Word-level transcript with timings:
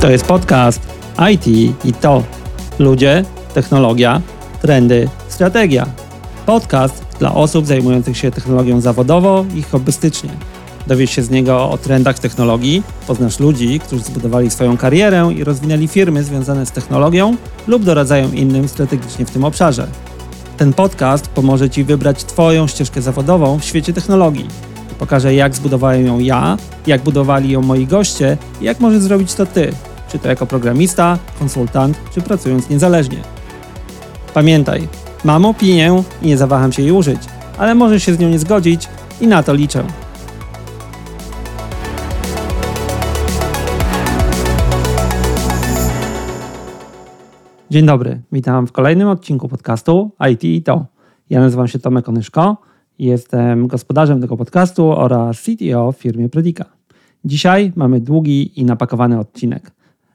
To 0.00 0.10
jest 0.10 0.26
podcast 0.26 0.80
IT 1.32 1.46
i 1.84 1.92
to. 2.00 2.22
Ludzie, 2.78 3.24
technologia, 3.54 4.20
trendy, 4.62 5.08
strategia. 5.28 5.86
Podcast 6.46 7.04
dla 7.18 7.34
osób 7.34 7.66
zajmujących 7.66 8.16
się 8.16 8.30
technologią 8.30 8.80
zawodowo 8.80 9.44
i 9.54 9.62
hobbystycznie. 9.62 10.30
Dowiesz 10.86 11.10
się 11.10 11.22
z 11.22 11.30
niego 11.30 11.70
o 11.70 11.78
trendach 11.78 12.18
technologii, 12.18 12.82
poznasz 13.06 13.40
ludzi, 13.40 13.80
którzy 13.80 14.02
zbudowali 14.02 14.50
swoją 14.50 14.76
karierę 14.76 15.30
i 15.36 15.44
rozwinęli 15.44 15.88
firmy 15.88 16.24
związane 16.24 16.66
z 16.66 16.72
technologią 16.72 17.36
lub 17.66 17.84
doradzają 17.84 18.32
innym 18.32 18.68
strategicznie 18.68 19.26
w 19.26 19.30
tym 19.30 19.44
obszarze. 19.44 19.86
Ten 20.56 20.72
podcast 20.72 21.28
pomoże 21.28 21.70
Ci 21.70 21.84
wybrać 21.84 22.24
Twoją 22.24 22.66
ścieżkę 22.66 23.02
zawodową 23.02 23.58
w 23.58 23.64
świecie 23.64 23.92
technologii. 23.92 24.48
Pokażę, 24.98 25.34
jak 25.34 25.54
zbudowałem 25.54 26.06
ją 26.06 26.18
ja, 26.18 26.56
jak 26.86 27.02
budowali 27.02 27.50
ją 27.50 27.62
moi 27.62 27.86
goście 27.86 28.36
i 28.60 28.64
jak 28.64 28.80
możesz 28.80 29.02
zrobić 29.02 29.34
to 29.34 29.46
Ty, 29.46 29.72
czy 30.08 30.18
to 30.18 30.28
jako 30.28 30.46
programista, 30.46 31.18
konsultant, 31.38 32.00
czy 32.14 32.20
pracując 32.20 32.70
niezależnie. 32.70 33.18
Pamiętaj, 34.34 34.88
mam 35.24 35.44
opinię 35.44 36.02
i 36.22 36.26
nie 36.26 36.36
zawaham 36.36 36.72
się 36.72 36.82
jej 36.82 36.92
użyć, 36.92 37.20
ale 37.58 37.74
możesz 37.74 38.02
się 38.02 38.14
z 38.14 38.18
nią 38.18 38.28
nie 38.28 38.38
zgodzić 38.38 38.88
i 39.20 39.26
na 39.26 39.42
to 39.42 39.54
liczę. 39.54 39.84
Dzień 47.70 47.86
dobry, 47.86 48.20
witam 48.32 48.66
w 48.66 48.72
kolejnym 48.72 49.08
odcinku 49.08 49.48
podcastu 49.48 50.10
IT 50.32 50.44
i 50.44 50.62
to. 50.62 50.86
Ja 51.30 51.40
nazywam 51.40 51.68
się 51.68 51.78
Tomek 51.78 52.08
Onyszko 52.08 52.68
jestem 52.98 53.66
gospodarzem 53.66 54.20
tego 54.20 54.36
podcastu 54.36 54.92
oraz 54.92 55.42
CTO 55.42 55.92
w 55.92 55.96
firmie 55.96 56.28
Predika. 56.28 56.64
Dzisiaj 57.24 57.72
mamy 57.76 58.00
długi 58.00 58.60
i 58.60 58.64
napakowany 58.64 59.18
odcinek. 59.18 59.70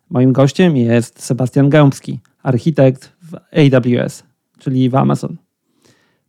Moim 0.09 0.34
gościem 0.34 0.78
jest 0.78 1.23
Sebastian 1.23 1.70
Gębski, 1.70 2.20
architekt 2.44 3.14
w 3.22 3.36
AWS, 3.36 4.23
czyli 4.60 4.90
w 4.90 4.95
Amazon. 4.95 5.38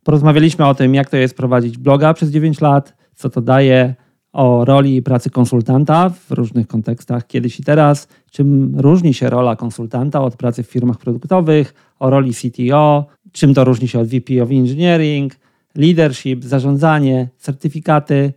Porozmawialiśmy 0.05 0.67
o 0.67 0.75
tym, 0.75 0.95
jak 0.95 1.11
to 1.11 1.17
jest 1.17 1.37
prowadzić 1.37 1.79
bloga 1.79 2.15
przez 2.15 2.31
9 2.31 2.61
lat, 2.61 2.97
co 3.15 3.31
to 3.31 3.41
daje, 3.41 3.95
o 4.35 4.65
roli 4.65 5.03
pracy 5.03 5.31
konsultanta 5.31 6.11
w 6.11 6.31
różnych 6.31 6.67
kontekstach 6.67 7.27
kiedyś 7.27 7.61
i 7.61 7.65
teraz, 7.65 8.09
czym 8.31 8.81
różni 8.81 9.15
się 9.15 9.31
rola 9.31 9.57
konsultanta 9.57 10.23
od 10.23 10.37
pracy 10.37 10.63
w 10.63 10.67
firmach 10.67 10.99
produktowych, 10.99 11.75
o 11.99 12.11
roli 12.11 12.33
CTO, 12.35 13.07
czym 13.33 13.55
to 13.55 13.65
różni 13.65 13.89
się 13.89 14.01
od 14.01 14.09
VP 14.09 14.43
of 14.43 14.51
Engineering, 14.51 15.37
leadership, 15.75 16.45
zarządzanie, 16.45 17.29
certyfikaty. 17.39 18.33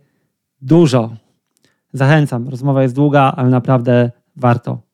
Dużo. 0.62 1.16
Zachęcam, 1.92 2.48
rozmowa 2.48 2.82
jest 2.82 2.94
długa, 2.94 3.32
ale 3.36 3.48
naprawdę 3.48 4.10
warto. 4.36 4.87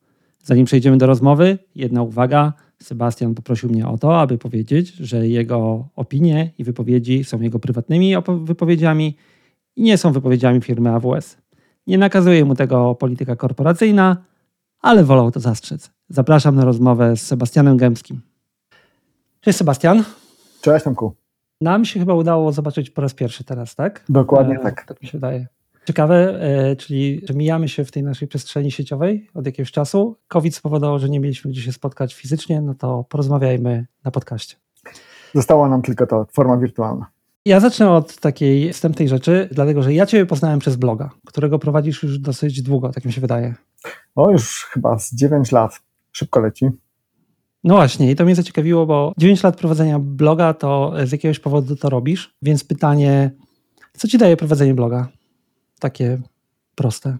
Zanim 0.45 0.65
przejdziemy 0.65 0.97
do 0.97 1.07
rozmowy, 1.07 1.57
jedna 1.75 2.01
uwaga. 2.01 2.53
Sebastian 2.79 3.35
poprosił 3.35 3.69
mnie 3.69 3.87
o 3.87 3.97
to, 3.97 4.19
aby 4.19 4.37
powiedzieć, 4.37 4.93
że 4.93 5.27
jego 5.27 5.87
opinie 5.95 6.51
i 6.57 6.63
wypowiedzi 6.63 7.23
są 7.23 7.41
jego 7.41 7.59
prywatnymi 7.59 8.15
wypowiedziami 8.43 9.17
i 9.75 9.83
nie 9.83 9.97
są 9.97 10.11
wypowiedziami 10.11 10.61
firmy 10.61 10.89
AWS. 10.89 11.37
Nie 11.87 11.97
nakazuje 11.97 12.45
mu 12.45 12.55
tego 12.55 12.95
polityka 12.95 13.35
korporacyjna, 13.35 14.17
ale 14.81 15.03
wolał 15.03 15.31
to 15.31 15.39
zastrzec. 15.39 15.91
Zapraszam 16.09 16.55
na 16.55 16.65
rozmowę 16.65 17.15
z 17.15 17.21
Sebastianem 17.21 17.77
Gębskim. 17.77 18.21
Cześć 19.41 19.57
Sebastian. 19.57 20.03
Cześć 20.61 20.85
Tomku. 20.85 21.15
Nam 21.61 21.85
się 21.85 21.99
chyba 21.99 22.13
udało 22.13 22.51
zobaczyć 22.51 22.89
po 22.89 23.01
raz 23.01 23.13
pierwszy 23.13 23.43
teraz, 23.43 23.75
tak? 23.75 24.03
Dokładnie 24.09 24.55
e, 24.55 24.59
tak. 24.59 24.85
Tak 24.85 25.01
mi 25.01 25.07
się 25.07 25.17
wydaje. 25.17 25.47
Ciekawe, 25.85 26.41
e, 26.41 26.75
czyli 26.75 27.21
że 27.29 27.33
mijamy 27.33 27.69
się 27.69 27.85
w 27.85 27.91
tej 27.91 28.03
naszej 28.03 28.27
przestrzeni 28.27 28.71
sieciowej 28.71 29.29
od 29.33 29.45
jakiegoś 29.45 29.71
czasu. 29.71 30.15
COVID 30.27 30.55
spowodował, 30.55 30.99
że 30.99 31.09
nie 31.09 31.19
mieliśmy 31.19 31.51
gdzie 31.51 31.61
się 31.61 31.71
spotkać 31.71 32.15
fizycznie, 32.15 32.61
no 32.61 32.73
to 32.75 33.05
porozmawiajmy 33.09 33.85
na 34.03 34.11
podcaście. 34.11 34.55
Została 35.33 35.69
nam 35.69 35.81
tylko 35.81 36.07
ta 36.07 36.25
forma 36.31 36.57
wirtualna. 36.57 37.05
Ja 37.45 37.59
zacznę 37.59 37.91
od 37.91 38.19
takiej 38.19 38.73
wstępnej 38.73 39.09
rzeczy, 39.09 39.49
dlatego 39.51 39.83
że 39.83 39.93
ja 39.93 40.05
Ciebie 40.05 40.25
poznałem 40.25 40.59
przez 40.59 40.75
bloga, 40.75 41.09
którego 41.25 41.59
prowadzisz 41.59 42.03
już 42.03 42.19
dosyć 42.19 42.61
długo, 42.61 42.89
tak 42.89 43.05
mi 43.05 43.13
się 43.13 43.21
wydaje. 43.21 43.55
O, 44.15 44.31
już 44.31 44.67
chyba 44.71 44.99
z 44.99 45.13
9 45.13 45.51
lat. 45.51 45.79
Szybko 46.11 46.39
leci. 46.39 46.69
No 47.63 47.75
właśnie, 47.75 48.11
i 48.11 48.15
to 48.15 48.25
mnie 48.25 48.35
zaciekawiło, 48.35 48.85
bo 48.85 49.13
9 49.17 49.43
lat 49.43 49.57
prowadzenia 49.57 49.99
bloga, 49.99 50.53
to 50.53 50.93
z 51.03 51.11
jakiegoś 51.11 51.39
powodu 51.39 51.75
to 51.75 51.89
robisz, 51.89 52.35
więc 52.41 52.63
pytanie, 52.63 53.31
co 53.97 54.07
Ci 54.07 54.17
daje 54.17 54.37
prowadzenie 54.37 54.73
bloga? 54.73 55.07
Takie 55.79 56.21
proste. 56.75 57.17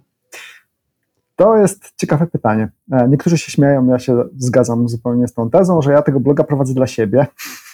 To 1.35 1.57
jest 1.57 1.93
ciekawe 1.97 2.27
pytanie. 2.27 2.69
E, 2.91 3.07
niektórzy 3.07 3.37
się 3.37 3.51
śmieją, 3.51 3.87
ja 3.87 3.99
się 3.99 4.23
zgadzam 4.37 4.89
zupełnie 4.89 5.27
z 5.27 5.33
tą 5.33 5.49
tezą, 5.49 5.81
że 5.81 5.91
ja 5.91 6.01
tego 6.01 6.19
bloga 6.19 6.43
prowadzę 6.43 6.73
dla 6.73 6.87
siebie. 6.87 7.27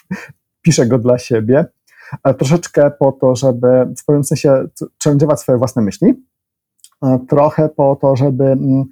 Piszę 0.61 0.87
go 0.87 0.97
dla 0.97 1.17
siebie 1.17 1.65
troszeczkę 2.37 2.91
po 2.91 3.11
to, 3.11 3.35
żeby 3.35 3.67
w 3.97 4.05
pewnym 4.05 4.23
sensie 4.23 4.67
challenge'ować 5.03 5.37
swoje 5.37 5.57
własne 5.57 5.81
myśli, 5.81 6.25
trochę 7.29 7.69
po 7.69 7.95
to, 8.01 8.15
żeby 8.15 8.43
mm, 8.43 8.85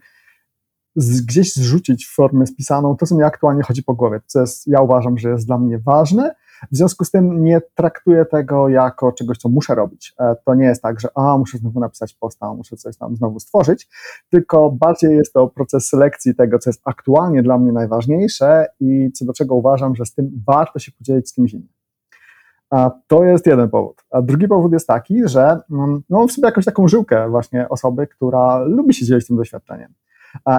gdzieś 0.95 1.53
zrzucić 1.53 2.05
w 2.05 2.15
formę 2.15 2.47
spisaną 2.47 2.97
to, 2.97 3.05
co 3.05 3.15
mi 3.15 3.23
aktualnie 3.23 3.63
chodzi 3.63 3.83
po 3.83 3.93
głowie, 3.93 4.21
co 4.25 4.41
jest, 4.41 4.67
ja 4.67 4.81
uważam, 4.81 5.17
że 5.17 5.29
jest 5.29 5.45
dla 5.45 5.57
mnie 5.57 5.79
ważne. 5.79 6.35
W 6.71 6.75
związku 6.75 7.05
z 7.05 7.11
tym 7.11 7.43
nie 7.43 7.61
traktuję 7.75 8.25
tego 8.25 8.69
jako 8.69 9.11
czegoś, 9.11 9.37
co 9.37 9.49
muszę 9.49 9.75
robić. 9.75 10.13
E, 10.19 10.35
to 10.45 10.55
nie 10.55 10.65
jest 10.65 10.81
tak, 10.81 10.99
że 10.99 11.09
a, 11.15 11.37
muszę 11.37 11.57
znowu 11.57 11.79
napisać 11.79 12.13
posta, 12.13 12.53
muszę 12.53 12.77
coś 12.77 12.97
tam 12.97 13.15
znowu 13.15 13.39
stworzyć, 13.39 13.87
tylko 14.29 14.71
bardziej 14.71 15.15
jest 15.15 15.33
to 15.33 15.47
proces 15.47 15.89
selekcji 15.89 16.35
tego, 16.35 16.59
co 16.59 16.69
jest 16.69 16.81
aktualnie 16.85 17.43
dla 17.43 17.57
mnie 17.57 17.71
najważniejsze 17.71 18.67
i 18.79 19.11
co 19.11 19.25
do 19.25 19.33
czego 19.33 19.55
uważam, 19.55 19.95
że 19.95 20.05
z 20.05 20.13
tym 20.13 20.43
warto 20.47 20.79
się 20.79 20.91
podzielić 20.91 21.29
z 21.29 21.33
kimś 21.33 21.53
innym. 21.53 21.69
A 22.69 22.91
to 23.07 23.23
jest 23.23 23.45
jeden 23.45 23.69
powód. 23.69 24.03
A 24.11 24.21
drugi 24.21 24.47
powód 24.47 24.73
jest 24.73 24.87
taki, 24.87 25.21
że 25.25 25.59
mm, 25.71 26.01
no, 26.09 26.17
mam 26.17 26.27
w 26.27 26.31
sobie 26.31 26.47
jakąś 26.47 26.65
taką 26.65 26.87
żyłkę 26.87 27.29
właśnie 27.29 27.69
osoby, 27.69 28.07
która 28.07 28.59
lubi 28.59 28.93
się 28.93 29.05
dzielić 29.05 29.27
tym 29.27 29.37
doświadczeniem. 29.37 29.93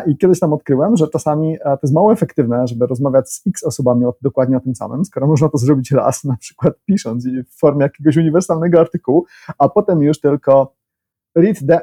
I 0.06 0.16
kiedyś 0.16 0.41
tam 0.41 0.53
odkryłem, 0.53 0.97
że 0.97 1.08
czasami 1.08 1.58
to 1.64 1.78
jest 1.82 1.94
mało 1.94 2.12
efektywne, 2.12 2.66
żeby 2.66 2.86
rozmawiać 2.86 3.32
z 3.32 3.47
x 3.47 3.64
osobami 3.64 4.04
o, 4.04 4.14
dokładnie 4.22 4.56
o 4.56 4.60
tym 4.60 4.75
samym, 4.75 5.04
skoro 5.04 5.26
można 5.26 5.48
to 5.48 5.58
zrobić 5.58 5.91
raz, 5.91 6.25
na 6.25 6.36
przykład 6.36 6.75
pisząc 6.84 7.26
w 7.26 7.58
formie 7.60 7.82
jakiegoś 7.82 8.16
uniwersalnego 8.16 8.80
artykułu, 8.80 9.26
a 9.59 9.69
potem 9.69 10.03
już 10.03 10.20
tylko 10.20 10.75
read 11.34 11.56
the 11.69 11.80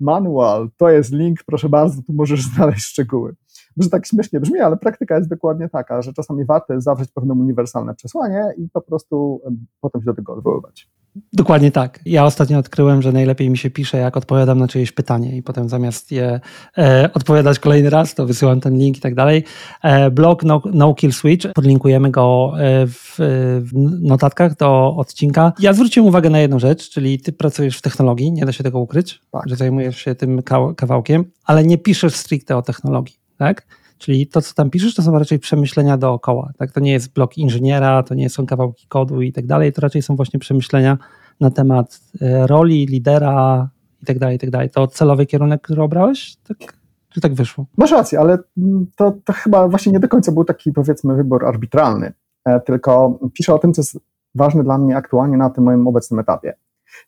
manual. 0.00 0.70
To 0.76 0.90
jest 0.90 1.12
link, 1.12 1.38
proszę 1.46 1.68
bardzo, 1.68 2.02
tu 2.02 2.12
możesz 2.12 2.42
znaleźć 2.54 2.84
szczegóły. 2.84 3.34
Może 3.76 3.90
tak 3.90 4.06
śmiesznie 4.06 4.40
brzmi, 4.40 4.60
ale 4.60 4.76
praktyka 4.76 5.16
jest 5.16 5.30
dokładnie 5.30 5.68
taka, 5.68 6.02
że 6.02 6.12
czasami 6.12 6.44
warto 6.44 6.74
jest 6.74 6.84
zawrzeć 6.84 7.12
pewne 7.12 7.34
uniwersalne 7.34 7.94
przesłanie 7.94 8.54
i 8.56 8.68
po 8.68 8.80
prostu 8.80 9.40
potem 9.80 10.00
się 10.00 10.06
do 10.06 10.14
tego 10.14 10.34
odwoływać. 10.34 10.90
Dokładnie 11.32 11.70
tak. 11.70 12.00
Ja 12.06 12.24
ostatnio 12.24 12.58
odkryłem, 12.58 13.02
że 13.02 13.12
najlepiej 13.12 13.50
mi 13.50 13.58
się 13.58 13.70
pisze, 13.70 13.98
jak 13.98 14.16
odpowiadam 14.16 14.58
na 14.58 14.68
czyjeś 14.68 14.92
pytanie 14.92 15.36
i 15.36 15.42
potem 15.42 15.68
zamiast 15.68 16.12
je 16.12 16.40
e, 16.78 17.10
odpowiadać 17.14 17.58
kolejny 17.58 17.90
raz, 17.90 18.14
to 18.14 18.26
wysyłam 18.26 18.60
ten 18.60 18.78
link 18.78 18.96
i 18.96 19.00
tak 19.00 19.14
dalej. 19.14 19.44
E, 19.82 20.10
blog 20.10 20.42
no, 20.42 20.62
no, 20.72 20.94
Kill 20.94 21.12
Switch, 21.12 21.46
podlinkujemy 21.54 22.10
go 22.10 22.52
e, 22.58 22.86
w, 22.86 23.14
w, 23.64 23.70
notatkach 24.00 24.56
do 24.56 24.94
odcinka. 24.96 25.52
Ja 25.58 25.72
zwróciłem 25.72 26.08
uwagę 26.08 26.30
na 26.30 26.38
jedną 26.38 26.58
rzecz, 26.58 26.90
czyli 26.90 27.20
ty 27.20 27.32
pracujesz 27.32 27.78
w 27.78 27.82
technologii, 27.82 28.32
nie 28.32 28.46
da 28.46 28.52
się 28.52 28.64
tego 28.64 28.78
ukryć, 28.78 29.20
tak. 29.32 29.42
że 29.48 29.56
zajmujesz 29.56 29.98
się 29.98 30.14
tym 30.14 30.42
kawałkiem, 30.76 31.24
ale 31.44 31.64
nie 31.64 31.78
piszesz 31.78 32.14
stricte 32.14 32.56
o 32.56 32.62
technologii 32.62 33.24
tak? 33.38 33.66
Czyli 33.98 34.26
to, 34.26 34.42
co 34.42 34.54
tam 34.54 34.70
piszesz, 34.70 34.94
to 34.94 35.02
są 35.02 35.18
raczej 35.18 35.38
przemyślenia 35.38 35.96
dookoła. 35.96 36.52
Tak? 36.58 36.72
To 36.72 36.80
nie 36.80 36.92
jest 36.92 37.12
blok 37.12 37.38
inżyniera, 37.38 38.02
to 38.02 38.14
nie 38.14 38.30
są 38.30 38.46
kawałki 38.46 38.86
kodu 38.88 39.22
i 39.22 39.32
tak 39.32 39.46
dalej, 39.46 39.72
to 39.72 39.80
raczej 39.80 40.02
są 40.02 40.16
właśnie 40.16 40.40
przemyślenia 40.40 40.98
na 41.40 41.50
temat 41.50 42.00
e, 42.20 42.46
roli 42.46 42.86
lidera 42.86 43.68
i 44.02 44.06
tak 44.06 44.18
dalej, 44.18 44.36
i 44.36 44.38
tak 44.38 44.50
dalej. 44.50 44.70
To 44.70 44.86
celowy 44.86 45.26
kierunek, 45.26 45.62
który 45.62 45.82
obrałeś? 45.82 46.36
Tak, 46.36 46.58
czy 47.08 47.20
tak 47.20 47.34
wyszło? 47.34 47.66
Masz 47.76 47.90
rację, 47.90 48.20
ale 48.20 48.38
to, 48.96 49.12
to 49.24 49.32
chyba 49.32 49.68
właśnie 49.68 49.92
nie 49.92 50.00
do 50.00 50.08
końca 50.08 50.32
był 50.32 50.44
taki, 50.44 50.72
powiedzmy, 50.72 51.14
wybór 51.14 51.46
arbitralny, 51.46 52.12
e, 52.44 52.60
tylko 52.60 53.18
piszę 53.32 53.54
o 53.54 53.58
tym, 53.58 53.72
co 53.72 53.80
jest 53.80 53.98
ważne 54.34 54.64
dla 54.64 54.78
mnie 54.78 54.96
aktualnie 54.96 55.36
na 55.36 55.50
tym 55.50 55.64
moim 55.64 55.86
obecnym 55.86 56.20
etapie. 56.20 56.54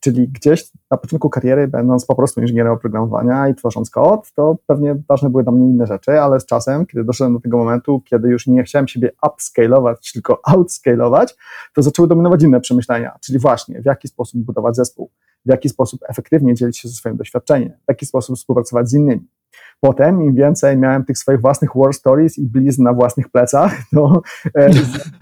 Czyli 0.00 0.28
gdzieś 0.28 0.64
na 0.90 0.96
początku 0.96 1.30
kariery, 1.30 1.68
będąc 1.68 2.06
po 2.06 2.14
prostu 2.14 2.40
inżynierem 2.40 2.72
oprogramowania 2.72 3.48
i 3.48 3.54
tworząc 3.54 3.90
kod, 3.90 4.32
to 4.32 4.56
pewnie 4.66 4.96
ważne 5.08 5.30
były 5.30 5.42
dla 5.42 5.52
mnie 5.52 5.66
inne 5.66 5.86
rzeczy, 5.86 6.20
ale 6.20 6.40
z 6.40 6.46
czasem, 6.46 6.86
kiedy 6.86 7.04
doszedłem 7.04 7.34
do 7.34 7.40
tego 7.40 7.58
momentu, 7.58 8.00
kiedy 8.00 8.28
już 8.28 8.46
nie 8.46 8.64
chciałem 8.64 8.88
siebie 8.88 9.10
upscalować, 9.26 10.12
tylko 10.12 10.40
outscalować, 10.44 11.36
to 11.74 11.82
zaczęły 11.82 12.08
dominować 12.08 12.42
inne 12.42 12.60
przemyślenia, 12.60 13.18
czyli 13.20 13.38
właśnie 13.38 13.82
w 13.82 13.84
jaki 13.84 14.08
sposób 14.08 14.40
budować 14.40 14.76
zespół, 14.76 15.10
w 15.46 15.48
jaki 15.48 15.68
sposób 15.68 16.00
efektywnie 16.08 16.54
dzielić 16.54 16.78
się 16.78 16.88
ze 16.88 16.94
swoim 16.94 17.16
doświadczeniem, 17.16 17.70
w 17.70 17.88
jaki 17.88 18.06
sposób 18.06 18.36
współpracować 18.36 18.88
z 18.88 18.94
innymi. 18.94 19.35
Potem 19.80 20.22
im 20.22 20.34
więcej 20.34 20.78
miałem 20.78 21.04
tych 21.04 21.18
swoich 21.18 21.40
własnych 21.40 21.70
war 21.74 21.94
stories 21.94 22.38
i 22.38 22.46
blizn 22.46 22.82
na 22.82 22.92
własnych 22.92 23.28
plecach, 23.28 23.72
to 23.94 24.22
e, 24.54 24.70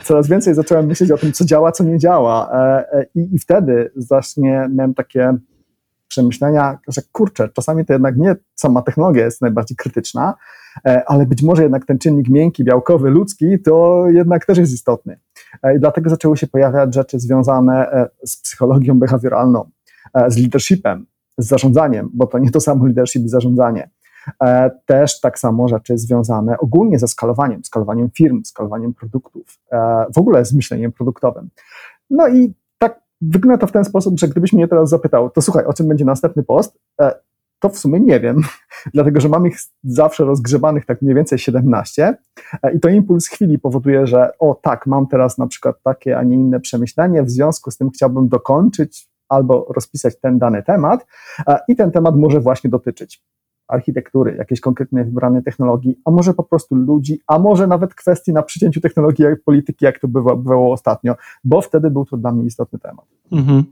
coraz 0.05 0.29
więcej 0.29 0.55
zacząłem 0.55 0.87
myśleć 0.87 1.11
o 1.11 1.19
tym, 1.19 1.33
co 1.33 1.45
działa, 1.45 1.73
co 1.73 1.85
nie 1.85 1.99
działa. 1.99 2.51
E, 2.53 2.93
e, 2.93 3.07
i, 3.15 3.35
I 3.35 3.39
wtedy 3.39 3.93
właśnie 4.09 4.69
miałem 4.75 4.95
takie 4.95 5.35
przemyślenia, 6.09 6.79
że 6.89 7.03
kurczę, 7.13 7.49
czasami 7.49 7.85
to 7.85 7.93
jednak 7.93 8.17
nie 8.17 8.37
sama 8.55 8.83
technologia 8.83 9.25
jest 9.25 9.41
najbardziej 9.41 9.77
krytyczna, 9.77 10.35
ale 11.07 11.27
być 11.27 11.43
może 11.43 11.63
jednak 11.63 11.87
ten 11.87 11.99
czynnik 11.99 12.29
miękki, 12.29 12.65
białkowy, 12.65 13.11
ludzki, 13.11 13.59
to 13.65 14.05
jednak 14.09 14.47
też 14.47 14.59
jest 14.59 14.73
istotny. 14.73 15.19
I 15.77 15.79
dlatego 15.79 16.11
zaczęły 16.11 16.37
się 16.37 16.47
pojawiać 16.47 16.95
rzeczy 16.95 17.21
związane 17.21 18.09
z 18.25 18.37
psychologią 18.37 18.99
behawioralną, 18.99 19.71
z 20.29 20.39
leadershipem, 20.39 21.07
z 21.39 21.47
zarządzaniem, 21.47 22.11
bo 22.13 22.27
to 22.27 22.39
nie 22.39 22.51
to 22.51 22.61
samo 22.61 22.85
leadership 22.85 23.23
i 23.23 23.29
zarządzanie. 23.29 23.91
Też 24.87 25.21
tak 25.21 25.39
samo 25.39 25.69
rzeczy 25.69 25.99
związane 25.99 26.59
ogólnie 26.59 26.99
ze 26.99 27.09
skalowaniem, 27.09 27.65
skalowaniem 27.65 28.11
firm, 28.11 28.45
skalowaniem 28.45 28.95
produktów, 28.95 29.59
w 30.15 30.19
ogóle 30.19 30.45
z 30.45 30.55
myśleniem 30.55 30.93
produktowym. 30.93 31.51
No 32.11 32.29
i 32.29 32.55
wygląda 33.21 33.59
to 33.59 33.67
w 33.67 33.73
ten 33.73 33.85
sposób, 33.85 34.19
że 34.19 34.29
gdybyś 34.29 34.53
mnie 34.53 34.69
teraz 34.69 34.89
zapytał, 34.89 35.31
to 35.31 35.43
słuchaj, 35.43 35.65
o 35.65 35.73
czym 35.73 35.89
będzie 35.89 36.05
następny 36.05 36.43
post, 36.43 36.79
e, 37.01 37.15
to 37.59 37.69
w 37.69 37.79
sumie 37.79 38.01
nie 38.01 38.21
wiem, 38.21 38.41
dlatego 38.95 39.21
że 39.21 39.29
mam 39.29 39.47
ich 39.47 39.59
zawsze 39.85 40.25
rozgrzebanych 40.25 40.87
tak 40.87 41.03
mniej 41.03 41.15
więcej 41.15 41.39
17 41.39 42.15
e, 42.63 42.75
i 42.75 42.81
to 42.81 42.89
impuls 42.89 43.27
chwili 43.27 43.59
powoduje, 43.59 44.07
że 44.07 44.39
o 44.39 44.55
tak, 44.63 44.87
mam 44.87 45.07
teraz 45.07 45.39
na 45.39 45.47
przykład 45.47 45.77
takie, 45.83 46.19
a 46.19 46.23
nie 46.23 46.37
inne 46.37 46.61
przemyślenie, 46.61 47.23
w 47.23 47.31
związku 47.31 47.71
z 47.71 47.77
tym 47.77 47.91
chciałbym 47.91 48.29
dokończyć 48.29 49.09
albo 49.29 49.67
rozpisać 49.75 50.21
ten 50.21 50.39
dany 50.39 50.63
temat 50.63 51.07
e, 51.47 51.59
i 51.69 51.77
ten 51.77 51.91
temat 51.91 52.17
może 52.17 52.41
właśnie 52.41 52.71
dotyczyć 52.71 53.23
architektury, 53.75 54.37
jakiejś 54.39 54.61
konkretnej 54.61 55.05
wybranej 55.05 55.43
technologii, 55.43 56.01
a 56.05 56.11
może 56.11 56.35
po 56.35 56.43
prostu 56.43 56.75
ludzi, 56.75 57.21
a 57.27 57.39
może 57.39 57.67
nawet 57.67 57.95
kwestii 57.95 58.33
na 58.33 58.43
przycięciu 58.43 58.81
technologii 58.81 59.25
jak 59.25 59.43
polityki, 59.43 59.85
jak 59.85 59.99
to 59.99 60.09
bywa, 60.09 60.37
bywało 60.37 60.73
ostatnio, 60.73 61.15
bo 61.45 61.61
wtedy 61.61 61.91
był 61.91 62.05
to 62.05 62.17
dla 62.17 62.33
mnie 62.33 62.45
istotny 62.47 62.79
temat. 62.79 63.05
Mhm. 63.33 63.65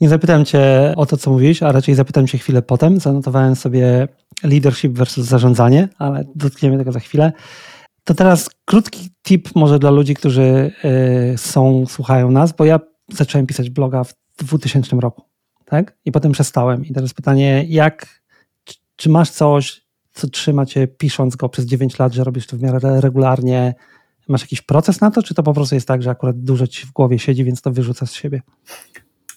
Nie 0.00 0.08
zapytam 0.08 0.44
Cię 0.44 0.92
o 0.96 1.06
to, 1.06 1.16
co 1.16 1.30
mówisz, 1.30 1.62
a 1.62 1.72
raczej 1.72 1.94
zapytam 1.94 2.26
Cię 2.26 2.38
chwilę 2.38 2.62
potem. 2.62 3.00
Zanotowałem 3.00 3.56
sobie 3.56 4.08
leadership 4.44 4.92
versus 4.92 5.26
zarządzanie, 5.26 5.88
ale 5.98 6.24
dotkniemy 6.34 6.78
tego 6.78 6.92
za 6.92 7.00
chwilę. 7.00 7.32
To 8.04 8.14
teraz 8.14 8.50
krótki 8.64 9.10
tip 9.22 9.48
może 9.54 9.78
dla 9.78 9.90
ludzi, 9.90 10.14
którzy 10.14 10.72
y, 11.34 11.38
są, 11.38 11.86
słuchają 11.86 12.30
nas, 12.30 12.52
bo 12.52 12.64
ja 12.64 12.80
zacząłem 13.08 13.46
pisać 13.46 13.70
bloga 13.70 14.04
w 14.04 14.14
2000 14.38 14.96
roku, 14.96 15.22
tak? 15.64 15.96
I 16.04 16.12
potem 16.12 16.32
przestałem. 16.32 16.84
I 16.84 16.92
teraz 16.92 17.14
pytanie, 17.14 17.64
jak 17.68 18.17
czy 18.98 19.10
masz 19.10 19.30
coś, 19.30 19.86
co 20.12 20.28
trzyma 20.28 20.66
cię 20.66 20.86
pisząc 20.86 21.36
go 21.36 21.48
przez 21.48 21.64
9 21.64 21.98
lat, 21.98 22.12
że 22.12 22.24
robisz 22.24 22.46
to 22.46 22.56
w 22.56 22.62
miarę 22.62 23.00
regularnie? 23.00 23.74
Masz 24.28 24.40
jakiś 24.42 24.62
proces 24.62 25.00
na 25.00 25.10
to, 25.10 25.22
czy 25.22 25.34
to 25.34 25.42
po 25.42 25.54
prostu 25.54 25.74
jest 25.74 25.88
tak, 25.88 26.02
że 26.02 26.10
akurat 26.10 26.38
dużo 26.38 26.66
ci 26.66 26.86
w 26.86 26.92
głowie 26.92 27.18
siedzi, 27.18 27.44
więc 27.44 27.62
to 27.62 27.70
wyrzucasz 27.70 28.10
z 28.10 28.12
siebie? 28.12 28.42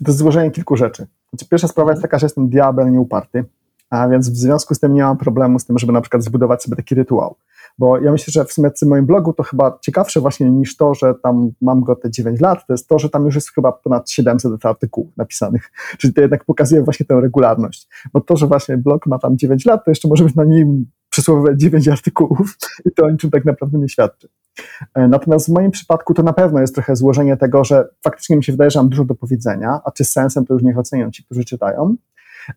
To 0.03 0.11
jest 0.11 0.17
złożenie 0.17 0.51
kilku 0.51 0.75
rzeczy. 0.75 1.07
Znaczy, 1.29 1.45
pierwsza 1.49 1.67
sprawa 1.67 1.91
jest 1.91 2.01
taka, 2.01 2.19
że 2.19 2.25
jestem 2.25 2.49
diabel 2.49 2.91
nieuparty, 2.91 3.45
a 3.89 4.07
więc 4.07 4.29
w 4.29 4.35
związku 4.35 4.75
z 4.75 4.79
tym 4.79 4.93
nie 4.93 5.03
mam 5.03 5.17
problemu 5.17 5.59
z 5.59 5.65
tym, 5.65 5.79
żeby 5.79 5.93
na 5.93 6.01
przykład 6.01 6.23
zbudować 6.23 6.63
sobie 6.63 6.75
taki 6.75 6.95
rytuał. 6.95 7.35
Bo 7.77 7.99
ja 7.99 8.11
myślę, 8.11 8.31
że 8.31 8.45
w 8.45 8.53
sumie 8.53 8.69
w 8.81 8.85
moim 8.85 9.05
blogu 9.05 9.33
to 9.33 9.43
chyba 9.43 9.77
ciekawsze 9.81 10.21
właśnie 10.21 10.51
niż 10.51 10.77
to, 10.77 10.93
że 10.93 11.13
tam 11.23 11.51
mam 11.61 11.81
go 11.81 11.95
te 11.95 12.11
9 12.11 12.41
lat, 12.41 12.67
to 12.67 12.73
jest 12.73 12.87
to, 12.87 12.99
że 12.99 13.09
tam 13.09 13.25
już 13.25 13.35
jest 13.35 13.51
chyba 13.51 13.71
ponad 13.71 14.09
700 14.09 14.65
artykułów 14.65 15.17
napisanych. 15.17 15.71
Czyli 15.99 16.13
to 16.13 16.21
jednak 16.21 16.45
pokazuje 16.45 16.83
właśnie 16.83 17.05
tę 17.05 17.21
regularność. 17.21 17.87
Bo 18.13 18.21
to, 18.21 18.37
że 18.37 18.47
właśnie 18.47 18.77
blog 18.77 19.05
ma 19.05 19.19
tam 19.19 19.37
9 19.37 19.65
lat, 19.65 19.85
to 19.85 19.91
jeszcze 19.91 20.07
może 20.07 20.23
być 20.23 20.35
na 20.35 20.43
nim 20.43 20.85
przysłowiowe 21.09 21.57
9 21.57 21.87
artykułów 21.87 22.57
i 22.85 22.91
to 22.91 23.05
o 23.05 23.09
niczym 23.11 23.29
tak 23.29 23.45
naprawdę 23.45 23.77
nie 23.77 23.89
świadczy. 23.89 24.29
E, 24.93 25.07
natomiast 25.07 25.45
w 25.45 25.53
moim 25.53 25.71
przypadku 25.71 26.13
to 26.13 26.23
na 26.23 26.33
pewno 26.33 26.61
jest 26.61 26.75
trochę 26.75 26.95
złożenie 26.95 27.37
tego, 27.37 27.63
że 27.63 27.87
faktycznie 28.03 28.35
mi 28.35 28.43
się 28.43 28.51
wydaje, 28.51 28.71
że 28.71 28.79
mam 28.79 28.89
dużo 28.89 29.05
do 29.05 29.15
powiedzenia, 29.15 29.79
a 29.85 29.91
czy 29.91 30.05
z 30.05 30.11
sensem 30.11 30.45
to 30.45 30.53
już 30.53 30.63
niech 30.63 30.77
ocenią 30.77 31.11
ci, 31.11 31.23
którzy 31.23 31.45
czytają, 31.45 31.95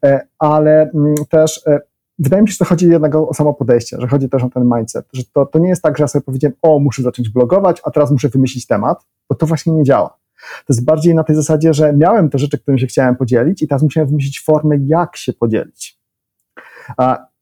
e, 0.05 0.27
ale 0.39 0.91
mm, 0.95 1.15
też 1.31 1.63
e, 1.67 1.81
wydaje 2.19 2.43
mi 2.43 2.49
się, 2.49 2.53
że 2.53 2.59
to 2.59 2.65
chodzi 2.65 2.89
jednak 2.89 3.15
o 3.15 3.35
samo 3.35 3.55
podejście, 3.55 3.97
że 4.01 4.09
chodzi 4.09 4.29
też 4.29 4.43
o 4.43 4.51
ten 4.51 4.71
mindset, 4.77 5.07
że 5.13 5.23
to, 5.33 5.47
to 5.47 5.59
nie 5.59 5.69
jest 5.69 5.83
tak, 5.83 5.99
że 5.99 6.05
ja 6.05 6.09
sobie 6.09 6.23
powiedziałem, 6.23 6.57
o, 6.63 6.79
muszę 6.79 7.03
zacząć 7.03 7.29
blogować, 7.29 7.81
a 7.85 7.91
teraz 7.91 8.11
muszę 8.11 8.29
wymyślić 8.29 8.67
temat, 8.67 9.07
bo 9.29 9.35
to 9.35 9.47
właśnie 9.47 9.73
nie 9.73 9.85
działa. 9.85 10.09
To 10.39 10.73
jest 10.73 10.85
bardziej 10.85 11.15
na 11.15 11.25
tej 11.25 11.37
zasadzie, 11.37 11.75
że 11.75 11.93
miałem 11.93 12.31
te 12.31 12.39
rzeczy, 12.39 12.59
którymi 12.59 12.81
się 12.81 12.87
chciałem 12.87 13.17
podzielić 13.17 13.63
i 13.63 13.69
teraz 13.69 13.83
musiałem 13.83 14.09
wymyślić 14.09 14.41
formę, 14.41 14.77
jak 14.87 15.17
się 15.17 15.33
podzielić. 15.33 15.99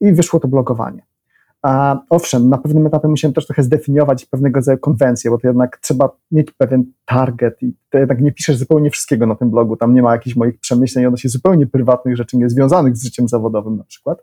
I 0.01 0.13
wyszło 0.13 0.41
to 0.41 0.49
blogowanie. 0.49 1.03
A 1.63 2.01
owszem, 2.11 2.49
na 2.49 2.59
pewnym 2.59 2.87
etapie 2.87 3.09
musiałem 3.09 3.35
też 3.35 3.47
trochę 3.47 3.63
zdefiniować 3.63 4.27
pewnego 4.27 4.59
rodzaju 4.59 4.79
konwencje, 4.79 5.31
bo 5.31 5.39
to 5.39 5.49
jednak 5.49 5.79
trzeba 5.83 6.17
mieć 6.31 6.51
pewien 6.51 6.85
target 7.05 7.63
i 7.63 7.75
to 7.91 7.99
jednak 7.99 8.21
nie 8.21 8.33
piszesz 8.33 8.57
zupełnie 8.57 8.91
wszystkiego 8.91 9.27
na 9.27 9.35
tym 9.35 9.51
blogu, 9.51 9.77
tam 9.77 9.95
nie 9.95 10.03
ma 10.03 10.13
jakichś 10.13 10.37
moich 10.37 10.61
przemyśleń 10.61 11.07
odnośnie 11.07 11.31
zupełnie 11.31 11.67
prywatnych 11.67 12.17
rzeczy 12.17 12.37
niezwiązanych 12.37 12.97
z 12.97 13.05
życiem 13.05 13.29
zawodowym 13.29 13.77
na 13.77 13.85
przykład. 13.85 14.19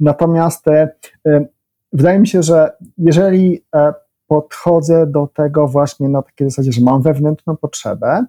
Natomiast 0.00 0.68
e, 0.68 0.88
e, 1.26 1.46
wydaje 1.92 2.18
mi 2.18 2.26
się, 2.26 2.42
że 2.42 2.72
jeżeli 2.98 3.64
e, 3.74 3.94
podchodzę 4.26 5.06
do 5.06 5.26
tego 5.26 5.68
właśnie 5.68 6.08
na 6.08 6.22
takiej 6.22 6.50
zasadzie, 6.50 6.72
że 6.72 6.80
mam 6.80 7.02
wewnętrzną 7.02 7.56
potrzebę, 7.56 8.24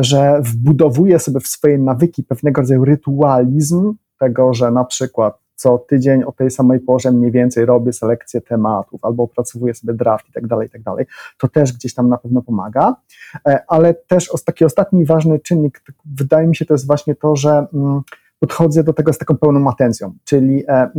że 0.00 0.40
wbudowuję 0.42 1.18
sobie 1.18 1.40
w 1.40 1.46
swoje 1.46 1.78
nawyki 1.78 2.22
pewnego 2.22 2.60
rodzaju 2.60 2.84
rytualizm 2.84 3.94
tego, 4.18 4.54
że 4.54 4.70
na 4.70 4.84
przykład 4.84 5.38
co 5.54 5.78
tydzień 5.78 6.24
o 6.24 6.32
tej 6.32 6.50
samej 6.50 6.80
porze 6.80 7.12
mniej 7.12 7.32
więcej 7.32 7.64
robię 7.64 7.92
selekcję 7.92 8.40
tematów 8.40 9.04
albo 9.04 9.22
opracowuję 9.22 9.74
sobie 9.74 9.94
draft 9.94 10.28
i 10.28 10.32
tak 10.32 10.46
dalej, 10.46 10.66
i 10.66 10.70
tak 10.70 10.82
dalej. 10.82 11.06
To 11.38 11.48
też 11.48 11.72
gdzieś 11.72 11.94
tam 11.94 12.08
na 12.08 12.18
pewno 12.18 12.42
pomaga, 12.42 12.96
ale 13.68 13.94
też 13.94 14.30
taki 14.44 14.64
ostatni 14.64 15.04
ważny 15.04 15.38
czynnik, 15.38 15.82
wydaje 16.04 16.46
mi 16.46 16.56
się, 16.56 16.64
to 16.64 16.74
jest 16.74 16.86
właśnie 16.86 17.14
to, 17.14 17.36
że 17.36 17.66
mm, 17.74 18.02
podchodzę 18.38 18.84
do 18.84 18.92
tego 18.92 19.12
z 19.12 19.18
taką 19.18 19.36
pełną 19.36 19.70
atencją, 19.70 20.14
czyli 20.24 20.64
e, 20.68 20.90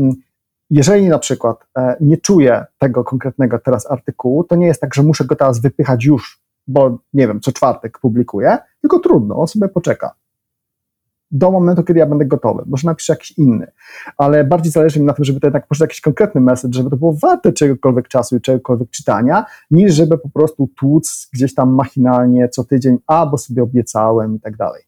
jeżeli 0.70 1.10
na 1.10 1.20
przykład 1.20 1.58
e, 1.78 1.98
nie 2.02 2.18
czuję 2.18 2.66
tego 2.78 3.04
konkretnego 3.04 3.60
teraz 3.60 3.92
artykułu, 3.92 4.44
to 4.44 4.56
nie 4.56 4.68
jest 4.68 4.82
tak, 4.82 4.96
że 4.96 5.04
muszę 5.04 5.26
go 5.26 5.36
teraz 5.36 5.62
wypychać 5.62 6.06
już, 6.06 6.42
bo 6.68 7.00
nie 7.14 7.28
wiem, 7.28 7.42
co 7.42 7.52
czwartek 7.52 8.00
publikuję, 8.00 8.58
tylko 8.82 9.00
trudno, 9.00 9.36
on 9.36 9.48
sobie 9.48 9.70
poczeka 9.70 10.16
do 11.32 11.52
momentu, 11.52 11.84
kiedy 11.84 12.00
ja 12.00 12.06
będę 12.06 12.26
gotowy. 12.26 12.64
Może 12.66 12.88
napiszę 12.88 13.14
jakiś 13.14 13.32
inny, 13.32 13.68
ale 14.18 14.44
bardziej 14.44 14.72
zależy 14.72 15.00
mi 15.00 15.06
na 15.06 15.14
tym, 15.14 15.26
żeby 15.26 15.40
to 15.40 15.48
jednak 15.48 15.68
poszedł 15.68 15.84
jakiś 15.84 16.02
konkretny 16.02 16.42
message, 16.42 16.78
żeby 16.78 16.90
to 16.90 16.98
było 16.98 17.14
warte 17.14 17.54
czegokolwiek 17.54 18.08
czasu 18.08 18.38
i 18.38 18.42
czegokolwiek 18.42 18.90
czytania, 18.90 19.46
niż 19.72 19.94
żeby 19.94 20.18
po 20.18 20.30
prostu 20.30 20.70
tłuc 20.80 21.30
gdzieś 21.34 21.54
tam 21.54 21.74
machinalnie 21.74 22.50
co 22.50 22.64
tydzień, 22.64 22.98
a 23.08 23.26
bo 23.26 23.38
sobie 23.38 23.64
obiecałem 23.64 24.36
i 24.36 24.40
tak 24.40 24.58
dalej. 24.58 24.87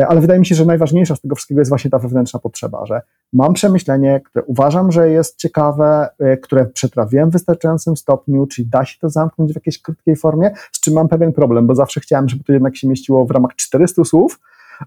E, 0.00 0.06
ale 0.06 0.20
wydaje 0.20 0.40
mi 0.40 0.46
się, 0.46 0.54
że 0.54 0.64
najważniejsza 0.64 1.16
z 1.16 1.20
tego 1.20 1.34
wszystkiego 1.34 1.60
jest 1.60 1.68
właśnie 1.68 1.90
ta 1.90 1.98
wewnętrzna 1.98 2.40
potrzeba, 2.40 2.86
że 2.86 3.00
mam 3.32 3.52
przemyślenie, 3.52 4.20
które 4.24 4.44
uważam, 4.44 4.92
że 4.92 5.10
jest 5.10 5.36
ciekawe, 5.36 6.08
e, 6.18 6.36
które 6.36 6.66
przetrawiłem 6.66 7.30
w 7.30 7.32
wystarczającym 7.32 7.96
stopniu, 7.96 8.46
czyli 8.46 8.68
da 8.68 8.84
się 8.84 8.98
to 9.00 9.08
zamknąć 9.08 9.52
w 9.52 9.54
jakiejś 9.54 9.82
krótkiej 9.82 10.16
formie, 10.16 10.50
z 10.72 10.80
czym 10.80 10.94
mam 10.94 11.08
pewien 11.08 11.32
problem, 11.32 11.66
bo 11.66 11.74
zawsze 11.74 12.00
chciałem, 12.00 12.28
żeby 12.28 12.44
to 12.44 12.52
jednak 12.52 12.76
się 12.76 12.88
mieściło 12.88 13.26
w 13.26 13.30
ramach 13.30 13.54
400 13.56 14.04
słów, 14.04 14.40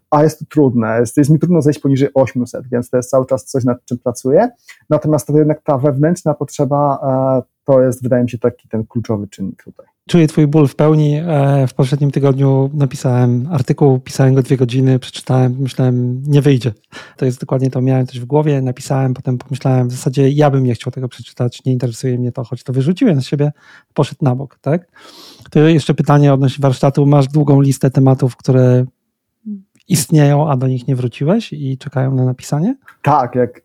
a 0.09 0.23
jest 0.23 0.39
to 0.39 0.45
trudne, 0.49 0.99
jest, 0.99 1.17
jest 1.17 1.29
mi 1.29 1.39
trudno 1.39 1.61
zejść 1.61 1.79
poniżej 1.79 2.09
800, 2.13 2.67
więc 2.67 2.89
to 2.89 2.97
jest 2.97 3.09
cały 3.09 3.25
czas 3.25 3.45
coś, 3.45 3.63
nad 3.63 3.85
czym 3.85 3.97
pracuję. 3.97 4.49
Natomiast 4.89 5.27
to 5.27 5.37
jednak 5.37 5.61
ta 5.63 5.77
wewnętrzna 5.77 6.33
potrzeba 6.33 6.99
e, 7.47 7.51
to 7.65 7.81
jest, 7.81 8.03
wydaje 8.03 8.23
mi 8.23 8.29
się, 8.29 8.37
taki 8.37 8.69
ten 8.69 8.85
kluczowy 8.85 9.27
czynnik 9.27 9.63
tutaj. 9.63 9.85
Czuję 10.09 10.27
Twój 10.27 10.47
ból 10.47 10.67
w 10.67 10.75
pełni. 10.75 11.15
E, 11.27 11.67
w 11.67 11.73
poprzednim 11.73 12.11
tygodniu 12.11 12.69
napisałem 12.73 13.47
artykuł, 13.51 13.99
pisałem 13.99 14.33
go 14.33 14.41
dwie 14.41 14.57
godziny, 14.57 14.99
przeczytałem, 14.99 15.55
myślałem, 15.59 16.23
nie 16.23 16.41
wyjdzie. 16.41 16.73
To 17.17 17.25
jest 17.25 17.39
dokładnie 17.39 17.69
to, 17.69 17.81
miałem 17.81 18.07
coś 18.07 18.19
w 18.19 18.25
głowie, 18.25 18.61
napisałem, 18.61 19.13
potem 19.13 19.37
pomyślałem, 19.37 19.87
w 19.87 19.91
zasadzie 19.91 20.29
ja 20.29 20.49
bym 20.49 20.63
nie 20.63 20.73
chciał 20.73 20.91
tego 20.91 21.07
przeczytać, 21.07 21.65
nie 21.65 21.71
interesuje 21.71 22.17
mnie 22.17 22.31
to, 22.31 22.43
choć 22.43 22.63
to 22.63 22.73
wyrzuciłem 22.73 23.21
z 23.21 23.25
siebie, 23.25 23.51
poszedł 23.93 24.25
na 24.25 24.35
bok, 24.35 24.57
tak? 24.61 24.87
To 25.51 25.59
jeszcze 25.59 25.93
pytanie 25.93 26.33
odnośnie 26.33 26.61
warsztatu. 26.61 27.05
Masz 27.05 27.27
długą 27.27 27.61
listę 27.61 27.91
tematów, 27.91 28.35
które 28.35 28.85
istnieją, 29.87 30.49
a 30.49 30.57
do 30.57 30.67
nich 30.67 30.87
nie 30.87 30.95
wróciłeś 30.95 31.53
i 31.53 31.77
czekają 31.77 32.15
na 32.15 32.25
napisanie? 32.25 32.75
Tak, 33.01 33.35
jak, 33.35 33.61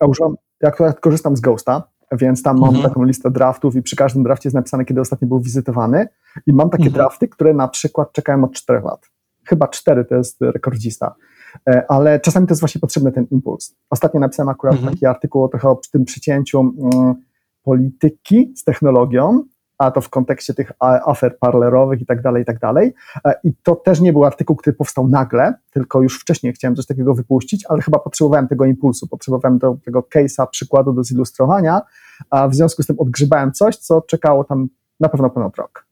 ja 0.61 0.69
akurat 0.69 0.99
korzystam 0.99 1.37
z 1.37 1.41
Ghosta, 1.41 1.83
więc 2.11 2.43
tam 2.43 2.59
mam 2.59 2.69
mhm. 2.69 2.89
taką 2.89 3.03
listę 3.03 3.31
draftów 3.31 3.75
i 3.75 3.81
przy 3.81 3.95
każdym 3.95 4.23
drafcie 4.23 4.47
jest 4.47 4.55
napisane, 4.55 4.85
kiedy 4.85 5.01
ostatnio 5.01 5.27
był 5.27 5.39
wizytowany 5.39 6.07
i 6.47 6.53
mam 6.53 6.69
takie 6.69 6.83
mhm. 6.85 6.93
drafty, 6.93 7.27
które 7.27 7.53
na 7.53 7.67
przykład 7.67 8.11
czekają 8.11 8.43
od 8.43 8.53
4 8.53 8.81
lat. 8.81 9.09
Chyba 9.45 9.67
4 9.67 10.05
to 10.05 10.15
jest 10.15 10.41
rekordzista. 10.41 11.15
E, 11.69 11.85
ale 11.89 12.19
czasami 12.19 12.47
to 12.47 12.51
jest 12.51 12.61
właśnie 12.61 12.81
potrzebny 12.81 13.11
ten 13.11 13.27
impuls. 13.31 13.75
Ostatnio 13.89 14.19
napisałem 14.19 14.49
akurat 14.49 14.75
mhm. 14.75 14.93
taki 14.93 15.05
artykuł 15.05 15.49
trochę 15.49 15.69
o 15.69 15.79
tym 15.91 16.05
przycięciu 16.05 16.59
mm, 16.59 17.15
polityki 17.63 18.53
z 18.55 18.63
technologią 18.63 19.43
a 19.77 19.91
to 19.91 20.01
w 20.01 20.09
kontekście 20.09 20.53
tych 20.53 20.71
afer 20.79 21.39
parlerowych 21.39 22.01
i 22.01 22.05
tak 22.05 22.21
dalej, 22.21 22.43
i 22.43 22.45
tak 22.45 22.59
dalej. 22.59 22.93
E, 23.25 23.35
I 23.43 23.53
to 23.63 23.75
też 23.75 23.99
nie 23.99 24.13
był 24.13 24.25
artykuł, 24.25 24.55
który 24.55 24.75
powstał 24.75 25.07
nagle, 25.07 25.53
tylko 25.71 26.01
już 26.01 26.19
wcześniej 26.21 26.53
chciałem 26.53 26.75
coś 26.75 26.85
takiego 26.85 27.13
wypuścić, 27.13 27.65
ale 27.69 27.81
chyba 27.81 27.99
potrzebowałem 27.99 28.47
tego 28.47 28.65
impulsu, 28.65 29.07
potrzebowałem 29.07 29.57
do 29.57 29.77
tego 29.85 30.01
case'a, 30.15 30.47
przykładu 30.51 30.93
do 30.93 31.03
zilustrowania, 31.03 31.81
a 32.29 32.47
w 32.47 32.55
związku 32.55 32.83
z 32.83 32.87
tym 32.87 32.99
odgrzebałem 32.99 33.51
coś, 33.51 33.77
co 33.77 34.01
czekało 34.01 34.43
tam 34.43 34.67
na 34.99 35.09
pewno 35.09 35.29
ponad 35.29 35.55
rok. 35.55 35.87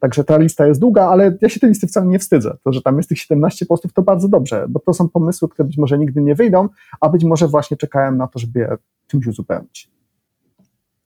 Także 0.00 0.24
ta 0.24 0.38
lista 0.38 0.66
jest 0.66 0.80
długa, 0.80 1.06
ale 1.06 1.36
ja 1.40 1.48
się 1.48 1.60
tej 1.60 1.68
listy 1.68 1.86
wcale 1.86 2.06
nie 2.06 2.18
wstydzę. 2.18 2.56
To, 2.64 2.72
że 2.72 2.82
tam 2.82 2.96
jest 2.96 3.08
tych 3.08 3.18
17 3.18 3.66
postów, 3.66 3.92
to 3.92 4.02
bardzo 4.02 4.28
dobrze, 4.28 4.66
bo 4.68 4.80
to 4.80 4.94
są 4.94 5.08
pomysły, 5.08 5.48
które 5.48 5.66
być 5.66 5.78
może 5.78 5.98
nigdy 5.98 6.22
nie 6.22 6.34
wyjdą, 6.34 6.68
a 7.00 7.08
być 7.08 7.24
może 7.24 7.48
właśnie 7.48 7.76
czekają 7.76 8.12
na 8.12 8.26
to, 8.26 8.38
żeby 8.38 8.60
je 8.60 8.76
czymś 9.06 9.26
uzupełnić. 9.26 9.97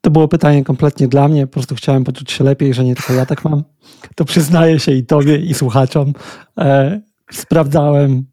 To 0.04 0.11
było 0.11 0.28
pytanie 0.28 0.64
kompletnie 0.64 1.09
dla 1.09 1.28
mnie, 1.28 1.47
po 1.47 1.52
prostu 1.52 1.75
chciałem 1.75 2.04
poczuć 2.04 2.32
się 2.32 2.44
lepiej, 2.44 2.75
że 2.75 2.85
nie 2.85 2.94
tylko 2.94 3.12
ja 3.12 3.26
tak 3.26 3.44
mam. 3.44 3.62
To 4.14 4.25
przyznaję 4.25 4.78
się 4.80 4.92
i 4.92 5.06
tobie, 5.06 5.37
i 5.37 5.54
słuchaczom. 5.54 6.12
E, 6.59 7.00
sprawdzałem, 7.32 8.25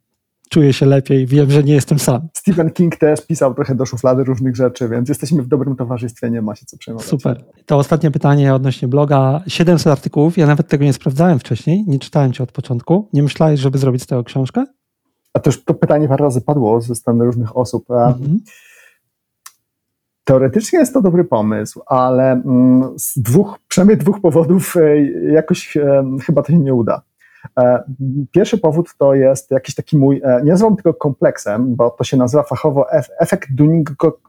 czuję 0.49 0.73
się 0.73 0.85
lepiej, 0.85 1.27
wiem, 1.27 1.51
że 1.51 1.63
nie 1.63 1.73
jestem 1.73 1.99
sam. 1.99 2.27
Stephen 2.33 2.71
King 2.71 2.95
też 2.95 3.27
pisał 3.27 3.53
trochę 3.53 3.75
do 3.75 3.85
szuflady 3.85 4.23
różnych 4.23 4.55
rzeczy, 4.55 4.89
więc 4.89 5.09
jesteśmy 5.09 5.43
w 5.43 5.47
dobrym 5.47 5.75
towarzystwie, 5.75 6.29
nie 6.29 6.41
ma 6.41 6.55
się 6.55 6.65
co 6.65 6.77
przejmować. 6.77 7.07
Super. 7.07 7.43
To 7.65 7.77
ostatnie 7.77 8.11
pytanie 8.11 8.53
odnośnie 8.53 8.87
bloga. 8.87 9.41
700 9.47 9.87
artykułów, 9.87 10.37
ja 10.37 10.47
nawet 10.47 10.67
tego 10.67 10.85
nie 10.85 10.93
sprawdzałem 10.93 11.39
wcześniej, 11.39 11.83
nie 11.87 11.99
czytałem 11.99 12.33
cię 12.33 12.43
od 12.43 12.51
początku. 12.51 13.09
Nie 13.13 13.23
myślałeś, 13.23 13.59
żeby 13.59 13.77
zrobić 13.77 14.03
z 14.03 14.07
tego 14.07 14.23
książkę? 14.23 14.65
A 15.33 15.39
też 15.39 15.63
to 15.63 15.73
pytanie 15.73 16.07
parę 16.07 16.23
razy 16.23 16.41
padło 16.41 16.81
ze 16.81 16.95
strony 16.95 17.25
różnych 17.25 17.57
osób. 17.57 17.91
Mhm. 17.91 18.39
Teoretycznie 20.29 20.79
jest 20.79 20.93
to 20.93 21.01
dobry 21.01 21.23
pomysł, 21.23 21.81
ale 21.85 22.31
mm, 22.31 22.99
z 22.99 23.19
dwóch, 23.19 23.59
przynajmniej 23.67 23.97
dwóch 23.97 24.21
powodów 24.21 24.75
e, 24.77 25.01
jakoś 25.31 25.77
e, 25.77 26.03
chyba 26.25 26.41
to 26.41 26.51
się 26.51 26.59
nie 26.59 26.73
uda. 26.73 27.01
E, 27.59 27.83
pierwszy 28.31 28.57
powód 28.57 28.95
to 28.97 29.13
jest 29.13 29.51
jakiś 29.51 29.75
taki 29.75 29.97
mój, 29.97 30.21
nie 30.43 30.51
nazywam 30.51 30.75
tego 30.75 30.93
kompleksem, 30.93 31.75
bo 31.75 31.89
to 31.89 32.03
się 32.03 32.17
nazywa 32.17 32.43
fachowo 32.43 32.85
efekt 33.19 33.49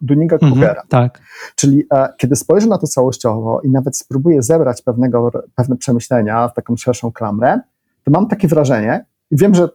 Dunninga-Krugera. 0.02 0.68
Mhm, 0.68 0.76
tak. 0.88 1.20
Czyli 1.54 1.84
kiedy 2.16 2.36
spojrzę 2.36 2.66
na 2.66 2.78
to 2.78 2.86
całościowo 2.86 3.60
i 3.60 3.70
nawet 3.70 3.96
spróbuję 3.96 4.42
zebrać 4.42 4.82
pewnego, 4.82 5.30
pewne 5.54 5.76
przemyślenia 5.76 6.48
w 6.48 6.54
taką 6.54 6.76
szerszą 6.76 7.12
klamrę, 7.12 7.60
to 8.04 8.10
mam 8.10 8.28
takie 8.28 8.48
wrażenie, 8.48 9.04
i 9.30 9.36
wiem, 9.36 9.54
że 9.54 9.68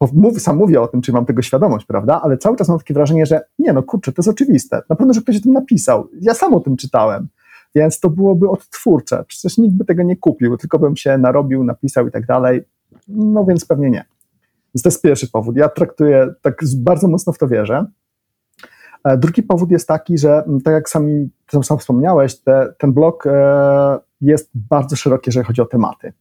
mów, 0.00 0.40
sam 0.40 0.56
mówię 0.56 0.80
o 0.80 0.86
tym, 0.86 1.02
czy 1.02 1.12
mam 1.12 1.26
tego 1.26 1.42
świadomość, 1.42 1.86
prawda? 1.86 2.20
Ale 2.22 2.38
cały 2.38 2.56
czas 2.56 2.68
mam 2.68 2.78
takie 2.78 2.94
wrażenie, 2.94 3.26
że 3.26 3.40
nie 3.58 3.72
no, 3.72 3.82
kurczę, 3.82 4.12
to 4.12 4.20
jest 4.20 4.28
oczywiste. 4.28 4.82
Na 4.88 4.96
pewno, 4.96 5.14
że 5.14 5.20
ktoś 5.20 5.36
o 5.36 5.40
tym 5.40 5.52
napisał. 5.52 6.08
Ja 6.20 6.34
sam 6.34 6.54
o 6.54 6.60
tym 6.60 6.76
czytałem. 6.76 7.28
Więc 7.74 8.00
to 8.00 8.10
byłoby 8.10 8.48
odtwórcze. 8.48 9.24
Przecież 9.28 9.58
nikt 9.58 9.74
by 9.74 9.84
tego 9.84 10.02
nie 10.02 10.16
kupił, 10.16 10.56
tylko 10.56 10.78
bym 10.78 10.96
się 10.96 11.18
narobił, 11.18 11.64
napisał 11.64 12.08
i 12.08 12.10
tak 12.10 12.26
dalej. 12.26 12.62
No 13.08 13.44
więc 13.44 13.64
pewnie 13.64 13.90
nie. 13.90 14.04
Więc 14.74 14.82
to 14.82 14.88
jest 14.88 15.02
pierwszy 15.02 15.30
powód. 15.30 15.56
Ja 15.56 15.68
traktuję, 15.68 16.34
tak 16.42 16.60
bardzo 16.76 17.08
mocno 17.08 17.32
w 17.32 17.38
to 17.38 17.48
wierzę. 17.48 17.86
E, 19.04 19.18
drugi 19.18 19.42
powód 19.42 19.70
jest 19.70 19.88
taki, 19.88 20.18
że 20.18 20.44
tak 20.64 20.74
jak 20.74 20.88
sami, 20.88 21.30
sam 21.62 21.78
wspomniałeś, 21.78 22.40
te, 22.40 22.74
ten 22.78 22.92
blog 22.92 23.26
e, 23.26 23.98
jest 24.20 24.50
bardzo 24.54 24.96
szeroki, 24.96 25.22
jeżeli 25.28 25.46
chodzi 25.46 25.62
o 25.62 25.66
tematy. 25.66 26.12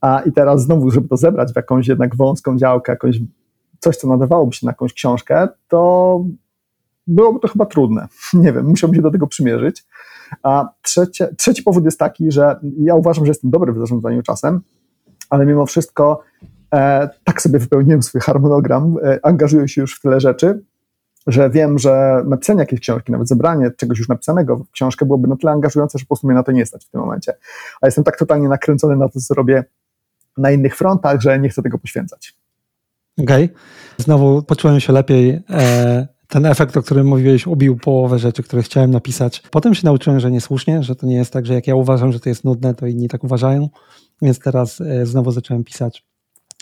A, 0.00 0.20
I 0.20 0.32
teraz 0.32 0.62
znowu, 0.62 0.90
żeby 0.90 1.08
to 1.08 1.16
zebrać 1.16 1.52
w 1.52 1.56
jakąś 1.56 1.88
jednak 1.88 2.16
wąską 2.16 2.56
działkę, 2.56 2.92
jakąś, 2.92 3.20
coś, 3.78 3.96
co 3.96 4.08
nadawałoby 4.08 4.52
się 4.52 4.66
na 4.66 4.70
jakąś 4.70 4.92
książkę, 4.92 5.48
to 5.68 6.24
byłoby 7.06 7.40
to 7.40 7.48
chyba 7.48 7.66
trudne. 7.66 8.08
Nie 8.34 8.52
wiem, 8.52 8.66
musiałbym 8.66 8.96
się 8.96 9.02
do 9.02 9.10
tego 9.10 9.26
przymierzyć. 9.26 9.84
A 10.42 10.68
trzecie, 10.82 11.34
trzeci 11.38 11.62
powód 11.62 11.84
jest 11.84 11.98
taki, 11.98 12.32
że 12.32 12.56
ja 12.78 12.94
uważam, 12.94 13.24
że 13.24 13.30
jestem 13.30 13.50
dobry 13.50 13.72
w 13.72 13.78
zarządzaniu 13.78 14.22
czasem, 14.22 14.60
ale 15.30 15.46
mimo 15.46 15.66
wszystko 15.66 16.20
e, 16.74 17.08
tak 17.24 17.42
sobie 17.42 17.58
wypełniłem 17.58 18.02
swój 18.02 18.20
harmonogram, 18.20 18.96
e, 19.02 19.18
angażuję 19.22 19.68
się 19.68 19.80
już 19.80 19.96
w 19.96 20.00
tyle 20.00 20.20
rzeczy, 20.20 20.62
że 21.26 21.50
wiem, 21.50 21.78
że 21.78 22.22
napisanie 22.26 22.60
jakiejś 22.60 22.80
książki, 22.80 23.12
nawet 23.12 23.28
zebranie 23.28 23.70
czegoś 23.76 23.98
już 23.98 24.08
napisanego 24.08 24.56
w 24.56 24.70
książkę 24.70 25.06
byłoby 25.06 25.28
na 25.28 25.36
tyle 25.36 25.52
angażujące, 25.52 25.98
że 25.98 26.04
po 26.04 26.08
prostu 26.08 26.26
mnie 26.26 26.36
na 26.36 26.42
to 26.42 26.52
nie 26.52 26.66
stać 26.66 26.84
w 26.84 26.88
tym 26.88 27.00
momencie. 27.00 27.32
A 27.80 27.86
jestem 27.86 28.04
tak 28.04 28.18
totalnie 28.18 28.48
nakręcony 28.48 28.96
na 28.96 29.08
to, 29.08 29.20
co 29.20 29.34
robię 29.34 29.64
na 30.36 30.50
innych 30.50 30.76
frontach, 30.76 31.20
że 31.20 31.38
nie 31.38 31.48
chcę 31.48 31.62
tego 31.62 31.78
poświęcać. 31.78 32.34
Okej. 33.18 33.44
Okay. 33.44 33.56
Znowu 33.98 34.42
poczułem 34.42 34.80
się 34.80 34.92
lepiej. 34.92 35.42
E, 35.50 36.08
ten 36.28 36.46
efekt, 36.46 36.76
o 36.76 36.82
którym 36.82 37.06
mówiłeś, 37.06 37.46
ubił 37.46 37.76
połowę 37.76 38.18
rzeczy, 38.18 38.42
które 38.42 38.62
chciałem 38.62 38.90
napisać. 38.90 39.42
Potem 39.50 39.74
się 39.74 39.84
nauczyłem, 39.84 40.20
że 40.20 40.30
niesłusznie, 40.30 40.82
że 40.82 40.96
to 40.96 41.06
nie 41.06 41.16
jest 41.16 41.32
tak, 41.32 41.46
że 41.46 41.54
jak 41.54 41.66
ja 41.66 41.74
uważam, 41.74 42.12
że 42.12 42.20
to 42.20 42.28
jest 42.28 42.44
nudne, 42.44 42.74
to 42.74 42.86
inni 42.86 43.08
tak 43.08 43.24
uważają. 43.24 43.68
Więc 44.22 44.38
teraz 44.38 44.80
e, 44.80 45.06
znowu 45.06 45.30
zacząłem 45.30 45.64
pisać 45.64 46.04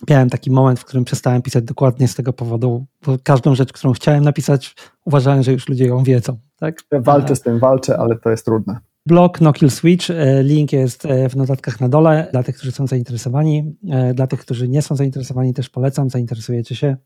miałem 0.08 0.30
taki 0.30 0.50
moment, 0.50 0.80
w 0.80 0.84
którym 0.84 1.04
przestałem 1.04 1.42
pisać 1.42 1.64
dokładnie 1.64 2.08
z 2.08 2.14
tego 2.14 2.32
powodu, 2.32 2.86
bo 3.06 3.16
każdą 3.22 3.54
rzecz, 3.54 3.72
którą 3.72 3.92
chciałem 3.92 4.24
napisać, 4.24 4.74
uważałem, 5.04 5.42
że 5.42 5.52
już 5.52 5.68
ludzie 5.68 5.86
ją 5.86 6.04
wiedzą. 6.04 6.38
Tak? 6.56 6.82
Ja 6.92 7.00
walczę 7.00 7.36
z 7.36 7.42
tym, 7.42 7.58
walczę, 7.58 7.98
ale 7.98 8.18
to 8.18 8.30
jest 8.30 8.44
trudne. 8.44 8.78
Blog 9.06 9.40
No 9.40 9.52
Kill 9.52 9.70
Switch, 9.70 10.10
e, 10.10 10.42
link 10.42 10.72
jest 10.72 11.06
e, 11.06 11.28
w 11.28 11.36
notatkach 11.36 11.80
na 11.80 11.88
dole 11.88 12.28
dla 12.32 12.42
tych, 12.42 12.56
którzy 12.56 12.72
są 12.72 12.86
zainteresowani. 12.86 13.76
E, 13.90 14.14
dla 14.14 14.26
tych, 14.26 14.40
którzy 14.40 14.68
nie 14.68 14.82
są 14.82 14.96
zainteresowani, 14.96 15.54
też 15.54 15.68
polecam, 15.68 16.10
zainteresujecie 16.10 16.76
się. 16.76 16.96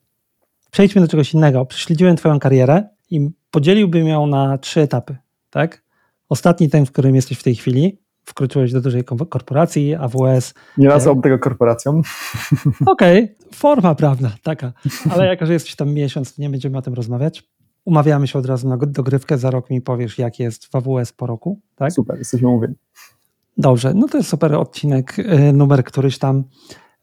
Przejdźmy 0.70 1.02
do 1.02 1.08
czegoś 1.08 1.34
innego. 1.34 1.66
Prześledziłem 1.66 2.16
Twoją 2.16 2.38
karierę 2.38 2.88
i 3.10 3.30
podzieliłbym 3.50 4.06
ją 4.06 4.26
na 4.26 4.58
trzy 4.58 4.80
etapy. 4.80 5.16
Tak? 5.50 5.84
Ostatni 6.28 6.68
ten, 6.68 6.86
w 6.86 6.92
którym 6.92 7.14
jesteś 7.14 7.38
w 7.38 7.42
tej 7.42 7.54
chwili, 7.54 7.98
wkroczyłeś 8.24 8.72
do 8.72 8.80
dużej 8.80 9.04
korporacji, 9.04 9.94
AWS. 9.94 10.54
Nie 10.78 10.88
nazwałbym 10.88 11.22
tego 11.22 11.38
korporacją. 11.38 11.90
Okej, 12.86 13.24
okay, 13.24 13.36
forma 13.54 13.94
prawna 13.94 14.30
taka, 14.42 14.72
ale 15.10 15.26
jako, 15.26 15.46
że 15.46 15.52
jesteś 15.52 15.76
tam 15.76 15.92
miesiąc, 15.92 16.34
to 16.34 16.42
nie 16.42 16.50
będziemy 16.50 16.78
o 16.78 16.82
tym 16.82 16.94
rozmawiać. 16.94 17.44
Umawiamy 17.84 18.26
się 18.26 18.38
od 18.38 18.46
razu 18.46 18.68
na 18.68 18.76
dogrywkę, 18.76 19.38
za 19.38 19.50
rok 19.50 19.70
mi 19.70 19.80
powiesz, 19.80 20.18
jak 20.18 20.38
jest 20.38 20.66
w 20.66 20.74
AWS 20.74 21.12
po 21.12 21.26
roku, 21.26 21.60
tak? 21.76 21.92
Super, 21.92 22.18
jesteśmy 22.18 22.48
umówieni. 22.48 22.74
Dobrze, 23.58 23.94
no 23.94 24.08
to 24.08 24.18
jest 24.18 24.30
super 24.30 24.54
odcinek, 24.54 25.16
e, 25.18 25.52
numer 25.52 25.84
któryś 25.84 26.18
tam. 26.18 26.44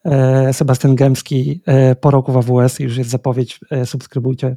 E, 0.06 0.54
Sebastian 0.54 0.96
Gębski 0.96 1.62
e, 1.66 1.96
po 1.96 2.12
roku 2.12 2.32
w 2.32 2.38
AWS, 2.38 2.80
już 2.80 2.98
jest 2.98 3.10
zapowiedź, 3.10 3.60
subskrybujcie. 3.86 4.56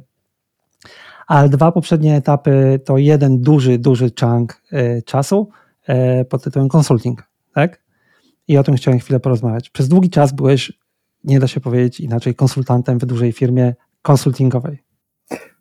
Ale 1.27 1.49
dwa 1.49 1.71
poprzednie 1.71 2.15
etapy 2.15 2.79
to 2.85 2.97
jeden 2.97 3.41
duży, 3.41 3.77
duży 3.77 4.11
chunk 4.19 4.61
czasu, 5.05 5.49
E, 5.49 5.64
pod 6.29 6.43
tytułem 6.43 6.69
consulting, 6.77 7.23
tak? 7.53 7.83
I 8.47 8.57
o 8.57 8.63
tym 8.63 8.75
chciałem 8.75 8.99
chwilę 8.99 9.19
porozmawiać. 9.19 9.69
Przez 9.69 9.87
długi 9.87 10.09
czas 10.09 10.33
byłeś, 10.33 10.73
nie 11.23 11.39
da 11.39 11.47
się 11.47 11.59
powiedzieć 11.59 11.99
inaczej, 11.99 12.35
konsultantem 12.35 12.99
w 12.99 13.05
dużej 13.05 13.31
firmie 13.31 13.73
konsultingowej. 14.01 14.83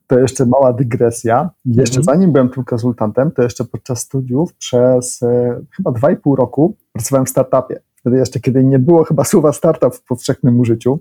To 0.07 0.19
jeszcze 0.19 0.47
mała 0.47 0.73
dygresja. 0.73 1.51
Jeszcze 1.65 1.99
mhm. 1.99 2.05
zanim 2.05 2.33
byłem 2.33 2.49
tym 2.49 2.65
konsultantem, 2.65 3.31
to 3.31 3.43
jeszcze 3.43 3.65
podczas 3.65 4.01
studiów 4.01 4.55
przez 4.55 5.23
e, 5.23 5.61
chyba 5.71 5.91
2,5 5.91 6.37
roku 6.37 6.77
pracowałem 6.93 7.27
w 7.27 7.31
startupie. 7.31 7.83
Wtedy 7.95 8.17
jeszcze, 8.17 8.41
kiedy 8.41 8.65
nie 8.65 8.79
było 8.79 9.05
chyba 9.05 9.25
słowa 9.25 9.53
startup 9.53 9.95
w 9.95 10.03
powszechnym 10.03 10.61
użyciu. 10.61 11.01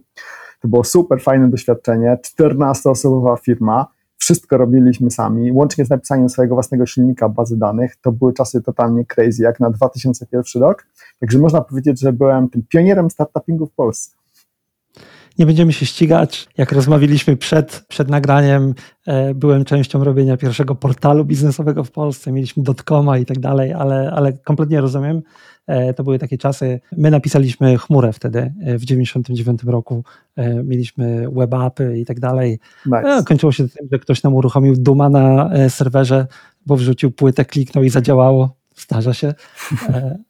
To 0.61 0.67
było 0.67 0.83
super 0.83 1.21
fajne 1.21 1.49
doświadczenie. 1.49 2.17
14-osobowa 2.39 3.37
firma 3.39 3.87
wszystko 4.23 4.57
robiliśmy 4.57 5.11
sami, 5.11 5.51
łącznie 5.51 5.85
z 5.85 5.89
napisaniem 5.89 6.29
swojego 6.29 6.55
własnego 6.55 6.85
silnika 6.85 7.29
bazy 7.29 7.57
danych. 7.57 7.95
To 7.95 8.11
były 8.11 8.33
czasy 8.33 8.61
totalnie 8.61 9.05
crazy, 9.05 9.43
jak 9.43 9.59
na 9.59 9.69
2001 9.69 10.61
rok. 10.61 10.87
Także 11.19 11.39
można 11.39 11.61
powiedzieć, 11.61 11.99
że 11.99 12.13
byłem 12.13 12.49
tym 12.49 12.63
pionierem 12.69 13.09
startupingu 13.09 13.65
w 13.65 13.71
Polsce. 13.71 14.22
Nie 15.39 15.45
będziemy 15.45 15.73
się 15.73 15.85
ścigać. 15.85 16.47
Jak 16.57 16.71
rozmawialiśmy 16.71 17.37
przed, 17.37 17.85
przed 17.87 18.09
nagraniem, 18.09 18.73
e, 19.07 19.33
byłem 19.33 19.65
częścią 19.65 20.03
robienia 20.03 20.37
pierwszego 20.37 20.75
portalu 20.75 21.25
biznesowego 21.25 21.83
w 21.83 21.91
Polsce. 21.91 22.31
Mieliśmy 22.31 22.63
dotcoma 22.63 23.17
i 23.17 23.25
tak 23.25 23.39
dalej, 23.39 23.73
ale, 23.73 24.11
ale 24.11 24.33
kompletnie 24.33 24.81
rozumiem. 24.81 25.21
E, 25.67 25.93
to 25.93 26.03
były 26.03 26.19
takie 26.19 26.37
czasy. 26.37 26.79
My 26.97 27.11
napisaliśmy 27.11 27.77
chmurę 27.77 28.13
wtedy 28.13 28.53
e, 28.63 28.77
w 28.77 28.85
99 28.85 29.63
roku. 29.63 30.03
Mieliśmy 30.63 31.27
web 31.31 31.53
appy 31.53 31.99
i 31.99 32.05
tak 32.05 32.19
dalej. 32.19 32.59
Nice. 32.85 33.23
Kończyło 33.25 33.51
się 33.51 33.69
tym, 33.69 33.87
że 33.91 33.99
ktoś 33.99 34.23
nam 34.23 34.35
uruchomił 34.35 34.75
Duma 34.77 35.09
na 35.09 35.49
serwerze, 35.69 36.27
bo 36.65 36.75
wrzucił 36.75 37.11
płytę, 37.11 37.45
kliknął 37.45 37.83
i 37.83 37.89
zadziałało. 37.89 38.55
Zdarza 38.75 39.13
się. 39.13 39.33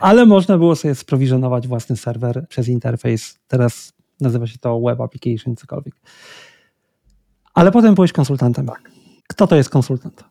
Ale 0.00 0.26
można 0.26 0.58
było 0.58 0.76
sobie 0.76 0.94
sprowizonować 0.94 1.68
własny 1.68 1.96
serwer 1.96 2.46
przez 2.48 2.68
interfejs. 2.68 3.38
Teraz 3.48 3.95
nazywa 4.20 4.46
się 4.46 4.58
to 4.58 4.80
web 4.80 5.00
application, 5.00 5.56
cokolwiek. 5.56 5.94
Ale 7.54 7.72
potem 7.72 7.94
byłeś 7.94 8.12
konsultantem. 8.12 8.66
Tak. 8.66 8.90
Kto 9.28 9.46
to 9.46 9.56
jest 9.56 9.70
konsultant? 9.70 10.24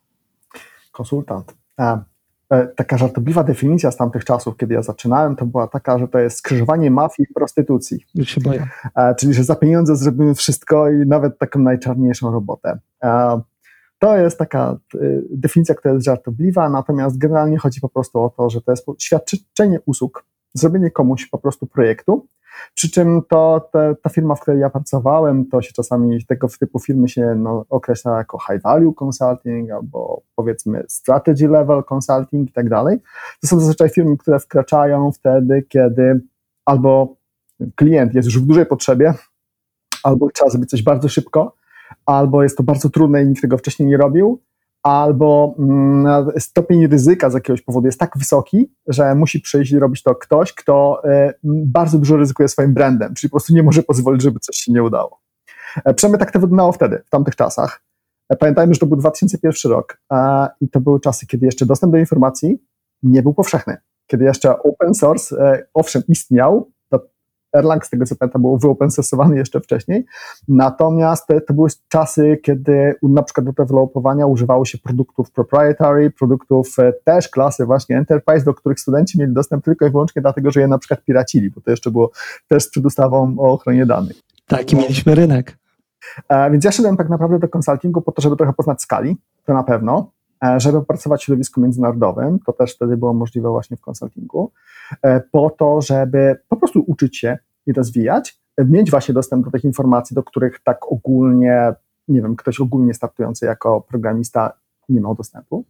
Konsultant. 0.91 1.55
A, 1.77 2.03
E, 2.49 2.67
taka 2.67 2.97
żartobliwa 2.97 3.43
definicja 3.43 3.91
z 3.91 3.97
tamtych 3.97 4.25
czasów, 4.25 4.57
kiedy 4.57 4.73
ja 4.73 4.81
zaczynałem, 4.81 5.35
to 5.35 5.45
była 5.45 5.67
taka, 5.67 5.99
że 5.99 6.07
to 6.07 6.19
jest 6.19 6.37
skrzyżowanie 6.37 6.91
mafii 6.91 7.27
i 7.29 7.33
prostytucji. 7.33 8.05
Już 8.15 8.29
się 8.29 8.41
boję. 8.41 8.67
E, 8.95 9.15
czyli, 9.15 9.33
że 9.33 9.43
za 9.43 9.55
pieniądze 9.55 9.95
zrobimy 9.95 10.35
wszystko 10.35 10.91
i 10.91 10.95
nawet 11.07 11.37
taką 11.37 11.59
najczarniejszą 11.59 12.31
robotę. 12.31 12.79
E, 13.03 13.41
to 13.99 14.17
jest 14.17 14.37
taka 14.37 14.77
definicja, 15.29 15.75
która 15.75 15.93
jest 15.93 16.05
żartobliwa, 16.05 16.69
natomiast 16.69 17.17
generalnie 17.17 17.57
chodzi 17.57 17.81
po 17.81 17.89
prostu 17.89 18.23
o 18.23 18.29
to, 18.29 18.49
że 18.49 18.61
to 18.61 18.71
jest 18.71 18.85
świadczenie 18.99 19.79
usług, 19.85 20.25
zrobienie 20.53 20.91
komuś 20.91 21.25
po 21.25 21.37
prostu 21.37 21.67
projektu, 21.67 22.27
Przy 22.74 22.91
czym 22.91 23.21
to 23.29 23.69
te, 23.74 23.95
ta 24.01 24.09
firma, 24.09 24.35
w 24.35 24.39
której 24.39 24.59
ja 24.59 24.69
pracowałem, 24.69 25.45
to 25.45 25.62
się 25.62 25.74
czasami 25.74 26.25
tego 26.25 26.47
typu 26.59 26.79
firmy 26.79 27.09
się 27.09 27.35
no, 27.38 27.65
określa 27.69 28.17
jako 28.17 28.38
high 28.39 28.62
value 28.62 28.93
consulting 28.93 29.71
albo 29.71 30.21
powiedzmy 30.35 30.83
strategy 30.88 31.47
level 31.47 31.83
consulting 31.93 32.50
i 32.50 32.53
tak 32.53 32.69
dalej. 32.69 32.97
To 33.41 33.47
są 33.47 33.59
zazwyczaj 33.59 33.89
firmy, 33.89 34.17
które 34.17 34.39
wkraczają 34.39 35.12
wtedy, 35.12 35.63
kiedy 35.69 36.21
albo 36.65 37.15
klient 37.75 38.13
jest 38.13 38.25
już 38.25 38.39
w 38.39 38.45
dużej 38.45 38.65
potrzebie, 38.65 39.13
albo 40.03 40.29
trzeba 40.29 40.50
zrobić 40.50 40.69
coś 40.69 40.83
bardzo 40.83 41.09
szybko, 41.09 41.55
albo 42.05 42.43
jest 42.43 42.57
to 42.57 42.63
bardzo 42.63 42.89
trudne 42.89 43.24
i 43.24 43.27
nikt 43.27 43.41
tego 43.41 43.57
wcześniej 43.57 43.89
nie 43.89 43.97
robił, 43.97 44.41
albo 44.85 45.55
mm, 45.59 46.31
stopień 46.37 46.87
ryzyka 46.87 47.29
z 47.29 47.33
jakiegoś 47.33 47.61
powodu 47.61 47.85
jest 47.85 47.99
tak 47.99 48.17
wysoki, 48.17 48.71
że 48.87 49.15
musi 49.15 49.39
przyjść 49.39 49.71
i 49.71 49.79
robić 49.79 50.03
to 50.03 50.15
ktoś, 50.15 50.53
kto 50.53 51.01
e, 51.03 51.33
bardzo 51.43 51.97
dużo 51.97 52.17
ryzykuje 52.17 52.47
swoim 52.47 52.73
brandem, 52.73 53.13
czyli 53.13 53.29
po 53.29 53.33
prostu 53.33 53.53
nie 53.53 53.63
może 53.63 53.83
pozwolić, 53.83 54.21
żeby 54.21 54.39
coś 54.39 54.55
się 54.55 54.71
nie 54.71 54.83
udało. 54.83 55.21
E, 55.85 55.93
przynajmniej 55.93 56.19
tak 56.19 56.31
to 56.31 56.39
wyglądało 56.39 56.71
wtedy, 56.71 57.01
w 57.05 57.09
tamtych 57.09 57.35
czasach. 57.35 57.81
E, 58.29 58.35
pamiętajmy, 58.35 58.73
że 58.73 58.79
to 58.79 58.85
był 58.85 58.97
2001 58.97 59.71
rok 59.71 60.01
i 60.61 60.69
to 60.69 60.81
były 60.81 60.99
czasy, 60.99 61.27
kiedy 61.27 61.45
jeszcze 61.45 61.65
dostęp 61.65 61.93
do 61.93 61.99
informacji 61.99 62.63
nie 63.03 63.21
był 63.21 63.33
powszechny. 63.33 63.77
Kiedy 64.07 64.25
jeszcze 64.25 64.63
open 64.63 64.93
source, 64.93 65.35
owszem, 65.73 66.03
istniał, 66.07 66.71
Erlang, 67.55 67.85
z 67.85 67.89
tego 67.89 68.05
co 68.05 68.15
pamiętam, 68.15 68.41
był 68.41 68.57
wyopensowany 68.57 69.38
jeszcze 69.38 69.62
wcześniej. 69.62 70.05
Natomiast 70.47 71.27
to 71.47 71.53
były 71.53 71.69
czasy, 71.88 72.38
kiedy 72.43 72.95
na 73.03 73.24
przykład 73.24 73.45
do 73.45 73.51
developowania 73.51 74.25
używało 74.25 74.65
się 74.65 74.77
produktów 74.77 75.31
proprietary, 75.31 76.12
produktów 76.12 76.79
e, 76.79 76.93
też 77.03 77.29
klasy 77.29 77.65
właśnie 77.65 77.97
enterprise, 77.97 78.45
do 78.45 78.53
których 78.53 78.79
studenci 78.79 79.19
mieli 79.19 79.33
dostęp 79.33 79.65
tylko 79.65 79.88
i 79.88 79.91
wyłącznie 79.91 80.21
dlatego, 80.21 80.51
że 80.51 80.62
je 80.62 80.67
na 80.67 80.77
przykład 80.77 81.03
piracili, 81.03 81.50
bo 81.50 81.62
to 81.62 81.71
jeszcze 81.71 81.91
było 81.91 82.12
też 82.47 82.67
przed 82.67 82.85
ustawą 82.85 83.35
o 83.39 83.53
ochronie 83.53 83.85
danych. 83.85 84.17
Taki 84.47 84.75
mieliśmy 84.75 85.15
rynek. 85.15 85.57
E, 86.29 86.51
więc 86.51 86.65
ja 86.65 86.71
szedłem 86.71 86.97
tak 86.97 87.09
naprawdę 87.09 87.39
do 87.39 87.47
konsultingu 87.47 88.01
po 88.01 88.12
to, 88.12 88.21
żeby 88.21 88.35
trochę 88.35 88.53
poznać 88.53 88.81
skali, 88.81 89.17
to 89.45 89.53
na 89.53 89.63
pewno, 89.63 90.12
e, 90.45 90.59
żeby 90.59 90.85
pracować 90.85 91.21
w 91.21 91.24
środowisku 91.24 91.62
międzynarodowym, 91.62 92.39
to 92.39 92.53
też 92.53 92.75
wtedy 92.75 92.97
było 92.97 93.13
możliwe 93.13 93.50
właśnie 93.50 93.77
w 93.77 93.81
konsultingu, 93.81 94.51
po 95.31 95.50
to, 95.50 95.81
żeby 95.81 96.35
po 96.50 96.55
prostu 96.55 96.83
uczyć 96.88 97.17
się 97.17 97.38
i 97.65 97.74
rozwijać, 97.74 98.39
mieć 98.57 98.91
właśnie 98.91 99.13
dostęp 99.13 99.45
do 99.45 99.51
tych 99.51 99.63
informacji, 99.63 100.15
do 100.15 100.24
których 100.24 100.60
tak 100.63 100.91
ogólnie, 100.91 101.74
nie 102.07 102.22
wiem, 102.22 102.36
ktoś 102.36 102.60
ogólnie 102.60 102.93
startujący 102.93 103.45
jako 103.45 103.81
programista 103.81 104.53
nie 104.89 105.01
miał 105.01 105.15
dostępu. 105.15 105.65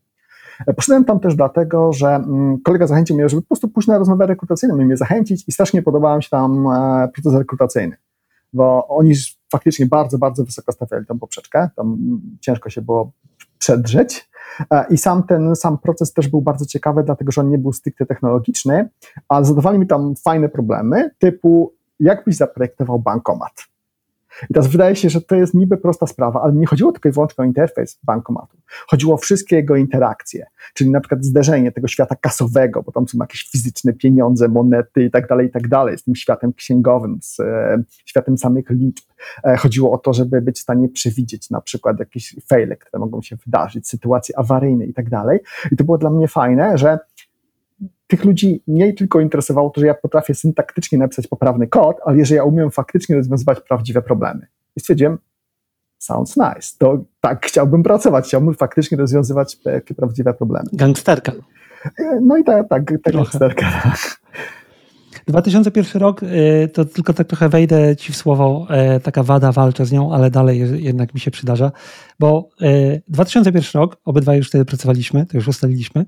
Poszedłem 0.75 1.06
tam 1.06 1.20
też 1.20 1.36
dlatego, 1.36 1.94
że 1.94 2.08
mm, 2.08 2.62
kolega 2.62 2.88
zachęcił 2.88 3.16
mnie, 3.16 3.30
żeby 3.30 3.42
po 3.42 3.48
prostu 3.48 3.68
pójść 3.68 3.88
na 3.88 3.98
rozmowę 3.98 4.28
rekrutacyjną 4.28 4.80
i 4.80 4.86
mnie 4.86 4.98
zachęcić 4.98 5.44
i 5.48 5.52
strasznie 5.52 5.82
podobał 5.82 6.18
mi 6.18 6.24
się 6.24 6.30
tam 6.30 6.68
e, 6.68 7.08
proces 7.14 7.34
rekrutacyjny, 7.34 7.98
bo 8.54 8.88
oni 8.88 9.14
faktycznie 9.52 9.86
bardzo, 9.86 10.18
bardzo 10.18 10.46
wysoko 10.46 10.72
stawiali 10.72 11.06
tą 11.06 11.20
poprzeczkę, 11.20 11.70
tam 11.75 11.98
ciężko 12.42 12.70
się 12.70 12.82
było 12.82 13.12
przedrzeć 13.58 14.30
e, 14.72 14.86
i 14.90 14.98
sam 14.98 15.24
ten 15.24 15.56
sam 15.56 15.78
proces 15.78 16.14
też 16.14 16.28
był 16.28 16.42
bardzo 16.42 16.66
ciekawy, 16.66 17.04
dlatego 17.04 17.32
że 17.32 17.42
on 17.42 17.50
nie 17.50 17.58
był 17.58 17.74
stricte 17.74 18.06
technologiczny, 18.06 18.90
ale 19.30 19.46
zadawali 19.46 19.80
mi 19.80 19.88
tam 19.88 20.16
fajne 20.16 20.50
problemy 20.50 21.12
typu 21.20 21.74
jak 22.00 22.25
byś 22.25 22.36
zaprojektował 22.36 23.00
bankomat? 23.00 23.66
I 24.50 24.54
teraz 24.54 24.68
wydaje 24.68 24.96
się, 24.96 25.10
że 25.10 25.22
to 25.22 25.36
jest 25.36 25.54
niby 25.54 25.78
prosta 25.78 26.08
sprawa, 26.08 26.42
ale 26.42 26.54
nie 26.54 26.66
chodziło 26.66 26.92
tylko 26.92 27.10
i 27.10 27.12
wyłącznie 27.12 27.42
o 27.42 27.46
interfejs 27.46 28.00
bankomatu. 28.04 28.58
Chodziło 28.88 29.14
o 29.14 29.18
wszystkie 29.18 29.56
jego 29.56 29.75
interakcje, 29.75 30.46
czyli 30.74 30.92
na 30.92 31.00
przykład 31.00 31.25
zderzenie 31.25 31.72
tego 31.72 31.88
świata 31.88 32.16
kasowego, 32.16 32.84
bo 32.84 32.92
tam 32.92 33.08
są 33.08 33.18
jakieś 33.18 33.50
fizyczne 33.52 33.94
pieniądze, 33.94 34.48
monety 34.48 35.04
i 35.04 35.12
tak 35.12 35.28
dalej, 35.28 35.48
i 35.48 35.52
tak 35.52 35.68
dalej, 35.68 35.98
z 35.98 36.04
tym 36.04 36.16
światem 36.16 36.54
księgowym, 36.54 37.20
z 37.22 37.40
e, 37.40 37.84
światem 38.06 38.38
samych 38.38 38.70
liczb. 38.70 39.06
E, 39.44 39.58
chodziło 39.58 39.92
o 39.92 39.98
to, 39.98 40.14
żeby 40.14 40.42
być 40.42 40.58
w 40.58 40.62
stanie 40.62 40.90
przewidzieć 40.90 41.50
na 41.50 41.62
przykład 41.62 42.00
jakieś 42.00 42.36
fejle, 42.50 42.75
które 42.75 43.00
mogą 43.00 43.22
się 43.22 43.36
wydarzyć, 43.46 43.88
sytuacje 43.88 44.40
awaryjne 44.40 44.86
i 44.86 44.94
tak 44.94 45.10
dalej. 45.10 45.40
I 45.72 45.75
to 45.75 45.84
było 45.84 45.98
dla 45.98 46.10
mnie 46.10 46.28
fajne, 46.28 46.78
że 46.78 47.00
tych 48.08 48.26
ludzi 48.26 48.64
nie 48.68 48.94
tylko 48.94 49.20
interesowało 49.20 49.70
to, 49.70 49.82
że 49.82 49.88
ja 49.88 49.94
potrafię 49.94 50.34
syntaktycznie 50.34 50.98
napisać 50.98 51.28
poprawny 51.28 51.68
kod, 51.68 51.98
ale 52.06 52.26
że 52.26 52.36
ja 52.36 52.44
umiem 52.44 52.72
faktycznie 52.72 53.16
rozwiązywać 53.16 53.62
prawdziwe 53.62 54.02
problemy. 54.02 54.48
I 54.76 54.80
stwierdziłem, 54.80 55.18
sounds 55.98 56.38
nice, 56.38 56.76
to 56.78 57.04
tak 57.22 57.46
chciałbym 57.46 57.84
pracować, 57.84 58.26
chciałbym 58.26 58.54
faktycznie 58.54 58.98
rozwiązywać 58.98 59.58
takie 59.58 59.96
prawdziwe 59.96 60.34
problemy. 60.34 60.70
Gangsterka. 60.74 61.32
No 62.22 62.38
i 62.38 62.44
tak, 62.44 62.70
tak, 62.70 62.94
ta 63.04 63.12
gangsterka. 63.12 63.96
2001 65.28 66.02
rok, 66.02 66.24
y, 66.24 66.70
to 66.74 66.86
tylko 66.86 67.13
tak 67.13 67.28
trochę 67.28 67.50
wejdę 67.50 67.96
ci 67.96 68.13
w 68.13 68.15
słowo, 68.15 68.68
y, 68.98 69.00
taka 69.00 69.24
wada, 69.24 69.52
walczę 69.52 69.86
z 69.86 69.91
nią, 69.91 70.13
ale 70.13 70.32
dalej 70.32 70.84
jednak 70.84 71.13
mi 71.13 71.20
się 71.20 71.32
przydarza, 71.32 71.72
bo 72.20 72.50
2001 73.08 73.62
y, 73.62 73.84
rok, 73.84 73.98
obydwaj 74.06 74.38
już 74.38 74.48
wtedy 74.48 74.65
pracowaliśmy, 74.65 75.26
to 75.26 75.38
już 75.38 75.48
ustaliliśmy, 75.48 76.06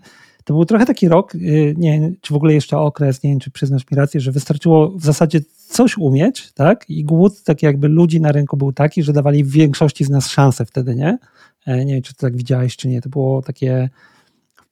to 0.48 0.54
był 0.54 0.66
trochę 0.66 0.86
taki 0.86 1.10
rok, 1.10 1.36
y, 1.36 1.76
nie 1.78 2.00
wiem, 2.00 2.16
czy 2.22 2.34
w 2.34 2.36
ogóle 2.36 2.54
jeszcze 2.54 2.78
okres, 2.78 3.24
nie 3.24 3.30
wiem, 3.30 3.40
czy 3.40 3.52
przyznasz 3.52 3.92
mi 3.92 3.98
rację, 3.98 4.22
że 4.22 4.32
wystarczyło 4.32 4.90
w 4.90 5.04
zasadzie 5.04 5.40
coś 5.68 5.98
umieć, 5.98 6.54
tak? 6.54 6.90
I 6.90 7.04
głód 7.04 7.44
tak 7.44 7.64
jakby 7.64 7.88
ludzi 7.88 8.22
na 8.22 8.32
rynku 8.32 8.58
był 8.58 8.74
taki, 8.74 9.04
że 9.04 9.14
dawali 9.14 9.44
w 9.44 9.52
większości 9.52 10.04
z 10.04 10.10
nas 10.10 10.28
szansę 10.28 10.66
wtedy, 10.66 10.96
nie? 10.96 11.18
E, 11.66 11.86
nie 11.86 11.94
wiem, 11.94 12.04
czy 12.04 12.14
to 12.16 12.22
tak 12.22 12.38
widziałeś, 12.38 12.78
czy 12.78 12.88
nie. 12.88 13.02
To 13.02 13.10
było 13.10 13.42
takie... 13.42 13.90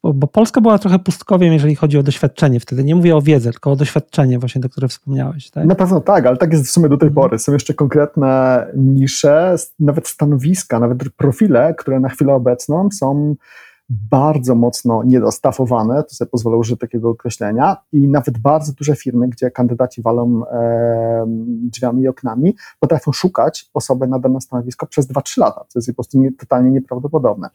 Bo, 0.04 0.14
bo 0.14 0.28
Polska 0.28 0.62
była 0.62 0.80
trochę 0.80 1.00
pustkowiem, 1.00 1.54
jeżeli 1.54 1.76
chodzi 1.76 1.98
o 1.98 2.04
doświadczenie 2.04 2.60
wtedy. 2.60 2.84
Nie 2.84 2.96
mówię 2.96 3.16
o 3.16 3.22
wiedzę, 3.22 3.52
tylko 3.52 3.72
o 3.72 3.76
doświadczenie 3.76 4.40
właśnie, 4.40 4.62
do 4.62 4.70
które 4.70 4.88
wspomniałeś. 4.88 5.50
Tak? 5.50 5.66
Na 5.66 5.76
pewno 5.76 6.02
tak, 6.02 6.26
ale 6.26 6.38
tak 6.38 6.54
jest 6.54 6.66
w 6.66 6.72
sumie 6.72 6.90
do 6.90 6.98
tej 6.98 7.08
mhm. 7.08 7.24
pory. 7.28 7.40
Są 7.40 7.54
jeszcze 7.54 7.74
konkretne 7.74 8.66
nisze, 8.76 9.56
nawet 9.80 10.08
stanowiska, 10.08 10.80
nawet 10.80 11.14
profile, 11.18 11.74
które 11.78 12.00
na 12.00 12.10
chwilę 12.10 12.34
obecną 12.34 12.90
są 12.92 13.36
bardzo 13.89 14.56
mocno 14.56 15.04
niedostafowane, 15.04 16.04
to 16.04 16.15
sobie 16.15 16.30
pozwolę 16.32 16.58
użyć 16.58 16.80
takiego 16.80 17.10
określenia, 17.10 17.78
i 17.91 18.08
nawet 18.08 18.38
bardzo 18.38 18.74
duże 18.74 18.95
firmy, 18.95 19.28
gdzie 19.28 19.52
kandydaci 19.52 20.02
walą 20.02 20.41
e, 20.52 21.26
drzwiami 21.48 22.04
i 22.04 22.08
oknami, 22.08 22.56
potrafią 22.80 23.12
szukać 23.12 23.69
osoby 23.74 24.08
na 24.08 24.19
dane 24.19 24.41
stanowisko 24.41 24.86
przez 24.86 25.08
2-3 25.08 25.39
lata, 25.39 25.65
co 25.67 25.80
jest 25.80 25.88
po 25.88 25.93
prostu 25.93 26.19
nie, 26.19 26.32
totalnie 26.32 26.71
nieprawdopodobne. 26.71 27.50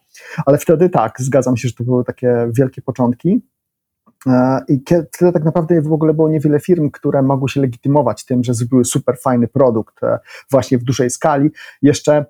Ale 0.47 0.59
wtedy 0.59 0.89
tak, 0.89 1.21
zgadzam 1.21 1.57
się, 1.57 1.69
że 1.69 1.75
to 1.75 1.85
były 1.85 2.05
takie 2.05 2.49
wielkie 2.53 2.83
początki, 2.83 3.43
e, 4.27 4.61
i 4.69 4.83
wtedy 5.13 5.33
tak 5.33 5.45
naprawdę 5.45 5.83
w 5.83 5.93
ogóle 5.93 6.15
było 6.15 6.29
niewiele 6.29 6.61
firm, 6.61 6.91
które 6.91 7.23
mogły 7.23 7.49
się 7.49 7.61
legitymować 7.61 8.25
tym, 8.25 8.45
że 8.45 8.55
zrobiły 8.55 8.85
super 8.85 9.19
fajny 9.19 9.49
produkt 9.49 10.03
e, 10.03 10.19
właśnie 10.51 10.79
w 10.79 10.85
dużej 10.85 11.11
skali. 11.11 11.51
Jeszcze 11.83 12.27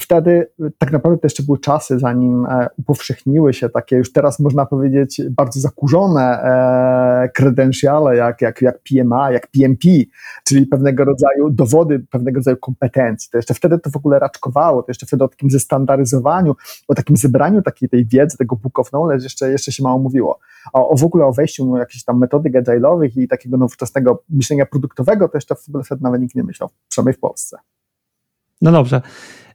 wtedy 0.00 0.50
tak 0.78 0.92
naprawdę 0.92 1.18
to 1.18 1.26
jeszcze 1.26 1.42
były 1.42 1.58
czasy, 1.58 1.98
zanim 1.98 2.46
e, 2.46 2.66
upowszechniły 2.78 3.54
się 3.54 3.68
takie 3.68 3.96
już 3.96 4.12
teraz 4.12 4.40
można 4.40 4.66
powiedzieć 4.66 5.22
bardzo 5.30 5.60
zakurzone 5.60 6.44
kredensiale, 7.34 8.16
jak, 8.16 8.42
jak, 8.42 8.62
jak 8.62 8.78
PMA, 8.82 9.30
jak 9.30 9.46
PMP, 9.46 9.88
czyli 10.44 10.66
pewnego 10.66 11.04
rodzaju 11.04 11.50
dowody, 11.50 12.00
pewnego 12.10 12.38
rodzaju 12.38 12.56
kompetencji. 12.56 13.30
To 13.30 13.38
jeszcze 13.38 13.54
wtedy 13.54 13.78
to 13.78 13.90
w 13.90 13.96
ogóle 13.96 14.18
raczkowało, 14.18 14.82
to 14.82 14.90
jeszcze 14.90 15.06
wtedy 15.06 15.24
o 15.24 15.28
takim 15.28 15.50
zestandaryzowaniu, 15.50 16.56
o 16.88 16.94
takim 16.94 17.16
zebraniu 17.16 17.62
takiej 17.62 17.88
tej 17.88 18.06
wiedzy, 18.06 18.36
tego 18.36 18.56
book 18.56 18.78
of 18.78 18.90
knowledge 18.90 19.22
jeszcze, 19.22 19.50
jeszcze 19.50 19.72
się 19.72 19.82
mało 19.82 19.98
mówiło. 19.98 20.38
A 20.72 20.80
o 20.80 20.96
w 20.96 21.04
ogóle 21.04 21.24
o 21.24 21.32
wejściu 21.32 21.76
jakichś 21.76 22.04
tam 22.04 22.18
metodyk 22.18 22.54
agile'owych 22.54 23.10
i 23.16 23.28
takiego 23.28 23.56
nowoczesnego 23.56 24.22
myślenia 24.30 24.66
produktowego 24.66 25.28
to 25.28 25.36
jeszcze 25.36 25.54
w 25.54 25.68
ogóle 25.68 25.84
wtedy 25.84 26.02
nawet 26.02 26.20
nikt 26.20 26.34
nie 26.34 26.44
myślał, 26.44 26.70
przynajmniej 26.88 27.14
w 27.14 27.20
Polsce. 27.20 27.56
No 28.64 28.72
dobrze. 28.72 29.02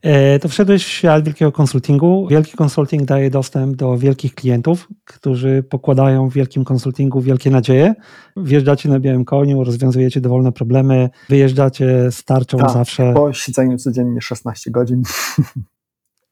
E, 0.01 0.39
to 0.39 0.49
wszedłeś 0.49 0.85
w 0.85 0.87
świat 0.87 1.25
wielkiego 1.25 1.51
konsultingu. 1.51 2.27
Wielki 2.27 2.57
konsulting 2.57 3.05
daje 3.05 3.29
dostęp 3.29 3.75
do 3.75 3.97
wielkich 3.97 4.35
klientów, 4.35 4.87
którzy 5.05 5.63
pokładają 5.69 6.29
w 6.29 6.33
wielkim 6.33 6.63
konsultingu 6.63 7.21
wielkie 7.21 7.51
nadzieje. 7.51 7.93
Wjeżdżacie 8.37 8.89
na 8.89 8.99
białym 8.99 9.25
koniu, 9.25 9.63
rozwiązujecie 9.63 10.21
dowolne 10.21 10.51
problemy, 10.51 11.09
wyjeżdżacie 11.29 12.11
z 12.11 12.23
tarczą 12.23 12.57
tak, 12.57 12.71
zawsze. 12.71 13.13
Po 13.13 13.33
siedzeniu 13.33 13.77
codziennie 13.77 14.21
16 14.21 14.71
godzin. 14.71 15.03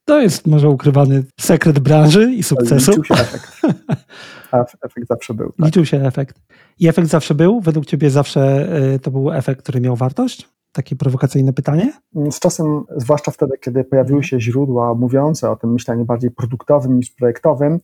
To 0.06 0.22
jest 0.22 0.48
może 0.48 0.70
ukrywany 0.70 1.24
sekret 1.40 1.80
branży 1.80 2.34
i 2.34 2.44
sukcesu. 2.44 2.92
Liczył 2.92 3.04
się 3.04 3.13
efekt. 3.13 3.62
A 4.52 4.66
efekt 4.86 5.08
zawsze 5.08 5.34
był. 5.34 5.52
Tak. 5.52 5.66
Liczył 5.66 5.86
się 5.86 6.02
efekt. 6.02 6.42
I 6.80 6.88
efekt 6.88 7.10
zawsze 7.10 7.36
był? 7.36 7.62
Według 7.62 7.86
ciebie 7.86 8.10
zawsze 8.10 8.70
e, 8.94 9.00
to 9.00 9.12
był 9.12 9.32
efekt, 9.32 9.62
który 9.62 9.82
miał 9.82 9.96
wartość? 9.96 10.57
Takie 10.78 10.96
prowokacyjne 10.96 11.54
pytanie? 11.54 11.94
Z 12.32 12.40
czasem, 12.40 12.84
zwłaszcza 12.98 13.32
wtedy, 13.32 13.58
kiedy 13.62 13.84
pojawiły 13.84 14.24
się 14.24 14.42
źródła 14.42 14.94
mówiące 14.94 15.52
o 15.52 15.56
tym 15.56 15.74
myśleniu 15.74 16.06
bardziej 16.06 16.32
produktowym 16.32 16.98
niż 16.98 17.12
projektowym, 17.12 17.80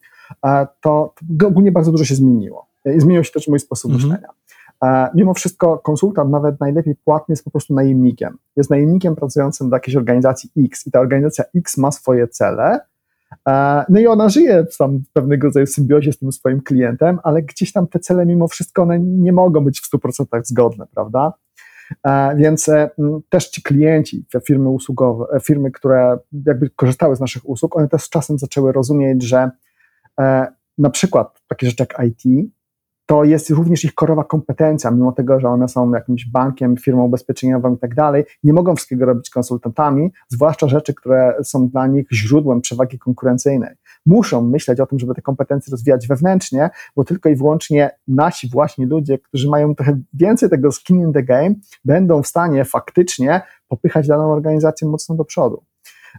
e, 0.45 0.67
to, 0.82 1.13
ogólnie 1.45 1.71
bardzo 1.71 1.91
dużo 1.91 2.06
się 2.06 2.15
zmieniło. 2.15 2.67
I 2.95 2.99
zmienił 2.99 3.23
się 3.23 3.32
też 3.32 3.47
mój 3.47 3.60
sposób 3.60 3.91
mhm. 3.91 4.12
myślenia. 4.12 4.34
E, 4.84 5.10
mimo 5.15 5.34
wszystko 5.34 5.77
konsultant, 5.77 6.32
nawet 6.32 6.60
najlepiej 6.60 6.95
płatny, 6.95 7.34
jest 7.34 7.43
po 7.43 7.51
prostu 7.51 7.73
najemnikiem. 7.73 8.38
Jest 8.56 8.69
najemnikiem 8.69 9.15
pracującym 9.15 9.69
dla 9.69 9.75
jakiejś 9.75 9.95
organizacji 9.95 10.49
X 10.58 10.88
i 10.88 10.91
ta 10.91 10.99
organizacja 10.99 11.45
X 11.56 11.77
ma 11.77 11.91
swoje 11.91 12.27
cele, 12.27 12.79
e, 13.47 13.86
no 13.89 13.99
i 13.99 14.08
ona 14.08 14.29
żyje 14.29 14.65
tam 14.79 14.99
w 14.99 15.13
pewnego 15.13 15.47
rodzaju 15.47 15.65
symbiozie 15.65 16.13
z 16.13 16.17
tym 16.17 16.32
swoim 16.32 16.62
klientem, 16.62 17.19
ale 17.23 17.41
gdzieś 17.41 17.71
tam 17.71 17.88
te 17.88 17.99
cele 17.99 18.25
mimo 18.25 18.47
wszystko 18.47 18.82
one 18.82 18.99
nie 18.99 19.34
mogą 19.34 19.63
być 19.63 19.82
w 19.82 19.89
100% 19.89 20.25
zgodne, 20.43 20.86
prawda? 20.93 21.34
E, 22.08 22.36
więc 22.36 22.69
e, 22.69 22.89
też 23.29 23.49
ci 23.49 23.62
klienci, 23.62 24.25
firmy 24.47 24.69
usługowe, 24.69 25.25
e, 25.34 25.39
firmy, 25.39 25.71
które 25.71 26.17
jakby 26.45 26.69
korzystały 26.69 27.15
z 27.15 27.19
naszych 27.19 27.49
usług, 27.49 27.77
one 27.77 27.88
też 27.88 28.01
z 28.01 28.10
czasem 28.10 28.38
zaczęły 28.39 28.71
rozumieć, 28.71 29.23
że 29.23 29.51
na 30.77 30.89
przykład 30.89 31.41
takie 31.47 31.67
rzeczy 31.67 31.86
jak 31.89 32.08
IT 32.08 32.51
to 33.06 33.23
jest 33.23 33.49
również 33.49 33.86
ich 33.86 33.93
korowa 33.93 34.23
kompetencja, 34.23 34.91
mimo 34.91 35.12
tego, 35.12 35.39
że 35.39 35.47
one 35.49 35.67
są 35.67 35.91
jakimś 35.91 36.25
bankiem, 36.25 36.77
firmą 36.77 37.03
ubezpieczeniową 37.06 37.75
i 37.75 37.77
tak 37.77 37.95
dalej, 37.95 38.23
nie 38.43 38.53
mogą 38.53 38.75
wszystkiego 38.75 39.06
robić 39.06 39.29
konsultantami, 39.29 40.12
zwłaszcza 40.29 40.67
rzeczy, 40.67 40.93
które 40.93 41.36
są 41.43 41.69
dla 41.69 41.88
nich 41.88 42.08
źródłem 42.13 42.62
przewagi 42.62 42.99
konkurencyjnej. 42.99 43.75
Muszą 44.05 44.41
myśleć 44.41 44.79
o 44.79 44.85
tym, 44.85 44.99
żeby 44.99 45.13
te 45.13 45.21
kompetencje 45.21 45.71
rozwijać 45.71 46.07
wewnętrznie, 46.07 46.69
bo 46.95 47.03
tylko 47.03 47.29
i 47.29 47.35
wyłącznie 47.35 47.91
nasi 48.07 48.49
właśnie 48.49 48.85
ludzie, 48.85 49.17
którzy 49.17 49.49
mają 49.49 49.75
trochę 49.75 49.99
więcej 50.13 50.49
tego 50.49 50.71
skin 50.71 50.99
in 50.99 51.13
the 51.13 51.23
game, 51.23 51.55
będą 51.85 52.23
w 52.23 52.27
stanie 52.27 52.65
faktycznie 52.65 53.41
popychać 53.67 54.07
daną 54.07 54.31
organizację 54.31 54.87
mocno 54.87 55.15
do 55.15 55.25
przodu. 55.25 55.63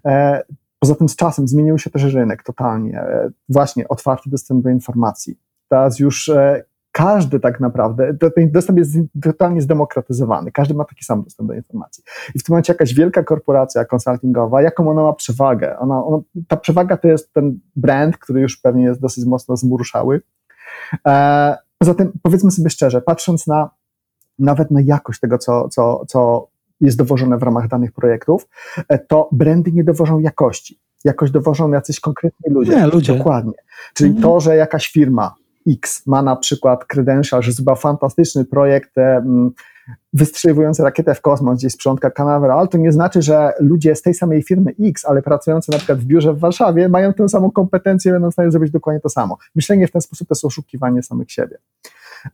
E, 0.04 0.42
poza 0.78 0.94
tym 0.94 1.08
z 1.08 1.16
czasem 1.16 1.48
zmienił 1.48 1.78
się 1.78 1.90
też 1.90 2.02
rynek 2.02 2.42
totalnie. 2.42 3.00
E, 3.00 3.30
właśnie 3.48 3.88
otwarty 3.88 4.30
dostęp 4.30 4.64
do 4.64 4.70
informacji. 4.70 5.38
Teraz 5.68 5.98
już 5.98 6.28
e, 6.28 6.64
każdy 6.94 7.40
tak 7.40 7.60
naprawdę, 7.60 8.14
ten 8.34 8.50
dostęp 8.50 8.78
jest 8.78 8.92
totalnie 9.22 9.60
zdemokratyzowany, 9.60 10.52
każdy 10.52 10.74
ma 10.74 10.84
taki 10.84 11.04
sam 11.04 11.22
dostęp 11.22 11.48
do 11.48 11.54
informacji. 11.54 12.04
I 12.34 12.38
w 12.38 12.42
tym 12.44 12.52
momencie 12.52 12.72
jakaś 12.72 12.94
wielka 12.94 13.24
korporacja 13.24 13.84
konsultingowa, 13.84 14.62
jaką 14.62 14.90
ona 14.90 15.02
ma 15.02 15.12
przewagę? 15.12 15.78
Ona, 15.78 16.04
ona, 16.04 16.18
ta 16.48 16.56
przewaga 16.56 16.96
to 16.96 17.08
jest 17.08 17.32
ten 17.32 17.58
brand, 17.76 18.18
który 18.18 18.40
już 18.40 18.56
pewnie 18.56 18.84
jest 18.84 19.00
dosyć 19.00 19.24
mocno 19.24 19.56
zmuruszały. 19.56 20.22
E, 21.06 21.56
poza 21.78 21.94
tym, 21.94 22.12
powiedzmy 22.22 22.50
sobie 22.50 22.70
szczerze, 22.70 23.00
patrząc 23.00 23.46
na 23.46 23.70
nawet 24.38 24.70
na 24.70 24.80
jakość 24.80 25.20
tego, 25.20 25.38
co, 25.38 25.68
co, 25.68 26.04
co 26.06 26.48
jest 26.80 26.98
dowożone 26.98 27.38
w 27.38 27.42
ramach 27.42 27.68
danych 27.68 27.92
projektów, 27.92 28.48
e, 28.88 28.98
to 28.98 29.28
brandy 29.32 29.72
nie 29.72 29.84
dowożą 29.84 30.18
jakości. 30.18 30.80
Jakość 31.04 31.32
dowożą 31.32 31.72
jacyś 31.72 32.00
konkretni 32.00 32.54
ludzie. 32.54 32.76
Nie, 32.76 32.86
ludzie. 32.86 33.16
Dokładnie. 33.16 33.58
Czyli 33.94 34.10
mhm. 34.10 34.22
to, 34.22 34.40
że 34.40 34.56
jakaś 34.56 34.92
firma 34.92 35.34
X 35.68 36.06
ma 36.06 36.22
na 36.22 36.36
przykład 36.36 36.84
credential, 36.84 37.42
że 37.42 37.52
zrobiła 37.52 37.76
fantastyczny 37.76 38.44
projekt 38.44 38.94
wystrzeliwujący 40.12 40.82
rakietę 40.82 41.14
w 41.14 41.20
kosmos, 41.20 41.58
gdzieś 41.58 41.72
sprzątka 41.72 42.10
Canaveral, 42.10 42.68
to 42.68 42.78
nie 42.78 42.92
znaczy, 42.92 43.22
że 43.22 43.52
ludzie 43.60 43.94
z 43.94 44.02
tej 44.02 44.14
samej 44.14 44.42
firmy 44.42 44.74
X, 44.80 45.04
ale 45.04 45.22
pracujący 45.22 45.72
na 45.72 45.78
przykład 45.78 45.98
w 45.98 46.04
biurze 46.04 46.34
w 46.34 46.38
Warszawie, 46.38 46.88
mają 46.88 47.12
tę 47.12 47.28
samą 47.28 47.50
kompetencję, 47.50 48.12
będą 48.12 48.30
w 48.30 48.32
stanie 48.32 48.50
zrobić 48.50 48.70
dokładnie 48.70 49.00
to 49.00 49.08
samo. 49.08 49.38
Myślenie 49.54 49.88
w 49.88 49.90
ten 49.90 50.00
sposób 50.00 50.28
to 50.28 50.34
jest 50.34 50.44
oszukiwanie 50.44 51.02
samych 51.02 51.32
siebie. 51.32 51.58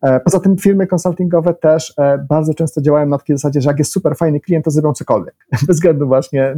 E, 0.02 0.20
poza 0.20 0.40
tym 0.40 0.56
firmy 0.56 0.86
konsultingowe 0.86 1.54
też 1.54 1.94
e, 1.98 2.26
bardzo 2.28 2.54
często 2.54 2.80
działają 2.80 3.06
na 3.06 3.18
takiej 3.18 3.36
zasadzie, 3.36 3.60
że 3.60 3.70
jak 3.70 3.78
jest 3.78 3.92
super 3.92 4.16
fajny 4.16 4.40
klient, 4.40 4.64
to 4.64 4.70
zrobią 4.70 4.92
cokolwiek. 4.92 5.34
Bez 5.66 5.76
względu 5.76 6.06
właśnie 6.06 6.56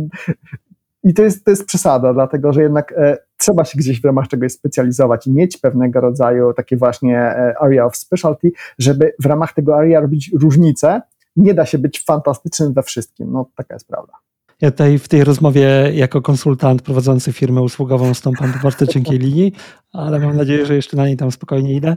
i 1.05 1.15
to 1.15 1.23
jest, 1.23 1.45
to 1.45 1.51
jest 1.51 1.65
przesada, 1.65 2.15
dlatego 2.15 2.53
że 2.53 2.63
jednak 2.63 2.93
e, 2.93 3.19
trzeba 3.43 3.65
się 3.65 3.79
gdzieś 3.79 4.01
w 4.01 4.05
ramach 4.05 4.29
czegoś 4.29 4.53
specjalizować 4.53 5.27
i 5.27 5.33
mieć 5.33 5.59
pewnego 5.59 6.01
rodzaju 6.01 6.53
takie 6.53 6.77
właśnie 6.77 7.19
e, 7.19 7.55
area 7.61 7.85
of 7.85 7.97
specialty, 7.97 8.53
żeby 8.79 9.13
w 9.19 9.27
ramach 9.27 9.53
tego 9.53 9.77
area 9.77 10.01
robić 10.01 10.31
różnice. 10.41 11.03
Nie 11.37 11.55
da 11.55 11.67
się 11.67 11.79
być 11.79 12.05
fantastycznym 12.05 12.73
we 12.73 12.83
wszystkim. 12.83 13.33
No, 13.33 13.47
taka 13.57 13.75
jest 13.75 13.89
prawda. 13.89 14.13
Ja 14.61 14.71
tutaj 14.71 14.99
w 14.99 15.09
tej 15.09 15.25
rozmowie 15.25 15.91
jako 15.95 16.23
konsultant 16.23 16.83
prowadzący 16.83 17.33
firmę 17.33 17.63
usługową 17.63 18.15
stąpam 18.15 18.53
po 18.53 18.59
bardzo 18.59 18.87
cienkiej 18.87 19.19
linii, 19.19 19.53
ale 19.93 20.19
mam 20.19 20.37
nadzieję, 20.37 20.67
że 20.67 20.75
jeszcze 20.75 20.97
na 20.97 21.07
niej 21.07 21.17
tam 21.17 21.33
spokojnie 21.33 21.75
idę. 21.75 21.97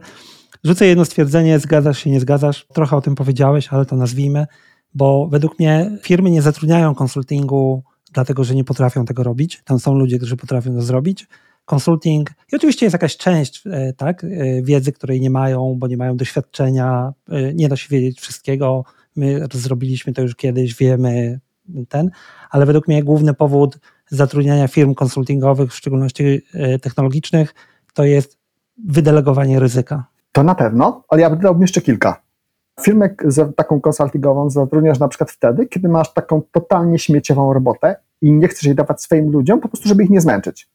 Rzucę 0.64 0.86
jedno 0.86 1.06
stwierdzenie, 1.06 1.60
zgadzasz 1.60 2.00
się, 2.00 2.10
nie 2.10 2.20
zgadzasz. 2.20 2.68
Trochę 2.74 2.98
o 2.98 3.02
tym 3.02 3.16
powiedziałeś, 3.16 3.68
ale 3.72 3.86
to 3.86 3.96
nazwijmy, 3.96 4.46
bo 4.94 5.28
według 5.28 5.60
mnie 5.60 5.92
firmy 6.02 6.32
nie 6.32 6.42
zatrudniają 6.42 6.96
konsultingu 6.96 7.84
dlatego 8.16 8.44
że 8.44 8.56
nie 8.56 8.64
potrafią 8.64 9.06
tego 9.06 9.24
robić. 9.24 9.62
Tam 9.66 9.80
są 9.80 9.94
ludzie, 9.94 10.18
którzy 10.18 10.38
potrafią 10.38 10.76
to 10.76 10.82
zrobić. 10.82 11.28
Consulting 11.66 12.30
i 12.52 12.56
oczywiście 12.56 12.86
jest 12.86 12.94
jakaś 12.94 13.18
część 13.18 13.64
e, 13.68 13.94
tak, 13.94 14.24
e, 14.24 14.28
wiedzy, 14.62 14.92
której 14.92 15.22
nie 15.22 15.30
mają, 15.30 15.76
bo 15.80 15.88
nie 15.88 15.98
mają 15.98 16.18
doświadczenia, 16.18 17.14
e, 17.30 17.54
nie 17.54 17.70
da 17.70 17.76
się 17.76 17.90
wiedzieć 17.90 18.20
wszystkiego. 18.20 18.84
My 19.16 19.48
zrobiliśmy 19.54 20.14
to 20.14 20.22
już 20.22 20.36
kiedyś, 20.36 20.76
wiemy 20.76 21.40
ten, 21.90 22.12
ale 22.50 22.66
według 22.66 22.88
mnie 22.88 23.04
główny 23.04 23.34
powód 23.34 23.78
zatrudniania 24.10 24.68
firm 24.68 24.94
konsultingowych, 24.94 25.72
w 25.72 25.76
szczególności 25.76 26.42
technologicznych, 26.82 27.56
to 27.94 28.04
jest 28.04 28.38
wydelegowanie 28.86 29.60
ryzyka. 29.60 30.06
To 30.32 30.44
na 30.44 30.56
pewno, 30.56 31.04
ale 31.08 31.22
ja 31.22 31.30
bym 31.30 31.40
dodał 31.40 31.62
jeszcze 31.62 31.82
kilka. 31.82 32.22
Firmę 32.82 33.10
taką 33.56 33.82
konsultingową 33.82 34.50
zatrudniasz 34.50 35.00
na 35.00 35.08
przykład 35.08 35.32
wtedy, 35.32 35.68
kiedy 35.68 35.90
masz 35.90 36.14
taką 36.14 36.42
totalnie 36.52 37.00
śmieciową 37.00 37.54
robotę 37.54 37.96
i 38.22 38.32
nie 38.32 38.48
chcesz 38.48 38.64
jej 38.64 38.76
dawać 38.76 39.02
swoim 39.02 39.32
ludziom, 39.32 39.60
po 39.60 39.68
prostu, 39.68 39.88
żeby 39.88 40.04
ich 40.04 40.10
nie 40.10 40.22
zmęczyć. 40.22 40.70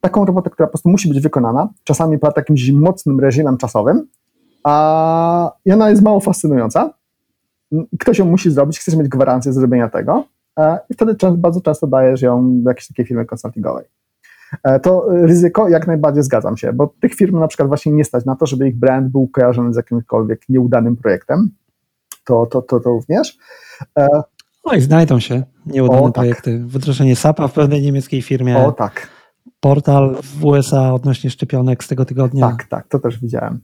Taką 0.00 0.24
robotę, 0.24 0.50
która 0.50 0.66
po 0.66 0.70
prostu 0.70 0.88
musi 0.88 1.08
być 1.08 1.20
wykonana, 1.20 1.68
czasami 1.84 2.18
pod 2.18 2.36
jakimś 2.36 2.70
mocnym 2.70 3.20
reżimem 3.20 3.56
czasowym, 3.56 4.08
a 4.64 5.52
i 5.64 5.72
ona 5.72 5.90
jest 5.90 6.02
mało 6.02 6.20
fascynująca. 6.20 6.94
Ktoś 8.00 8.18
ją 8.18 8.24
musi 8.24 8.50
zrobić, 8.50 8.78
chcesz 8.78 8.96
mieć 8.96 9.08
gwarancję 9.08 9.52
zrobienia 9.52 9.88
tego 9.88 10.24
i 10.90 10.94
wtedy 10.94 11.16
bardzo 11.36 11.60
często 11.60 11.86
dajesz 11.86 12.22
ją 12.22 12.62
do 12.62 12.70
jakiejś 12.70 12.88
takiej 12.88 13.06
firmy 13.06 13.24
konsultingowej. 13.24 13.84
E, 14.62 14.80
to 14.80 15.06
ryzyko 15.08 15.68
jak 15.68 15.86
najbardziej 15.86 16.22
zgadzam 16.22 16.56
się, 16.56 16.72
bo 16.72 16.94
tych 17.00 17.14
firm 17.14 17.38
na 17.38 17.48
przykład 17.48 17.68
właśnie 17.68 17.92
nie 17.92 18.04
stać 18.04 18.24
na 18.24 18.36
to, 18.36 18.46
żeby 18.46 18.68
ich 18.68 18.78
brand 18.78 19.08
był 19.08 19.28
kojarzony 19.28 19.72
z 19.72 19.76
jakimkolwiek 19.76 20.48
nieudanym 20.48 20.96
projektem. 20.96 21.50
To, 22.24 22.46
to, 22.46 22.62
to, 22.62 22.80
to 22.80 22.90
również. 22.90 23.38
E, 24.64 24.70
no 24.70 24.74
i 24.74 24.80
znajdą 24.80 25.20
się 25.20 25.42
nieudane 25.66 26.00
o, 26.00 26.04
tak. 26.04 26.14
projekty. 26.14 26.58
Wdrożenie 26.66 27.16
SAP-a 27.16 27.48
w 27.48 27.52
pewnej 27.52 27.82
niemieckiej 27.82 28.22
firmie. 28.22 28.58
O 28.58 28.72
tak. 28.72 29.08
Portal 29.60 30.16
w 30.22 30.44
USA 30.44 30.92
odnośnie 30.92 31.30
szczepionek 31.30 31.84
z 31.84 31.88
tego 31.88 32.04
tygodnia. 32.04 32.48
Tak, 32.48 32.64
tak, 32.64 32.88
to 32.88 32.98
też 32.98 33.20
widziałem. 33.20 33.60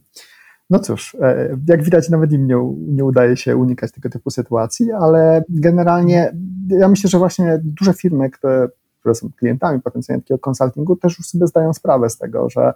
No 0.69 0.79
cóż, 0.79 1.15
e, 1.21 1.57
jak 1.67 1.83
widać, 1.83 2.09
nawet 2.09 2.31
im 2.31 2.47
nie, 2.47 2.57
nie 2.77 3.05
udaje 3.05 3.37
się 3.37 3.57
unikać 3.57 3.91
tego 3.91 4.09
typu 4.09 4.29
sytuacji, 4.29 4.91
ale 4.91 5.43
generalnie 5.49 6.33
ja 6.67 6.87
myślę, 6.87 7.09
że 7.09 7.17
właśnie 7.17 7.59
duże 7.63 7.93
firmy, 7.93 8.29
które 8.29 8.69
które 9.01 9.15
są 9.15 9.29
klientami 9.39 9.81
potencjalnie 9.81 10.21
takiego 10.21 10.39
konsultingu, 10.39 10.95
też 10.95 11.17
już 11.17 11.27
sobie 11.27 11.47
zdają 11.47 11.73
sprawę 11.73 12.09
z 12.09 12.17
tego, 12.17 12.49
że 12.49 12.73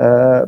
e, 0.00 0.46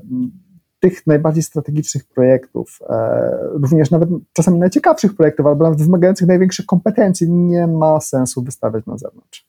tych 0.91 1.07
najbardziej 1.07 1.43
strategicznych 1.43 2.05
projektów, 2.05 2.79
e, 2.89 3.39
również 3.53 3.91
nawet 3.91 4.09
czasami 4.33 4.59
najciekawszych 4.59 5.17
projektów, 5.17 5.47
albo 5.47 5.65
nawet 5.65 5.83
wymagających 5.83 6.29
największych 6.29 6.67
kompetencji, 6.67 7.31
nie 7.31 7.67
ma 7.67 8.01
sensu 8.01 8.43
wystawiać 8.43 8.87
na 8.87 8.99
zewnątrz. 8.99 9.47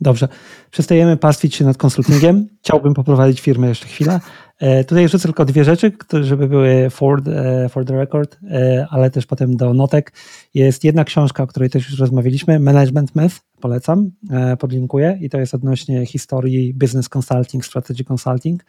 Dobrze. 0.00 0.28
Przestajemy 0.70 1.16
pastwić 1.16 1.54
się 1.54 1.64
nad 1.64 1.76
konsultingiem. 1.76 2.48
Chciałbym 2.62 2.94
poprowadzić 2.94 3.40
firmę 3.40 3.68
jeszcze 3.68 3.86
chwilę. 3.86 4.20
E, 4.58 4.84
tutaj 4.84 5.08
rzucę 5.08 5.28
tylko 5.28 5.44
dwie 5.44 5.64
rzeczy, 5.64 5.92
żeby 6.20 6.48
były 6.48 6.90
for, 6.90 7.22
e, 7.28 7.68
for 7.68 7.84
the 7.84 7.96
record, 7.96 8.38
e, 8.50 8.86
ale 8.90 9.10
też 9.10 9.26
potem 9.26 9.56
do 9.56 9.74
notek. 9.74 10.12
Jest 10.54 10.84
jedna 10.84 11.04
książka, 11.04 11.42
o 11.42 11.46
której 11.46 11.70
też 11.70 11.90
już 11.90 12.00
rozmawialiśmy, 12.00 12.60
Management 12.60 13.16
Myth, 13.16 13.36
polecam, 13.60 14.10
podlinkuję 14.58 15.18
i 15.20 15.30
to 15.30 15.38
jest 15.38 15.54
odnośnie 15.54 16.06
historii 16.06 16.74
business 16.74 17.08
consulting, 17.16 17.64
strategy 17.64 18.04
consulting. 18.04 18.64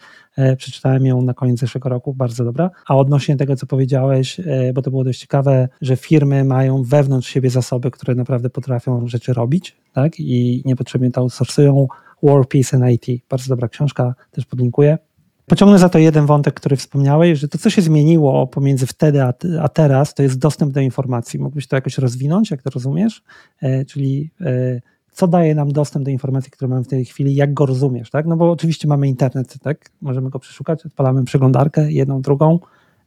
Przeczytałem 0.58 1.06
ją 1.06 1.22
na 1.22 1.34
koniec 1.34 1.60
zeszłego 1.60 1.90
roku, 1.90 2.14
bardzo 2.14 2.46
dobra. 2.46 2.70
A 2.88 2.96
odnośnie 2.96 3.36
tego, 3.36 3.56
co 3.56 3.66
powiedziałeś, 3.66 4.42
bo 4.74 4.82
to 4.82 4.92
było 4.92 5.04
dość 5.04 5.20
ciekawe, 5.20 5.70
że 5.82 5.96
firmy 5.96 6.44
mają 6.44 6.84
wewnątrz 6.84 7.30
siebie 7.30 7.50
zasoby, 7.50 7.92
które 7.92 8.16
naprawdę 8.16 8.50
potrafią 8.50 9.08
rzeczy 9.08 9.34
robić, 9.34 9.78
tak, 9.94 10.20
i 10.20 10.62
niepotrzebnie 10.66 11.12
to 11.12 11.22
outsourcują. 11.22 11.88
War, 12.24 12.48
Peace 12.48 12.78
and 12.78 12.86
IT. 12.92 13.22
Bardzo 13.30 13.50
dobra 13.50 13.68
książka, 13.68 14.16
też 14.32 14.46
podlinkuję. 14.46 14.98
Pociągnę 15.46 15.80
za 15.80 15.90
to 15.90 16.00
jeden 16.00 16.26
wątek, 16.26 16.54
który 16.54 16.76
wspomniałeś, 16.76 17.40
że 17.40 17.48
to, 17.48 17.58
co 17.58 17.70
się 17.70 17.82
zmieniło 17.82 18.48
pomiędzy 18.48 18.88
wtedy 18.88 19.24
a, 19.24 19.34
a 19.62 19.70
teraz, 19.70 20.14
to 20.14 20.24
jest 20.24 20.40
dostęp 20.40 20.72
do 20.74 20.80
informacji. 20.80 21.40
Mógłbyś 21.40 21.68
to 21.68 21.76
jakoś 21.76 21.98
rozwinąć, 21.98 22.52
jak 22.52 22.62
to 22.62 22.70
rozumiesz? 22.70 23.24
E, 23.62 23.86
czyli 23.86 24.32
e, 24.42 24.82
co 25.12 25.28
daje 25.28 25.56
nam 25.56 25.72
dostęp 25.72 26.06
do 26.06 26.12
informacji, 26.12 26.52
które 26.52 26.68
mamy 26.68 26.84
w 26.84 26.88
tej 26.88 27.06
chwili, 27.06 27.36
jak 27.36 27.54
go 27.54 27.66
rozumiesz, 27.66 28.10
tak? 28.10 28.26
No 28.26 28.38
bo 28.38 28.52
oczywiście 28.52 28.88
mamy 28.88 29.08
internet, 29.08 29.56
tak? 29.62 29.90
Możemy 30.02 30.30
go 30.30 30.40
przeszukać, 30.40 30.86
odpalamy 30.86 31.24
przeglądarkę, 31.24 31.92
jedną, 31.92 32.22
drugą, 32.22 32.60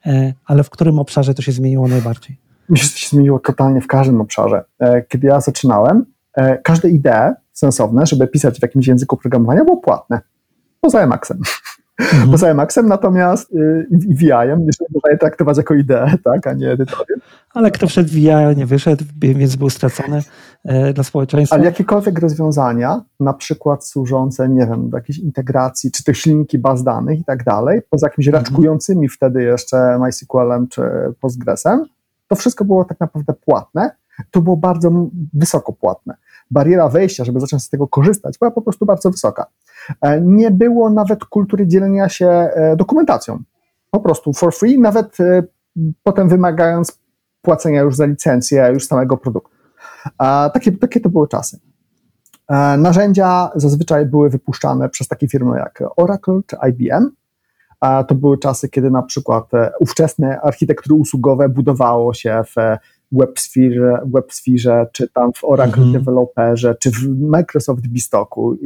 e, 0.06 0.34
ale 0.44 0.64
w 0.64 0.70
którym 0.70 0.98
obszarze 0.98 1.34
to 1.34 1.42
się 1.42 1.52
zmieniło 1.52 1.88
najbardziej? 1.88 2.36
Myślę, 2.68 2.86
że 2.86 2.92
to 2.92 2.98
się 2.98 3.08
zmieniło 3.08 3.38
totalnie 3.38 3.80
w 3.80 3.86
każdym 3.86 4.20
obszarze. 4.20 4.64
E, 4.78 5.02
kiedy 5.02 5.26
ja 5.26 5.40
zaczynałem, 5.40 6.04
e, 6.34 6.58
każde 6.58 6.88
idee 6.88 7.34
sensowne, 7.52 8.06
żeby 8.06 8.28
pisać 8.28 8.58
w 8.58 8.62
jakimś 8.62 8.86
języku 8.86 9.16
programowania, 9.16 9.64
było 9.64 9.76
płatne. 9.76 10.20
Poza 10.80 11.00
Emacsem 11.00 11.40
mhm. 11.98 12.30
poza 12.30 12.48
Emacsem, 12.48 12.88
natomiast 12.88 13.52
y, 13.52 13.86
i 13.90 14.14
VI-em, 14.14 14.66
można 14.94 15.10
je 15.10 15.18
traktować 15.18 15.56
jako 15.56 15.74
ideę, 15.74 16.14
tak, 16.24 16.46
a 16.46 16.52
nie 16.52 16.70
edytorium. 16.70 17.20
Ale 17.54 17.70
kto 17.70 17.86
wszedł 17.86 18.10
VI, 18.12 18.56
nie 18.56 18.66
wyszedł, 18.66 19.04
więc 19.20 19.56
był 19.56 19.70
stracony 19.70 20.22
e, 20.64 20.92
dla 20.92 21.04
społeczeństwa. 21.04 21.56
Ale 21.56 21.64
jakiekolwiek 21.64 22.18
rozwiązania, 22.18 23.02
na 23.20 23.32
przykład 23.32 23.86
służące, 23.86 24.48
nie 24.48 24.66
wiem, 24.66 24.90
do 24.90 24.96
jakiejś 24.96 25.18
integracji, 25.18 25.90
czy 25.90 26.04
to 26.04 26.12
silniki 26.12 26.58
baz 26.58 26.84
danych 26.84 27.20
i 27.20 27.24
tak 27.24 27.44
dalej, 27.44 27.80
poza 27.90 28.06
jakimiś 28.06 28.28
mhm. 28.28 28.44
raczkującymi 28.44 29.08
wtedy 29.08 29.42
jeszcze 29.42 29.98
MySQL-em 29.98 30.68
czy 30.68 30.82
Postgresem, 31.20 31.84
to 32.28 32.36
wszystko 32.36 32.64
było 32.64 32.84
tak 32.84 33.00
naprawdę 33.00 33.32
płatne, 33.32 33.90
to 34.30 34.40
było 34.40 34.56
bardzo 34.56 34.90
wysoko 35.34 35.72
płatne. 35.72 36.14
Bariera 36.50 36.88
wejścia, 36.88 37.24
żeby 37.24 37.40
zacząć 37.40 37.62
z 37.62 37.68
tego 37.70 37.88
korzystać, 37.88 38.38
była 38.38 38.50
po 38.50 38.62
prostu 38.62 38.86
bardzo 38.86 39.10
wysoka. 39.10 39.46
E, 40.00 40.20
nie 40.20 40.50
było 40.50 40.90
nawet 40.90 41.24
kultury 41.24 41.66
dzielenia 41.66 42.08
się 42.08 42.28
e, 42.28 42.76
dokumentacją. 42.76 43.42
Po 43.90 44.00
prostu 44.00 44.32
for 44.32 44.54
free, 44.54 44.80
nawet 44.80 45.20
e, 45.20 45.42
potem 46.02 46.28
wymagając 46.28 47.00
płacenia 47.42 47.80
już 47.80 47.96
za 47.96 48.06
licencję 48.06 48.70
już 48.72 48.86
samego 48.86 49.16
produktu. 49.16 49.50
Takie, 50.54 50.72
takie 50.72 51.00
to 51.00 51.08
były 51.08 51.28
czasy. 51.28 51.60
Narzędzia 52.78 53.50
zazwyczaj 53.54 54.06
były 54.06 54.30
wypuszczane 54.30 54.88
przez 54.88 55.08
takie 55.08 55.28
firmy 55.28 55.58
jak 55.58 55.82
Oracle 55.96 56.40
czy 56.46 56.56
IBM. 56.68 57.10
To 58.08 58.14
były 58.14 58.38
czasy, 58.38 58.68
kiedy 58.68 58.90
na 58.90 59.02
przykład 59.02 59.50
ówczesne 59.80 60.40
architektury 60.40 60.94
usługowe 60.94 61.48
budowało 61.48 62.14
się 62.14 62.42
w 62.44 62.54
WebSphere, 63.12 64.00
WebSphere 64.14 64.86
czy 64.92 65.08
tam 65.08 65.32
w 65.32 65.44
Oracle 65.44 65.82
mhm. 65.82 65.92
Developerze, 65.92 66.74
czy 66.80 66.90
w 66.90 67.20
Microsoft 67.20 67.86
Bistocku. 67.86 68.56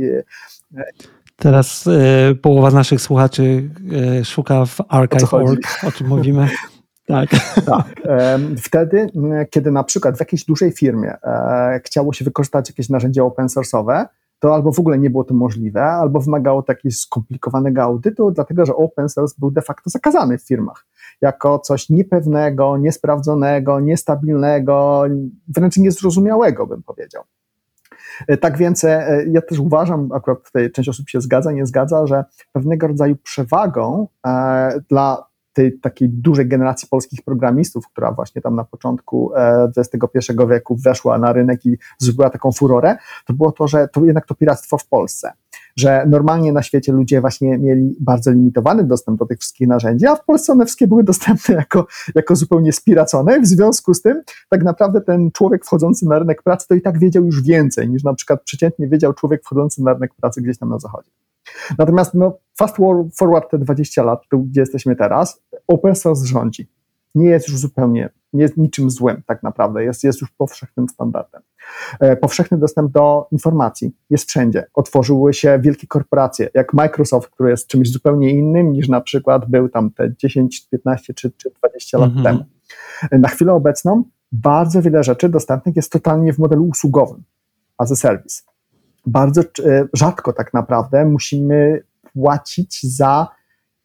Teraz 1.36 1.86
y, 1.86 2.34
połowa 2.42 2.70
naszych 2.70 3.00
słuchaczy 3.00 3.70
y, 4.20 4.24
szuka 4.24 4.64
w 4.64 4.76
archive.org, 4.88 5.60
o, 5.84 5.86
o 5.86 5.92
czym 5.92 6.08
mówimy. 6.08 6.48
Tak. 7.06 7.30
tak. 7.66 7.86
Wtedy, 8.58 9.06
kiedy 9.50 9.70
na 9.70 9.84
przykład 9.84 10.16
w 10.16 10.20
jakiejś 10.20 10.44
dużej 10.44 10.72
firmie 10.72 11.14
e, 11.24 11.80
chciało 11.84 12.12
się 12.12 12.24
wykorzystać 12.24 12.68
jakieś 12.68 12.88
narzędzie 12.88 13.24
open 13.24 13.46
source'owe, 13.46 14.06
to 14.38 14.54
albo 14.54 14.72
w 14.72 14.78
ogóle 14.78 14.98
nie 14.98 15.10
było 15.10 15.24
to 15.24 15.34
możliwe, 15.34 15.84
albo 15.84 16.20
wymagało 16.20 16.62
to 16.62 16.72
jakiegoś 16.72 16.96
skomplikowanego 16.96 17.82
audytu, 17.82 18.30
dlatego 18.30 18.66
że 18.66 18.76
open 18.76 19.08
source 19.08 19.34
był 19.38 19.50
de 19.50 19.62
facto 19.62 19.90
zakazany 19.90 20.38
w 20.38 20.42
firmach 20.42 20.86
jako 21.22 21.58
coś 21.58 21.88
niepewnego, 21.88 22.76
niesprawdzonego, 22.76 23.80
niestabilnego, 23.80 25.04
wręcz 25.48 25.76
niezrozumiałego, 25.76 26.66
bym 26.66 26.82
powiedział. 26.82 27.22
E, 28.28 28.36
tak 28.36 28.58
więc 28.58 28.84
e, 28.84 29.24
ja 29.30 29.42
też 29.42 29.58
uważam, 29.58 30.08
akurat 30.12 30.44
tutaj 30.44 30.70
część 30.70 30.88
osób 30.88 31.08
się 31.08 31.20
zgadza, 31.20 31.52
nie 31.52 31.66
zgadza, 31.66 32.06
że 32.06 32.24
pewnego 32.52 32.86
rodzaju 32.86 33.16
przewagą 33.16 34.08
e, 34.26 34.80
dla 34.88 35.32
tej 35.52 35.78
takiej 35.78 36.08
dużej 36.08 36.48
generacji 36.48 36.88
polskich 36.88 37.22
programistów, 37.22 37.88
która 37.88 38.12
właśnie 38.12 38.42
tam 38.42 38.56
na 38.56 38.64
początku 38.64 39.32
XXI 39.76 40.32
wieku 40.48 40.76
weszła 40.76 41.18
na 41.18 41.32
rynek 41.32 41.66
i 41.66 41.78
zrobiła 41.98 42.30
taką 42.30 42.52
furorę, 42.52 42.96
to 43.26 43.34
było 43.34 43.52
to, 43.52 43.68
że 43.68 43.88
to 43.88 44.04
jednak 44.04 44.26
to 44.26 44.34
piractwo 44.34 44.78
w 44.78 44.86
Polsce 44.86 45.32
że 45.76 46.06
normalnie 46.06 46.52
na 46.52 46.62
świecie 46.62 46.92
ludzie 46.92 47.20
właśnie 47.20 47.58
mieli 47.58 47.96
bardzo 48.00 48.30
limitowany 48.30 48.84
dostęp 48.84 49.18
do 49.18 49.26
tych 49.26 49.38
wszystkich 49.38 49.68
narzędzi, 49.68 50.06
a 50.06 50.16
w 50.16 50.24
Polsce 50.24 50.52
one 50.52 50.64
wszystkie 50.64 50.86
były 50.86 51.04
dostępne 51.04 51.54
jako, 51.54 51.86
jako 52.14 52.36
zupełnie 52.36 52.72
spiracone. 52.72 53.40
W 53.40 53.46
związku 53.46 53.94
z 53.94 54.02
tym 54.02 54.22
tak 54.50 54.64
naprawdę 54.64 55.00
ten 55.00 55.30
człowiek 55.32 55.64
wchodzący 55.64 56.06
na 56.08 56.18
rynek 56.18 56.42
pracy 56.42 56.68
to 56.68 56.74
i 56.74 56.82
tak 56.82 56.98
wiedział 56.98 57.24
już 57.24 57.42
więcej 57.42 57.90
niż 57.90 58.04
na 58.04 58.14
przykład 58.14 58.42
przeciętnie 58.42 58.88
wiedział 58.88 59.12
człowiek 59.12 59.42
wchodzący 59.44 59.82
na 59.82 59.92
rynek 59.92 60.14
pracy 60.14 60.42
gdzieś 60.42 60.58
tam 60.58 60.68
na 60.68 60.78
zachodzie. 60.78 61.10
Natomiast 61.78 62.14
no, 62.14 62.38
fast 62.58 62.76
forward 63.16 63.50
te 63.50 63.58
20 63.58 64.02
lat, 64.02 64.22
tu 64.30 64.42
gdzie 64.42 64.60
jesteśmy 64.60 64.96
teraz, 64.96 65.42
open 65.68 65.94
source 65.94 66.26
rządzi. 66.26 66.68
Nie 67.14 67.30
jest 67.30 67.48
już 67.48 67.58
zupełnie, 67.58 68.10
nie 68.32 68.42
jest 68.42 68.56
niczym 68.56 68.90
złym 68.90 69.22
tak 69.26 69.42
naprawdę, 69.42 69.84
jest, 69.84 70.04
jest 70.04 70.20
już 70.20 70.30
powszechnym 70.30 70.88
standardem. 70.88 71.42
E, 72.00 72.16
powszechny 72.16 72.58
dostęp 72.58 72.92
do 72.92 73.26
informacji 73.32 73.92
jest 74.10 74.28
wszędzie. 74.28 74.66
Otworzyły 74.74 75.34
się 75.34 75.58
wielkie 75.62 75.86
korporacje, 75.86 76.48
jak 76.54 76.74
Microsoft, 76.74 77.30
który 77.30 77.50
jest 77.50 77.66
czymś 77.66 77.92
zupełnie 77.92 78.30
innym 78.30 78.72
niż 78.72 78.88
na 78.88 79.00
przykład 79.00 79.50
był 79.50 79.68
tam 79.68 79.90
te 79.90 80.14
10, 80.16 80.68
15 80.68 81.14
czy, 81.14 81.30
czy 81.36 81.50
20 81.50 81.98
lat 81.98 82.10
mhm. 82.10 82.24
temu. 82.24 82.44
Na 83.22 83.28
chwilę 83.28 83.52
obecną 83.52 84.04
bardzo 84.32 84.82
wiele 84.82 85.04
rzeczy 85.04 85.28
dostępnych 85.28 85.76
jest 85.76 85.92
totalnie 85.92 86.32
w 86.32 86.38
modelu 86.38 86.64
usługowym, 86.64 87.22
as 87.78 87.92
a 87.92 87.96
service. 87.96 88.42
Bardzo 89.06 89.40
e, 89.40 89.44
rzadko 89.92 90.32
tak 90.32 90.54
naprawdę 90.54 91.04
musimy 91.04 91.82
płacić 92.12 92.96
za, 92.96 93.28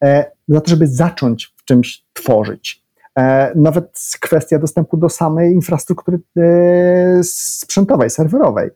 e, 0.04 0.32
za 0.48 0.62
to, 0.62 0.70
żeby 0.70 0.88
zacząć 0.88 1.54
w 1.58 1.64
czymś 1.64 2.06
tworzyć. 2.14 2.87
E, 3.18 3.52
nawet 3.56 4.00
kwestia 4.20 4.60
dostępu 4.60 4.98
do 4.98 5.10
samej 5.10 5.54
infrastruktury 5.54 6.20
e, 6.38 7.24
sprzętowej, 7.24 8.10
serwerowej. 8.10 8.70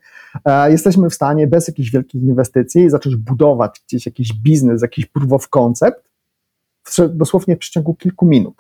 E, 0.46 0.72
jesteśmy 0.72 1.10
w 1.10 1.14
stanie 1.14 1.48
bez 1.48 1.68
jakichś 1.68 1.92
wielkich 1.92 2.24
inwestycji 2.24 2.90
zacząć 2.90 3.16
budować 3.16 3.82
gdzieś 3.88 4.06
jakiś 4.06 4.34
biznes, 4.34 4.82
jakiś 4.82 5.06
proof 5.06 5.32
of 5.32 5.50
concept 5.50 6.12
dosłownie 7.10 7.56
w 7.56 7.60
przeciągu 7.60 7.94
kilku 7.94 8.26
minut. 8.26 8.56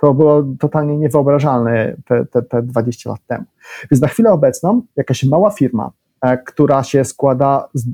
To 0.00 0.14
było 0.14 0.44
totalnie 0.60 0.98
niewyobrażalne 0.98 1.96
te, 2.06 2.26
te, 2.26 2.42
te 2.42 2.62
20 2.62 3.10
lat 3.10 3.20
temu. 3.26 3.44
Więc 3.90 4.02
na 4.02 4.08
chwilę 4.08 4.32
obecną 4.32 4.82
jakaś 4.96 5.24
mała 5.24 5.50
firma, 5.50 5.90
która 6.46 6.82
się 6.82 7.04
składa 7.04 7.68
z, 7.74 7.86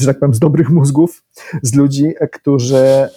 że 0.00 0.06
tak 0.06 0.18
powiem, 0.18 0.34
z 0.34 0.38
dobrych 0.38 0.70
mózgów, 0.70 1.24
z 1.62 1.74
ludzi, 1.74 2.14
którzy 2.32 3.08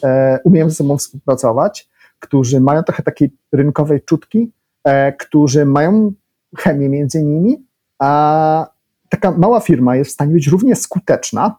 umieją 0.44 0.70
ze 0.70 0.76
sobą 0.76 0.98
współpracować, 0.98 1.91
którzy 2.22 2.62
mają 2.62 2.84
trochę 2.84 3.04
takiej 3.04 3.32
rynkowej 3.52 4.02
czutki, 4.02 4.52
e, 4.84 5.14
którzy 5.14 5.66
mają 5.66 6.14
chemię 6.58 6.90
między 6.90 7.24
nimi, 7.24 7.66
a 8.00 8.68
taka 9.10 9.32
mała 9.32 9.60
firma 9.60 9.96
jest 9.96 10.12
w 10.12 10.14
stanie 10.14 10.34
być 10.34 10.48
równie 10.48 10.76
skuteczna 10.76 11.56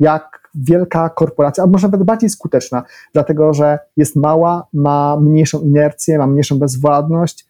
jak 0.00 0.50
wielka 0.54 1.08
korporacja, 1.08 1.64
a 1.64 1.66
może 1.66 1.88
nawet 1.88 2.02
bardziej 2.02 2.30
skuteczna, 2.30 2.82
dlatego 3.12 3.54
że 3.54 3.78
jest 3.96 4.16
mała, 4.16 4.66
ma 4.72 5.16
mniejszą 5.20 5.60
inercję, 5.60 6.18
ma 6.18 6.26
mniejszą 6.26 6.58
bezwładność, 6.58 7.46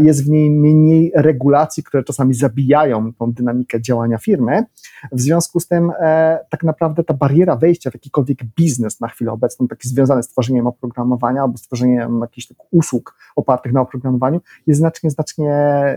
jest 0.00 0.24
w 0.24 0.28
niej 0.28 0.50
mniej 0.50 1.12
regulacji, 1.14 1.82
które 1.82 2.04
czasami 2.04 2.34
zabijają 2.34 3.12
tą 3.12 3.32
dynamikę 3.32 3.82
działania 3.82 4.18
firmy. 4.18 4.64
W 5.12 5.20
związku 5.20 5.60
z 5.60 5.68
tym 5.68 5.92
e, 6.00 6.38
tak 6.50 6.62
naprawdę 6.62 7.04
ta 7.04 7.14
bariera 7.14 7.56
wejścia 7.56 7.90
w 7.90 7.94
jakikolwiek 7.94 8.44
biznes 8.56 9.00
na 9.00 9.08
chwilę 9.08 9.32
obecną, 9.32 9.68
taki 9.68 9.88
związany 9.88 10.22
z 10.22 10.28
tworzeniem 10.28 10.66
oprogramowania 10.66 11.42
albo 11.42 11.58
stworzeniem 11.58 12.20
jakichś 12.20 12.48
usług 12.70 13.14
opartych 13.36 13.72
na 13.72 13.80
oprogramowaniu, 13.80 14.40
jest 14.66 14.80
znacznie, 14.80 15.10
znacznie 15.10 15.52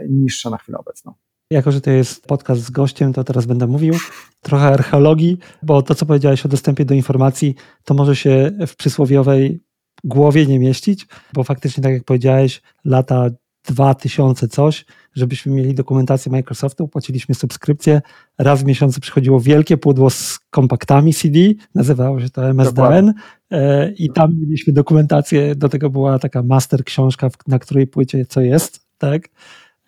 niższa 0.10 0.50
na 0.50 0.58
chwilę 0.58 0.78
obecną. 0.78 1.14
Jako, 1.52 1.72
że 1.72 1.82
to 1.82 1.92
jest 1.92 2.28
podcast 2.28 2.62
z 2.62 2.70
gościem, 2.70 3.14
to 3.14 3.24
teraz 3.24 3.46
będę 3.46 3.68
mówił 3.68 3.94
trochę 4.42 4.68
archeologii, 4.68 5.38
bo 5.64 5.82
to, 5.82 5.96
co 5.96 6.06
powiedziałeś 6.06 6.46
o 6.46 6.50
dostępie 6.50 6.86
do 6.86 6.94
informacji, 6.94 7.56
to 7.86 7.94
może 7.94 8.16
się 8.16 8.52
w 8.68 8.76
przysłowiowej 8.76 9.64
głowie 10.04 10.46
nie 10.46 10.60
mieścić, 10.60 11.08
bo 11.34 11.44
faktycznie, 11.44 11.84
tak 11.84 11.94
jak 11.94 12.04
powiedziałeś, 12.04 12.62
lata 12.86 13.30
2000 13.68 14.48
coś, 14.48 14.86
żebyśmy 15.14 15.52
mieli 15.52 15.74
dokumentację 15.74 16.32
Microsoftu, 16.32 16.88
płaciliśmy 16.88 17.36
subskrypcję. 17.36 18.02
Raz 18.38 18.64
w 18.64 18.66
miesiącu 18.66 19.02
przychodziło 19.02 19.40
wielkie 19.40 19.78
pudło 19.78 20.10
z 20.10 20.40
kompaktami 20.50 21.14
CD, 21.14 21.40
nazywało 21.76 22.20
się 22.20 22.30
to 22.30 22.50
MSDN 22.50 23.14
e, 23.52 23.92
i 23.92 24.10
tam 24.10 24.40
mieliśmy 24.40 24.74
dokumentację, 24.74 25.56
do 25.56 25.70
tego 25.70 25.90
była 25.90 26.20
taka 26.20 26.44
master 26.44 26.84
książka, 26.84 27.30
na 27.48 27.60
której 27.60 27.88
płycie 27.88 28.26
co 28.26 28.42
jest, 28.42 28.86
tak? 28.98 29.30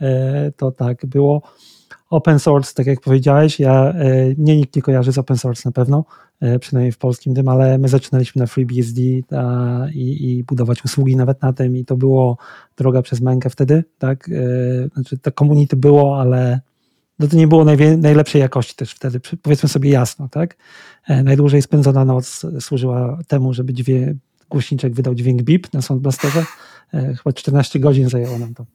E, 0.01 0.51
to 0.51 0.71
tak 0.71 1.05
było. 1.05 1.41
Open 2.09 2.39
source, 2.39 2.73
tak 2.73 2.87
jak 2.87 3.01
powiedziałeś, 3.01 3.59
ja, 3.59 3.85
e, 3.89 4.35
mnie 4.37 4.57
nikt 4.57 4.75
nie 4.75 4.81
kojarzy 4.81 5.11
z 5.11 5.17
open 5.17 5.37
source 5.37 5.61
na 5.65 5.71
pewno, 5.71 6.05
przynajmniej 6.59 6.91
w 6.91 6.97
polskim 6.97 7.35
tym, 7.35 7.47
ale 7.47 7.77
my 7.77 7.87
zaczynaliśmy 7.87 8.39
na 8.39 8.47
FreeBSD 8.47 9.01
i, 9.01 9.23
i, 9.93 10.43
budować 10.43 10.85
usługi 10.85 11.15
nawet 11.15 11.41
na 11.41 11.53
tym 11.53 11.77
i 11.77 11.85
to 11.85 11.97
było 11.97 12.37
droga 12.77 13.01
przez 13.01 13.21
mękę 13.21 13.49
wtedy, 13.49 13.83
tak, 13.97 14.29
e, 14.29 14.89
znaczy 14.93 15.17
to 15.17 15.31
community 15.31 15.75
było, 15.75 16.21
ale 16.21 16.61
no 17.19 17.27
to 17.27 17.37
nie 17.37 17.47
było 17.47 17.65
najlepszej 17.97 18.41
jakości 18.41 18.75
też 18.75 18.91
wtedy, 18.91 19.19
powiedzmy 19.41 19.69
sobie 19.69 19.89
jasno, 19.89 20.29
tak. 20.29 20.57
Najdłużej 21.23 21.61
spędzona 21.61 22.05
noc 22.05 22.45
służyła 22.59 23.19
temu, 23.27 23.53
żeby 23.53 23.73
dźwięk, 23.73 24.17
głośniczek 24.49 24.93
wydał 24.93 25.15
dźwięk 25.15 25.41
bip 25.41 25.73
na 25.73 25.81
Soundblasterze, 25.81 26.45
chyba 26.91 27.33
14 27.33 27.79
godzin 27.79 28.09
zajęło 28.09 28.39
nam 28.39 28.53
to. 28.53 28.65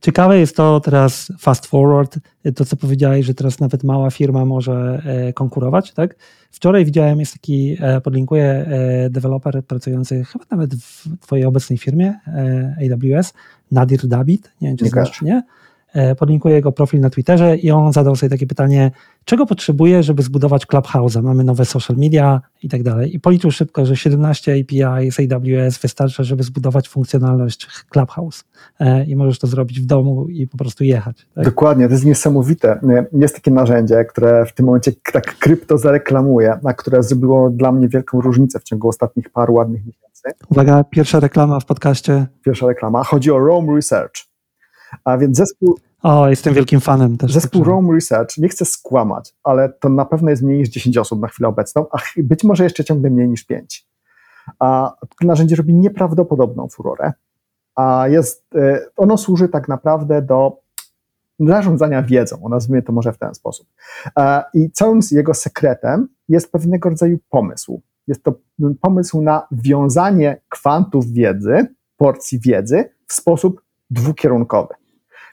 Ciekawe 0.00 0.38
jest 0.38 0.56
to 0.56 0.80
teraz 0.80 1.32
fast 1.38 1.66
forward, 1.66 2.18
to 2.54 2.64
co 2.64 2.76
powiedziałeś, 2.76 3.26
że 3.26 3.34
teraz 3.34 3.60
nawet 3.60 3.84
mała 3.84 4.10
firma 4.10 4.44
może 4.44 5.02
e, 5.04 5.32
konkurować, 5.32 5.92
tak? 5.92 6.16
Wczoraj 6.50 6.84
widziałem, 6.84 7.20
jest 7.20 7.32
taki, 7.32 7.76
e, 7.80 8.00
podlinkuję, 8.00 8.44
e, 8.44 9.10
deweloper 9.10 9.64
pracujący 9.64 10.24
chyba 10.24 10.44
nawet 10.50 10.74
w 10.74 11.18
twojej 11.20 11.44
obecnej 11.44 11.78
firmie 11.78 12.14
AWS, 12.92 13.32
Nadir 13.72 14.06
Dabit, 14.06 14.52
nie 14.60 14.68
wiem 14.68 14.76
czy 14.76 14.84
nie 14.84 14.90
znasz, 14.90 15.22
nie? 15.22 15.42
Podlinkuję 16.18 16.54
jego 16.54 16.72
profil 16.72 17.00
na 17.00 17.10
Twitterze 17.10 17.56
i 17.56 17.70
on 17.70 17.92
zadał 17.92 18.16
sobie 18.16 18.30
takie 18.30 18.46
pytanie, 18.46 18.90
czego 19.24 19.46
potrzebuje, 19.46 20.02
żeby 20.02 20.22
zbudować 20.22 20.66
Clubhouse'a? 20.66 21.22
Mamy 21.22 21.44
nowe 21.44 21.64
social 21.64 21.96
media 21.96 22.40
i 22.62 22.68
tak 22.68 22.82
dalej. 22.82 23.16
I 23.16 23.20
policzył 23.20 23.50
szybko, 23.50 23.86
że 23.86 23.96
17 23.96 24.52
API 24.60 25.10
z 25.10 25.32
AWS 25.32 25.78
wystarcza, 25.78 26.22
żeby 26.22 26.42
zbudować 26.42 26.88
funkcjonalność 26.88 27.66
Clubhouse. 27.90 28.44
E, 28.80 29.04
I 29.04 29.16
możesz 29.16 29.38
to 29.38 29.46
zrobić 29.46 29.80
w 29.80 29.86
domu 29.86 30.28
i 30.28 30.46
po 30.46 30.56
prostu 30.56 30.84
jechać. 30.84 31.26
Tak? 31.34 31.44
Dokładnie, 31.44 31.86
to 31.86 31.92
jest 31.92 32.04
niesamowite. 32.04 32.80
Jest 33.12 33.34
takie 33.34 33.50
narzędzie, 33.50 34.04
które 34.04 34.46
w 34.46 34.52
tym 34.52 34.66
momencie 34.66 34.92
tak 35.12 35.38
krypto 35.38 35.78
zareklamuje, 35.78 36.58
a 36.64 36.72
które 36.72 37.02
zrobiło 37.02 37.50
dla 37.50 37.72
mnie 37.72 37.88
wielką 37.88 38.20
różnicę 38.20 38.58
w 38.58 38.62
ciągu 38.62 38.88
ostatnich 38.88 39.30
paru 39.30 39.54
ładnych 39.54 39.86
miesięcy. 39.86 40.22
Uwaga, 40.50 40.84
pierwsza 40.84 41.20
reklama 41.20 41.60
w 41.60 41.64
podcaście. 41.64 42.26
Pierwsza 42.44 42.66
reklama. 42.66 43.04
Chodzi 43.04 43.30
o 43.30 43.38
Rome 43.38 43.74
Research. 43.74 44.35
A 45.04 45.18
więc 45.18 45.36
zespół. 45.36 45.78
O, 46.02 46.28
jestem 46.28 46.54
wielkim 46.54 46.80
fanem 46.80 47.16
też. 47.16 47.32
Zespół 47.32 47.64
Rome 47.64 47.94
Research, 47.94 48.38
nie 48.38 48.48
chcę 48.48 48.64
skłamać, 48.64 49.34
ale 49.44 49.68
to 49.68 49.88
na 49.88 50.04
pewno 50.04 50.30
jest 50.30 50.42
mniej 50.42 50.58
niż 50.58 50.68
10 50.68 50.98
osób 50.98 51.20
na 51.20 51.28
chwilę 51.28 51.48
obecną, 51.48 51.86
a 51.92 51.98
być 52.16 52.44
może 52.44 52.64
jeszcze 52.64 52.84
ciągle 52.84 53.10
mniej 53.10 53.28
niż 53.28 53.44
5. 53.44 53.86
A 54.58 54.96
to 55.00 55.26
narzędzie 55.26 55.56
robi 55.56 55.74
nieprawdopodobną 55.74 56.68
furorę, 56.68 57.12
a 57.74 58.08
jest, 58.08 58.44
e, 58.54 58.80
ono 58.96 59.18
służy 59.18 59.48
tak 59.48 59.68
naprawdę 59.68 60.22
do 60.22 60.66
zarządzania 61.40 62.02
wiedzą, 62.02 62.48
nazwijmy 62.48 62.82
to 62.82 62.92
może 62.92 63.12
w 63.12 63.18
ten 63.18 63.34
sposób. 63.34 63.66
I 64.54 64.70
całym 64.70 65.00
jego 65.10 65.34
sekretem 65.34 66.08
jest 66.28 66.52
pewnego 66.52 66.88
rodzaju 66.88 67.18
pomysł. 67.30 67.82
Jest 68.06 68.22
to 68.22 68.34
pomysł 68.80 69.22
na 69.22 69.46
wiązanie 69.52 70.40
kwantów 70.48 71.12
wiedzy, 71.12 71.66
porcji 71.96 72.40
wiedzy 72.40 72.90
w 73.06 73.12
sposób 73.12 73.62
dwukierunkowy. 73.90 74.74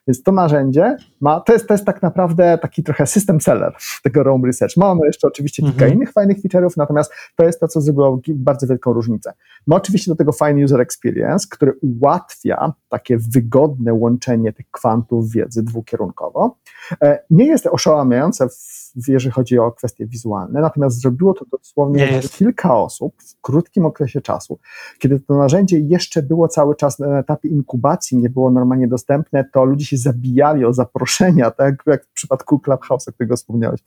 Więc 0.08 0.24
to 0.24 0.32
narzędzie 0.32 0.98
ma, 1.22 1.42
to 1.42 1.54
jest, 1.54 1.68
to 1.68 1.74
jest 1.74 1.86
tak 1.86 2.02
naprawdę 2.02 2.58
taki 2.62 2.84
trochę 2.84 3.08
system 3.08 3.42
seller 3.42 3.74
tego 4.04 4.24
Roam 4.24 4.46
Research. 4.46 4.78
Mamy 4.78 5.06
jeszcze 5.06 5.28
oczywiście 5.28 5.64
kilka 5.64 5.86
mhm. 5.86 5.94
innych 5.94 6.12
fajnych 6.12 6.38
feature'ów, 6.38 6.70
natomiast 6.78 7.14
to 7.36 7.46
jest 7.46 7.60
to, 7.60 7.68
co 7.68 7.82
zrobiło 7.82 8.20
bardzo 8.28 8.68
wielką 8.68 8.94
różnicę. 8.94 9.34
Ma 9.68 9.76
oczywiście 9.76 10.12
do 10.12 10.16
tego 10.16 10.32
fajny 10.32 10.64
user 10.64 10.82
experience, 10.82 11.48
który 11.52 11.74
ułatwia 11.82 12.74
takie 12.90 13.18
wygodne 13.18 13.94
łączenie 13.94 14.54
tych 14.54 14.72
kwantów 14.72 15.32
wiedzy 15.32 15.64
dwukierunkowo. 15.64 16.58
E, 17.02 17.24
nie 17.30 17.46
jest 17.46 17.68
oszałamiające 17.68 18.50
w 18.50 18.83
jeżeli 19.08 19.32
chodzi 19.32 19.60
o 19.60 19.72
kwestie 19.72 20.06
wizualne, 20.06 20.62
natomiast 20.62 21.02
zrobiło 21.02 21.34
to 21.34 21.46
dosłownie 21.46 22.22
kilka 22.32 22.78
osób 22.78 23.16
w 23.18 23.42
krótkim 23.42 23.86
okresie 23.86 24.22
czasu. 24.22 24.60
Kiedy 25.00 25.20
to 25.20 25.38
narzędzie 25.38 25.80
jeszcze 25.80 26.24
było 26.24 26.48
cały 26.48 26.76
czas 26.76 27.00
na 27.00 27.20
etapie 27.20 27.50
inkubacji, 27.50 28.18
nie 28.18 28.30
było 28.30 28.52
normalnie 28.52 28.88
dostępne, 28.88 29.46
to 29.54 29.66
ludzie 29.66 29.86
się 29.86 29.98
zabijali 29.98 30.66
o 30.66 30.74
zaproszenia, 30.74 31.52
tak 31.52 31.76
jak 31.88 32.06
w 32.06 32.14
przypadku 32.14 32.60
Clubhouse, 32.60 33.08
o 33.08 33.12
którego 33.12 33.36
wspomniałeś 33.36 33.80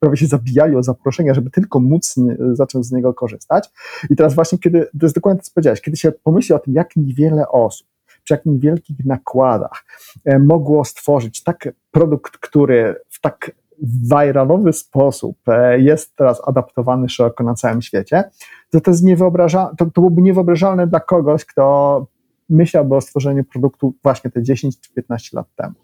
prawie 0.00 0.16
się 0.16 0.26
zabijali 0.26 0.76
o 0.76 0.82
zaproszenia, 0.82 1.34
żeby 1.34 1.50
tylko 1.50 1.80
móc 1.80 2.14
zacząć 2.52 2.86
z 2.86 2.92
niego 2.92 3.14
korzystać. 3.14 3.70
I 4.10 4.16
teraz 4.16 4.34
właśnie, 4.34 4.58
kiedy, 4.58 4.80
to 4.80 5.06
jest 5.06 5.14
dokładnie 5.14 5.40
to, 5.40 5.46
co 5.46 5.52
powiedziałeś, 5.54 5.80
kiedy 5.80 5.96
się 5.96 6.12
pomyśli 6.12 6.54
o 6.54 6.58
tym, 6.58 6.74
jak 6.74 6.96
niewiele 6.96 7.48
osób 7.48 7.86
przy 8.24 8.34
jak 8.34 8.46
niewielkich 8.46 9.04
nakładach 9.04 9.84
e, 10.24 10.38
mogło 10.38 10.84
stworzyć 10.84 11.42
tak 11.42 11.68
produkt, 11.90 12.38
który 12.38 12.94
w 13.08 13.20
tak 13.20 13.50
viralowy 13.82 14.72
sposób 14.72 15.36
e, 15.48 15.80
jest 15.80 16.16
teraz 16.16 16.48
adaptowany 16.48 17.08
szeroko 17.08 17.44
na 17.44 17.54
całym 17.54 17.82
świecie, 17.82 18.24
to 18.70 18.80
to, 18.80 18.90
jest 18.90 19.04
niewyobrażalne, 19.04 19.76
to, 19.76 19.84
to 19.84 19.90
byłoby 20.00 20.22
niewyobrażalne 20.22 20.86
dla 20.86 21.00
kogoś, 21.00 21.44
kto 21.44 22.06
myślałby 22.50 22.96
o 22.96 23.00
stworzeniu 23.00 23.44
produktu 23.44 23.94
właśnie 24.02 24.30
te 24.30 24.42
10 24.42 24.80
czy 24.80 24.92
15 24.92 25.36
lat 25.36 25.46
temu. 25.56 25.74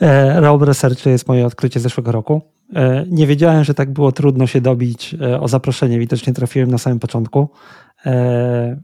E, 0.00 0.40
Raub 0.40 0.62
Research 0.62 1.02
to 1.02 1.10
jest 1.10 1.28
moje 1.28 1.46
odkrycie 1.46 1.80
zeszłego 1.80 2.12
roku. 2.12 2.40
E, 2.74 3.04
nie 3.08 3.26
wiedziałem, 3.26 3.64
że 3.64 3.74
tak 3.74 3.92
było 3.92 4.12
trudno 4.12 4.46
się 4.46 4.60
dobić 4.60 5.16
o 5.40 5.48
zaproszenie. 5.48 5.98
Widocznie 5.98 6.32
trafiłem 6.32 6.70
na 6.70 6.78
samym 6.78 6.98
początku. 6.98 7.48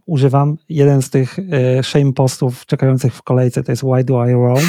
Używam. 0.07 0.57
Jeden 0.69 1.03
z 1.03 1.11
tych 1.11 1.37
shame 1.83 2.13
postów 2.13 2.67
czekających 2.67 3.15
w 3.15 3.23
kolejce 3.23 3.63
to 3.63 3.73
jest 3.73 3.83
Why 3.83 4.05
do 4.05 4.27
I 4.27 4.33
roam? 4.33 4.65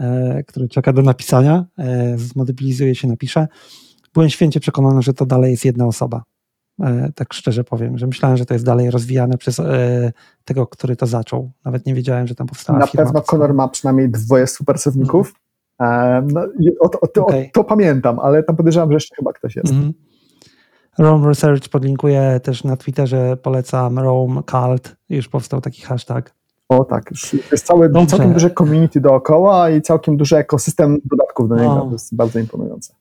E, 0.00 0.42
który 0.46 0.68
czeka 0.68 0.92
do 0.92 1.02
napisania, 1.02 1.64
e, 1.78 2.18
zmodybilizuje 2.18 2.94
się, 2.94 3.08
napisze. 3.08 3.48
Byłem 4.14 4.30
święcie 4.30 4.60
przekonany, 4.60 5.02
że 5.02 5.14
to 5.14 5.26
dalej 5.26 5.50
jest 5.50 5.64
jedna 5.64 5.86
osoba. 5.86 6.22
E, 6.80 7.12
tak 7.14 7.32
szczerze 7.34 7.64
powiem, 7.64 7.98
że 7.98 8.06
myślałem, 8.06 8.36
że 8.36 8.46
to 8.46 8.54
jest 8.54 8.64
dalej 8.64 8.90
rozwijane 8.90 9.38
przez 9.38 9.60
tego, 10.44 10.66
który 10.66 10.96
to 10.96 11.06
zaczął. 11.06 11.50
Nawet 11.64 11.86
nie 11.86 11.94
wiedziałem, 11.94 12.26
że 12.26 12.34
tam 12.34 12.46
powstała 12.46 12.78
Na 12.78 12.86
firma. 12.86 13.04
pewno 13.04 13.22
Conor 13.22 13.54
ma 13.54 13.68
przynajmniej 13.68 14.10
dwoje 14.10 14.46
współpracowników. 14.46 15.34
Mm. 15.78 16.28
No, 16.32 16.40
o, 16.80 17.00
o, 17.00 17.06
to, 17.06 17.26
okay. 17.26 17.50
to, 17.52 17.64
pamiętam, 17.64 18.18
ale 18.18 18.42
tam 18.42 18.56
podejrzewam, 18.56 18.88
że 18.88 18.94
jeszcze 18.94 19.16
chyba 19.16 19.32
ktoś 19.32 19.56
jest. 19.56 19.72
Mm. 19.72 19.92
Rome 20.98 21.28
Research 21.28 21.68
podlinkuję 21.68 22.40
też 22.42 22.64
na 22.64 22.76
Twitterze, 22.76 23.36
polecam 23.36 23.98
Rome 23.98 24.42
Cult, 24.50 24.96
już 25.08 25.28
powstał 25.28 25.60
taki 25.60 25.82
hashtag. 25.82 26.34
O 26.78 26.84
tak, 26.84 27.10
już 27.10 27.36
jest 27.52 27.66
całe, 27.66 28.06
całkiem 28.06 28.32
duże 28.32 28.50
community 28.50 29.00
dookoła 29.00 29.70
i 29.70 29.82
całkiem 29.82 30.16
duży 30.16 30.36
ekosystem 30.36 30.98
dodatków 31.04 31.48
do 31.48 31.56
niego. 31.56 31.80
To 31.80 31.92
jest 31.92 32.14
bardzo 32.14 32.38
imponujące. 32.38 32.94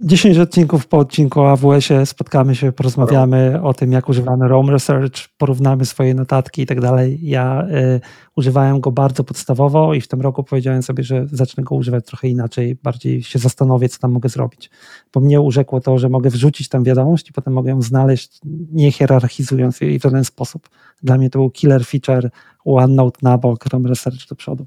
10 0.00 0.38
odcinków 0.38 0.86
po 0.86 0.98
odcinku 0.98 1.40
o 1.40 1.50
AWS-ie 1.50 2.06
spotkamy 2.06 2.54
się, 2.54 2.72
porozmawiamy 2.72 3.62
o 3.62 3.74
tym, 3.74 3.92
jak 3.92 4.08
używamy 4.08 4.48
Roam 4.48 4.70
Research, 4.70 5.28
porównamy 5.38 5.86
swoje 5.86 6.14
notatki 6.14 6.62
i 6.62 6.66
tak 6.66 6.80
dalej. 6.80 7.18
Ja 7.22 7.66
y, 7.66 8.00
używałem 8.36 8.80
go 8.80 8.92
bardzo 8.92 9.24
podstawowo 9.24 9.94
i 9.94 10.00
w 10.00 10.08
tym 10.08 10.20
roku 10.20 10.44
powiedziałem 10.44 10.82
sobie, 10.82 11.04
że 11.04 11.26
zacznę 11.32 11.64
go 11.64 11.74
używać 11.74 12.06
trochę 12.06 12.28
inaczej, 12.28 12.74
bardziej 12.82 13.22
się 13.22 13.38
zastanowię, 13.38 13.88
co 13.88 13.98
tam 13.98 14.12
mogę 14.12 14.28
zrobić. 14.28 14.70
Bo 15.14 15.20
mnie 15.20 15.40
urzekło 15.40 15.80
to, 15.80 15.98
że 15.98 16.08
mogę 16.08 16.30
wrzucić 16.30 16.68
tam 16.68 16.84
wiadomość 16.84 17.30
i 17.30 17.32
potem 17.32 17.52
mogę 17.52 17.70
ją 17.70 17.82
znaleźć, 17.82 18.40
nie 18.72 18.92
hierarchizując 18.92 19.80
jej 19.80 19.98
w 19.98 20.02
żaden 20.02 20.24
sposób. 20.24 20.68
Dla 21.02 21.18
mnie 21.18 21.30
to 21.30 21.38
był 21.38 21.50
killer 21.50 21.84
feature, 21.86 22.30
OneNote 22.64 23.18
na 23.22 23.38
bok, 23.38 23.66
Roam 23.66 23.86
Research 23.86 24.28
do 24.28 24.36
przodu. 24.36 24.66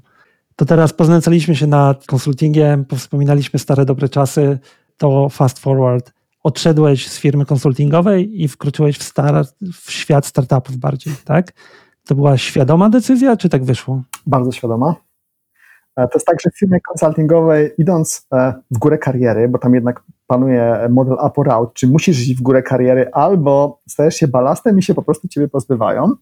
To 0.56 0.64
teraz 0.64 0.92
poznęcaliśmy 0.92 1.56
się 1.56 1.66
nad 1.66 2.06
konsultingiem, 2.06 2.84
wspominaliśmy 2.96 3.58
stare 3.58 3.84
dobre 3.84 4.08
czasy, 4.08 4.58
to 5.00 5.28
fast 5.28 5.58
forward, 5.58 6.12
odszedłeś 6.42 7.08
z 7.08 7.18
firmy 7.18 7.46
konsultingowej 7.46 8.42
i 8.42 8.48
wkroczyłeś 8.48 8.98
w, 8.98 9.02
start, 9.02 9.54
w 9.72 9.92
świat 9.92 10.26
startupów 10.26 10.76
bardziej, 10.76 11.12
tak? 11.24 11.52
To 12.06 12.14
była 12.14 12.38
świadoma 12.38 12.90
decyzja, 12.90 13.36
czy 13.36 13.48
tak 13.48 13.64
wyszło? 13.64 14.02
Bardzo 14.26 14.52
świadoma. 14.52 14.94
E, 15.96 16.08
to 16.08 16.10
jest 16.14 16.26
tak, 16.26 16.40
że 16.40 16.50
w 16.50 16.58
firmie 16.58 16.80
konsultingowej 16.80 17.70
idąc 17.78 18.26
e, 18.32 18.54
w 18.70 18.78
górę 18.78 18.98
kariery, 18.98 19.48
bo 19.48 19.58
tam 19.58 19.74
jednak 19.74 20.02
panuje 20.26 20.88
model 20.90 21.14
up 21.14 21.32
or 21.36 21.50
out, 21.50 21.74
czy 21.74 21.86
musisz 21.86 22.18
iść 22.20 22.34
w 22.34 22.42
górę 22.42 22.62
kariery, 22.62 23.10
albo 23.12 23.80
stajesz 23.88 24.14
się 24.14 24.28
balastem 24.28 24.78
i 24.78 24.82
się 24.82 24.94
po 24.94 25.02
prostu 25.02 25.28
ciebie 25.28 25.48
pozbywają. 25.48 26.12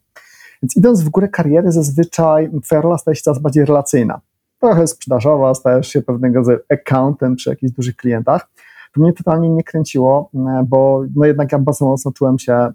Więc 0.63 0.77
idąc 0.77 1.03
w 1.03 1.09
górę 1.09 1.29
kariery, 1.29 1.73
zazwyczaj 1.73 2.51
twoja 2.65 2.81
rola 2.81 2.99
staje 2.99 3.15
się 3.15 3.23
coraz 3.23 3.39
bardziej 3.39 3.65
relacyjna. 3.65 4.21
Trochę 4.61 4.87
sprzedażowa, 4.87 5.55
stajesz 5.55 5.89
się 5.89 6.03
pewnego 6.03 6.39
rodzaju 6.39 6.59
accountem 6.71 7.37
przy 7.37 7.51
jakichś 7.51 7.73
dużych 7.73 7.97
klientach 7.97 8.49
mnie 8.99 9.13
totalnie 9.13 9.51
nie 9.51 9.65
kręciło, 9.65 10.31
bo 10.67 11.03
no 11.15 11.25
jednak 11.25 11.53
ja 11.53 11.59
bardzo 11.59 11.85
mocno 11.85 12.13
czułem 12.13 12.39
się 12.39 12.73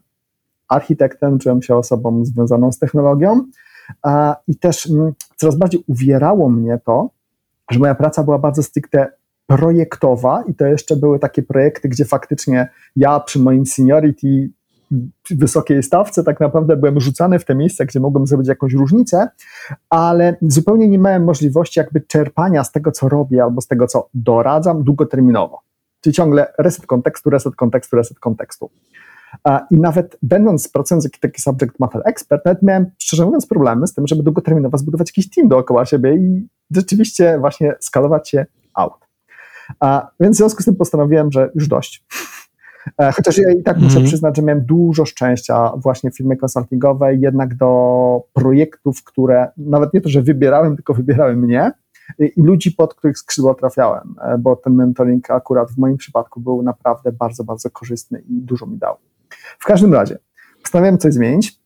architektem, 0.67 1.39
czułem 1.39 1.61
się 1.61 1.75
osobą 1.75 2.25
związaną 2.25 2.71
z 2.71 2.79
technologią 2.79 3.45
i 4.47 4.55
też 4.55 4.89
coraz 5.35 5.55
bardziej 5.55 5.83
uwierało 5.87 6.49
mnie 6.49 6.79
to, 6.85 7.09
że 7.71 7.79
moja 7.79 7.95
praca 7.95 8.23
była 8.23 8.39
bardzo 8.39 8.63
stricte 8.63 9.11
projektowa 9.47 10.43
i 10.47 10.55
to 10.55 10.65
jeszcze 10.65 10.95
były 10.95 11.19
takie 11.19 11.43
projekty, 11.43 11.89
gdzie 11.89 12.05
faktycznie 12.05 12.69
ja 12.95 13.19
przy 13.19 13.39
moim 13.39 13.65
seniority 13.65 14.49
wysokiej 15.31 15.83
stawce 15.83 16.23
tak 16.23 16.39
naprawdę 16.39 16.77
byłem 16.77 16.99
rzucany 16.99 17.39
w 17.39 17.45
te 17.45 17.55
miejsca, 17.55 17.85
gdzie 17.85 17.99
mogłem 17.99 18.27
zrobić 18.27 18.47
jakąś 18.47 18.73
różnicę, 18.73 19.27
ale 19.89 20.35
zupełnie 20.41 20.87
nie 20.87 20.97
miałem 20.97 21.23
możliwości 21.23 21.79
jakby 21.79 22.01
czerpania 22.01 22.63
z 22.63 22.71
tego, 22.71 22.91
co 22.91 23.09
robię 23.09 23.43
albo 23.43 23.61
z 23.61 23.67
tego, 23.67 23.87
co 23.87 24.09
doradzam 24.13 24.83
długoterminowo. 24.83 25.59
Czyli 26.03 26.13
ciągle 26.13 26.53
reset 26.57 26.85
kontekstu, 26.85 27.29
reset 27.29 27.55
kontekstu, 27.55 27.95
reset 27.95 28.19
kontekstu. 28.19 28.69
I 29.71 29.79
nawet 29.79 30.17
będąc 30.21 30.67
pracując 30.67 31.03
jako 31.03 31.17
taki 31.21 31.41
subject 31.41 31.79
matter 31.79 32.01
expert, 32.05 32.45
nawet 32.45 32.61
miałem, 32.61 32.85
szczerze 32.97 33.25
mówiąc, 33.25 33.47
problemy 33.47 33.87
z 33.87 33.93
tym, 33.93 34.07
żeby 34.07 34.23
długoterminowo 34.23 34.77
zbudować 34.77 35.09
jakiś 35.09 35.29
team 35.29 35.47
dookoła 35.47 35.85
siebie 35.85 36.15
i 36.15 36.47
rzeczywiście 36.71 37.37
właśnie 37.39 37.75
skalować 37.79 38.29
się 38.29 38.45
out. 38.73 38.93
A, 39.79 40.09
więc 40.19 40.35
w 40.35 40.37
związku 40.37 40.61
z 40.61 40.65
tym 40.65 40.75
postanowiłem, 40.75 41.31
że 41.31 41.51
już 41.55 41.67
dość. 41.67 42.03
E, 42.97 43.11
chociaż 43.11 43.37
ja 43.37 43.51
i 43.51 43.63
tak 43.63 43.77
muszę 43.77 43.95
mm 43.95 44.03
-hmm. 44.03 44.07
przyznać, 44.07 44.37
że 44.37 44.41
miałem 44.41 44.65
dużo 44.65 45.05
szczęścia 45.05 45.71
właśnie 45.75 46.11
w 46.11 46.17
firmie 46.17 46.37
konsultingowej, 46.37 47.21
jednak 47.21 47.55
do 47.55 48.21
projektów, 48.33 49.03
które 49.03 49.47
nawet 49.57 49.93
nie 49.93 50.01
to, 50.01 50.09
że 50.09 50.21
wybierałem, 50.21 50.75
tylko 50.75 50.93
wybierały 50.93 51.35
mnie, 51.35 51.71
i 52.19 52.41
ludzi, 52.41 52.71
pod 52.71 52.93
których 52.93 53.17
skrzydła 53.17 53.55
trafiałem, 53.55 54.15
e, 54.21 54.37
bo 54.37 54.55
ten 54.55 54.73
mentoring 54.73 55.31
akurat 55.31 55.71
w 55.71 55.77
moim 55.77 55.97
przypadku 55.97 56.39
był 56.39 56.61
naprawdę 56.61 57.11
bardzo, 57.11 57.43
bardzo 57.43 57.69
korzystny 57.69 58.19
i 58.19 58.41
dużo 58.41 58.65
mi 58.65 58.77
dał. 58.77 58.95
W 59.59 59.65
każdym 59.65 59.93
razie, 59.93 60.17
postanowiłem 60.61 60.97
coś 60.97 61.13
zmienić. 61.13 61.63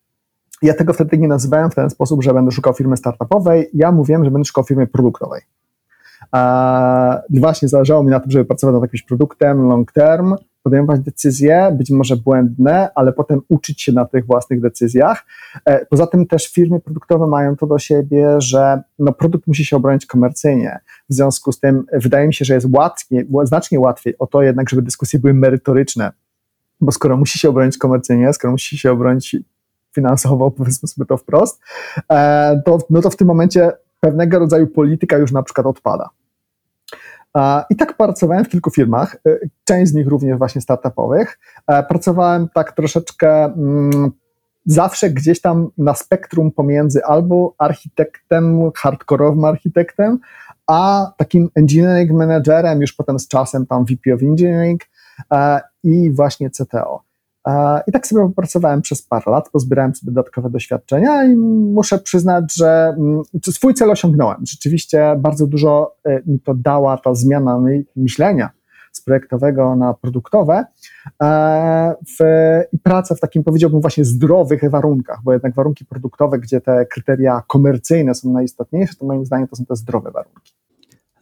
Ja 0.62 0.74
tego 0.74 0.94
wtedy 0.94 1.18
nie 1.18 1.28
nazywałem 1.28 1.72
w 1.72 1.76
ten 1.76 1.90
sposób, 1.90 2.24
że 2.24 2.34
będę 2.34 2.52
szukał 2.52 2.74
firmy 2.74 2.98
startupowej. 2.98 3.70
Ja 3.74 3.92
mówiłem, 3.92 4.26
że 4.26 4.32
będę 4.32 4.46
szukał 4.46 4.64
firmy 4.64 4.88
produktowej. 4.88 5.42
I 7.30 7.40
właśnie 7.40 7.68
zależało 7.68 8.04
mi 8.04 8.10
na 8.10 8.20
tym, 8.20 8.32
żeby 8.32 8.46
pracować 8.46 8.74
nad 8.74 8.82
jakimś 8.82 9.04
produktem 9.04 9.68
long 9.68 9.92
term, 9.92 10.36
podejmować 10.68 11.02
decyzje, 11.02 11.76
być 11.78 11.92
może 11.92 12.18
błędne, 12.18 12.90
ale 12.96 13.14
potem 13.14 13.42
uczyć 13.50 13.82
się 13.82 13.92
na 13.92 14.06
tych 14.06 14.26
własnych 14.26 14.62
decyzjach. 14.62 15.26
E, 15.66 15.86
poza 15.86 16.08
tym 16.08 16.28
też 16.28 16.54
firmy 16.54 16.80
produktowe 16.80 17.28
mają 17.28 17.56
to 17.56 17.68
do 17.68 17.80
siebie, 17.80 18.36
że 18.42 18.82
no, 19.00 19.14
produkt 19.14 19.48
musi 19.48 19.66
się 19.66 19.76
obronić 19.76 20.06
komercyjnie. 20.06 20.80
W 21.10 21.14
związku 21.14 21.52
z 21.52 21.60
tym 21.60 21.86
wydaje 21.94 22.28
mi 22.28 22.34
się, 22.34 22.46
że 22.46 22.54
jest 22.54 22.68
łatwiej, 22.74 23.28
znacznie 23.44 23.80
łatwiej 23.80 24.18
o 24.18 24.28
to 24.28 24.42
jednak, 24.42 24.70
żeby 24.70 24.82
dyskusje 24.82 25.20
były 25.20 25.34
merytoryczne, 25.34 26.12
bo 26.82 26.92
skoro 26.92 27.18
musi 27.18 27.40
się 27.40 27.50
obronić 27.50 27.78
komercyjnie, 27.78 28.34
skoro 28.34 28.52
musi 28.52 28.78
się 28.78 28.92
obronić 28.92 29.36
finansowo, 29.96 30.52
powiedzmy 30.58 30.88
sobie 30.88 31.06
to 31.06 31.18
wprost, 31.18 31.62
e, 32.12 32.62
to, 32.66 32.78
no 32.90 33.02
to 33.02 33.10
w 33.10 33.16
tym 33.16 33.28
momencie 33.28 33.72
pewnego 34.00 34.40
rodzaju 34.40 34.68
polityka 34.68 35.18
już 35.18 35.32
na 35.32 35.44
przykład 35.44 35.68
odpada. 35.68 36.10
I 37.70 37.76
tak 37.76 37.98
pracowałem 37.98 38.46
w 38.46 38.50
kilku 38.50 38.72
firmach, 38.72 39.18
e, 39.28 39.38
część 39.64 39.92
z 39.92 39.94
nich 39.96 40.08
również 40.08 40.38
właśnie 40.38 40.62
startupowych. 40.62 41.40
E, 41.68 41.84
pracowałem 41.84 42.50
tak 42.54 42.72
troszeczkę 42.72 43.46
mm, 43.46 44.12
zawsze 44.66 45.10
gdzieś 45.10 45.42
tam 45.42 45.70
na 45.78 45.94
spektrum 45.94 46.52
pomiędzy 46.52 47.06
albo 47.06 47.56
architektem, 47.58 48.72
hardkorowym 48.76 49.46
architektem, 49.46 50.20
a 50.68 51.12
takim 51.18 51.50
engineering 51.56 52.12
managerem, 52.12 52.82
już 52.82 52.94
potem 52.94 53.20
z 53.20 53.28
czasem 53.28 53.66
tam 53.66 53.86
VP 53.86 54.14
of 54.14 54.22
Engineering 54.22 54.82
e, 55.34 55.62
i 55.84 56.12
właśnie 56.12 56.50
CTO. 56.50 57.07
I 57.88 57.92
tak 57.92 58.08
sobie 58.08 58.32
pracowałem 58.36 58.82
przez 58.82 59.02
parę 59.02 59.32
lat, 59.32 59.50
pozbierałem 59.50 59.96
sobie 59.96 60.12
dodatkowe 60.12 60.50
doświadczenia 60.50 61.24
i 61.24 61.36
muszę 61.36 62.00
przyznać, 62.00 62.56
że 62.56 62.96
mm, 62.98 63.22
swój 63.42 63.74
cel 63.74 63.92
osiągnąłem. 63.92 64.38
Rzeczywiście 64.48 65.16
bardzo 65.20 65.48
dużo 65.48 65.96
e, 66.04 66.22
mi 66.26 66.40
to 66.40 66.54
dała 66.54 66.98
ta 66.98 67.16
zmiana 67.16 67.60
myślenia 67.96 68.50
z 68.92 69.02
projektowego 69.02 69.76
na 69.76 69.94
produktowe 69.94 70.66
e, 71.24 71.96
i 72.72 72.80
praca 72.80 73.16
w 73.16 73.20
takim, 73.20 73.44
powiedziałbym, 73.44 73.82
właśnie 73.82 74.06
zdrowych 74.06 74.70
warunkach, 74.70 75.20
bo 75.24 75.34
jednak 75.34 75.56
warunki 75.56 75.86
produktowe, 75.86 76.40
gdzie 76.40 76.62
te 76.62 76.86
kryteria 76.86 77.44
komercyjne 77.48 78.16
są 78.16 78.32
najistotniejsze, 78.32 78.96
to 78.96 79.06
moim 79.06 79.26
zdaniem 79.26 79.48
to 79.48 79.56
są 79.56 79.66
te 79.66 79.76
zdrowe 79.76 80.12
warunki. 80.12 80.54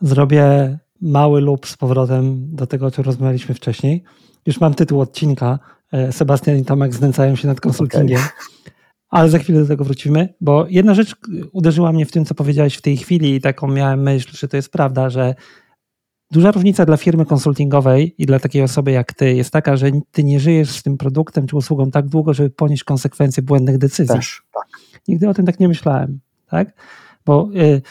Zrobię 0.02 0.78
mały 1.02 1.42
lub 1.42 1.68
z 1.68 1.78
powrotem 1.78 2.56
do 2.56 2.68
tego, 2.68 2.86
o 2.86 2.92
czym 2.92 3.04
rozmawialiśmy 3.04 3.56
wcześniej. 3.56 4.04
Już 4.46 4.62
mam 4.62 4.74
tytuł 4.74 5.02
odcinka, 5.02 5.60
E, 5.60 5.75
Sebastian 6.12 6.58
i 6.58 6.66
Tomek 6.66 6.94
znęcają 6.94 7.36
się 7.36 7.48
nad 7.48 7.62
konsultingiem. 7.62 8.20
Okay. 8.20 8.30
Ale 9.10 9.30
za 9.30 9.40
chwilę 9.40 9.62
do 9.62 9.68
tego 9.68 9.84
wrócimy, 9.84 10.34
bo 10.42 10.66
jedna 10.70 10.94
rzecz 10.94 11.16
uderzyła 11.52 11.92
mnie 11.92 12.06
w 12.06 12.12
tym, 12.12 12.26
co 12.26 12.36
powiedziałeś 12.36 12.76
w 12.76 12.82
tej 12.82 12.98
chwili 12.98 13.36
i 13.36 13.42
taką 13.42 13.68
miałem 13.68 14.02
myśl, 14.02 14.38
że 14.38 14.48
to 14.48 14.58
jest 14.58 14.72
prawda, 14.72 15.10
że 15.10 15.36
duża 16.32 16.52
różnica 16.52 16.86
dla 16.86 16.98
firmy 16.98 17.26
konsultingowej 17.26 18.16
i 18.18 18.26
dla 18.26 18.40
takiej 18.40 18.62
osoby 18.62 18.92
jak 18.92 19.14
ty 19.14 19.34
jest 19.34 19.52
taka, 19.52 19.78
że 19.78 19.92
ty 20.12 20.24
nie 20.24 20.40
żyjesz 20.40 20.70
z 20.70 20.84
tym 20.84 20.98
produktem 20.98 21.48
czy 21.48 21.56
usługą 21.56 21.92
tak 21.92 22.08
długo, 22.08 22.34
żeby 22.34 22.50
ponieść 22.50 22.84
konsekwencje 22.84 23.44
błędnych 23.44 23.78
decyzji. 23.78 24.16
Też, 24.16 24.44
tak. 24.54 24.68
Nigdy 25.08 25.30
o 25.30 25.34
tym 25.34 25.46
tak 25.46 25.60
nie 25.60 25.68
myślałem, 25.68 26.20
tak? 26.50 26.74
Bo 27.26 27.50
y, 27.56 27.82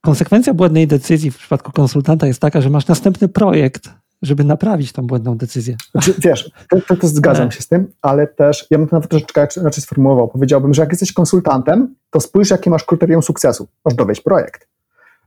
konsekwencja 0.00 0.54
błędnej 0.54 0.86
decyzji 0.86 1.30
w 1.30 1.38
przypadku 1.38 1.72
konsultanta 1.72 2.26
jest 2.26 2.40
taka, 2.40 2.60
że 2.60 2.70
masz 2.70 2.86
następny 2.86 3.28
projekt, 3.28 3.90
żeby 4.22 4.44
naprawić 4.44 4.92
tą 4.92 5.06
błędną 5.06 5.36
decyzję. 5.36 5.76
Znaczy, 5.92 6.14
wiesz, 6.18 6.50
to, 6.70 6.80
to, 6.80 6.96
to 6.96 7.08
zgadzam 7.08 7.50
się 7.50 7.62
z 7.62 7.68
tym, 7.68 7.92
ale 8.02 8.26
też 8.26 8.66
ja 8.70 8.78
bym 8.78 8.88
to 8.88 8.96
nawet 8.96 9.10
troszeczkę 9.10 9.46
inaczej 9.56 9.82
sformułował. 9.82 10.28
Powiedziałbym, 10.28 10.74
że 10.74 10.82
jak 10.82 10.90
jesteś 10.90 11.12
konsultantem, 11.12 11.94
to 12.10 12.20
spójrz, 12.20 12.50
jakie 12.50 12.70
masz 12.70 12.84
kryterium 12.84 13.22
sukcesu. 13.22 13.68
Masz 13.84 13.94
dowieść 13.94 14.20
projekt. 14.20 14.68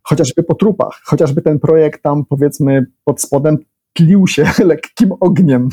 Chociażby 0.03 0.43
po 0.43 0.55
trupach, 0.55 1.01
chociażby 1.03 1.41
ten 1.41 1.59
projekt 1.59 2.03
tam 2.03 2.25
powiedzmy 2.25 2.85
pod 3.03 3.21
spodem 3.21 3.57
tlił 3.93 4.27
się 4.27 4.51
lekkim 4.65 5.11
ogniem, 5.19 5.69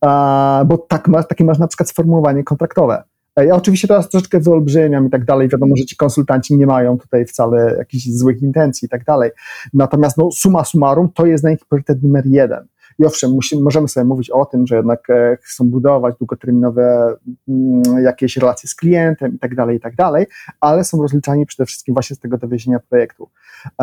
a, 0.00 0.64
bo 0.66 0.78
tak 0.78 1.08
masz, 1.08 1.28
takie 1.28 1.44
masz 1.44 1.58
na 1.58 1.66
przykład 1.66 1.88
sformułowanie 1.88 2.44
kontraktowe. 2.44 3.02
Ja 3.36 3.54
oczywiście 3.54 3.88
teraz 3.88 4.08
troszeczkę 4.08 4.40
wyolbrzymiam 4.40 5.06
i 5.06 5.10
tak 5.10 5.24
dalej. 5.24 5.48
Wiadomo, 5.48 5.76
że 5.76 5.84
ci 5.84 5.96
konsultanci 5.96 6.56
nie 6.56 6.66
mają 6.66 6.98
tutaj 6.98 7.26
wcale 7.26 7.74
jakichś 7.78 8.04
złych 8.08 8.42
intencji 8.42 8.86
i 8.86 8.88
tak 8.88 9.04
dalej. 9.04 9.30
Natomiast 9.74 10.16
no, 10.16 10.28
suma 10.32 10.64
summarum 10.64 11.08
to 11.14 11.26
jest 11.26 11.44
dla 11.44 11.50
nich 11.50 11.64
priorytet 11.68 12.02
numer 12.02 12.26
jeden. 12.26 12.66
I 12.98 13.04
owszem, 13.04 13.30
musimy, 13.30 13.62
możemy 13.62 13.88
sobie 13.88 14.04
mówić 14.04 14.30
o 14.30 14.44
tym, 14.46 14.66
że 14.66 14.76
jednak 14.76 15.10
e, 15.10 15.38
chcą 15.42 15.70
budować 15.70 16.14
długoterminowe 16.18 17.14
mm, 17.48 17.82
jakieś 18.02 18.36
relacje 18.36 18.68
z 18.68 18.74
klientem 18.74 19.34
i 19.34 19.38
tak 19.38 19.54
dalej, 19.54 19.76
i 19.76 19.80
tak 19.80 19.94
dalej, 19.94 20.26
ale 20.60 20.84
są 20.84 21.02
rozliczani 21.02 21.46
przede 21.46 21.66
wszystkim 21.66 21.94
właśnie 21.94 22.16
z 22.16 22.18
tego 22.18 22.38
dowiezienia 22.38 22.80
projektu. 22.80 23.30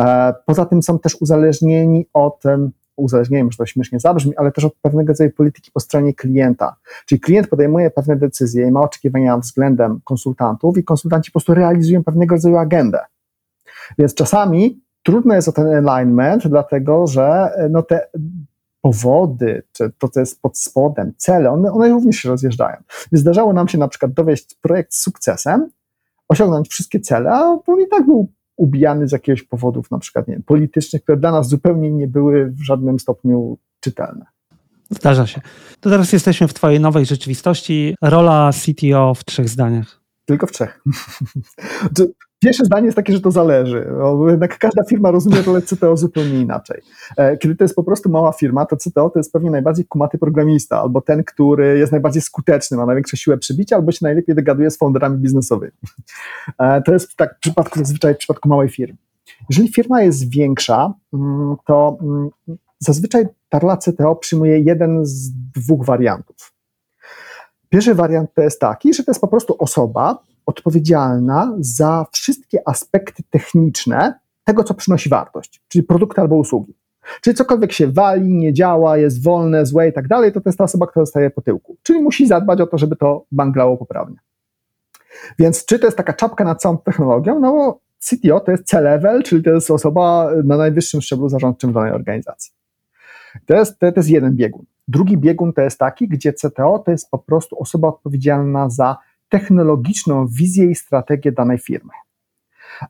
E, 0.00 0.34
poza 0.46 0.66
tym 0.66 0.82
są 0.82 0.98
też 0.98 1.16
uzależnieni 1.20 2.06
od 2.12 2.42
uzależnieniem, 2.96 3.52
że 3.52 3.58
to 3.58 3.66
śmiesznie 3.66 4.00
zabrzmi, 4.00 4.36
ale 4.36 4.52
też 4.52 4.64
od 4.64 4.74
pewnego 4.82 5.08
rodzaju 5.08 5.30
polityki 5.30 5.70
po 5.70 5.80
stronie 5.80 6.14
klienta. 6.14 6.76
Czyli 7.06 7.20
klient 7.20 7.48
podejmuje 7.48 7.90
pewne 7.90 8.16
decyzje 8.16 8.66
i 8.66 8.70
ma 8.70 8.80
oczekiwania 8.80 9.38
względem 9.38 10.00
konsultantów 10.04 10.78
i 10.78 10.84
konsultanci 10.84 11.30
po 11.30 11.32
prostu 11.32 11.54
realizują 11.54 12.04
pewnego 12.04 12.34
rodzaju 12.34 12.56
agendę. 12.56 13.00
Więc 13.98 14.14
czasami 14.14 14.82
trudno 15.02 15.34
jest 15.34 15.48
o 15.48 15.52
ten 15.52 15.88
alignment, 15.88 16.48
dlatego 16.48 17.06
że 17.06 17.50
no 17.70 17.82
te 17.82 18.06
powody, 18.80 19.62
czy 19.72 19.92
to, 19.98 20.08
co 20.08 20.20
jest 20.20 20.42
pod 20.42 20.58
spodem, 20.58 21.12
cele, 21.16 21.50
one, 21.50 21.72
one 21.72 21.88
również 21.88 22.16
się 22.16 22.28
rozjeżdżają. 22.28 22.76
Zdarzało 23.12 23.52
nam 23.52 23.68
się 23.68 23.78
na 23.78 23.88
przykład 23.88 24.12
dowieść 24.12 24.54
projekt 24.62 24.94
z 24.94 25.02
sukcesem, 25.02 25.70
osiągnąć 26.28 26.68
wszystkie 26.68 27.00
cele, 27.00 27.30
a 27.30 27.42
on 27.66 27.80
i 27.80 27.88
tak 27.88 28.06
był 28.06 28.28
ubijany 28.56 29.08
z 29.08 29.12
jakiegoś 29.12 29.42
powodów, 29.42 29.90
na 29.90 29.98
przykład 29.98 30.28
nie 30.28 30.34
wiem, 30.34 30.42
politycznych, 30.42 31.02
które 31.02 31.18
dla 31.18 31.32
nas 31.32 31.48
zupełnie 31.48 31.90
nie 31.90 32.08
były 32.08 32.50
w 32.50 32.62
żadnym 32.62 32.98
stopniu 32.98 33.58
czytelne. 33.80 34.26
Zdarza 34.90 35.26
się. 35.26 35.40
To 35.80 35.90
teraz 35.90 36.12
jesteśmy 36.12 36.48
w 36.48 36.54
Twojej 36.54 36.80
nowej 36.80 37.06
rzeczywistości. 37.06 37.94
Rola 38.02 38.50
CTO 38.52 39.14
w 39.14 39.24
trzech 39.24 39.48
zdaniach. 39.48 40.00
Tylko 40.24 40.46
w 40.46 40.52
trzech. 40.52 40.82
Pierwsze 42.42 42.64
zdanie 42.64 42.84
jest 42.84 42.96
takie, 42.96 43.12
że 43.12 43.20
to 43.20 43.30
zależy, 43.30 43.86
jednak 44.28 44.58
każda 44.58 44.84
firma 44.84 45.10
rozumie 45.10 45.42
rolę 45.42 45.62
CTO 45.62 45.96
zupełnie 45.96 46.40
inaczej. 46.40 46.82
E, 47.16 47.36
kiedy 47.36 47.56
to 47.56 47.64
jest 47.64 47.74
po 47.74 47.84
prostu 47.84 48.10
mała 48.10 48.32
firma, 48.32 48.66
to 48.66 48.76
CTO 48.76 49.10
to 49.10 49.18
jest 49.18 49.32
pewnie 49.32 49.50
najbardziej 49.50 49.84
kumaty 49.84 50.18
programista, 50.18 50.80
albo 50.80 51.00
ten, 51.00 51.24
który 51.24 51.78
jest 51.78 51.92
najbardziej 51.92 52.22
skuteczny, 52.22 52.76
ma 52.76 52.86
największą 52.86 53.16
siłę 53.16 53.38
przybicia, 53.38 53.76
albo 53.76 53.92
się 53.92 53.98
najlepiej 54.02 54.34
dogaduje 54.34 54.70
z 54.70 54.78
founderami 54.78 55.18
biznesowymi. 55.18 55.72
E, 56.58 56.82
to 56.82 56.92
jest 56.92 57.16
tak 57.16 57.36
w 57.36 57.40
przypadku, 57.40 57.78
zazwyczaj 57.78 58.14
w 58.14 58.18
przypadku 58.18 58.48
małej 58.48 58.68
firmy. 58.68 58.98
Jeżeli 59.50 59.72
firma 59.72 60.02
jest 60.02 60.30
większa, 60.30 60.94
mm, 61.12 61.56
to 61.66 61.98
mm, 62.02 62.30
zazwyczaj 62.78 63.26
ta 63.48 63.58
rola 63.58 63.76
CTO 63.76 64.16
przyjmuje 64.16 64.60
jeden 64.60 65.06
z 65.06 65.30
dwóch 65.30 65.84
wariantów. 65.84 66.52
Pierwszy 67.68 67.94
wariant 67.94 68.34
to 68.34 68.42
jest 68.42 68.60
taki, 68.60 68.94
że 68.94 69.04
to 69.04 69.10
jest 69.10 69.20
po 69.20 69.28
prostu 69.28 69.56
osoba, 69.58 70.22
odpowiedzialna 70.46 71.52
za 71.60 72.06
wszystkie 72.12 72.68
aspekty 72.68 73.22
techniczne 73.30 74.14
tego, 74.44 74.64
co 74.64 74.74
przynosi 74.74 75.08
wartość, 75.08 75.62
czyli 75.68 75.84
produkty 75.84 76.20
albo 76.20 76.36
usługi. 76.36 76.74
Czyli 77.20 77.36
cokolwiek 77.36 77.72
się 77.72 77.86
wali, 77.86 78.34
nie 78.34 78.52
działa, 78.52 78.98
jest 78.98 79.24
wolne, 79.24 79.66
złe 79.66 79.88
i 79.88 79.92
tak 79.92 80.08
dalej, 80.08 80.32
to 80.32 80.40
to 80.40 80.48
jest 80.48 80.58
ta 80.58 80.64
osoba, 80.64 80.86
która 80.86 81.04
zostaje 81.06 81.30
po 81.30 81.42
tyłku. 81.42 81.76
Czyli 81.82 82.02
musi 82.02 82.26
zadbać 82.26 82.60
o 82.60 82.66
to, 82.66 82.78
żeby 82.78 82.96
to 82.96 83.24
banglało 83.32 83.76
poprawnie. 83.76 84.16
Więc 85.38 85.64
czy 85.64 85.78
to 85.78 85.86
jest 85.86 85.96
taka 85.96 86.12
czapka 86.12 86.44
nad 86.44 86.60
całą 86.60 86.78
technologią? 86.78 87.40
No 87.40 87.80
CTO 87.98 88.40
to 88.40 88.50
jest 88.50 88.64
C-level, 88.64 89.22
czyli 89.22 89.42
to 89.42 89.50
jest 89.50 89.70
osoba 89.70 90.30
na 90.44 90.56
najwyższym 90.56 91.00
szczeblu 91.00 91.28
zarządczym 91.28 91.72
danej 91.72 91.92
organizacji. 91.92 92.52
To 93.46 93.54
jest, 93.54 93.78
to 93.78 93.92
jest 93.96 94.08
jeden 94.08 94.36
biegun. 94.36 94.64
Drugi 94.88 95.18
biegun 95.18 95.52
to 95.52 95.62
jest 95.62 95.78
taki, 95.78 96.08
gdzie 96.08 96.32
CTO 96.32 96.78
to 96.78 96.90
jest 96.90 97.10
po 97.10 97.18
prostu 97.18 97.58
osoba 97.58 97.88
odpowiedzialna 97.88 98.70
za 98.70 98.96
technologiczną 99.32 100.26
wizję 100.26 100.66
i 100.66 100.74
strategię 100.74 101.32
danej 101.32 101.58
firmy. 101.58 101.90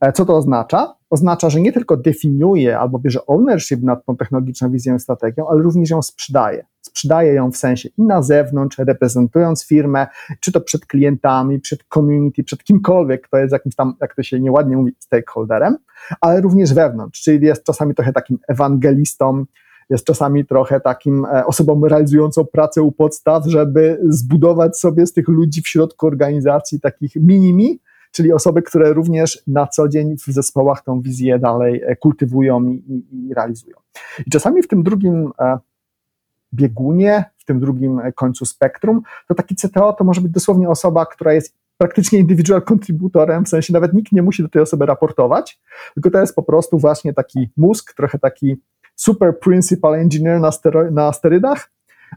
E, 0.01 0.13
co 0.13 0.25
to 0.25 0.37
oznacza? 0.37 0.95
Oznacza, 1.11 1.51
że 1.51 1.61
nie 1.61 1.73
tylko 1.73 1.97
definiuje 1.97 2.79
albo 2.79 2.99
bierze 2.99 3.27
ownership 3.27 3.83
nad 3.83 4.05
tą 4.05 4.17
technologiczną 4.17 4.71
wizją 4.71 4.97
i 4.97 5.01
strategią, 5.01 5.49
ale 5.49 5.63
również 5.63 5.91
ją 5.91 6.03
sprzedaje. 6.03 6.65
Sprzedaje 6.81 7.35
ją 7.35 7.51
w 7.51 7.57
sensie 7.57 7.89
i 7.99 8.03
na 8.03 8.23
zewnątrz, 8.23 8.79
reprezentując 8.79 9.67
firmę, 9.67 10.07
czy 10.41 10.53
to 10.53 10.61
przed 10.61 10.87
klientami, 10.87 11.61
przed 11.61 11.85
community, 11.95 12.45
przed 12.45 12.65
kimkolwiek, 12.65 13.27
kto 13.27 13.39
jest 13.39 13.53
jakimś 13.53 13.75
tam, 13.75 13.95
jak 14.01 14.15
to 14.15 14.23
się 14.23 14.41
nieładnie 14.41 14.77
mówi, 14.77 14.93
stakeholderem, 14.99 15.77
ale 16.21 16.41
również 16.41 16.75
wewnątrz, 16.75 17.23
czyli 17.23 17.47
jest 17.47 17.65
czasami 17.65 17.95
trochę 17.95 18.13
takim 18.13 18.39
ewangelistą, 18.49 19.45
jest 19.91 20.05
czasami 20.05 20.47
trochę 20.47 20.81
takim 20.81 21.25
e, 21.25 21.47
osobą 21.47 21.89
realizującą 21.89 22.45
pracę 22.45 22.83
u 22.83 22.93
podstaw, 22.93 23.47
żeby 23.47 24.01
zbudować 24.09 24.79
sobie 24.79 25.07
z 25.07 25.13
tych 25.13 25.29
ludzi 25.29 25.63
w 25.63 25.69
środku 25.69 26.07
organizacji 26.07 26.81
takich 26.81 27.17
minimi, 27.17 27.81
czyli 28.13 28.33
osoby, 28.33 28.63
które 28.63 28.93
również 28.93 29.43
na 29.47 29.67
co 29.67 29.89
dzień 29.89 30.17
w 30.17 30.25
zespołach 30.25 30.85
tą 30.85 31.01
wizję 31.01 31.39
dalej 31.39 31.83
e, 31.85 31.97
kultywują 31.97 32.65
i, 32.65 33.05
i, 33.13 33.35
realizują. 33.35 33.77
I 34.27 34.31
czasami 34.31 34.63
w 34.63 34.69
tym 34.69 34.83
drugim 34.83 35.33
e, 35.39 35.59
biegunie, 36.55 37.25
w 37.39 37.45
tym 37.45 37.61
drugim 37.61 38.01
końcu 38.15 38.45
spektrum, 38.45 39.03
to 39.29 39.35
taki 39.35 39.55
CTO 39.57 39.93
to 39.93 40.05
może 40.05 40.21
być 40.21 40.33
dosłownie 40.33 40.69
osoba, 40.69 41.07
która 41.07 41.33
jest 41.33 41.55
praktycznie 41.79 42.19
indywidual 42.19 42.63
contributorem, 42.71 43.45
w 43.45 43.49
sensie 43.49 43.73
nawet 43.73 43.93
nikt 43.93 44.13
nie 44.13 44.23
musi 44.23 44.43
do 44.43 44.49
tej 44.49 44.63
osoby 44.63 44.87
raportować, 44.87 45.61
tylko 45.95 46.11
to 46.11 46.21
jest 46.21 46.35
po 46.35 46.43
prostu 46.43 46.79
właśnie 46.79 47.13
taki 47.13 47.49
mózg, 47.57 47.95
trochę 47.95 48.19
taki 48.19 48.57
super 49.03 49.39
principal 49.39 49.95
engineer 49.95 50.41
na, 50.41 50.53
stero, 50.53 50.91
na 50.91 51.13
sterydach, 51.13 51.71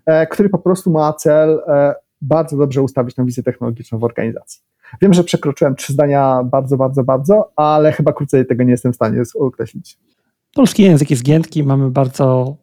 e, 0.05 0.27
który 0.27 0.49
po 0.49 0.57
prostu 0.57 0.91
ma 0.91 1.13
cel 1.13 1.61
e, 1.67 1.95
bardzo 2.21 2.57
dobrze 2.57 2.81
ustawić 2.81 3.15
tę 3.15 3.25
wizję 3.25 3.43
technologiczną 3.43 3.99
w 3.99 4.03
organizacji. 4.03 4.61
Wiem, 5.01 5.13
że 5.13 5.23
przekroczyłem 5.23 5.75
trzy 5.75 5.93
zdania 5.93 6.43
bardzo, 6.43 6.77
bardzo, 6.77 7.03
bardzo, 7.03 7.51
ale 7.55 7.91
chyba 7.91 8.13
krócej 8.13 8.45
tego 8.45 8.63
nie 8.63 8.71
jestem 8.71 8.93
w 8.93 8.95
stanie 8.95 9.23
określić. 9.39 9.97
Polski 10.53 10.83
język 10.83 11.11
jest 11.11 11.23
giętki, 11.23 11.63
mamy 11.63 11.91
bardzo 11.91 12.55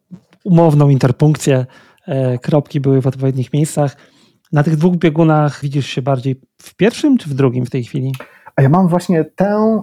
umowną 0.43 0.89
interpunkcję, 0.89 1.65
e, 2.07 2.37
kropki 2.37 2.79
były 2.79 3.01
w 3.01 3.07
odpowiednich 3.07 3.53
miejscach. 3.53 3.95
Na 4.51 4.63
tych 4.63 4.75
dwóch 4.75 4.95
biegunach 4.95 5.61
widzisz 5.61 5.87
się 5.87 6.01
bardziej 6.01 6.41
w 6.61 6.75
pierwszym 6.75 7.17
czy 7.17 7.29
w 7.29 7.33
drugim 7.33 7.65
w 7.65 7.69
tej 7.69 7.83
chwili? 7.83 8.11
A 8.55 8.61
ja 8.61 8.69
mam 8.69 8.87
właśnie 8.87 9.25
tę, 9.25 9.81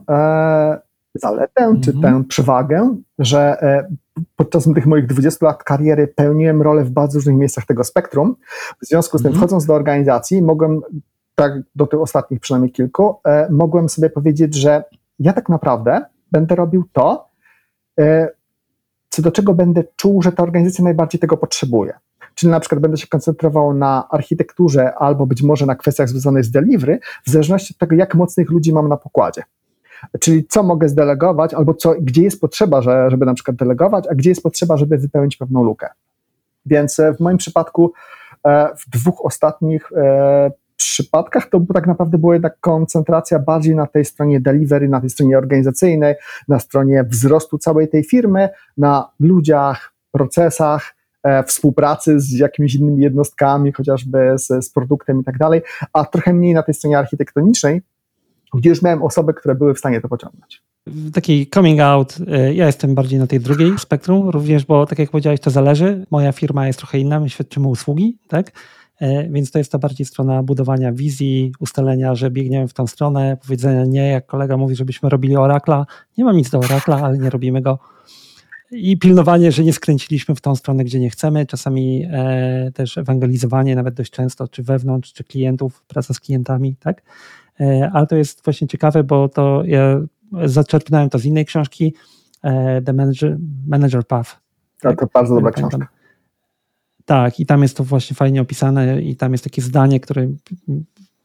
zaletę, 1.15 1.63
mhm. 1.63 1.81
czy 1.81 1.93
tę 1.93 2.25
przewagę, 2.29 2.97
że 3.19 3.63
e, 3.63 3.89
podczas 4.37 4.65
tych 4.75 4.87
moich 4.87 5.07
20 5.07 5.47
lat 5.47 5.65
kariery 5.65 6.09
pełniłem 6.09 6.63
rolę 6.63 6.85
w 6.85 6.91
bardzo 6.91 7.19
różnych 7.19 7.37
miejscach 7.37 7.67
tego 7.67 7.85
spektrum. 7.85 8.37
W 8.83 8.87
związku 8.87 9.19
z 9.19 9.23
tym, 9.23 9.29
mhm. 9.29 9.41
wchodząc 9.41 9.67
do 9.67 9.75
organizacji, 9.75 10.43
mogłem, 10.43 10.81
tak 11.35 11.53
do 11.75 11.87
tych 11.87 12.01
ostatnich 12.01 12.41
przynajmniej 12.41 12.73
kilku, 12.73 13.17
e, 13.25 13.49
mogłem 13.51 13.89
sobie 13.89 14.11
powiedzieć, 14.11 14.55
że 14.55 14.85
ja 15.19 15.33
tak 15.33 15.49
naprawdę 15.49 16.05
będę 16.33 16.55
robił 16.55 16.85
to, 16.93 17.29
e, 18.01 18.29
co 19.09 19.23
do 19.23 19.33
czego 19.33 19.55
będę 19.55 19.85
czuł, 19.97 20.23
że 20.23 20.33
ta 20.33 20.43
organizacja 20.43 20.85
najbardziej 20.85 21.21
tego 21.21 21.37
potrzebuje. 21.37 21.93
Czyli 22.35 22.51
na 22.51 22.61
przykład 22.61 22.81
będę 22.81 22.97
się 22.97 23.07
koncentrował 23.07 23.75
na 23.75 24.09
architekturze 24.11 24.95
albo 24.95 25.27
być 25.27 25.43
może 25.43 25.67
na 25.67 25.75
kwestiach 25.75 26.09
związanych 26.09 26.45
z 26.45 26.51
delivery, 26.51 26.99
w 27.27 27.31
zależności 27.31 27.75
od 27.75 27.79
tego, 27.79 27.97
jak 27.97 28.15
mocnych 28.15 28.51
ludzi 28.51 28.73
mam 28.73 28.89
na 28.89 28.97
pokładzie. 28.97 29.43
Czyli 30.21 30.47
co 30.49 30.63
mogę 30.63 30.89
zdelegować, 30.89 31.55
albo 31.55 31.75
co, 31.75 31.95
gdzie 32.01 32.23
jest 32.23 32.41
potrzeba, 32.41 32.83
że, 32.83 33.11
żeby 33.11 33.27
na 33.27 33.35
przykład 33.35 33.57
delegować, 33.57 34.05
a 34.11 34.15
gdzie 34.15 34.31
jest 34.31 34.43
potrzeba, 34.43 34.77
żeby 34.77 34.99
wypełnić 34.99 35.37
pewną 35.37 35.65
lukę. 35.65 35.89
Więc 36.67 37.01
e, 37.01 37.15
w 37.15 37.21
moim 37.21 37.39
przypadku 37.39 37.93
e, 38.47 38.69
w 38.77 38.91
dwóch 38.91 39.25
ostatnich 39.25 39.93
e, 39.93 40.51
przypadkach 40.77 41.49
to 41.49 41.61
tak 41.75 41.87
naprawdę 41.87 42.19
była 42.19 42.35
jednak 42.35 42.61
koncentracja 42.61 43.39
bardziej 43.39 43.75
na 43.75 43.87
tej 43.87 44.05
stronie 44.05 44.41
delivery, 44.41 44.89
na 44.89 45.01
tej 45.01 45.11
stronie 45.11 45.39
organizacyjnej, 45.39 46.15
na 46.49 46.59
stronie 46.59 47.05
wzrostu 47.05 47.59
całej 47.59 47.89
tej 47.89 48.05
firmy, 48.05 48.49
na 48.77 49.11
ludziach, 49.21 49.93
procesach, 50.13 50.95
współpracy 51.47 52.21
z 52.21 52.33
jakimiś 52.33 52.75
innymi 52.75 53.03
jednostkami, 53.03 53.73
chociażby 53.73 54.33
z, 54.37 54.65
z 54.65 54.71
produktem 54.71 55.21
i 55.21 55.25
tak 55.25 55.39
dalej, 55.39 55.63
a 55.93 56.05
trochę 56.05 56.33
mniej 56.33 56.55
na 56.55 56.63
tej 56.63 56.75
stronie 56.75 56.99
architektonicznej, 56.99 57.83
gdzie 58.55 58.71
już 58.71 58.83
miałem 58.83 59.03
osoby, 59.03 59.35
które 59.35 59.55
były 59.55 59.75
w 59.75 59.79
stanie 59.79 60.01
to 60.01 60.09
pociągnąć. 60.09 60.63
Taki 61.13 61.47
coming 61.47 61.81
out, 61.81 62.17
y, 62.21 62.55
ja 62.55 62.67
jestem 62.67 62.95
bardziej 62.95 63.19
na 63.19 63.27
tej 63.27 63.41
drugiej 63.41 63.79
spektrum, 63.79 64.29
również, 64.29 64.65
bo 64.65 64.87
tak 64.87 64.99
jak 64.99 65.11
powiedziałeś, 65.11 65.41
to 65.41 65.51
zależy. 65.51 66.07
Moja 66.11 66.33
firma 66.33 66.67
jest 66.67 66.79
trochę 66.79 66.99
inna, 66.99 67.21
my 67.21 67.31
świadczymy 67.31 67.69
usługi, 67.69 68.19
tak? 68.29 68.53
Y, 69.03 69.29
więc 69.31 69.51
to 69.51 69.59
jest 69.59 69.73
ta 69.73 69.79
bardziej 69.79 70.07
strona 70.07 70.43
budowania 70.43 70.93
wizji, 70.93 71.53
ustalenia, 71.61 72.15
że 72.15 72.31
biegniemy 72.31 72.69
w 72.69 72.73
tą 72.73 72.87
stronę, 72.87 73.37
powiedzenia 73.43 73.85
nie, 73.85 74.09
jak 74.09 74.27
kolega 74.27 74.57
mówi, 74.57 74.77
żebyśmy 74.77 75.09
robili 75.09 75.37
Oracla. 75.37 75.87
Nie 76.19 76.25
mam 76.25 76.37
nic 76.37 76.51
do 76.51 76.59
Oracla, 76.59 77.03
ale 77.03 77.19
nie 77.19 77.31
robimy 77.31 77.63
go. 77.63 77.79
I 78.71 78.99
pilnowanie, 78.99 79.53
że 79.53 79.65
nie 79.65 79.73
skręciliśmy 79.73 80.35
w 80.35 80.41
tą 80.41 80.57
stronę, 80.57 80.85
gdzie 80.85 81.01
nie 81.01 81.11
chcemy. 81.11 81.47
Czasami 81.47 82.07
e, 82.13 82.71
też 82.75 82.99
ewangelizowanie, 82.99 83.77
nawet 83.77 83.95
dość 83.95 84.11
często, 84.11 84.49
czy 84.49 84.63
wewnątrz, 84.63 85.13
czy 85.13 85.25
klientów, 85.25 85.83
praca 85.89 86.15
z 86.15 86.21
klientami, 86.21 86.77
tak? 86.81 87.03
E, 87.61 87.91
ale 87.93 88.07
to 88.07 88.17
jest 88.17 88.45
właśnie 88.45 88.69
ciekawe, 88.69 89.05
bo 89.05 89.29
to 89.29 89.63
ja 89.65 90.01
zaczerpnąłem 90.45 91.11
to 91.11 91.19
z 91.19 91.25
innej 91.25 91.47
książki, 91.47 91.95
e, 92.43 92.83
The 92.83 92.93
Manager, 92.93 93.37
Manager 93.67 94.07
Path. 94.07 94.41
Tak, 94.81 95.01
to 95.01 95.07
bardzo 95.15 95.35
dobra 95.35 95.51
książka. 95.51 95.89
Tak, 97.05 97.41
i 97.41 97.47
tam 97.47 97.63
jest 97.63 97.77
to 97.77 97.85
właśnie 97.85 98.17
fajnie 98.17 98.41
opisane 98.41 99.03
i 99.03 99.17
tam 99.17 99.33
jest 99.33 99.45
takie 99.45 99.63
zdanie, 99.63 100.01
które 100.01 100.29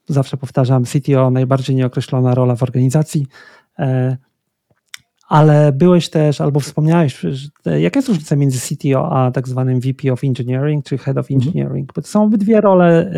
zawsze 0.07 0.37
powtarzam, 0.37 0.83
CTO 0.83 1.31
najbardziej 1.31 1.75
nieokreślona 1.75 2.35
rola 2.35 2.55
w 2.55 2.63
organizacji, 2.63 3.27
e, 3.79 4.17
ale 5.27 5.71
byłeś 5.71 6.09
też, 6.09 6.41
albo 6.41 6.59
wspomniałeś, 6.59 7.25
jaka 7.79 7.99
jest 7.99 8.07
różnica 8.07 8.35
między 8.35 8.59
CTO 8.59 9.11
a 9.11 9.31
tak 9.31 9.47
zwanym 9.47 9.79
VP 9.79 10.13
of 10.13 10.23
Engineering 10.23 10.85
czy 10.85 10.97
Head 10.97 11.17
of 11.17 11.31
mhm. 11.31 11.41
Engineering? 11.41 11.93
Bo 11.93 12.01
to 12.01 12.07
są 12.07 12.23
obydwie 12.23 12.61
role 12.61 13.11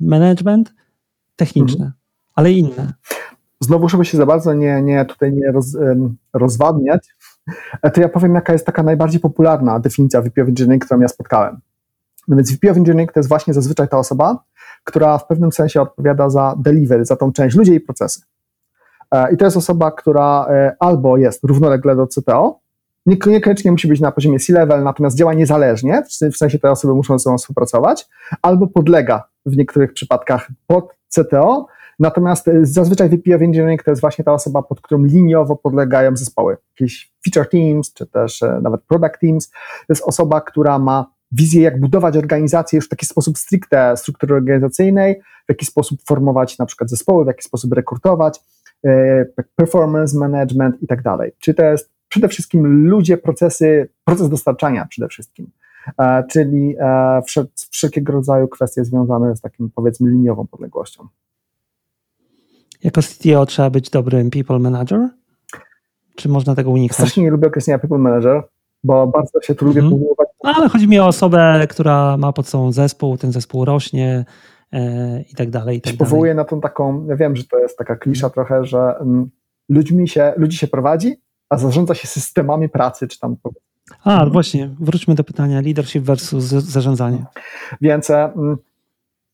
management 0.00 0.74
techniczne. 1.36 1.84
Mhm 1.84 2.03
ale 2.34 2.52
inne. 2.52 2.92
Znowu, 3.60 3.88
żeby 3.88 4.04
się 4.04 4.18
za 4.18 4.26
bardzo 4.26 4.54
nie, 4.54 4.82
nie 4.82 5.04
tutaj 5.04 5.32
nie 5.32 5.52
roz, 5.52 5.76
rozwadniać, 6.32 7.08
e, 7.82 7.90
to 7.90 8.00
ja 8.00 8.08
powiem, 8.08 8.34
jaka 8.34 8.52
jest 8.52 8.66
taka 8.66 8.82
najbardziej 8.82 9.20
popularna 9.20 9.80
definicja 9.80 10.22
VP 10.22 10.42
of 10.42 10.48
Engineering, 10.48 10.84
którą 10.84 11.00
ja 11.00 11.08
spotkałem. 11.08 11.60
No 12.28 12.36
więc 12.36 12.52
VP 12.52 12.70
of 12.70 12.76
Engineering 12.76 13.12
to 13.12 13.20
jest 13.20 13.28
właśnie 13.28 13.54
zazwyczaj 13.54 13.88
ta 13.88 13.98
osoba, 13.98 14.44
która 14.84 15.18
w 15.18 15.26
pewnym 15.26 15.52
sensie 15.52 15.80
odpowiada 15.80 16.30
za 16.30 16.54
delivery, 16.58 17.04
za 17.04 17.16
tą 17.16 17.32
część 17.32 17.56
ludzi 17.56 17.74
i 17.74 17.80
procesy. 17.80 18.20
E, 19.10 19.32
I 19.32 19.36
to 19.36 19.44
jest 19.44 19.56
osoba, 19.56 19.90
która 19.90 20.46
e, 20.50 20.76
albo 20.80 21.16
jest 21.16 21.44
równolegle 21.44 21.96
do 21.96 22.06
CTO, 22.06 22.64
niekoniecznie 23.06 23.72
musi 23.72 23.88
być 23.88 24.00
na 24.00 24.12
poziomie 24.12 24.38
C-level, 24.38 24.82
natomiast 24.82 25.16
działa 25.16 25.34
niezależnie, 25.34 26.02
w 26.32 26.36
sensie 26.36 26.58
te 26.58 26.70
osoby 26.70 26.94
muszą 26.94 27.18
ze 27.18 27.22
sobą 27.22 27.38
współpracować, 27.38 28.08
albo 28.42 28.66
podlega 28.66 29.28
w 29.46 29.56
niektórych 29.56 29.92
przypadkach 29.92 30.48
pod 30.66 30.94
CTO, 31.08 31.66
Natomiast 32.00 32.48
y, 32.48 32.66
zazwyczaj 32.66 33.08
VP 33.08 33.36
of 33.36 33.42
Engineering 33.42 33.82
to 33.82 33.90
jest 33.90 34.00
właśnie 34.00 34.24
ta 34.24 34.32
osoba, 34.32 34.62
pod 34.62 34.80
którą 34.80 35.04
liniowo 35.04 35.56
podlegają 35.56 36.16
zespoły. 36.16 36.56
Jakieś 36.70 37.12
feature 37.24 37.50
teams, 37.50 37.92
czy 37.92 38.06
też 38.06 38.42
e, 38.42 38.60
nawet 38.62 38.82
product 38.82 39.20
teams. 39.20 39.50
To 39.50 39.86
jest 39.88 40.02
osoba, 40.02 40.40
która 40.40 40.78
ma 40.78 41.14
wizję, 41.32 41.62
jak 41.62 41.80
budować 41.80 42.16
organizację 42.16 42.76
już 42.76 42.86
w 42.86 42.88
taki 42.88 43.06
sposób 43.06 43.38
stricte 43.38 43.96
struktury 43.96 44.34
organizacyjnej, 44.34 45.20
w 45.20 45.48
jaki 45.48 45.66
sposób 45.66 46.00
formować 46.06 46.58
na 46.58 46.66
przykład 46.66 46.90
zespoły, 46.90 47.24
w 47.24 47.26
jaki 47.26 47.42
sposób 47.42 47.72
rekrutować, 47.72 48.40
e, 48.84 49.24
performance 49.56 50.18
management 50.18 50.82
i 50.82 50.86
tak 50.86 51.02
dalej. 51.02 51.32
Czy 51.38 51.54
to 51.54 51.64
jest 51.64 51.90
przede 52.08 52.28
wszystkim 52.28 52.86
ludzie, 52.86 53.18
procesy, 53.18 53.88
proces 54.04 54.28
dostarczania 54.28 54.86
przede 54.86 55.08
wszystkim, 55.08 55.50
e, 55.98 56.24
czyli 56.30 56.76
wszelkiego 57.70 58.12
rodzaju 58.12 58.48
kwestie 58.48 58.84
związane 58.84 59.36
z 59.36 59.40
takim 59.40 59.70
powiedzmy 59.74 60.10
liniową 60.10 60.46
podległością. 60.46 61.08
Jako 62.84 63.00
CTO 63.02 63.46
trzeba 63.46 63.70
być 63.70 63.90
dobrym 63.90 64.30
people 64.30 64.58
manager? 64.58 65.08
Czy 66.16 66.28
można 66.28 66.54
tego 66.54 66.70
uniknąć? 66.70 66.94
Strasznie 66.94 67.22
nie 67.22 67.30
lubię 67.30 67.48
określenia 67.48 67.78
people 67.78 67.98
manager, 67.98 68.42
bo 68.84 69.06
bardzo 69.06 69.40
się 69.42 69.54
tu 69.54 69.64
lubię 69.64 69.80
mm. 69.80 69.90
porównywać. 69.90 70.28
No, 70.44 70.52
ale 70.56 70.68
chodzi 70.68 70.88
mi 70.88 71.00
o 71.00 71.06
osobę, 71.06 71.66
która 71.70 72.16
ma 72.16 72.32
pod 72.32 72.48
sobą 72.48 72.72
zespół, 72.72 73.16
ten 73.16 73.32
zespół 73.32 73.64
rośnie 73.64 74.24
e, 74.72 75.20
i 75.22 75.34
tak 75.34 75.50
dalej. 75.50 75.78
I 75.78 75.80
tak 75.80 75.96
powołuję 75.96 76.34
na 76.34 76.44
tą 76.44 76.60
taką, 76.60 77.06
ja 77.06 77.16
wiem, 77.16 77.36
że 77.36 77.44
to 77.44 77.58
jest 77.58 77.78
taka 77.78 77.96
klisza 77.96 78.26
mm. 78.26 78.32
trochę, 78.32 78.64
że 78.64 78.98
mm, 79.00 79.30
ludźmi 79.68 80.08
się, 80.08 80.32
ludzi 80.36 80.56
się 80.56 80.66
prowadzi, 80.66 81.16
a 81.48 81.56
zarządza 81.56 81.94
się 81.94 82.08
systemami 82.08 82.68
pracy, 82.68 83.08
czy 83.08 83.20
tam 83.20 83.36
a, 84.04 84.12
mhm. 84.12 84.32
właśnie, 84.32 84.70
wróćmy 84.80 85.14
do 85.14 85.24
pytania 85.24 85.60
leadership 85.60 86.04
versus 86.04 86.44
zarządzanie. 86.44 87.24
Więc 87.80 88.10
mm, 88.10 88.56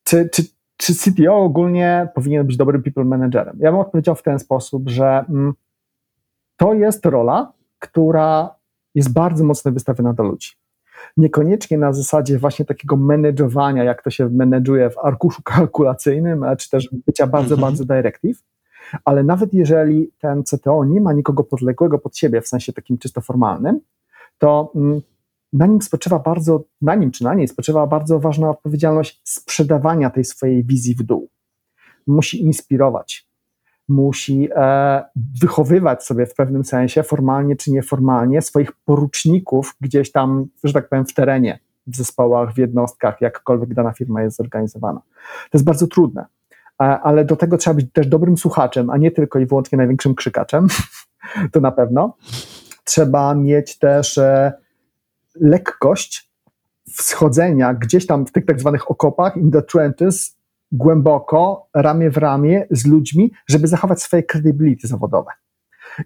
czy, 0.05 0.29
czy, 0.33 0.43
czy 0.81 0.95
CTO 0.95 1.37
ogólnie 1.37 2.09
powinien 2.15 2.47
być 2.47 2.57
dobrym 2.57 2.83
people 2.83 3.05
managerem? 3.05 3.57
Ja 3.61 3.71
bym 3.71 3.81
odpowiedział 3.81 4.15
w 4.15 4.23
ten 4.23 4.39
sposób, 4.39 4.89
że 4.89 5.25
mm, 5.29 5.53
to 6.57 6.75
jest 6.75 7.07
rola, 7.07 7.53
która 7.79 8.55
jest 8.95 9.13
bardzo 9.13 9.45
mocno 9.45 9.73
wystawiona 9.73 10.13
do 10.13 10.23
ludzi. 10.23 10.51
Niekoniecznie 11.17 11.79
na 11.79 11.93
zasadzie 11.93 12.39
właśnie 12.39 12.65
takiego 12.65 12.97
manageowania, 12.97 13.85
jak 13.85 14.03
to 14.03 14.11
się 14.11 14.29
menedżuje 14.29 14.91
w 14.91 14.99
arkuszu 14.99 15.43
kalkulacyjnym, 15.45 16.45
czy 16.59 16.71
też 16.71 16.89
bycia 17.07 17.27
bardzo, 17.27 17.55
mhm. 17.55 17.61
bardzo 17.61 17.85
directive, 17.85 18.43
ale 19.05 19.25
nawet 19.25 19.55
jeżeli 19.55 20.11
ten 20.19 20.43
CTO 20.43 20.85
nie 20.85 21.01
ma 21.01 21.13
nikogo 21.13 21.45
podległego 21.45 21.99
pod 21.99 22.17
siebie 22.17 22.41
w 22.41 22.49
sensie 22.49 22.73
takim 22.73 22.99
czysto 22.99 23.21
formalnym, 23.21 23.81
to 24.39 24.73
mm, 24.75 25.01
na 25.53 25.67
nim 25.67 25.83
spoczywa 25.83 26.19
bardzo, 26.19 26.65
na 26.83 26.95
nim 26.95 27.11
czy 27.11 27.25
na 27.25 27.35
niej 27.35 27.49
spoczywa 27.49 27.87
bardzo 27.87 28.21
ważna 28.21 28.51
odpowiedzialność 28.51 29.21
sprzedawania 29.25 30.11
tej 30.11 30.25
swojej 30.25 30.65
wizji 30.65 30.95
w 30.95 31.03
dół. 31.03 31.29
Musi 32.07 32.43
inspirować, 32.43 33.29
musi 33.89 34.49
e, 34.57 35.05
wychowywać 35.41 36.05
sobie 36.05 36.27
w 36.27 36.35
pewnym 36.35 36.65
sensie, 36.65 37.03
formalnie 37.03 37.57
czy 37.57 37.73
nieformalnie, 37.73 38.43
swoich 38.43 38.73
poruczników 38.73 39.77
gdzieś 39.81 40.13
tam, 40.13 40.47
że 40.65 40.73
tak 40.73 40.89
powiem, 40.89 41.07
w 41.07 41.15
terenie, 41.15 41.59
w 41.87 41.97
zespołach, 41.97 42.55
w 42.55 42.59
jednostkach, 42.59 43.21
jakkolwiek 43.21 43.75
dana 43.75 43.93
firma 43.93 44.23
jest 44.23 44.37
zorganizowana. 44.37 45.01
To 45.51 45.59
jest 45.59 45.65
bardzo 45.65 45.87
trudne, 45.87 46.27
e, 46.81 46.85
ale 46.85 47.25
do 47.25 47.37
tego 47.37 47.57
trzeba 47.57 47.75
być 47.75 47.93
też 47.93 48.07
dobrym 48.07 48.37
słuchaczem, 48.37 48.91
a 48.91 48.97
nie 48.97 49.11
tylko 49.11 49.39
i 49.39 49.47
wyłącznie 49.47 49.79
największym 49.79 50.15
krzykaczem. 50.15 50.69
to 51.53 51.61
na 51.61 51.73
pewno. 51.73 52.17
Trzeba 52.85 53.35
mieć 53.35 53.79
też 53.79 54.19
e, 54.19 54.53
lekkość 55.35 56.31
wschodzenia 56.93 57.75
gdzieś 57.75 58.07
tam 58.07 58.27
w 58.27 58.33
tych 58.33 58.47
tak 58.47 58.61
zwanych 58.61 58.91
okopach, 58.91 59.37
in 59.37 59.51
the 59.51 59.63
trenches, 59.63 60.37
głęboko, 60.73 61.67
ramię 61.75 62.11
w 62.11 62.17
ramię 62.17 62.67
z 62.71 62.87
ludźmi, 62.87 63.33
żeby 63.49 63.69
zachować 63.69 64.03
swoje 64.03 64.23
credibility 64.23 64.89
zawodowe. 64.89 65.31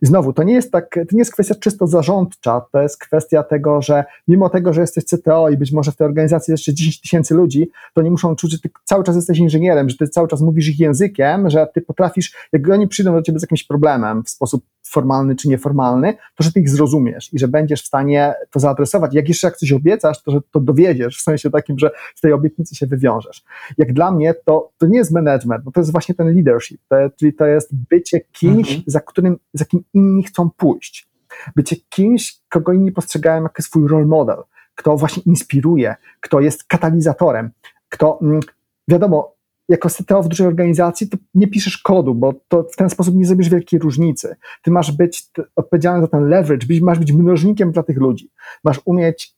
I 0.03 0.07
znowu, 0.07 0.33
to 0.33 0.43
nie 0.43 0.55
jest 0.55 0.73
tak, 0.73 0.95
to 0.95 1.13
nie 1.13 1.19
jest 1.19 1.33
kwestia 1.33 1.55
czysto 1.55 1.87
zarządcza, 1.87 2.67
to 2.73 2.83
jest 2.83 2.99
kwestia 2.99 3.43
tego, 3.43 3.83
że 3.83 4.05
mimo 4.29 4.49
tego, 4.49 4.73
że 4.73 4.81
jesteś 4.81 5.05
CTO 5.05 5.49
i 5.49 5.57
być 5.57 5.73
może 5.73 5.93
w 5.93 5.97
tej 5.97 6.07
organizacji 6.07 6.53
jest 6.53 6.61
jeszcze 6.61 6.75
10 6.75 7.01
tysięcy 7.01 7.35
ludzi, 7.35 7.71
to 7.95 8.03
nie 8.03 8.11
muszą 8.11 8.37
czuć, 8.37 8.53
że 8.53 8.59
ty 8.59 8.71
cały 8.85 9.05
czas 9.05 9.17
jesteś 9.17 9.39
inżynierem, 9.39 9.89
że 9.89 9.97
ty 9.97 10.09
cały 10.09 10.29
czas 10.29 10.41
mówisz 10.41 10.69
ich 10.69 10.81
językiem, 10.81 11.51
że 11.51 11.67
ty 11.75 11.81
potrafisz, 11.81 12.49
jak 12.53 12.71
oni 12.71 12.89
przyjdą 12.89 13.13
do 13.13 13.23
ciebie 13.23 13.39
z 13.39 13.43
jakimś 13.43 13.65
problemem 13.65 14.25
w 14.25 14.31
sposób 14.31 14.65
formalny 14.87 15.37
czy 15.37 15.49
nieformalny, 15.49 16.15
to 16.35 16.45
że 16.45 16.53
ty 16.53 16.61
ich 16.61 16.71
zrozumiesz 16.71 17.33
i 17.33 17.39
że 17.39 17.49
będziesz 17.49 17.83
w 17.83 17.87
stanie 17.87 18.35
to 18.51 18.61
zaadresować. 18.61 19.15
Jak 19.15 19.29
jeszcze 19.29 19.47
jak 19.47 19.57
coś 19.57 19.73
obiecasz, 19.73 20.23
to 20.23 20.31
że 20.31 20.41
to 20.51 20.61
dowiedziesz, 20.61 21.19
w 21.19 21.23
sensie 21.23 21.51
takim, 21.51 21.79
że 21.79 21.91
z 22.15 22.21
tej 22.21 22.33
obietnicy 22.33 22.75
się 22.75 22.87
wywiążesz. 22.87 23.45
Jak 23.79 23.93
dla 23.93 24.11
mnie 24.11 24.35
to, 24.45 24.71
to 24.79 24.87
nie 24.87 24.99
jest 24.99 25.13
management, 25.13 25.65
bo 25.65 25.73
to 25.73 25.81
jest 25.81 25.93
właśnie 25.93 26.15
ten 26.15 26.35
leadership, 26.35 26.81
to, 26.89 26.97
czyli 27.19 27.35
to 27.35 27.47
jest 27.47 27.71
bycie 27.91 28.21
kimś, 28.33 28.69
mhm. 28.69 28.85
za, 28.87 29.01
którym, 29.01 29.37
za 29.55 29.65
kim 29.65 29.85
inni 29.95 30.23
chcą 30.23 30.51
pójść. 30.57 31.09
Bycie 31.57 31.77
kimś, 31.89 32.37
kogo 32.49 32.73
inni 32.73 32.93
postrzegają 32.93 33.43
jako 33.43 33.63
swój 33.63 33.89
role 33.89 34.07
model, 34.07 34.37
kto 34.75 34.97
właśnie 34.97 35.23
inspiruje, 35.27 35.95
kto 36.21 36.41
jest 36.41 36.65
katalizatorem, 36.65 37.51
kto, 37.89 38.19
mm, 38.23 38.41
wiadomo, 38.89 39.34
jako 39.69 39.89
CTO 39.89 40.23
w 40.23 40.29
dużej 40.29 40.47
organizacji, 40.47 41.09
to 41.09 41.19
nie 41.35 41.49
piszesz 41.49 41.79
kodu, 41.79 42.15
bo 42.15 42.35
to 42.49 42.67
w 42.73 42.77
ten 42.77 42.91
sposób 42.91 43.15
nie 43.15 43.27
zrobisz 43.27 43.49
wielkiej 43.49 43.81
różnicy. 43.81 44.37
Ty 44.63 44.71
masz 44.71 44.93
być 44.93 45.31
odpowiedzialny 45.57 46.01
za 46.01 46.09
ten 46.09 46.29
leverage, 46.29 46.67
masz 46.83 46.99
być 46.99 47.13
mnożnikiem 47.13 47.73
dla 47.73 47.83
tych 47.83 47.97
ludzi. 47.97 48.31
Masz 48.65 48.81
umieć 48.85 49.35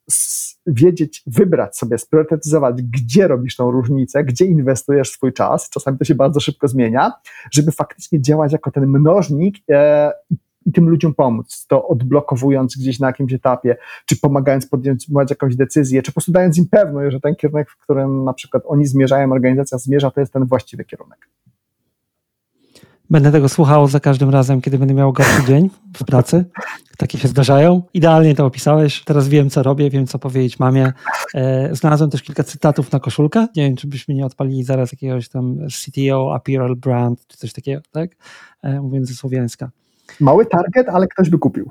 wiedzieć, 0.66 1.22
wybrać 1.26 1.76
sobie, 1.76 1.98
spriorytetyzować, 1.98 2.82
gdzie 2.82 3.28
robisz 3.28 3.56
tą 3.56 3.70
różnicę, 3.70 4.24
gdzie 4.24 4.44
inwestujesz 4.44 5.10
swój 5.10 5.32
czas. 5.32 5.70
Czasami 5.70 5.98
to 5.98 6.04
się 6.04 6.14
bardzo 6.14 6.40
szybko 6.40 6.68
zmienia, 6.68 7.12
żeby 7.52 7.72
faktycznie 7.72 8.20
działać 8.20 8.52
jako 8.52 8.70
ten 8.70 8.86
mnożnik 8.86 9.56
e, 9.70 10.12
i 10.66 10.72
tym 10.72 10.88
ludziom 10.88 11.14
pomóc, 11.14 11.66
to 11.68 11.88
odblokowując 11.88 12.76
gdzieś 12.76 13.00
na 13.00 13.06
jakimś 13.06 13.32
etapie, 13.32 13.76
czy 14.06 14.16
pomagając 14.16 14.66
podjąć 14.66 15.06
jakąś 15.30 15.56
decyzję, 15.56 16.02
czy 16.02 16.10
po 16.10 16.14
prostu 16.14 16.32
dając 16.32 16.58
im 16.58 16.68
pewność, 16.70 17.12
że 17.12 17.20
ten 17.20 17.34
kierunek, 17.34 17.70
w 17.70 17.76
którym 17.76 18.24
na 18.24 18.32
przykład 18.32 18.62
oni 18.66 18.86
zmierzają, 18.86 19.32
organizacja 19.32 19.78
zmierza, 19.78 20.10
to 20.10 20.20
jest 20.20 20.32
ten 20.32 20.44
właściwy 20.44 20.84
kierunek. 20.84 21.28
Będę 23.10 23.32
tego 23.32 23.48
słuchał 23.48 23.88
za 23.88 24.00
każdym 24.00 24.30
razem, 24.30 24.60
kiedy 24.60 24.78
będę 24.78 24.94
miał 24.94 25.12
gorszy 25.12 25.44
dzień 25.46 25.70
w 25.96 26.04
pracy. 26.04 26.44
Takie 26.98 27.18
się 27.18 27.28
zdarzają. 27.28 27.82
Idealnie 27.94 28.34
to 28.34 28.46
opisałeś. 28.46 29.04
Teraz 29.04 29.28
wiem, 29.28 29.50
co 29.50 29.62
robię, 29.62 29.90
wiem, 29.90 30.06
co 30.06 30.18
powiedzieć 30.18 30.58
mamie. 30.58 30.92
E, 31.34 31.74
znalazłem 31.74 32.10
też 32.10 32.22
kilka 32.22 32.44
cytatów 32.44 32.92
na 32.92 33.00
koszulkę. 33.00 33.46
Nie 33.56 33.62
wiem, 33.62 33.76
czy 33.76 33.86
byśmy 33.86 34.14
nie 34.14 34.26
odpalili 34.26 34.64
zaraz 34.64 34.92
jakiegoś 34.92 35.28
tam 35.28 35.58
CTO, 35.68 36.34
apparel 36.34 36.76
brand, 36.76 37.26
czy 37.26 37.36
coś 37.36 37.52
takiego, 37.52 37.82
tak? 37.90 38.10
E, 38.62 38.80
mówiąc 38.80 39.08
ze 39.08 39.14
słowiańska. 39.14 39.70
Mały 40.20 40.46
target, 40.46 40.88
ale 40.88 41.06
ktoś 41.06 41.30
by 41.30 41.38
kupił. 41.38 41.70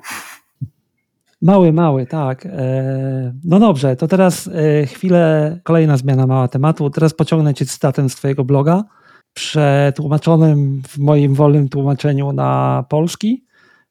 Mały, 1.41 1.73
mały, 1.73 2.05
tak. 2.05 2.45
E, 2.45 3.33
no 3.43 3.59
dobrze, 3.59 3.95
to 3.95 4.07
teraz 4.07 4.47
e, 4.47 4.85
chwilę, 4.85 5.59
kolejna 5.63 5.97
zmiana 5.97 6.27
mała 6.27 6.47
tematu. 6.47 6.89
Teraz 6.89 7.13
pociągnę 7.13 7.53
cię 7.53 7.65
cytatem 7.65 8.09
z 8.09 8.15
twojego 8.15 8.43
bloga, 8.43 8.83
przetłumaczonym 9.33 10.81
w 10.87 10.97
moim 10.97 11.33
wolnym 11.33 11.69
tłumaczeniu 11.69 12.33
na 12.33 12.83
polski, 12.89 13.45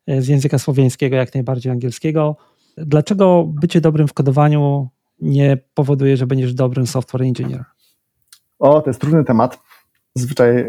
e, 0.06 0.22
z 0.22 0.28
języka 0.28 0.58
słowiańskiego, 0.58 1.16
jak 1.16 1.34
najbardziej 1.34 1.72
angielskiego. 1.72 2.36
Dlaczego 2.76 3.44
bycie 3.44 3.80
dobrym 3.80 4.08
w 4.08 4.12
kodowaniu 4.12 4.88
nie 5.20 5.58
powoduje, 5.74 6.16
że 6.16 6.26
będziesz 6.26 6.54
dobrym 6.54 6.86
software 6.86 7.22
engineer? 7.22 7.64
O, 8.58 8.80
to 8.80 8.90
jest 8.90 9.00
trudny 9.00 9.24
temat. 9.24 9.58
Zazwyczaj 10.14 10.64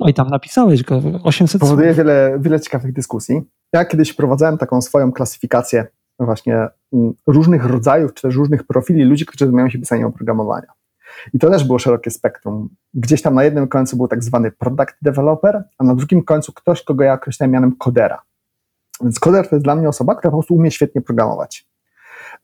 Oj, 0.00 0.14
tam 0.14 0.28
napisałeś 0.28 0.84
go 0.84 1.02
800 1.24 1.60
Powoduje 1.60 1.94
wiele, 1.94 2.38
wiele 2.40 2.60
ciekawych 2.60 2.92
dyskusji. 2.92 3.42
Ja 3.72 3.84
kiedyś 3.84 4.12
prowadzałem 4.12 4.58
taką 4.58 4.82
swoją 4.82 5.12
klasyfikację 5.12 5.86
właśnie 6.18 6.68
mm, 6.92 7.12
różnych 7.26 7.64
rodzajów, 7.64 8.14
czy 8.14 8.22
też 8.22 8.36
różnych 8.36 8.64
profili 8.64 9.04
ludzi, 9.04 9.26
którzy 9.26 9.44
zajmują 9.44 9.70
się 9.70 9.78
pisaniem 9.78 10.06
oprogramowania. 10.06 10.66
I 11.34 11.38
to 11.38 11.50
też 11.50 11.64
było 11.64 11.78
szerokie 11.78 12.10
spektrum. 12.10 12.68
Gdzieś 12.94 13.22
tam 13.22 13.34
na 13.34 13.44
jednym 13.44 13.68
końcu 13.68 13.96
był 13.96 14.08
tak 14.08 14.24
zwany 14.24 14.50
product 14.50 14.94
developer, 15.02 15.64
a 15.78 15.84
na 15.84 15.94
drugim 15.94 16.24
końcu 16.24 16.52
ktoś, 16.52 16.82
kogo 16.82 17.04
ja 17.04 17.12
określałem 17.12 17.50
mianem 17.50 17.76
kodera. 17.76 18.22
Więc 19.00 19.20
koder 19.20 19.48
to 19.48 19.56
jest 19.56 19.64
dla 19.64 19.76
mnie 19.76 19.88
osoba, 19.88 20.14
która 20.14 20.30
po 20.30 20.36
prostu 20.36 20.54
umie 20.54 20.70
świetnie 20.70 21.00
programować. 21.00 21.66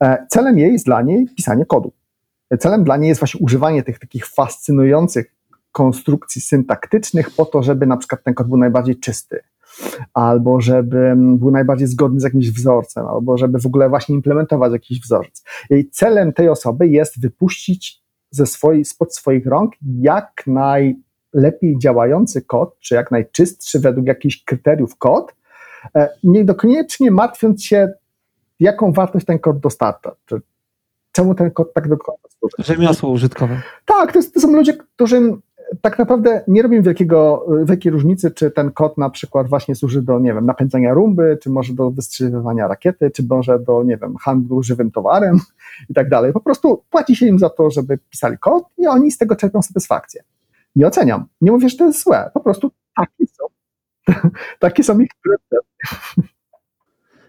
E, 0.03 0.27
celem 0.31 0.59
jej 0.59 0.73
jest 0.73 0.87
dla 0.87 1.03
niej 1.03 1.27
pisanie 1.37 1.67
kodu. 1.67 1.93
Celem 2.59 2.85
dla 2.85 2.97
niej 2.97 3.09
jest 3.09 3.21
właśnie 3.21 3.41
używanie 3.41 3.83
tych 3.83 3.99
takich 3.99 4.27
fascynujących 4.27 5.36
konstrukcji 5.77 6.41
syntaktycznych 6.41 7.31
po 7.31 7.45
to, 7.45 7.63
żeby 7.63 7.87
na 7.87 7.97
przykład 7.97 8.23
ten 8.25 8.35
kod 8.35 8.49
był 8.49 8.57
najbardziej 8.57 8.97
czysty, 8.97 9.41
albo 10.15 10.61
żeby 10.61 11.15
był 11.17 11.51
najbardziej 11.51 11.87
zgodny 11.87 12.21
z 12.21 12.23
jakimś 12.23 12.51
wzorcem, 12.51 13.07
albo 13.07 13.39
żeby 13.39 13.59
w 13.59 13.67
ogóle 13.67 13.89
właśnie 13.89 14.15
implementować 14.15 14.73
jakiś 14.73 15.01
wzorzec. 15.01 15.45
Jej 15.71 15.91
celem 15.91 16.33
tej 16.33 16.49
osoby 16.49 16.89
jest 16.89 17.21
wypuścić 17.21 18.03
ze 18.31 18.47
swojej, 18.47 18.85
spod 18.85 19.15
swoich 19.15 19.47
rąk 19.47 19.73
jak 20.01 20.45
najlepiej 20.47 21.79
działający 21.79 22.43
kod, 22.43 22.79
czy 22.79 22.95
jak 22.95 23.11
najczystszy 23.11 23.81
według 23.81 24.07
jakichś 24.07 24.45
kryteriów 24.45 24.97
kod, 24.99 25.35
e, 25.97 26.09
niekoniecznie 26.25 27.11
martwiąc 27.11 27.65
się, 27.65 27.93
jaką 28.61 28.93
wartość 28.93 29.27
ten 29.27 29.39
kod 29.39 29.59
dostarcza. 29.59 30.17
Czy 30.27 30.41
czemu 31.13 31.35
ten 31.35 31.51
kod 31.51 31.75
tak 31.75 31.89
do 31.89 31.97
końca 31.97 32.29
służy. 32.39 32.57
Rzemiosło 32.59 33.11
użytkowe. 33.11 33.63
Tak, 33.85 34.13
to, 34.13 34.19
jest, 34.19 34.35
to 34.35 34.41
są 34.41 34.53
ludzie, 34.53 34.75
którym 34.75 35.43
tak 35.81 35.99
naprawdę 35.99 36.45
nie 36.49 36.63
robię 36.63 36.83
wielkiego, 36.83 37.47
wielkiej 37.65 37.93
różnicy, 37.93 38.31
czy 38.31 38.51
ten 38.51 38.71
kod 38.71 38.99
na 38.99 39.11
przykład 39.11 39.49
właśnie 39.49 39.75
służy 39.75 40.03
do, 40.03 40.19
nie 40.19 40.35
wiem, 40.35 40.47
napędzania 40.47 40.95
rumby, 40.95 41.39
czy 41.43 41.51
może 41.51 41.75
do 41.75 41.91
wystrzeliwania 41.91 42.69
rakiety, 42.69 43.11
czy 43.11 43.23
może 43.31 43.59
do, 43.59 43.83
nie 43.83 43.97
wiem, 43.97 44.17
handlu 44.17 44.63
żywym 44.63 44.91
towarem 44.91 45.41
i 45.91 45.95
tak 45.95 46.09
dalej. 46.09 46.33
Po 46.33 46.41
prostu 46.41 46.83
płaci 46.91 47.17
się 47.17 47.27
im 47.27 47.39
za 47.39 47.51
to, 47.51 47.71
żeby 47.71 47.99
pisali 48.11 48.39
kod 48.39 48.65
i 48.79 48.87
oni 48.87 49.11
z 49.11 49.19
tego 49.19 49.37
czerpią 49.37 49.63
satysfakcję. 49.63 50.23
Nie 50.77 50.87
oceniam. 50.87 51.27
Nie 51.41 51.53
mówię, 51.53 51.69
że 51.69 51.77
to 51.77 51.87
jest 51.87 52.05
złe. 52.05 52.31
Po 52.35 52.41
prostu 52.41 52.71
takie 52.97 53.27
są. 53.27 53.45
takie 54.59 54.85
są 54.85 55.01
ich. 55.01 55.11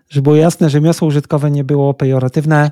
Żeby 0.10 0.24
było 0.24 0.36
jasne, 0.36 0.70
że 0.70 0.82
miosło 0.82 1.08
użytkowe 1.08 1.52
nie 1.52 1.64
było 1.64 1.94
pejoratywne 1.94 2.72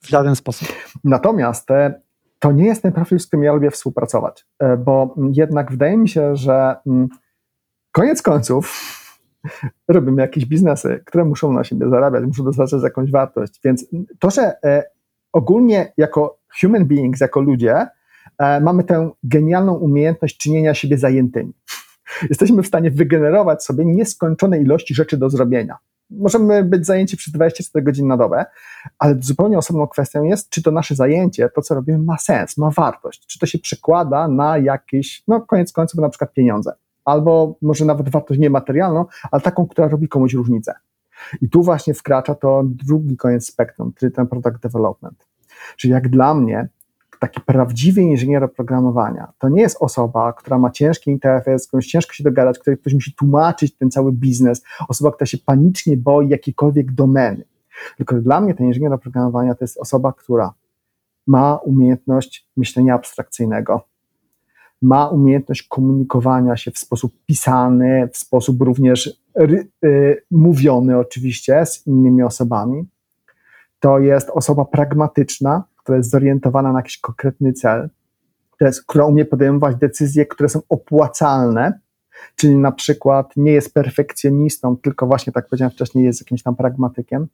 w 0.00 0.08
żaden 0.08 0.36
sposób. 0.36 0.68
Natomiast 1.04 1.66
te 1.66 2.05
to 2.38 2.52
nie 2.52 2.64
jest 2.64 2.82
ten 2.82 2.92
profil, 2.92 3.18
z 3.20 3.26
którym 3.26 3.44
ja 3.44 3.52
lubię 3.52 3.70
współpracować, 3.70 4.46
e, 4.58 4.76
bo 4.76 5.14
jednak 5.32 5.70
wydaje 5.70 5.96
mi 5.96 6.08
się, 6.08 6.36
że 6.36 6.76
mm, 6.86 7.08
koniec 7.92 8.22
końców 8.22 8.96
robimy 9.88 10.22
jakieś 10.22 10.46
biznesy, 10.46 11.02
które 11.06 11.24
muszą 11.24 11.52
na 11.52 11.64
siebie 11.64 11.88
zarabiać, 11.90 12.24
muszą 12.24 12.44
dostarczać 12.44 12.82
jakąś 12.82 13.10
wartość, 13.10 13.60
więc 13.64 13.86
to, 14.18 14.30
że 14.30 14.64
e, 14.64 14.84
ogólnie 15.32 15.92
jako 15.96 16.38
human 16.60 16.84
beings, 16.84 17.20
jako 17.20 17.40
ludzie, 17.40 17.86
e, 18.38 18.60
mamy 18.60 18.84
tę 18.84 19.10
genialną 19.22 19.74
umiejętność 19.74 20.36
czynienia 20.36 20.74
siebie 20.74 20.98
zajętymi. 20.98 21.52
Jesteśmy 22.30 22.62
w 22.62 22.66
stanie 22.66 22.90
wygenerować 22.90 23.64
sobie 23.64 23.84
nieskończone 23.84 24.58
ilości 24.58 24.94
rzeczy 24.94 25.16
do 25.16 25.30
zrobienia 25.30 25.76
możemy 26.10 26.64
być 26.64 26.86
zajęci 26.86 27.16
przez 27.16 27.32
24 27.32 27.84
godziny 27.84 28.08
na 28.08 28.16
dobę, 28.16 28.44
ale 28.98 29.16
zupełnie 29.20 29.58
osobną 29.58 29.86
kwestią 29.86 30.22
jest, 30.22 30.50
czy 30.50 30.62
to 30.62 30.70
nasze 30.70 30.94
zajęcie, 30.94 31.48
to 31.54 31.62
co 31.62 31.74
robimy, 31.74 31.98
ma 31.98 32.18
sens, 32.18 32.56
ma 32.56 32.70
wartość, 32.70 33.26
czy 33.26 33.38
to 33.38 33.46
się 33.46 33.58
przekłada 33.58 34.28
na 34.28 34.58
jakieś, 34.58 35.22
no 35.28 35.40
koniec 35.40 35.72
końców 35.72 36.00
na 36.00 36.08
przykład 36.08 36.32
pieniądze, 36.32 36.72
albo 37.04 37.56
może 37.62 37.84
nawet 37.84 38.08
wartość 38.08 38.40
niematerialną, 38.40 39.04
ale 39.30 39.42
taką, 39.42 39.66
która 39.66 39.88
robi 39.88 40.08
komuś 40.08 40.34
różnicę. 40.34 40.74
I 41.42 41.48
tu 41.48 41.62
właśnie 41.62 41.94
wkracza 41.94 42.34
to 42.34 42.62
drugi 42.64 43.16
koniec 43.16 43.46
spektrum, 43.46 43.92
czyli 43.92 44.12
ten 44.12 44.26
product 44.26 44.62
development. 44.62 45.26
Czyli 45.76 45.92
jak 45.92 46.08
dla 46.08 46.34
mnie 46.34 46.68
taki 47.20 47.40
prawdziwy 47.40 48.00
inżynier 48.02 48.44
oprogramowania 48.44 49.32
to 49.38 49.48
nie 49.48 49.60
jest 49.60 49.76
osoba, 49.80 50.32
która 50.32 50.58
ma 50.58 50.70
ciężki 50.70 51.10
interfejs, 51.10 51.62
z 51.62 51.66
którąś 51.66 51.86
ciężko 51.86 52.12
się 52.12 52.24
dogadać, 52.24 52.58
której 52.58 52.78
ktoś 52.78 52.94
musi 52.94 53.14
tłumaczyć 53.14 53.76
ten 53.76 53.90
cały 53.90 54.12
biznes, 54.12 54.62
osoba, 54.88 55.12
która 55.12 55.26
się 55.26 55.38
panicznie 55.38 55.96
boi 55.96 56.28
jakiejkolwiek 56.28 56.92
domeny. 56.92 57.44
Tylko 57.96 58.16
dla 58.16 58.40
mnie 58.40 58.54
ten 58.54 58.66
inżynier 58.66 58.92
oprogramowania 58.92 59.54
to 59.54 59.64
jest 59.64 59.78
osoba, 59.78 60.12
która 60.12 60.54
ma 61.26 61.56
umiejętność 61.56 62.48
myślenia 62.56 62.94
abstrakcyjnego, 62.94 63.80
ma 64.82 65.08
umiejętność 65.08 65.62
komunikowania 65.62 66.56
się 66.56 66.70
w 66.70 66.78
sposób 66.78 67.12
pisany, 67.26 68.08
w 68.12 68.16
sposób 68.16 68.62
również 68.62 69.20
y, 69.84 70.22
mówiony 70.30 70.98
oczywiście 70.98 71.66
z 71.66 71.86
innymi 71.86 72.22
osobami. 72.22 72.84
To 73.80 73.98
jest 73.98 74.30
osoba 74.30 74.64
pragmatyczna, 74.64 75.64
która 75.86 75.98
jest 75.98 76.10
zorientowana 76.10 76.72
na 76.72 76.78
jakiś 76.78 76.98
konkretny 76.98 77.52
cel, 77.52 77.88
która, 78.50 78.68
jest, 78.68 78.86
która 78.86 79.04
umie 79.04 79.24
podejmować 79.24 79.76
decyzje, 79.76 80.26
które 80.26 80.48
są 80.48 80.60
opłacalne, 80.68 81.80
czyli 82.36 82.56
na 82.56 82.72
przykład 82.72 83.32
nie 83.36 83.52
jest 83.52 83.74
perfekcjonistą, 83.74 84.76
tylko 84.76 85.06
właśnie, 85.06 85.32
tak 85.32 85.48
powiedziałem 85.48 85.70
wcześniej, 85.70 86.04
jest 86.04 86.20
jakimś 86.20 86.42
tam 86.42 86.56
pragmatykiem. 86.56 87.26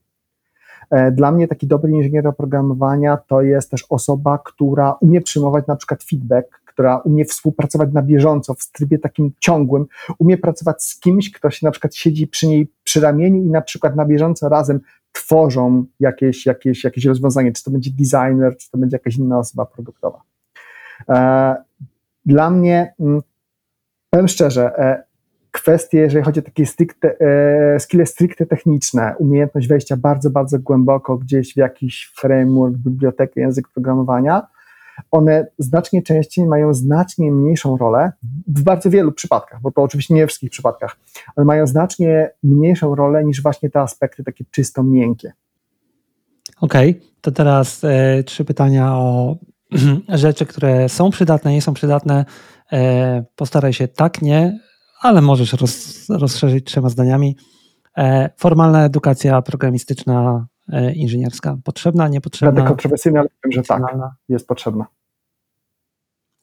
E, 0.91 1.13
dla 1.13 1.33
mnie 1.33 1.49
taki 1.49 1.67
dobry 1.67 1.93
inżynier 1.93 2.27
oprogramowania 2.27 3.17
to 3.17 3.43
jest 3.43 3.71
też 3.71 3.87
osoba, 3.89 4.39
która 4.45 4.93
umie 4.93 5.21
przyjmować 5.21 5.67
na 5.67 5.77
przykład 5.77 6.03
feedback, 6.03 6.61
która 6.65 6.97
umie 6.99 7.25
współpracować 7.25 7.93
na 7.93 8.03
bieżąco, 8.03 8.55
w 8.55 8.71
trybie 8.73 8.99
takim 8.99 9.33
ciągłym, 9.41 9.87
umie 10.19 10.39
pracować 10.39 10.85
z 10.85 11.01
kimś, 11.01 11.31
kto 11.31 11.51
się 11.51 11.67
na 11.67 11.71
przykład 11.71 11.95
siedzi 11.95 12.27
przy 12.27 12.47
niej 12.47 12.73
przy 12.85 13.01
ramieniu 13.01 13.43
i 13.43 13.51
na 13.51 13.63
przykład 13.63 13.97
na 13.97 14.07
bieżąco 14.07 14.49
razem 14.49 14.81
tworzą 15.13 15.85
jakieś, 16.01 16.47
jakieś, 16.47 16.85
jakieś 16.85 17.05
rozwiązanie, 17.05 17.53
czy 17.53 17.65
to 17.65 17.71
będzie 17.71 17.91
designer, 17.91 18.57
czy 18.57 18.71
to 18.71 18.79
będzie 18.79 18.95
jakaś 18.95 19.17
inna 19.17 19.39
osoba 19.39 19.67
produktowa. 19.67 20.23
E, 21.09 21.57
dla 22.27 22.51
mnie, 22.51 22.95
mm, 23.01 23.23
powiem 24.11 24.29
szczerze, 24.29 24.79
e, 24.79 25.03
kwestie, 25.51 25.99
jeżeli 25.99 26.25
chodzi 26.25 26.41
o 26.41 26.43
takie 26.43 26.67
stricte, 26.67 27.21
e, 27.21 27.81
skille 27.81 28.07
stricte 28.07 28.47
techniczne, 28.47 29.15
umiejętność 29.19 29.69
wejścia 29.69 29.97
bardzo, 29.97 30.31
bardzo 30.31 30.59
głęboko 30.59 31.19
gdzieś 31.19 31.55
w 31.55 31.57
jakiś 31.57 32.13
framework, 32.17 32.77
bibliotekę, 32.77 33.41
język 33.41 33.69
programowania, 33.69 34.47
one 35.11 35.47
znacznie 35.59 36.03
częściej 36.03 36.47
mają 36.47 36.75
znacznie 36.75 37.33
mniejszą 37.33 37.77
rolę 37.77 38.13
w 38.47 38.63
bardzo 38.63 38.91
wielu 38.91 39.13
przypadkach, 39.13 39.61
bo 39.61 39.71
to 39.71 39.83
oczywiście 39.83 40.15
nie 40.15 40.27
w 40.27 40.29
wszystkich 40.29 40.51
przypadkach, 40.51 40.97
ale 41.37 41.45
mają 41.45 41.67
znacznie 41.67 42.31
mniejszą 42.43 42.95
rolę 42.95 43.25
niż 43.25 43.43
właśnie 43.43 43.71
te 43.71 43.81
aspekty 43.81 44.25
takie 44.25 44.45
czysto 44.51 44.83
miękkie. 44.83 45.33
Okej, 46.61 46.91
okay, 46.91 47.03
to 47.21 47.31
teraz 47.31 47.85
e, 47.85 48.23
trzy 48.23 48.45
pytania 48.45 48.97
o 48.97 49.37
rzeczy, 50.09 50.47
które 50.47 50.89
są 50.89 51.11
przydatne, 51.11 51.53
nie 51.53 51.63
są 51.63 51.75
przydatne. 51.75 52.25
E, 52.73 53.25
postaraj 53.37 53.73
się 53.73 53.89
tak, 53.89 54.23
nie, 54.23 54.59
ale 55.01 55.21
możesz 55.21 55.53
roz, 55.53 56.07
rozszerzyć 56.09 56.67
trzema 56.67 56.89
zdaniami. 56.89 57.37
E, 57.97 58.31
formalna 58.39 58.85
edukacja 58.85 59.43
programistyczna, 59.43 60.47
inżynierska. 60.95 61.57
Potrzebna, 61.65 62.09
niepotrzebna? 62.09 62.53
Będę 62.53 62.69
kontrowersyjny, 62.69 63.19
ale 63.19 63.29
powiem, 63.43 63.53
że 63.53 63.63
tak, 63.63 63.83
jest 64.29 64.47
potrzebna. 64.47 64.87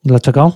Dlaczego? 0.03 0.51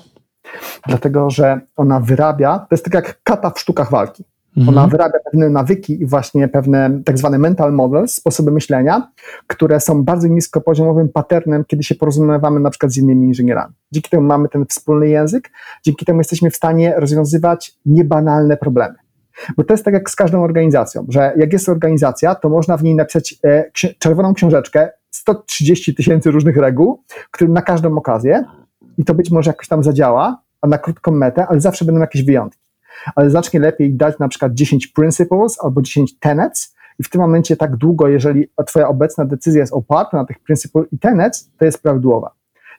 Dlatego, 0.87 1.29
że 1.29 1.61
ona 1.75 1.99
wyrabia, 1.99 2.59
to 2.59 2.67
jest 2.71 2.85
tak 2.85 2.93
jak 2.93 3.23
kata 3.23 3.49
w 3.49 3.59
sztukach 3.59 3.91
walki. 3.91 4.23
Mhm. 4.57 4.77
Ona 4.77 4.87
wyrabia 4.87 5.19
pewne 5.31 5.49
nawyki 5.49 6.01
i 6.01 6.05
właśnie 6.05 6.47
pewne 6.47 7.01
tak 7.05 7.17
zwane 7.17 7.37
mental 7.37 7.73
models, 7.73 8.13
sposoby 8.13 8.51
myślenia, 8.51 9.11
które 9.47 9.79
są 9.79 10.03
bardzo 10.03 10.27
niskopoziomowym 10.27 11.09
patternem, 11.09 11.65
kiedy 11.65 11.83
się 11.83 11.95
porozumiewamy 11.95 12.59
na 12.59 12.69
przykład 12.69 12.91
z 12.91 12.97
innymi 12.97 13.27
inżynierami. 13.27 13.73
Dzięki 13.91 14.09
temu 14.09 14.23
mamy 14.23 14.49
ten 14.49 14.65
wspólny 14.65 15.07
język, 15.07 15.51
dzięki 15.85 16.05
temu 16.05 16.19
jesteśmy 16.19 16.51
w 16.51 16.55
stanie 16.55 16.93
rozwiązywać 16.97 17.75
niebanalne 17.85 18.57
problemy. 18.57 18.95
Bo 19.57 19.63
to 19.63 19.73
jest 19.73 19.85
tak 19.85 19.93
jak 19.93 20.09
z 20.09 20.15
każdą 20.15 20.43
organizacją, 20.43 21.05
że 21.09 21.33
jak 21.37 21.53
jest 21.53 21.69
organizacja, 21.69 22.35
to 22.35 22.49
można 22.49 22.77
w 22.77 22.83
niej 22.83 22.95
napisać 22.95 23.35
e, 23.43 23.71
czerwoną 23.99 24.33
książeczkę, 24.33 24.89
130 25.11 25.95
tysięcy 25.95 26.31
różnych 26.31 26.57
reguł, 26.57 27.03
którym 27.31 27.53
na 27.53 27.61
każdą 27.61 27.97
okazję 27.97 28.43
i 28.97 29.05
to 29.05 29.13
być 29.13 29.31
może 29.31 29.49
jakoś 29.49 29.67
tam 29.67 29.83
zadziała, 29.83 30.41
a 30.61 30.67
na 30.67 30.77
krótką 30.77 31.11
metę, 31.11 31.47
ale 31.47 31.61
zawsze 31.61 31.85
będą 31.85 32.01
jakieś 32.01 32.23
wyjątki 32.23 32.63
ale 33.15 33.29
znacznie 33.29 33.59
lepiej 33.59 33.93
dać 33.93 34.19
na 34.19 34.27
przykład 34.27 34.53
10 34.53 34.87
principles 34.87 35.57
albo 35.63 35.81
10 35.81 36.19
tenets 36.19 36.75
i 36.99 37.03
w 37.03 37.09
tym 37.09 37.21
momencie 37.21 37.57
tak 37.57 37.75
długo, 37.75 38.07
jeżeli 38.07 38.47
twoja 38.67 38.87
obecna 38.87 39.25
decyzja 39.25 39.61
jest 39.61 39.73
oparta 39.73 40.17
na 40.17 40.25
tych 40.25 40.39
principles 40.39 40.87
i 40.91 40.99
tenets, 40.99 41.51
to 41.57 41.65
jest 41.65 41.83
prawidłowa. 41.83 42.31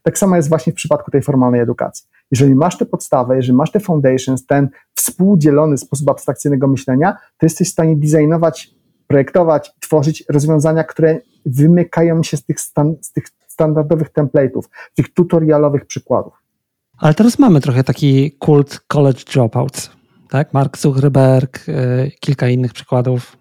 Tak 0.03 0.19
samo 0.19 0.37
jest 0.37 0.49
właśnie 0.49 0.73
w 0.73 0.77
przypadku 0.77 1.11
tej 1.11 1.23
formalnej 1.23 1.61
edukacji. 1.61 2.07
Jeżeli 2.31 2.55
masz 2.55 2.79
te 2.79 2.87
podstawy, 2.87 3.37
jeżeli 3.37 3.57
masz 3.57 3.71
te 3.71 3.81
foundations, 3.81 4.47
ten 4.47 4.69
współdzielony 4.95 5.79
sposób 5.79 6.11
abstrakcyjnego 6.11 6.69
myślenia, 6.69 7.17
to 7.39 7.47
jesteś 7.47 7.69
w 7.69 7.73
stanie 7.73 7.97
designować, 7.97 8.71
projektować, 9.07 9.73
tworzyć 9.81 10.25
rozwiązania, 10.29 10.85
które 10.85 11.21
wymykają 11.47 12.23
się 12.23 12.37
z 12.37 12.45
tych, 12.45 12.61
stan, 12.61 12.95
z 13.01 13.13
tych 13.13 13.25
standardowych 13.49 14.13
template'ów, 14.13 14.63
tych 14.95 15.15
tutorialowych 15.15 15.87
przykładów. 15.87 16.33
Ale 16.99 17.15
teraz 17.15 17.39
mamy 17.39 17.61
trochę 17.61 17.85
taki 17.85 18.33
kult 18.33 18.81
college 18.89 19.21
dropouts 19.33 19.91
tak? 20.35 20.55
Mark 20.55 20.79
Zuckerberg, 20.79 21.69
y, 21.69 22.13
kilka 22.21 22.49
innych 22.49 22.73
przykładów. 22.73 23.37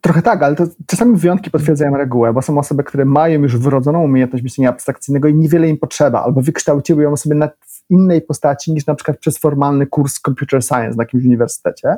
Trochę 0.00 0.22
tak, 0.22 0.42
ale 0.42 0.56
to 0.56 0.64
czasami 0.86 1.16
wyjątki 1.16 1.50
potwierdzają 1.50 1.96
regułę, 1.96 2.32
bo 2.32 2.42
są 2.42 2.58
osoby, 2.58 2.84
które 2.84 3.04
mają 3.04 3.42
już 3.42 3.58
wrodzoną 3.58 4.02
umiejętność 4.02 4.44
myślenia 4.44 4.70
abstrakcyjnego 4.70 5.28
i 5.28 5.34
niewiele 5.34 5.68
im 5.68 5.78
potrzeba, 5.78 6.22
albo 6.22 6.42
wykształciły 6.42 7.02
ją 7.02 7.16
sobie 7.16 7.34
na 7.34 7.48
innej 7.90 8.22
postaci 8.22 8.72
niż 8.72 8.86
na 8.86 8.94
przykład 8.94 9.18
przez 9.18 9.38
formalny 9.38 9.86
kurs 9.86 10.20
computer 10.20 10.62
science 10.62 10.96
na 10.96 11.02
jakimś 11.02 11.24
uniwersytecie. 11.24 11.96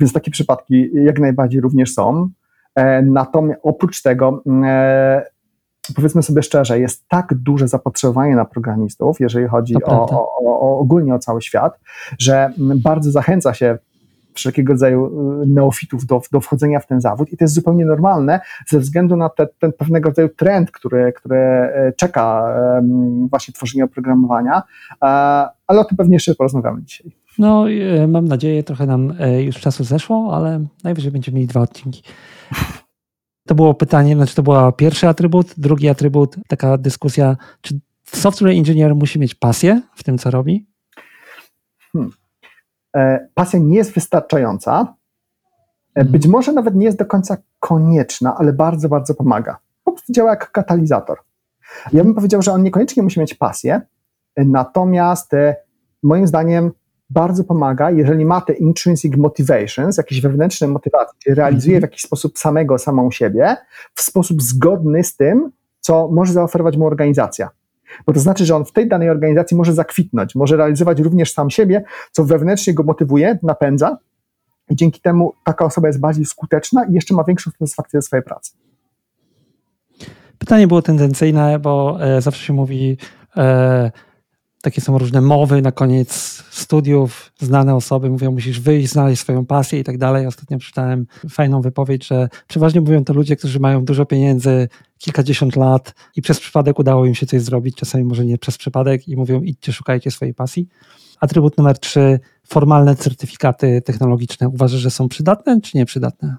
Więc 0.00 0.12
takie 0.12 0.30
przypadki 0.30 0.90
jak 0.92 1.18
najbardziej 1.18 1.60
również 1.60 1.94
są. 1.94 2.28
E, 2.74 3.02
natomiast 3.02 3.60
oprócz 3.62 4.02
tego 4.02 4.42
e, 4.64 5.22
powiedzmy 5.96 6.22
sobie 6.22 6.42
szczerze, 6.42 6.80
jest 6.80 7.08
tak 7.08 7.34
duże 7.34 7.68
zapotrzebowanie 7.68 8.36
na 8.36 8.44
programistów, 8.44 9.20
jeżeli 9.20 9.48
chodzi 9.48 9.74
o, 9.84 10.08
o, 10.08 10.28
o, 10.44 10.78
ogólnie 10.78 11.14
o 11.14 11.18
cały 11.18 11.42
świat, 11.42 11.80
że 12.18 12.52
bardzo 12.58 13.10
zachęca 13.10 13.54
się 13.54 13.78
wszelkiego 14.34 14.72
rodzaju 14.72 15.06
y, 15.42 15.46
neofitów 15.46 16.06
do, 16.06 16.20
do 16.32 16.40
wchodzenia 16.40 16.80
w 16.80 16.86
ten 16.86 17.00
zawód 17.00 17.32
i 17.32 17.36
to 17.36 17.44
jest 17.44 17.54
zupełnie 17.54 17.84
normalne 17.84 18.40
ze 18.68 18.80
względu 18.80 19.16
na 19.16 19.28
te, 19.28 19.46
ten 19.58 19.72
pewnego 19.72 20.08
rodzaju 20.08 20.28
trend, 20.28 20.70
który, 20.70 21.12
który 21.12 21.36
e, 21.36 21.92
czeka 21.96 22.54
właśnie 23.30 23.54
tworzenie 23.54 23.84
oprogramowania, 23.84 24.62
e, 25.02 25.06
ale 25.66 25.80
o 25.80 25.84
tym 25.84 25.96
pewnie 25.96 26.14
jeszcze 26.14 26.34
porozmawiamy 26.34 26.82
dzisiaj. 26.82 27.12
No, 27.38 27.70
e, 27.70 28.06
mam 28.06 28.28
nadzieję, 28.28 28.62
trochę 28.62 28.86
nam 28.86 29.14
już 29.38 29.56
czasu 29.56 29.84
zeszło, 29.84 30.36
ale 30.36 30.66
najwyżej 30.84 31.12
będziemy 31.12 31.34
mieli 31.34 31.46
dwa 31.46 31.60
odcinki. 31.60 32.02
To 33.46 33.54
było 33.54 33.74
pytanie, 33.74 34.16
znaczy 34.16 34.34
to 34.34 34.42
był 34.42 34.54
pierwszy 34.72 35.08
atrybut, 35.08 35.54
drugi 35.56 35.88
atrybut, 35.88 36.36
taka 36.48 36.78
dyskusja, 36.78 37.36
czy 37.60 37.80
software 38.04 38.50
engineer 38.50 38.94
musi 38.94 39.18
mieć 39.18 39.34
pasję 39.34 39.82
w 39.94 40.02
tym, 40.02 40.18
co 40.18 40.30
robi? 40.30 40.66
Hmm. 41.92 42.19
E, 42.96 43.28
pasja 43.34 43.58
nie 43.58 43.76
jest 43.76 43.92
wystarczająca. 43.92 44.94
E, 45.94 46.04
być 46.04 46.22
hmm. 46.22 46.32
może 46.32 46.52
nawet 46.52 46.74
nie 46.74 46.84
jest 46.84 46.98
do 46.98 47.06
końca 47.06 47.36
konieczna, 47.60 48.36
ale 48.38 48.52
bardzo, 48.52 48.88
bardzo 48.88 49.14
pomaga. 49.14 49.58
Po 49.84 49.92
prostu 49.92 50.12
działa 50.12 50.30
jak 50.30 50.52
katalizator. 50.52 51.18
Ja 51.92 52.04
bym 52.04 52.14
powiedział, 52.14 52.42
że 52.42 52.52
on 52.52 52.62
niekoniecznie 52.62 53.02
musi 53.02 53.20
mieć 53.20 53.34
pasję, 53.34 53.80
e, 54.36 54.44
natomiast 54.44 55.32
moim 56.02 56.26
zdaniem 56.26 56.72
bardzo 57.10 57.44
pomaga, 57.44 57.90
jeżeli 57.90 58.24
ma 58.24 58.40
te 58.40 58.52
intrinsic 58.52 59.16
motivations, 59.16 59.96
jakieś 59.96 60.20
wewnętrzne 60.20 60.68
motywacje, 60.68 61.34
realizuje 61.34 61.78
w 61.78 61.82
jakiś 61.82 62.02
sposób 62.02 62.38
samego, 62.38 62.78
samą 62.78 63.10
siebie, 63.10 63.56
w 63.94 64.02
sposób 64.02 64.42
zgodny 64.42 65.04
z 65.04 65.16
tym, 65.16 65.50
co 65.80 66.08
może 66.08 66.32
zaoferować 66.32 66.76
mu 66.76 66.86
organizacja. 66.86 67.50
Bo 68.06 68.12
to 68.12 68.20
znaczy, 68.20 68.46
że 68.46 68.56
on 68.56 68.64
w 68.64 68.72
tej 68.72 68.88
danej 68.88 69.10
organizacji 69.10 69.56
może 69.56 69.72
zakwitnąć, 69.72 70.34
może 70.34 70.56
realizować 70.56 71.00
również 71.00 71.32
sam 71.32 71.50
siebie, 71.50 71.82
co 72.12 72.24
wewnętrznie 72.24 72.74
go 72.74 72.82
motywuje, 72.82 73.38
napędza, 73.42 73.98
i 74.70 74.76
dzięki 74.76 75.00
temu 75.00 75.32
taka 75.44 75.64
osoba 75.64 75.88
jest 75.88 76.00
bardziej 76.00 76.24
skuteczna 76.24 76.84
i 76.84 76.92
jeszcze 76.92 77.14
ma 77.14 77.24
większą 77.24 77.50
satysfakcję 77.50 78.00
ze 78.00 78.06
swojej 78.06 78.24
pracy. 78.24 78.52
Pytanie 80.38 80.68
było 80.68 80.82
tendencyjne, 80.82 81.58
bo 81.58 81.98
e, 82.00 82.20
zawsze 82.20 82.44
się 82.44 82.52
mówi, 82.52 82.96
e, 83.36 83.90
takie 84.62 84.80
są 84.80 84.98
różne 84.98 85.20
mowy 85.20 85.62
na 85.62 85.72
koniec 85.72 86.12
studiów, 86.50 87.32
znane 87.38 87.74
osoby 87.74 88.10
mówią, 88.10 88.32
musisz 88.32 88.60
wyjść, 88.60 88.92
znaleźć 88.92 89.22
swoją 89.22 89.46
pasję 89.46 89.80
i 89.80 89.84
tak 89.84 89.98
dalej. 89.98 90.26
Ostatnio 90.26 90.58
przeczytałem 90.58 91.06
fajną 91.30 91.60
wypowiedź, 91.60 92.06
że 92.06 92.28
przeważnie 92.48 92.80
mówią 92.80 93.04
to 93.04 93.12
ludzie, 93.12 93.36
którzy 93.36 93.60
mają 93.60 93.84
dużo 93.84 94.06
pieniędzy, 94.06 94.68
kilkadziesiąt 94.98 95.56
lat 95.56 95.94
i 96.16 96.22
przez 96.22 96.40
przypadek 96.40 96.78
udało 96.78 97.06
im 97.06 97.14
się 97.14 97.26
coś 97.26 97.42
zrobić, 97.42 97.76
czasami 97.76 98.04
może 98.04 98.24
nie 98.24 98.38
przez 98.38 98.58
przypadek 98.58 99.08
i 99.08 99.16
mówią 99.16 99.40
idźcie, 99.40 99.72
szukajcie 99.72 100.10
swojej 100.10 100.34
pasji. 100.34 100.68
Atrybut 101.20 101.58
numer 101.58 101.78
trzy, 101.78 102.20
formalne 102.46 102.96
certyfikaty 102.96 103.82
technologiczne. 103.84 104.48
Uważasz, 104.48 104.80
że 104.80 104.90
są 104.90 105.08
przydatne 105.08 105.60
czy 105.60 105.78
nieprzydatne? 105.78 106.36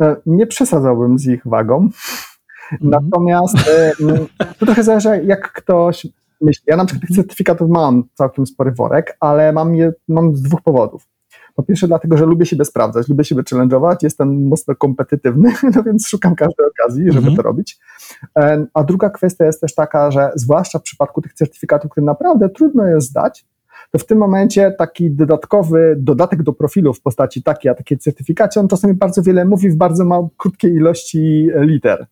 E, 0.00 0.16
nie 0.26 0.46
przesadzałbym 0.46 1.18
z 1.18 1.26
ich 1.26 1.42
wagą. 1.46 1.88
-hmm. 2.72 2.78
Natomiast 2.80 3.56
e, 3.68 3.92
to 4.58 4.66
trochę 4.66 4.82
zależy, 4.82 5.24
jak 5.24 5.52
ktoś 5.52 6.06
myśli. 6.44 6.64
Ja 6.66 6.76
na 6.76 6.84
przykład 6.84 7.08
tych 7.08 7.16
certyfikatów 7.16 7.70
mam 7.70 8.04
całkiem 8.14 8.46
spory 8.46 8.72
worek, 8.72 9.16
ale 9.20 9.52
mam 9.52 9.74
je 9.74 9.92
mam 10.08 10.36
z 10.36 10.42
dwóch 10.42 10.62
powodów. 10.62 11.06
Po 11.54 11.62
pierwsze 11.62 11.86
dlatego, 11.86 12.16
że 12.16 12.26
lubię 12.26 12.46
siebie 12.46 12.64
sprawdzać, 12.64 13.08
lubię 13.08 13.24
siebie 13.24 13.42
challenge'ować, 13.42 13.96
jestem 14.02 14.48
mocno 14.48 14.74
kompetytywny, 14.74 15.52
no 15.76 15.82
więc 15.82 16.08
szukam 16.08 16.34
każdej 16.34 16.66
okazji, 16.66 17.04
żeby 17.06 17.18
mhm. 17.18 17.36
to 17.36 17.42
robić. 17.42 17.78
A 18.74 18.84
druga 18.84 19.10
kwestia 19.10 19.44
jest 19.44 19.60
też 19.60 19.74
taka, 19.74 20.10
że 20.10 20.30
zwłaszcza 20.34 20.78
w 20.78 20.82
przypadku 20.82 21.22
tych 21.22 21.32
certyfikatów, 21.32 21.90
które 21.90 22.06
naprawdę 22.06 22.48
trudno 22.48 22.86
jest 22.86 23.08
zdać, 23.08 23.46
to 23.90 23.98
w 23.98 24.06
tym 24.06 24.18
momencie 24.18 24.74
taki 24.78 25.10
dodatkowy 25.10 25.94
dodatek 25.98 26.42
do 26.42 26.52
profilu 26.52 26.94
w 26.94 27.00
postaci 27.00 27.42
takiej, 27.42 27.72
a 27.72 27.74
takiej 27.74 27.98
certyfikacji, 27.98 28.60
on 28.60 28.68
czasami 28.68 28.94
bardzo 28.94 29.22
wiele 29.22 29.44
mówi 29.44 29.70
w 29.70 29.76
bardzo 29.76 30.04
mał, 30.04 30.30
krótkiej 30.36 30.72
ilości 30.72 31.48
liter. 31.56 32.06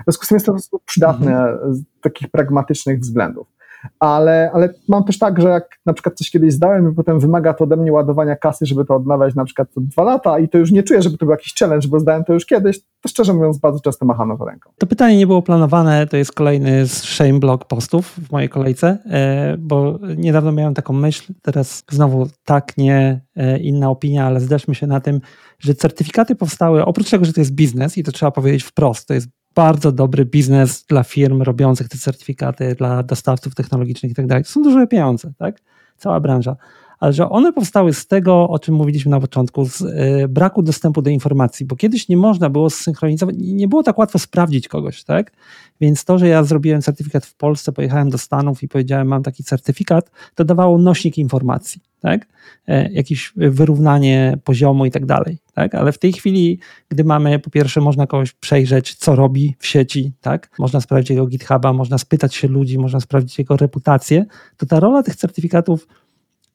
W 0.00 0.04
związku 0.04 0.24
z 0.24 0.28
tym 0.28 0.36
jest 0.36 0.46
to 0.46 0.52
po 0.52 0.56
prostu 0.56 0.80
przydatne 0.84 1.30
mhm. 1.30 1.74
z 1.74 1.82
takich 2.00 2.28
pragmatycznych 2.28 3.00
względów 3.00 3.57
ale, 4.00 4.50
ale 4.54 4.74
mam 4.88 5.04
też 5.04 5.18
tak, 5.18 5.40
że 5.40 5.48
jak 5.48 5.78
na 5.86 5.92
przykład 5.92 6.14
coś 6.14 6.30
kiedyś 6.30 6.52
zdałem 6.52 6.92
i 6.92 6.94
potem 6.94 7.20
wymaga 7.20 7.54
to 7.54 7.64
ode 7.64 7.76
mnie 7.76 7.92
ładowania 7.92 8.36
kasy, 8.36 8.66
żeby 8.66 8.84
to 8.84 8.94
odnawiać 8.94 9.34
na 9.34 9.44
przykład 9.44 9.68
co 9.70 9.80
dwa 9.80 10.04
lata 10.04 10.38
i 10.38 10.48
to 10.48 10.58
już 10.58 10.70
nie 10.70 10.82
czuję, 10.82 11.02
żeby 11.02 11.18
to 11.18 11.26
był 11.26 11.32
jakiś 11.32 11.54
challenge, 11.54 11.88
bo 11.88 12.00
zdałem 12.00 12.24
to 12.24 12.32
już 12.32 12.46
kiedyś, 12.46 12.80
to 12.80 13.08
szczerze 13.08 13.34
mówiąc 13.34 13.58
bardzo 13.58 13.80
często 13.80 14.06
machano 14.06 14.38
to 14.38 14.44
ręką. 14.44 14.70
To 14.78 14.86
pytanie 14.86 15.16
nie 15.16 15.26
było 15.26 15.42
planowane, 15.42 16.06
to 16.06 16.16
jest 16.16 16.32
kolejny 16.32 16.86
z 16.86 17.02
shame 17.02 17.38
blog 17.38 17.64
postów 17.64 18.06
w 18.06 18.32
mojej 18.32 18.48
kolejce, 18.48 18.98
e, 19.10 19.56
bo 19.58 19.98
niedawno 20.16 20.52
miałem 20.52 20.74
taką 20.74 20.92
myśl, 20.92 21.32
teraz 21.42 21.84
znowu 21.90 22.28
tak, 22.44 22.76
nie, 22.76 23.20
e, 23.36 23.58
inna 23.58 23.90
opinia, 23.90 24.26
ale 24.26 24.40
zderzmy 24.40 24.74
się 24.74 24.86
na 24.86 25.00
tym, 25.00 25.20
że 25.58 25.74
certyfikaty 25.74 26.34
powstały, 26.34 26.84
oprócz 26.84 27.10
tego, 27.10 27.24
że 27.24 27.32
to 27.32 27.40
jest 27.40 27.52
biznes 27.52 27.98
i 27.98 28.04
to 28.04 28.12
trzeba 28.12 28.30
powiedzieć 28.30 28.62
wprost, 28.62 29.08
to 29.08 29.14
jest 29.14 29.28
bardzo 29.58 29.92
dobry 29.92 30.24
biznes 30.24 30.84
dla 30.84 31.04
firm 31.04 31.42
robiących 31.42 31.88
te 31.88 31.98
certyfikaty, 31.98 32.74
dla 32.74 33.02
dostawców 33.02 33.54
technologicznych 33.54 34.12
i 34.12 34.14
tak. 34.14 34.46
To 34.46 34.52
są 34.52 34.62
duże 34.62 34.86
pieniądze, 34.86 35.32
tak? 35.38 35.60
Cała 35.96 36.20
branża. 36.20 36.56
Ale 37.00 37.12
że 37.12 37.28
one 37.28 37.52
powstały 37.52 37.92
z 37.92 38.06
tego, 38.06 38.48
o 38.48 38.58
czym 38.58 38.74
mówiliśmy 38.74 39.10
na 39.10 39.20
początku, 39.20 39.64
z 39.64 39.80
y, 39.80 40.28
braku 40.28 40.62
dostępu 40.62 41.02
do 41.02 41.10
informacji, 41.10 41.66
bo 41.66 41.76
kiedyś 41.76 42.08
nie 42.08 42.16
można 42.16 42.50
było 42.50 42.70
zsynchronizować, 42.70 43.34
nie 43.38 43.68
było 43.68 43.82
tak 43.82 43.98
łatwo 43.98 44.18
sprawdzić 44.18 44.68
kogoś, 44.68 45.04
tak? 45.04 45.32
Więc 45.80 46.04
to, 46.04 46.18
że 46.18 46.28
ja 46.28 46.44
zrobiłem 46.44 46.82
certyfikat 46.82 47.26
w 47.26 47.34
Polsce, 47.34 47.72
pojechałem 47.72 48.10
do 48.10 48.18
Stanów 48.18 48.62
i 48.62 48.68
powiedziałem, 48.68 49.08
mam 49.08 49.22
taki 49.22 49.44
certyfikat, 49.44 50.10
to 50.34 50.44
dawało 50.44 50.78
nośnik 50.78 51.18
informacji, 51.18 51.80
tak? 52.00 52.26
E, 52.66 52.92
jakieś 52.92 53.32
wyrównanie 53.36 54.38
poziomu 54.44 54.86
i 54.86 54.90
tak 54.90 55.06
dalej, 55.06 55.38
tak? 55.54 55.74
Ale 55.74 55.92
w 55.92 55.98
tej 55.98 56.12
chwili, 56.12 56.58
gdy 56.88 57.04
mamy, 57.04 57.38
po 57.38 57.50
pierwsze, 57.50 57.80
można 57.80 58.06
kogoś 58.06 58.32
przejrzeć, 58.32 58.94
co 58.94 59.16
robi 59.16 59.56
w 59.58 59.66
sieci, 59.66 60.12
tak? 60.20 60.50
Można 60.58 60.80
sprawdzić 60.80 61.10
jego 61.10 61.26
GitHuba, 61.26 61.72
można 61.72 61.98
spytać 61.98 62.34
się 62.34 62.48
ludzi, 62.48 62.78
można 62.78 63.00
sprawdzić 63.00 63.38
jego 63.38 63.56
reputację, 63.56 64.24
to 64.56 64.66
ta 64.66 64.80
rola 64.80 65.02
tych 65.02 65.16
certyfikatów 65.16 65.86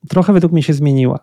trochę 0.10 0.34
według 0.34 0.54
mnie 0.54 0.64
się 0.64 0.74
zmieniła. 0.74 1.20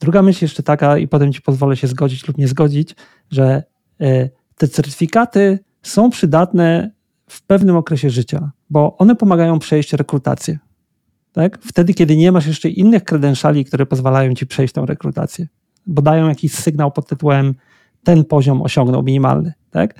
Druga 0.00 0.22
myśl 0.22 0.44
jeszcze 0.44 0.62
taka, 0.62 0.98
i 0.98 1.08
potem 1.08 1.32
ci 1.32 1.42
pozwolę 1.42 1.76
się 1.76 1.86
zgodzić 1.86 2.28
lub 2.28 2.38
nie 2.38 2.48
zgodzić, 2.48 2.96
że 3.30 3.62
e, 4.00 4.28
te 4.56 4.68
certyfikaty 4.68 5.58
są 5.82 6.10
przydatne 6.10 6.90
w 7.28 7.42
pewnym 7.42 7.76
okresie 7.76 8.10
życia, 8.10 8.50
bo 8.70 8.96
one 8.96 9.16
pomagają 9.16 9.58
przejść 9.58 9.92
rekrutację. 9.92 10.58
Tak? 11.32 11.58
Wtedy, 11.62 11.94
kiedy 11.94 12.16
nie 12.16 12.32
masz 12.32 12.46
jeszcze 12.46 12.68
innych 12.68 13.04
kredenszali, 13.04 13.64
które 13.64 13.86
pozwalają 13.86 14.34
ci 14.34 14.46
przejść 14.46 14.74
tą 14.74 14.86
rekrutację, 14.86 15.46
bo 15.86 16.02
dają 16.02 16.28
jakiś 16.28 16.54
sygnał 16.54 16.92
pod 16.92 17.08
tytułem 17.08 17.54
ten 18.04 18.24
poziom 18.24 18.62
osiągnął 18.62 19.02
minimalny. 19.02 19.52
Tak? 19.70 19.94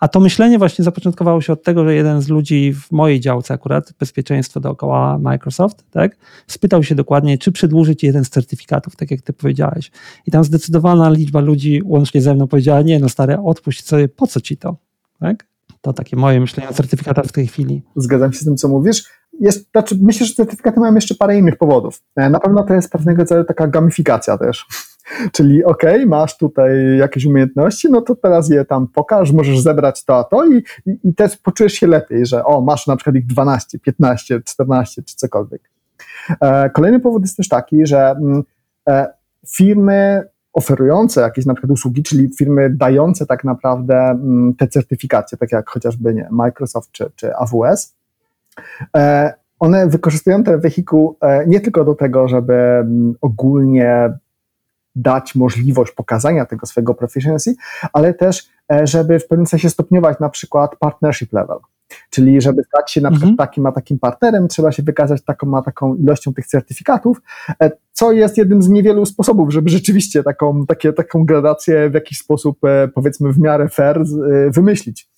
A 0.00 0.08
to 0.08 0.20
myślenie 0.20 0.58
właśnie 0.58 0.84
zapoczątkowało 0.84 1.40
się 1.40 1.52
od 1.52 1.62
tego, 1.62 1.84
że 1.84 1.94
jeden 1.94 2.22
z 2.22 2.28
ludzi 2.28 2.74
w 2.74 2.92
mojej 2.92 3.20
działce 3.20 3.54
akurat, 3.54 3.92
bezpieczeństwo 3.98 4.60
dookoła 4.60 5.18
Microsoft, 5.18 5.84
tak, 5.90 6.16
spytał 6.46 6.82
się 6.82 6.94
dokładnie, 6.94 7.38
czy 7.38 7.52
przedłużyć 7.52 8.02
jeden 8.02 8.24
z 8.24 8.30
certyfikatów, 8.30 8.96
tak 8.96 9.10
jak 9.10 9.22
ty 9.22 9.32
powiedziałeś. 9.32 9.90
I 10.26 10.30
tam 10.30 10.44
zdecydowana 10.44 11.10
liczba 11.10 11.40
ludzi 11.40 11.82
łącznie 11.84 12.22
ze 12.22 12.34
mną 12.34 12.48
powiedziała, 12.48 12.82
nie 12.82 12.98
no 12.98 13.08
stary, 13.08 13.38
odpuść 13.38 13.86
sobie, 13.86 14.08
po 14.08 14.26
co 14.26 14.40
ci 14.40 14.56
to? 14.56 14.76
Tak? 15.20 15.46
To 15.80 15.92
takie 15.92 16.16
moje 16.16 16.40
myślenie 16.40 16.68
o 16.68 16.72
certyfikatach 16.72 17.24
w 17.24 17.32
tej 17.32 17.46
chwili. 17.46 17.82
Zgadzam 17.96 18.32
się 18.32 18.38
z 18.38 18.44
tym, 18.44 18.56
co 18.56 18.68
mówisz. 18.68 19.04
Jest, 19.40 19.70
znaczy, 19.72 19.98
myślę, 20.02 20.26
że 20.26 20.34
certyfikaty 20.34 20.80
mają 20.80 20.94
jeszcze 20.94 21.14
parę 21.14 21.38
innych 21.38 21.56
powodów. 21.56 22.02
E, 22.16 22.30
na 22.30 22.40
pewno 22.40 22.62
to 22.62 22.74
jest 22.74 22.92
pewnego 22.92 23.18
rodzaju 23.18 23.44
taka 23.44 23.66
gamifikacja 23.66 24.38
też. 24.38 24.66
Czyli 25.32 25.64
ok, 25.64 25.82
masz 26.06 26.38
tutaj 26.38 26.96
jakieś 26.98 27.24
umiejętności, 27.24 27.90
no 27.90 28.00
to 28.00 28.14
teraz 28.16 28.50
je 28.50 28.64
tam 28.64 28.88
pokaż, 28.88 29.32
możesz 29.32 29.60
zebrać 29.60 30.04
to 30.04 30.18
a 30.18 30.24
to 30.24 30.46
i, 30.46 30.62
i, 30.86 30.98
i 31.04 31.14
też 31.14 31.36
poczujesz 31.36 31.72
się 31.72 31.86
lepiej, 31.86 32.26
że 32.26 32.44
o, 32.44 32.60
masz 32.60 32.86
na 32.86 32.96
przykład 32.96 33.16
ich 33.16 33.26
12, 33.26 33.78
15, 33.78 34.40
14 34.44 35.02
czy 35.02 35.16
cokolwiek. 35.16 35.62
E, 36.40 36.70
kolejny 36.70 37.00
powód 37.00 37.22
jest 37.22 37.36
też 37.36 37.48
taki, 37.48 37.86
że 37.86 38.10
mm, 38.10 38.42
e, 38.88 39.06
firmy 39.48 40.28
oferujące 40.52 41.20
jakieś 41.20 41.46
na 41.46 41.54
przykład 41.54 41.70
usługi, 41.70 42.02
czyli 42.02 42.30
firmy 42.38 42.70
dające 42.70 43.26
tak 43.26 43.44
naprawdę 43.44 43.96
mm, 43.96 44.54
te 44.54 44.68
certyfikacje, 44.68 45.38
tak 45.38 45.52
jak 45.52 45.70
chociażby 45.70 46.14
nie, 46.14 46.28
Microsoft 46.30 46.92
czy, 46.92 47.10
czy 47.16 47.36
AWS, 47.36 47.94
e, 48.96 49.34
one 49.58 49.88
wykorzystują 49.88 50.44
ten 50.44 50.60
wehikuł 50.60 51.16
nie 51.46 51.60
tylko 51.60 51.84
do 51.84 51.94
tego, 51.94 52.28
żeby 52.28 52.54
mm, 52.54 53.14
ogólnie 53.20 54.18
dać 54.96 55.34
możliwość 55.34 55.92
pokazania 55.92 56.46
tego 56.46 56.66
swojego 56.66 56.94
proficiency, 56.94 57.54
ale 57.92 58.14
też, 58.14 58.48
e, 58.72 58.86
żeby 58.86 59.18
w 59.18 59.28
pewnym 59.28 59.46
sensie 59.46 59.70
stopniować 59.70 60.20
na 60.20 60.28
przykład 60.28 60.76
partnership 60.76 61.32
level. 61.32 61.58
Czyli 62.10 62.40
żeby 62.40 62.62
stać 62.64 62.92
się 62.92 63.00
na 63.00 63.10
przykład 63.10 63.30
mhm. 63.30 63.48
takim 63.48 63.66
a 63.66 63.72
takim 63.72 63.98
partnerem, 63.98 64.48
trzeba 64.48 64.72
się 64.72 64.82
wykazać 64.82 65.24
taką 65.24 65.56
a 65.56 65.62
taką 65.62 65.94
ilością 65.94 66.34
tych 66.34 66.46
certyfikatów, 66.46 67.22
e, 67.62 67.70
co 67.92 68.12
jest 68.12 68.38
jednym 68.38 68.62
z 68.62 68.68
niewielu 68.68 69.06
sposobów, 69.06 69.52
żeby 69.52 69.70
rzeczywiście 69.70 70.22
taką, 70.22 70.66
takie, 70.66 70.92
taką 70.92 71.24
gradację 71.24 71.90
w 71.90 71.94
jakiś 71.94 72.18
sposób, 72.18 72.64
e, 72.64 72.88
powiedzmy, 72.88 73.32
w 73.32 73.38
miarę 73.38 73.68
fair 73.68 74.04
wymyślić. 74.50 75.10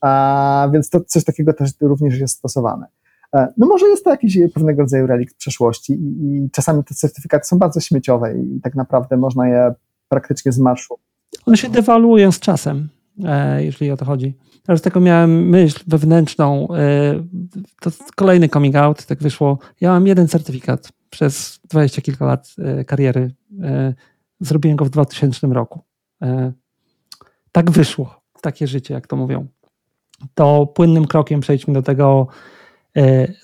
A, 0.00 0.68
więc 0.72 0.90
to 0.90 1.00
coś 1.00 1.24
takiego 1.24 1.52
też 1.52 1.70
również 1.80 2.18
jest 2.18 2.36
stosowane. 2.36 2.86
E, 3.34 3.52
no 3.56 3.66
może 3.66 3.86
jest 3.86 4.04
to 4.04 4.10
jakiś 4.10 4.38
pewnego 4.54 4.82
rodzaju 4.82 5.06
relikt 5.06 5.36
przeszłości 5.36 5.92
i, 5.92 6.24
i 6.44 6.50
czasami 6.50 6.84
te 6.84 6.94
certyfikaty 6.94 7.46
są 7.46 7.58
bardzo 7.58 7.80
śmieciowe 7.80 8.34
i 8.38 8.60
tak 8.60 8.74
naprawdę 8.74 9.16
można 9.16 9.48
je 9.48 9.74
praktycznie 10.08 10.52
z 10.52 10.58
marszu. 10.58 10.98
One 11.46 11.56
się 11.56 11.68
dewaluują 11.68 12.32
z 12.32 12.40
czasem, 12.40 12.88
e, 13.24 13.64
jeżeli 13.64 13.90
o 13.90 13.96
to 13.96 14.04
chodzi. 14.04 14.34
Ja 14.68 14.72
już 14.72 14.80
taką 14.80 15.00
miałem 15.00 15.48
myśl 15.48 15.80
wewnętrzną, 15.86 16.68
e, 16.74 17.24
to 17.80 17.90
kolejny 18.16 18.48
coming 18.48 18.76
out, 18.76 19.06
tak 19.06 19.18
wyszło. 19.18 19.58
Ja 19.80 19.90
mam 19.90 20.06
jeden 20.06 20.28
certyfikat 20.28 20.88
przez 21.10 21.60
dwadzieścia 21.68 22.02
kilka 22.02 22.24
lat 22.26 22.54
kariery. 22.86 23.34
Zrobiłem 24.40 24.76
go 24.76 24.84
w 24.84 24.90
2000 24.90 25.46
roku. 25.46 25.80
Tak 27.52 27.70
wyszło, 27.70 28.20
takie 28.42 28.66
życie, 28.66 28.94
jak 28.94 29.06
to 29.06 29.16
mówią. 29.16 29.46
To 30.34 30.66
płynnym 30.66 31.06
krokiem 31.06 31.40
przejdźmy 31.40 31.74
do 31.74 31.82
tego, 31.82 32.26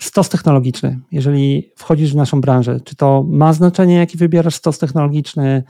stos 0.01 0.29
technologiczny, 0.29 1.01
jeżeli 1.13 1.73
wchodzisz 1.77 2.13
w 2.13 2.17
naszą 2.17 2.41
branżę, 2.41 2.81
czy 2.81 2.97
to 2.97 3.25
ma 3.29 3.53
znaczenie, 3.53 3.95
jaki 3.95 4.19
wybierasz 4.19 4.55
stos 4.55 4.79
technologiczny, 4.79 5.63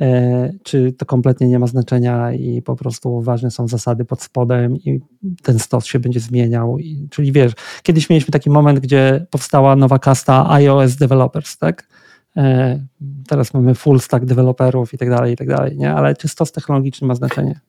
e, 0.00 0.52
czy 0.62 0.92
to 0.92 1.06
kompletnie 1.06 1.48
nie 1.48 1.58
ma 1.58 1.66
znaczenia 1.66 2.32
i 2.32 2.62
po 2.62 2.76
prostu 2.76 3.20
ważne 3.20 3.50
są 3.50 3.68
zasady 3.68 4.04
pod 4.04 4.22
spodem 4.22 4.76
i 4.76 5.00
ten 5.42 5.58
stos 5.58 5.86
się 5.86 5.98
będzie 5.98 6.20
zmieniał. 6.20 6.76
czyli 7.10 7.32
wiesz, 7.32 7.52
kiedyś 7.82 8.10
mieliśmy 8.10 8.32
taki 8.32 8.50
moment, 8.50 8.80
gdzie 8.80 9.26
powstała 9.30 9.76
nowa 9.76 9.98
kasta 9.98 10.50
iOS 10.50 10.96
developers, 10.96 11.58
tak? 11.58 11.88
E, 12.36 12.78
teraz 13.28 13.54
mamy 13.54 13.74
full 13.74 14.00
stack 14.00 14.24
deweloperów 14.24 14.94
i 14.94 14.98
tak 14.98 15.10
dalej, 15.10 15.32
i 15.32 15.36
tak 15.36 15.48
dalej, 15.48 15.76
nie? 15.76 15.94
Ale 15.94 16.16
czy 16.16 16.28
stos 16.28 16.52
technologiczny 16.52 17.06
ma 17.06 17.14
znaczenie? 17.14 17.60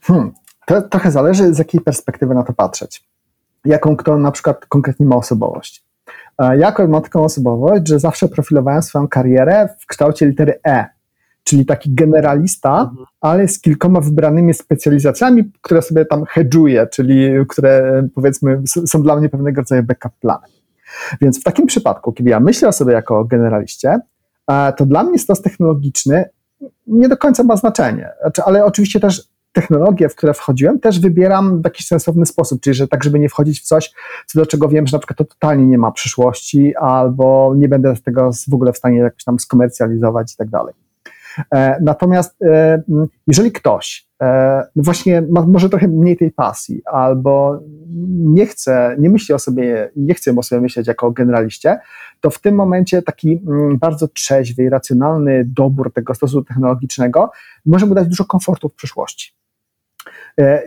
Hmm. 0.00 0.32
To 0.66 0.82
trochę 0.82 1.10
zależy, 1.10 1.54
z 1.54 1.58
jakiej 1.58 1.80
perspektywy 1.80 2.34
na 2.34 2.42
to 2.42 2.52
patrzeć 2.52 3.07
jaką 3.68 3.96
kto 3.96 4.18
na 4.18 4.32
przykład 4.32 4.66
konkretnie 4.66 5.06
ma 5.06 5.16
osobowość. 5.16 5.84
E, 6.38 6.58
ja 6.58 6.74
mam 6.88 7.02
taką 7.02 7.24
osobowość, 7.24 7.88
że 7.88 7.98
zawsze 7.98 8.28
profilowałem 8.28 8.82
swoją 8.82 9.08
karierę 9.08 9.68
w 9.80 9.86
kształcie 9.86 10.26
litery 10.26 10.60
E, 10.66 10.86
czyli 11.44 11.66
taki 11.66 11.94
generalista, 11.94 12.80
mhm. 12.80 13.06
ale 13.20 13.48
z 13.48 13.60
kilkoma 13.60 14.00
wybranymi 14.00 14.54
specjalizacjami, 14.54 15.52
które 15.62 15.82
sobie 15.82 16.04
tam 16.04 16.24
hedżuję, 16.24 16.86
czyli 16.86 17.28
które 17.48 18.02
powiedzmy 18.14 18.62
są 18.66 19.02
dla 19.02 19.16
mnie 19.16 19.28
pewnego 19.28 19.60
rodzaju 19.60 19.82
backup 19.82 20.12
planem. 20.20 20.50
Więc 21.20 21.40
w 21.40 21.42
takim 21.42 21.66
przypadku, 21.66 22.12
kiedy 22.12 22.30
ja 22.30 22.40
myślę 22.40 22.68
o 22.68 22.72
sobie 22.72 22.92
jako 22.92 23.24
generaliście, 23.24 23.98
e, 24.50 24.72
to 24.72 24.86
dla 24.86 25.02
mnie 25.02 25.18
stos 25.18 25.42
technologiczny 25.42 26.24
nie 26.86 27.08
do 27.08 27.16
końca 27.16 27.42
ma 27.42 27.56
znaczenie. 27.56 28.10
Znaczy, 28.20 28.42
ale 28.42 28.64
oczywiście 28.64 29.00
też 29.00 29.28
technologie, 29.52 30.08
w 30.08 30.16
które 30.16 30.34
wchodziłem, 30.34 30.80
też 30.80 31.00
wybieram 31.00 31.62
w 31.62 31.64
jakiś 31.64 31.86
sensowny 31.86 32.26
sposób, 32.26 32.60
czyli 32.60 32.74
że 32.74 32.88
tak, 32.88 33.04
żeby 33.04 33.18
nie 33.18 33.28
wchodzić 33.28 33.60
w 33.60 33.64
coś, 33.64 33.92
co 34.26 34.38
do 34.38 34.46
czego 34.46 34.68
wiem, 34.68 34.86
że 34.86 34.96
na 34.96 34.98
przykład 34.98 35.18
to 35.18 35.24
totalnie 35.24 35.66
nie 35.66 35.78
ma 35.78 35.92
przyszłości, 35.92 36.76
albo 36.76 37.54
nie 37.56 37.68
będę 37.68 37.94
tego 38.04 38.30
w 38.50 38.54
ogóle 38.54 38.72
w 38.72 38.76
stanie 38.76 38.98
jakoś 38.98 39.24
tam 39.24 39.38
skomercjalizować 39.38 40.32
i 40.32 40.36
tak 40.36 40.48
dalej. 40.48 40.74
E, 41.54 41.78
natomiast 41.82 42.42
e, 42.42 42.82
jeżeli 43.26 43.52
ktoś 43.52 44.08
e, 44.22 44.62
no 44.76 44.82
właśnie 44.82 45.22
ma 45.30 45.46
może 45.46 45.68
trochę 45.68 45.88
mniej 45.88 46.16
tej 46.16 46.30
pasji, 46.30 46.82
albo 46.84 47.60
nie 48.08 48.46
chce, 48.46 48.96
nie 48.98 49.10
myśli 49.10 49.34
o 49.34 49.38
sobie, 49.38 49.90
nie 49.96 50.14
chce 50.14 50.34
o 50.36 50.42
sobie 50.42 50.60
myśleć 50.60 50.86
jako 50.86 51.06
o 51.06 51.10
generaliście, 51.10 51.78
to 52.20 52.30
w 52.30 52.40
tym 52.40 52.54
momencie 52.54 53.02
taki 53.02 53.42
bardzo 53.78 54.08
trzeźwy 54.08 54.62
i 54.62 54.68
racjonalny 54.68 55.44
dobór 55.44 55.92
tego 55.92 56.14
stosu 56.14 56.44
technologicznego 56.44 57.30
może 57.66 57.86
mu 57.86 57.94
dać 57.94 58.08
dużo 58.08 58.24
komfortu 58.24 58.68
w 58.68 58.74
przyszłości. 58.74 59.37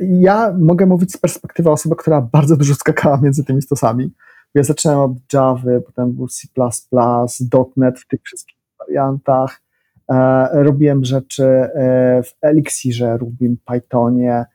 Ja 0.02 0.56
mogę 0.60 0.86
mówić 0.86 1.14
z 1.14 1.18
perspektywy 1.18 1.70
osoby, 1.70 1.96
która 1.96 2.22
bardzo 2.22 2.58
dużo 2.58 2.76
skakała 2.76 3.18
między 3.18 3.44
tymi 3.44 3.62
stosami. 3.62 4.12
Ja 4.54 4.64
zaczynałem 4.64 5.00
od 5.00 5.34
Java, 5.34 5.80
potem 5.86 6.12
był 6.12 6.28
C++, 6.28 6.48
.NET 7.78 8.00
w 8.00 8.08
tych 8.08 8.22
wszystkich 8.22 8.58
wariantach, 8.80 9.62
E, 10.12 10.64
robiłem 10.64 11.06
rzeczy 11.06 11.44
e, 11.44 11.70
w 12.24 12.34
Elixirze, 12.42 13.18
robiłem 13.18 13.58
Pythonie, 13.66 14.46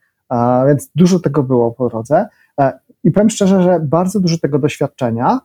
więc 0.67 0.91
dużo 0.95 1.19
tego 1.19 1.43
było 1.43 1.71
po 1.71 1.89
drodze. 1.89 2.27
E, 2.59 2.79
I 3.03 3.11
powiem 3.11 3.29
szczerze, 3.29 3.63
że 3.63 3.79
bardzo 3.79 4.19
dużo 4.19 4.37
tego 4.37 4.59
doświadczenia 4.59 5.39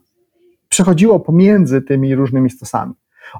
przechodziło 0.68 1.20
pomiędzy 1.20 1.82
tymi 1.82 2.14
różnymi 2.14 2.50
stosami. 2.50 2.92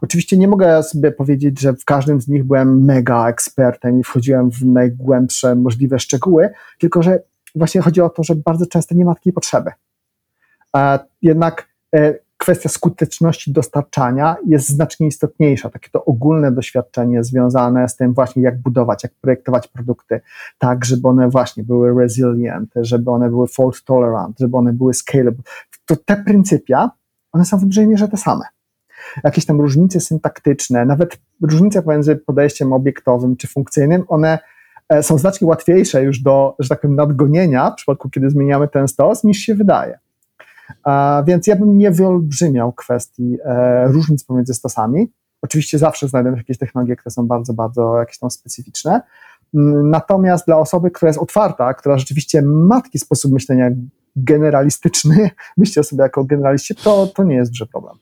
Oczywiście 0.03 0.39
nie 0.39 0.49
mogę 0.49 0.83
sobie 0.83 1.13
powiedzieć, 1.13 1.61
że 1.61 1.73
w 1.73 1.85
każdym 1.85 2.21
z 2.21 2.29
nich 2.29 2.45
byłem 2.45 2.85
mega 2.85 3.29
ekspertem 3.29 4.01
i 4.01 4.05
wchodziłem 4.05 4.51
w 4.51 4.65
najgłębsze 4.65 5.55
możliwe 5.55 5.99
szczegóły, 5.99 6.51
tylko 6.79 7.03
że 7.03 7.23
właśnie 7.55 7.81
chodzi 7.81 8.01
o 8.01 8.11
to, 8.11 8.23
że 8.25 8.35
bardzo 8.35 8.67
często 8.67 8.95
nie 8.95 9.05
ma 9.05 9.15
takiej 9.15 9.33
potrzeby. 9.33 9.71
Jednak 11.23 11.69
kwestia 12.37 12.69
skuteczności 12.69 13.53
dostarczania 13.53 14.37
jest 14.47 14.69
znacznie 14.69 15.07
istotniejsza. 15.07 15.71
Takie 15.71 15.91
to 15.91 16.05
ogólne 16.05 16.53
doświadczenie 16.53 17.25
związane 17.25 17.89
z 17.89 17.97
tym 17.97 18.15
właśnie, 18.15 18.43
jak 18.43 18.63
budować, 18.63 19.03
jak 19.03 19.13
projektować 19.21 19.69
produkty 19.69 20.21
tak, 20.59 20.85
żeby 20.85 21.09
one 21.09 21.29
właśnie 21.29 21.65
były 21.65 22.03
resilient, 22.03 22.71
żeby 22.77 23.11
one 23.11 23.31
były 23.31 23.47
fault 23.47 23.85
tolerant, 23.85 24.39
żeby 24.39 24.57
one 24.57 24.73
były 24.73 24.95
scalable. 24.95 25.43
To 25.87 25.97
te 25.97 26.17
pryncypia, 26.17 26.91
one 27.33 27.45
są 27.45 27.59
w 27.59 27.65
dużej 27.65 27.87
mierze 27.87 28.09
te 28.09 28.17
same. 28.17 28.45
Jakieś 29.25 29.47
tam 29.47 29.61
różnice 29.61 30.01
syntaktyczne, 30.01 30.85
nawet 30.85 31.19
różnice 31.43 31.83
pomiędzy 31.83 32.17
podejściem 32.17 32.73
obiektowym 32.73 33.37
czy 33.37 33.49
funkcyjnym, 33.49 34.05
one 34.09 34.39
e, 34.89 35.03
są 35.03 35.19
znacznie 35.19 35.47
łatwiejsze 35.47 36.03
już 36.03 36.21
do, 36.21 36.57
że 36.59 36.69
tak 36.69 36.81
powiem, 36.81 36.97
nadgonienia 36.97 37.71
w 37.71 37.75
przypadku, 37.75 38.11
kiedy 38.11 38.31
zmieniamy 38.31 38.69
ten 38.69 38.89
stos, 38.89 39.25
niż 39.25 39.39
się 39.39 39.55
wydaje. 39.55 39.99
A 40.85 41.23
więc 41.27 41.47
ja 41.47 41.57
bym 41.57 41.79
nie 41.79 41.91
wyolbrzymiał 41.91 42.73
kwestii 42.73 43.37
e, 43.45 43.89
różnic 43.89 44.25
pomiędzy 44.25 44.55
stosami. 44.55 45.13
Oczywiście 45.43 45.79
zawsze 45.79 46.09
znajdą 46.09 46.37
jakieś 46.37 46.59
technologie, 46.59 46.97
które 46.97 47.11
są 47.11 47.27
bardzo, 47.27 47.55
bardzo 47.55 47.99
jakieś 47.99 48.19
tam 48.19 48.31
specyficzne. 48.31 49.01
Mm, 49.55 49.91
natomiast 49.91 50.47
dla 50.47 50.59
osoby, 50.59 50.91
która 50.91 51.09
jest 51.09 51.19
otwarta, 51.19 51.75
która 51.75 51.99
rzeczywiście 51.99 52.43
ma 52.43 52.81
taki 52.81 52.99
sposób 52.99 53.33
myślenia 53.33 53.71
generalistyczny, 54.17 55.31
myśli 55.57 55.81
o 55.81 55.85
sobie 55.85 56.03
jako 56.03 56.25
generaliście, 56.25 56.75
to, 56.75 57.07
to 57.07 57.25
nie 57.25 57.35
jest 57.35 57.51
duży 57.51 57.67
problem. 57.67 57.97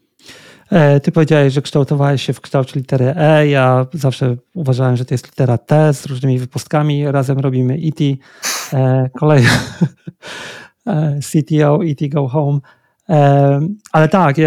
E, 0.70 1.00
ty 1.00 1.12
powiedziałeś, 1.12 1.52
że 1.52 1.62
kształtowałeś 1.62 2.22
się 2.22 2.32
w 2.32 2.40
kształcie 2.40 2.80
litery 2.80 3.14
E. 3.16 3.48
Ja 3.48 3.86
zawsze 3.92 4.36
uważałem, 4.54 4.96
że 4.96 5.04
to 5.04 5.14
jest 5.14 5.26
litera 5.26 5.58
T 5.58 5.94
z 5.94 6.06
różnymi 6.06 6.38
wypustkami. 6.38 7.12
Razem 7.12 7.38
robimy 7.38 7.78
ET. 7.84 8.00
Kolej 9.18 9.44
CTO, 11.28 11.84
ET 11.84 12.08
Go 12.08 12.28
Home. 12.28 12.60
E, 13.10 13.60
ale 13.92 14.08
tak, 14.08 14.36
e, 14.38 14.44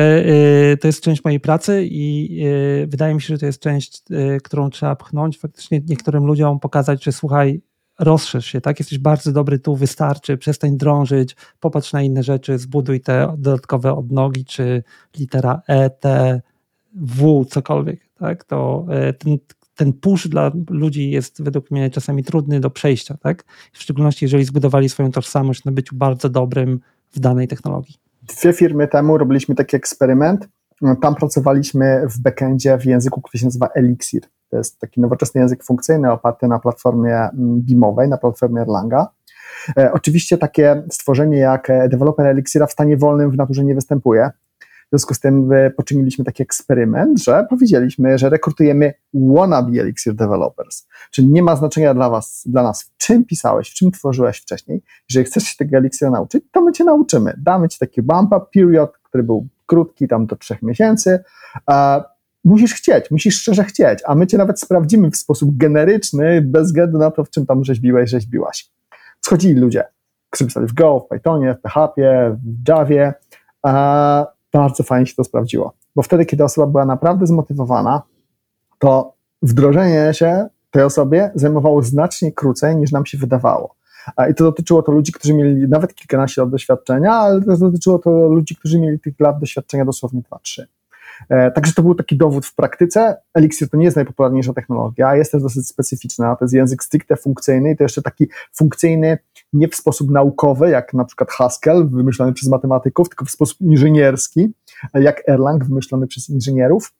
to 0.77 0.87
jest 0.87 1.03
część 1.03 1.23
mojej 1.23 1.39
pracy 1.39 1.87
i 1.91 2.39
e, 2.83 2.87
wydaje 2.87 3.13
mi 3.13 3.21
się, 3.21 3.27
że 3.27 3.37
to 3.37 3.45
jest 3.45 3.59
część, 3.59 4.01
którą 4.43 4.69
trzeba 4.69 4.95
pchnąć. 4.95 5.39
Faktycznie 5.39 5.81
niektórym 5.87 6.25
ludziom 6.25 6.59
pokazać, 6.59 7.03
że 7.03 7.11
słuchaj, 7.11 7.61
rozszerz 8.03 8.45
się, 8.45 8.61
tak? 8.61 8.79
Jesteś 8.79 8.99
bardzo 8.99 9.31
dobry 9.31 9.59
tu, 9.59 9.75
wystarczy, 9.75 10.37
przestań 10.37 10.77
drążyć, 10.77 11.35
popatrz 11.59 11.93
na 11.93 12.01
inne 12.01 12.23
rzeczy, 12.23 12.57
zbuduj 12.57 13.01
te 13.01 13.35
dodatkowe 13.37 13.93
odnogi, 13.93 14.45
czy 14.45 14.83
litera 15.19 15.61
E, 15.67 15.89
T, 15.89 16.41
W, 16.95 17.45
cokolwiek, 17.45 17.99
tak? 18.19 18.43
To 18.43 18.85
ten, 19.19 19.37
ten 19.75 19.93
push 19.93 20.27
dla 20.27 20.51
ludzi 20.69 21.11
jest 21.11 21.43
według 21.43 21.71
mnie 21.71 21.89
czasami 21.89 22.23
trudny 22.23 22.59
do 22.59 22.69
przejścia, 22.69 23.17
tak? 23.17 23.43
W 23.73 23.81
szczególności, 23.81 24.25
jeżeli 24.25 24.45
zbudowali 24.45 24.89
swoją 24.89 25.11
tożsamość 25.11 25.65
na 25.65 25.71
byciu 25.71 25.95
bardzo 25.95 26.29
dobrym 26.29 26.79
w 27.11 27.19
danej 27.19 27.47
technologii 27.47 27.95
dwie 28.27 28.53
firmy 28.53 28.87
temu 28.87 29.17
robiliśmy 29.17 29.55
taki 29.55 29.75
eksperyment. 29.75 30.47
Tam 31.01 31.15
pracowaliśmy 31.15 32.07
w 32.09 32.19
backendzie 32.19 32.77
w 32.77 32.85
języku, 32.85 33.21
który 33.21 33.39
się 33.39 33.45
nazywa 33.45 33.67
Elixir. 33.75 34.21
To 34.53 34.57
jest 34.57 34.79
taki 34.79 35.01
nowoczesny 35.01 35.41
język 35.41 35.63
funkcyjny 35.63 36.11
oparty 36.11 36.47
na 36.47 36.59
platformie 36.59 37.15
mm, 37.15 37.61
Beamowej, 37.61 38.09
na 38.09 38.17
platformie 38.17 38.61
Erlanga. 38.61 39.07
E, 39.77 39.93
oczywiście 39.93 40.37
takie 40.37 40.83
stworzenie 40.91 41.37
jak 41.37 41.67
deweloper 41.89 42.27
Elixira 42.27 42.67
w 42.67 42.71
stanie 42.71 42.97
wolnym 42.97 43.31
w 43.31 43.37
naturze 43.37 43.63
nie 43.63 43.75
występuje. 43.75 44.31
W 44.59 44.89
związku 44.89 45.13
z 45.13 45.19
tym 45.19 45.49
poczyniliśmy 45.77 46.25
taki 46.25 46.43
eksperyment, 46.43 47.23
że 47.23 47.45
powiedzieliśmy, 47.49 48.17
że 48.17 48.29
rekrutujemy 48.29 48.93
wannabe 49.13 49.81
Elixir 49.81 50.15
developers. 50.15 50.87
Czyli 51.11 51.27
nie 51.27 51.43
ma 51.43 51.55
znaczenia 51.55 51.93
dla 51.93 52.09
was, 52.09 52.43
dla 52.45 52.63
nas, 52.63 52.83
w 52.83 52.97
czym 52.97 53.25
pisałeś, 53.25 53.71
w 53.71 53.73
czym 53.73 53.91
tworzyłeś 53.91 54.37
wcześniej. 54.37 54.83
Jeżeli 55.09 55.25
chcesz 55.25 55.43
się 55.43 55.55
tego 55.57 55.77
Elixira 55.77 56.11
nauczyć, 56.11 56.43
to 56.51 56.61
my 56.61 56.71
cię 56.71 56.83
nauczymy. 56.83 57.33
Damy 57.37 57.69
ci 57.69 57.79
taki 57.79 58.01
bump 58.01 58.31
up 58.33 58.45
period, 58.53 58.97
który 59.03 59.23
był 59.23 59.47
krótki, 59.65 60.07
tam 60.07 60.25
do 60.25 60.35
trzech 60.35 60.61
miesięcy. 60.61 61.23
Musisz 62.43 62.73
chcieć, 62.73 63.11
musisz 63.11 63.41
szczerze 63.41 63.63
chcieć, 63.63 63.99
a 64.05 64.15
my 64.15 64.27
cię 64.27 64.37
nawet 64.37 64.59
sprawdzimy 64.59 65.11
w 65.11 65.17
sposób 65.17 65.57
generyczny, 65.57 66.41
bez 66.41 66.67
względu 66.67 66.97
na 66.97 67.11
to, 67.11 67.23
w 67.23 67.29
czym 67.29 67.45
tam 67.45 67.63
rzeźbiłeś, 67.63 68.09
rzeźbiłaś. 68.09 68.69
Schodzili 69.21 69.59
ludzie, 69.59 69.83
którzy 70.29 70.47
pisali 70.47 70.67
w 70.67 70.73
Go, 70.73 70.99
w 70.99 71.07
Pythonie, 71.07 71.55
w 71.55 71.61
PHP, 71.61 72.01
w 72.43 72.69
Javie, 72.69 73.13
bardzo 74.53 74.83
fajnie 74.83 75.05
się 75.05 75.15
to 75.15 75.23
sprawdziło. 75.23 75.73
Bo 75.95 76.01
wtedy, 76.01 76.25
kiedy 76.25 76.43
osoba 76.43 76.67
była 76.67 76.85
naprawdę 76.85 77.27
zmotywowana, 77.27 78.01
to 78.79 79.13
wdrożenie 79.41 80.13
się 80.13 80.47
tej 80.71 80.83
osobie 80.83 81.31
zajmowało 81.35 81.81
znacznie 81.81 82.31
krócej 82.31 82.75
niż 82.77 82.91
nam 82.91 83.05
się 83.05 83.17
wydawało. 83.17 83.75
I 84.31 84.35
to 84.35 84.43
dotyczyło 84.43 84.83
to 84.83 84.91
ludzi, 84.91 85.11
którzy 85.11 85.33
mieli 85.33 85.67
nawet 85.67 85.95
kilkanaście 85.95 86.41
lat 86.41 86.49
doświadczenia, 86.49 87.13
ale 87.13 87.41
to 87.41 87.57
dotyczyło 87.57 87.99
to 87.99 88.09
ludzi, 88.09 88.55
którzy 88.55 88.79
mieli 88.79 88.99
tych 88.99 89.19
lat 89.19 89.39
doświadczenia 89.39 89.85
dosłownie 89.85 90.21
2-3. 90.21 90.63
E, 91.29 91.51
także 91.51 91.73
to 91.73 91.81
był 91.81 91.95
taki 91.95 92.17
dowód 92.17 92.45
w 92.45 92.55
praktyce. 92.55 93.17
Elixir 93.33 93.69
to 93.69 93.77
nie 93.77 93.85
jest 93.85 93.95
najpopularniejsza 93.95 94.53
technologia, 94.53 95.15
jest 95.15 95.31
też 95.31 95.41
dosyć 95.41 95.67
specyficzna. 95.67 96.35
To 96.35 96.45
jest 96.45 96.53
język 96.53 96.83
stricte 96.83 97.15
funkcyjny 97.15 97.71
i 97.71 97.77
to 97.77 97.83
jeszcze 97.83 98.01
taki 98.01 98.27
funkcyjny 98.53 99.17
nie 99.53 99.67
w 99.67 99.75
sposób 99.75 100.11
naukowy, 100.11 100.69
jak 100.69 100.93
na 100.93 101.05
przykład 101.05 101.31
Haskell, 101.31 101.89
wymyślony 101.89 102.33
przez 102.33 102.49
matematyków, 102.49 103.09
tylko 103.09 103.25
w 103.25 103.31
sposób 103.31 103.61
inżynierski, 103.61 104.53
jak 104.93 105.29
Erlang, 105.29 105.65
wymyślony 105.65 106.07
przez 106.07 106.29
inżynierów. 106.29 106.93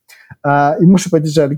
E, 0.46 0.76
I 0.84 0.86
muszę 0.86 1.10
powiedzieć, 1.10 1.34
że 1.34 1.44
e, 1.44 1.48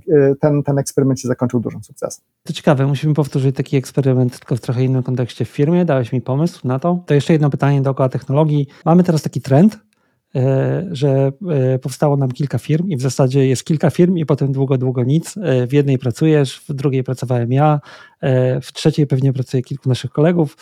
ten, 0.40 0.62
ten 0.62 0.78
eksperyment 0.78 1.20
się 1.20 1.28
zakończył 1.28 1.60
dużym 1.60 1.84
sukcesem. 1.84 2.24
To 2.42 2.52
ciekawe, 2.52 2.86
musimy 2.86 3.14
powtórzyć 3.14 3.56
taki 3.56 3.76
eksperyment, 3.76 4.38
tylko 4.38 4.56
w 4.56 4.60
trochę 4.60 4.84
innym 4.84 5.02
kontekście 5.02 5.44
w 5.44 5.48
firmie. 5.48 5.84
Dałeś 5.84 6.12
mi 6.12 6.20
pomysł 6.20 6.68
na 6.68 6.78
to. 6.78 7.04
To 7.06 7.14
jeszcze 7.14 7.32
jedno 7.32 7.50
pytanie 7.50 7.82
dookoła 7.82 8.08
technologii. 8.08 8.66
Mamy 8.84 9.04
teraz 9.04 9.22
taki 9.22 9.40
trend, 9.40 9.78
że 10.90 11.32
e, 11.50 11.78
powstało 11.78 12.16
nam 12.16 12.32
kilka 12.32 12.58
firm 12.58 12.88
i 12.88 12.96
w 12.96 13.00
zasadzie 13.00 13.46
jest 13.46 13.64
kilka 13.64 13.90
firm 13.90 14.16
i 14.16 14.26
potem 14.26 14.52
długo, 14.52 14.78
długo 14.78 15.04
nic. 15.04 15.36
E, 15.36 15.66
w 15.66 15.72
jednej 15.72 15.98
pracujesz, 15.98 16.60
w 16.68 16.74
drugiej 16.74 17.04
pracowałem 17.04 17.52
ja, 17.52 17.80
w 18.62 18.72
trzeciej 18.72 19.06
pewnie 19.06 19.32
pracuje 19.32 19.62
kilku 19.62 19.88
naszych 19.88 20.10
kolegów 20.10 20.56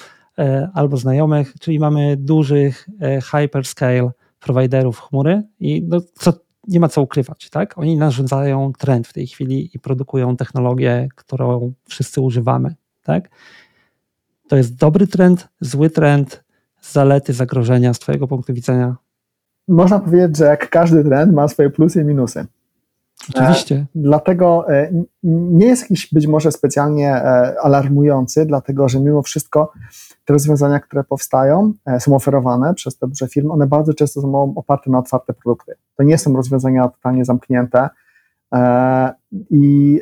albo 0.74 0.96
znajomych, 0.96 1.54
czyli 1.60 1.78
mamy 1.78 2.16
dużych 2.16 2.88
hyperscale 3.30 4.10
providerów 4.40 5.00
chmury 5.00 5.42
i 5.60 5.82
no, 5.88 6.00
co, 6.14 6.32
nie 6.68 6.80
ma 6.80 6.88
co 6.88 7.02
ukrywać, 7.02 7.50
tak? 7.50 7.78
Oni 7.78 7.96
narządzają 7.96 8.72
trend 8.78 9.08
w 9.08 9.12
tej 9.12 9.26
chwili 9.26 9.70
i 9.74 9.78
produkują 9.78 10.36
technologię, 10.36 11.08
którą 11.14 11.72
wszyscy 11.88 12.20
używamy, 12.20 12.74
tak? 13.02 13.30
To 14.48 14.56
jest 14.56 14.76
dobry 14.76 15.06
trend, 15.06 15.48
zły 15.60 15.90
trend, 15.90 16.44
zalety, 16.82 17.32
zagrożenia 17.32 17.94
z 17.94 17.98
Twojego 17.98 18.28
punktu 18.28 18.54
widzenia 18.54 18.96
można 19.68 19.98
powiedzieć, 19.98 20.36
że 20.36 20.44
jak 20.44 20.70
każdy 20.70 21.04
trend 21.04 21.32
ma 21.32 21.48
swoje 21.48 21.70
plusy 21.70 22.00
i 22.00 22.04
minusy. 22.04 22.46
Oczywiście. 23.28 23.74
E, 23.74 23.86
dlatego 23.94 24.72
e, 24.74 24.90
nie 25.22 25.66
jest 25.66 25.82
jakiś 25.82 26.12
być 26.12 26.26
może 26.26 26.52
specjalnie 26.52 27.10
e, 27.10 27.54
alarmujący, 27.60 28.46
dlatego 28.46 28.88
że 28.88 29.00
mimo 29.00 29.22
wszystko 29.22 29.72
te 30.24 30.32
rozwiązania, 30.32 30.80
które 30.80 31.04
powstają, 31.04 31.72
są 31.98 32.16
oferowane 32.16 32.74
przez 32.74 32.98
te 32.98 33.08
duże 33.08 33.28
firmy, 33.28 33.52
one 33.52 33.66
bardzo 33.66 33.94
często 33.94 34.20
są 34.20 34.54
oparte 34.56 34.90
na 34.90 34.98
otwarte 34.98 35.32
produkty. 35.32 35.72
To 35.96 36.02
nie 36.02 36.18
są 36.18 36.36
rozwiązania 36.36 36.88
totalnie 36.88 37.24
zamknięte 37.24 37.88
i 39.50 40.00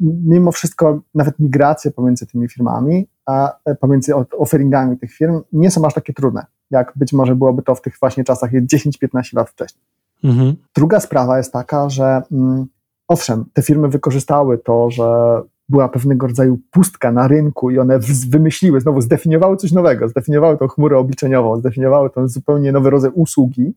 mimo 0.00 0.52
wszystko 0.52 1.00
nawet 1.14 1.38
migracje 1.38 1.90
pomiędzy 1.90 2.26
tymi 2.26 2.48
firmami, 2.48 3.08
a 3.26 3.58
pomiędzy 3.80 4.14
offeringami 4.14 4.98
tych 4.98 5.12
firm 5.12 5.40
nie 5.52 5.70
są 5.70 5.84
aż 5.84 5.94
takie 5.94 6.12
trudne 6.12 6.46
jak 6.70 6.92
być 6.96 7.12
może 7.12 7.36
byłoby 7.36 7.62
to 7.62 7.74
w 7.74 7.82
tych 7.82 7.98
właśnie 8.00 8.24
czasach 8.24 8.50
10-15 8.52 9.36
lat 9.36 9.50
wcześniej. 9.50 9.84
Mhm. 10.24 10.56
Druga 10.76 11.00
sprawa 11.00 11.38
jest 11.38 11.52
taka, 11.52 11.88
że 11.88 12.22
mm, 12.32 12.66
owszem, 13.08 13.44
te 13.52 13.62
firmy 13.62 13.88
wykorzystały 13.88 14.58
to, 14.58 14.90
że 14.90 15.40
była 15.68 15.88
pewnego 15.88 16.26
rodzaju 16.26 16.58
pustka 16.70 17.12
na 17.12 17.28
rynku 17.28 17.70
i 17.70 17.78
one 17.78 17.98
wymyśliły, 18.28 18.80
znowu 18.80 19.00
zdefiniowały 19.00 19.56
coś 19.56 19.72
nowego, 19.72 20.08
zdefiniowały 20.08 20.58
tą 20.58 20.68
chmurę 20.68 20.98
obliczeniową, 20.98 21.58
zdefiniowały 21.58 22.10
ten 22.10 22.28
zupełnie 22.28 22.72
nowy 22.72 22.90
rodzaj 22.90 23.10
usługi, 23.14 23.74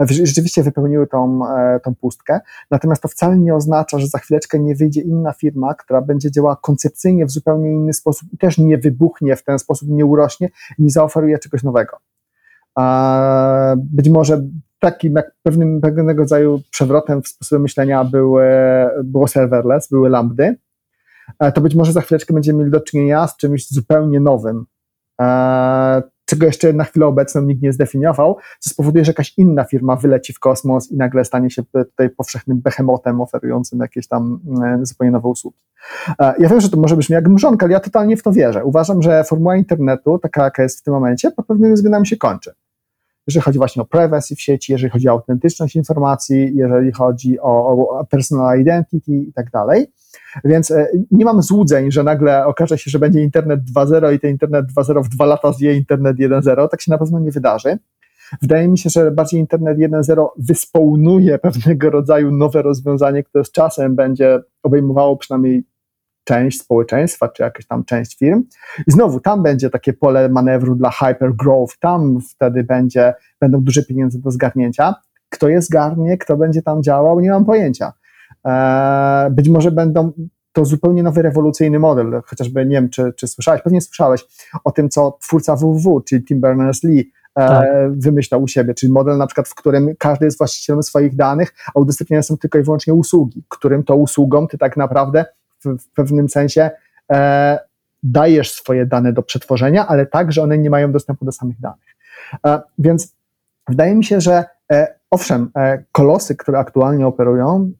rzeczywiście 0.00 0.62
wypełniły 0.62 1.06
tą, 1.06 1.48
e, 1.48 1.80
tą 1.80 1.94
pustkę. 1.94 2.40
Natomiast 2.70 3.02
to 3.02 3.08
wcale 3.08 3.38
nie 3.38 3.54
oznacza, 3.54 3.98
że 3.98 4.06
za 4.06 4.18
chwileczkę 4.18 4.58
nie 4.58 4.74
wyjdzie 4.74 5.00
inna 5.00 5.32
firma, 5.32 5.74
która 5.74 6.00
będzie 6.00 6.30
działała 6.30 6.56
koncepcyjnie 6.56 7.26
w 7.26 7.30
zupełnie 7.30 7.72
inny 7.72 7.92
sposób 7.92 8.28
i 8.32 8.38
też 8.38 8.58
nie 8.58 8.78
wybuchnie 8.78 9.36
w 9.36 9.44
ten 9.44 9.58
sposób, 9.58 9.88
nie 9.88 10.06
urośnie 10.06 10.50
i 10.78 10.82
nie 10.82 10.90
zaoferuje 10.90 11.38
czegoś 11.38 11.62
nowego. 11.62 11.96
Być 13.76 14.08
może 14.08 14.42
takim 14.84 15.12
jak 15.14 15.34
pewnym, 15.42 15.80
pewnego 15.80 16.22
rodzaju 16.22 16.60
przewrotem 16.70 17.22
w 17.22 17.28
sposobie 17.28 17.58
myślenia 17.62 18.04
były, 18.04 18.46
było 19.04 19.28
serverless, 19.28 19.88
były 19.88 20.08
lambdy, 20.08 20.56
e, 21.38 21.52
to 21.52 21.60
być 21.60 21.74
może 21.74 21.92
za 21.92 22.00
chwileczkę 22.00 22.34
będziemy 22.34 22.58
mieli 22.58 22.70
do 22.70 22.80
czynienia 22.80 23.26
z 23.26 23.36
czymś 23.36 23.68
zupełnie 23.68 24.20
nowym, 24.20 24.66
e, 25.20 26.02
czego 26.24 26.46
jeszcze 26.46 26.72
na 26.72 26.84
chwilę 26.84 27.06
obecną 27.06 27.42
nikt 27.42 27.62
nie 27.62 27.72
zdefiniował, 27.72 28.36
co 28.60 28.70
spowoduje, 28.70 29.04
że 29.04 29.10
jakaś 29.10 29.34
inna 29.38 29.64
firma 29.64 29.96
wyleci 29.96 30.32
w 30.32 30.38
kosmos 30.38 30.92
i 30.92 30.96
nagle 30.96 31.24
stanie 31.24 31.50
się 31.50 31.62
tutaj 31.62 32.10
powszechnym 32.10 32.60
behemotem 32.60 33.20
oferującym 33.20 33.78
jakieś 33.78 34.08
tam 34.08 34.40
e, 34.64 34.86
zupełnie 34.86 35.10
nowe 35.10 35.28
usługi. 35.28 35.58
Ja 36.18 36.48
wiem, 36.48 36.60
że 36.60 36.70
to 36.70 36.76
może 36.76 36.96
brzmi 36.96 37.14
jak 37.14 37.28
mrzonka, 37.28 37.66
ale 37.66 37.72
ja 37.72 37.80
totalnie 37.80 38.16
w 38.16 38.22
to 38.22 38.32
wierzę. 38.32 38.64
Uważam, 38.64 39.02
że 39.02 39.24
formuła 39.24 39.56
internetu, 39.56 40.18
taka 40.18 40.44
jaka 40.44 40.62
jest 40.62 40.80
w 40.80 40.82
tym 40.82 40.94
momencie, 40.94 41.30
pod 41.30 41.46
pewnymi 41.46 41.74
względami 41.74 42.06
się 42.06 42.16
kończy 42.16 42.54
jeżeli 43.26 43.42
chodzi 43.42 43.58
właśnie 43.58 43.82
o 43.82 43.84
privacy 43.84 44.36
w 44.36 44.40
sieci, 44.40 44.72
jeżeli 44.72 44.90
chodzi 44.90 45.08
o 45.08 45.12
autentyczność 45.12 45.76
informacji, 45.76 46.52
jeżeli 46.54 46.92
chodzi 46.92 47.40
o, 47.40 47.68
o 47.68 48.06
personal 48.10 48.60
identity 48.60 49.12
i 49.12 49.32
tak 49.32 49.50
dalej. 49.50 49.86
Więc 50.44 50.70
e, 50.70 50.88
nie 51.10 51.24
mam 51.24 51.42
złudzeń, 51.42 51.92
że 51.92 52.02
nagle 52.02 52.46
okaże 52.46 52.78
się, 52.78 52.90
że 52.90 52.98
będzie 52.98 53.22
internet 53.22 53.60
2.0 53.60 54.14
i 54.14 54.20
ten 54.20 54.30
internet 54.30 54.66
2.0 54.76 55.04
w 55.04 55.08
dwa 55.08 55.26
lata 55.26 55.52
zje 55.52 55.74
internet 55.74 56.16
1.0. 56.16 56.68
Tak 56.68 56.82
się 56.82 56.90
na 56.90 56.98
pewno 56.98 57.20
nie 57.20 57.30
wydarzy. 57.30 57.78
Wydaje 58.42 58.68
mi 58.68 58.78
się, 58.78 58.90
że 58.90 59.10
bardziej 59.10 59.40
Internet 59.40 59.78
1.0 59.78 60.26
wyspołnuje 60.38 61.38
pewnego 61.38 61.90
rodzaju 61.90 62.30
nowe 62.30 62.62
rozwiązanie, 62.62 63.22
które 63.22 63.44
z 63.44 63.50
czasem 63.50 63.96
będzie 63.96 64.40
obejmowało 64.62 65.16
przynajmniej 65.16 65.64
część 66.24 66.60
społeczeństwa, 66.60 67.28
czy 67.28 67.42
jakaś 67.42 67.66
tam 67.66 67.84
część 67.84 68.18
firm. 68.18 68.42
I 68.86 68.92
znowu 68.92 69.20
tam 69.20 69.42
będzie 69.42 69.70
takie 69.70 69.92
pole 69.92 70.28
manewru 70.28 70.74
dla 70.74 70.90
hypergrowth, 70.90 71.78
tam 71.78 72.20
wtedy 72.30 72.64
będzie, 72.64 73.14
będą 73.40 73.60
duże 73.60 73.82
pieniądze 73.82 74.18
do 74.18 74.30
zgarnięcia. 74.30 74.94
Kto 75.28 75.48
je 75.48 75.62
zgarnie, 75.62 76.18
kto 76.18 76.36
będzie 76.36 76.62
tam 76.62 76.82
działał, 76.82 77.20
nie 77.20 77.30
mam 77.30 77.44
pojęcia. 77.44 77.92
Eee, 78.44 79.30
być 79.30 79.48
może 79.48 79.70
będą 79.70 80.12
to 80.52 80.64
zupełnie 80.64 81.02
nowy, 81.02 81.22
rewolucyjny 81.22 81.78
model. 81.78 82.22
Chociażby 82.26 82.66
nie 82.66 82.76
wiem, 82.76 82.88
czy, 82.88 83.12
czy 83.16 83.28
słyszałeś, 83.28 83.62
pewnie 83.62 83.80
słyszałeś 83.80 84.24
o 84.64 84.72
tym, 84.72 84.88
co 84.88 85.18
twórca 85.20 85.56
www, 85.56 86.00
czyli 86.00 86.24
Tim 86.24 86.40
Berners-Lee, 86.40 87.04
e, 87.36 87.48
tak. 87.48 87.66
wymyślał 87.90 88.42
u 88.42 88.48
siebie, 88.48 88.74
czyli 88.74 88.92
model 88.92 89.16
na 89.16 89.26
przykład, 89.26 89.48
w 89.48 89.54
którym 89.54 89.94
każdy 89.98 90.24
jest 90.24 90.38
właścicielem 90.38 90.82
swoich 90.82 91.16
danych, 91.16 91.54
a 91.74 91.80
udostępniane 91.80 92.22
są 92.22 92.36
tylko 92.36 92.58
i 92.58 92.62
wyłącznie 92.62 92.94
usługi, 92.94 93.44
którym 93.48 93.84
to 93.84 93.96
usługom 93.96 94.48
ty 94.48 94.58
tak 94.58 94.76
naprawdę 94.76 95.24
w, 95.64 95.88
pewnym 95.94 96.28
sensie 96.28 96.70
e, 97.12 97.58
dajesz 98.02 98.52
swoje 98.52 98.86
dane 98.86 99.12
do 99.12 99.22
przetworzenia, 99.22 99.86
ale 99.86 100.06
tak, 100.06 100.32
że 100.32 100.42
one 100.42 100.58
nie 100.58 100.70
mają 100.70 100.92
dostępu 100.92 101.24
do 101.24 101.32
samych 101.32 101.60
danych. 101.60 101.96
E, 102.46 102.62
więc 102.78 103.14
wydaje 103.68 103.94
mi 103.94 104.04
się, 104.04 104.20
że 104.20 104.44
e, 104.72 104.94
owszem, 105.10 105.50
e, 105.56 105.84
kolosy, 105.92 106.36
które 106.36 106.58
aktualnie 106.58 107.06
operują, 107.06 107.72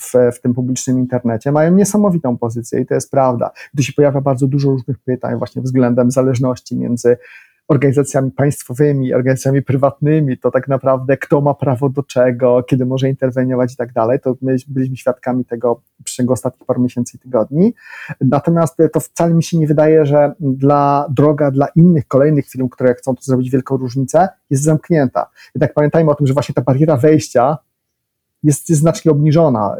w, 0.00 0.36
w 0.36 0.40
tym 0.40 0.54
publicznym 0.54 0.98
internecie, 0.98 1.52
mają 1.52 1.74
niesamowitą 1.74 2.38
pozycję 2.38 2.80
i 2.80 2.86
to 2.86 2.94
jest 2.94 3.10
prawda. 3.10 3.50
Tu 3.76 3.82
się 3.82 3.92
pojawia 3.92 4.20
bardzo 4.20 4.46
dużo 4.46 4.70
różnych 4.70 4.98
pytań 4.98 5.38
właśnie 5.38 5.62
względem 5.62 6.10
zależności 6.10 6.76
między 6.76 7.16
organizacjami 7.68 8.30
państwowymi, 8.30 9.14
organizacjami 9.14 9.62
prywatnymi, 9.62 10.38
to 10.38 10.50
tak 10.50 10.68
naprawdę 10.68 11.16
kto 11.16 11.40
ma 11.40 11.54
prawo 11.54 11.88
do 11.88 12.02
czego, 12.02 12.62
kiedy 12.62 12.86
może 12.86 13.08
interweniować 13.08 13.72
i 13.72 13.76
tak 13.76 13.92
dalej. 13.92 14.20
To 14.20 14.36
my 14.42 14.56
byliśmy 14.68 14.96
świadkami 14.96 15.44
tego 15.44 15.80
w 16.00 16.04
przeciągu 16.04 16.32
ostatnich 16.32 16.66
paru 16.66 16.82
miesięcy 16.82 17.16
i 17.16 17.20
tygodni. 17.20 17.74
Natomiast 18.20 18.76
to 18.92 19.00
wcale 19.00 19.34
mi 19.34 19.42
się 19.42 19.58
nie 19.58 19.66
wydaje, 19.66 20.06
że 20.06 20.34
dla 20.40 21.06
droga 21.10 21.50
dla 21.50 21.66
innych 21.66 22.08
kolejnych 22.08 22.48
firm, 22.48 22.68
które 22.68 22.94
chcą 22.94 23.14
tu 23.14 23.22
zrobić 23.22 23.50
wielką 23.50 23.76
różnicę, 23.76 24.28
jest 24.50 24.62
zamknięta. 24.62 25.30
Jednak 25.54 25.74
pamiętajmy 25.74 26.10
o 26.10 26.14
tym, 26.14 26.26
że 26.26 26.32
właśnie 26.32 26.54
ta 26.54 26.62
bariera 26.62 26.96
wejścia 26.96 27.58
jest, 28.42 28.68
jest 28.68 28.80
znacznie 28.80 29.10
obniżona, 29.10 29.76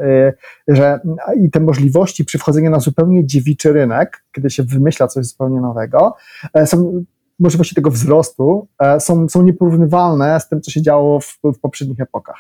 y, 0.68 0.74
że 0.74 1.01
i 1.37 1.51
te 1.51 1.61
możliwości 1.61 2.24
przy 2.24 2.39
wchodzeniu 2.39 2.70
na 2.70 2.80
zupełnie 2.80 3.26
dziewiczy 3.26 3.72
rynek, 3.72 4.24
kiedy 4.32 4.51
się 4.51 4.62
wymyśla 4.62 5.09
coś 5.09 5.26
zupełnie 5.26 5.61
nowego, 5.61 6.14
e, 6.55 6.66
są 6.66 7.05
możliwości 7.39 7.74
tego 7.74 7.91
wzrostu 7.91 8.68
e, 8.78 9.01
są, 9.01 9.28
są 9.28 9.43
nieporównywalne 9.43 10.41
z 10.41 10.49
tym, 10.49 10.61
co 10.61 10.70
się 10.70 10.82
działo 10.82 11.20
w, 11.20 11.39
w 11.45 11.59
poprzednich 11.61 12.01
epokach. 12.01 12.37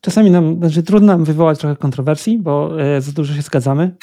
Czasami 0.00 0.30
nam, 0.30 0.56
znaczy 0.56 0.82
trudno 0.82 1.06
nam 1.06 1.24
wywołać 1.24 1.58
trochę 1.58 1.76
kontrowersji, 1.76 2.38
bo 2.38 2.82
e, 2.82 3.00
za 3.00 3.12
dużo 3.12 3.34
się 3.34 3.42
zgadzamy. 3.42 3.96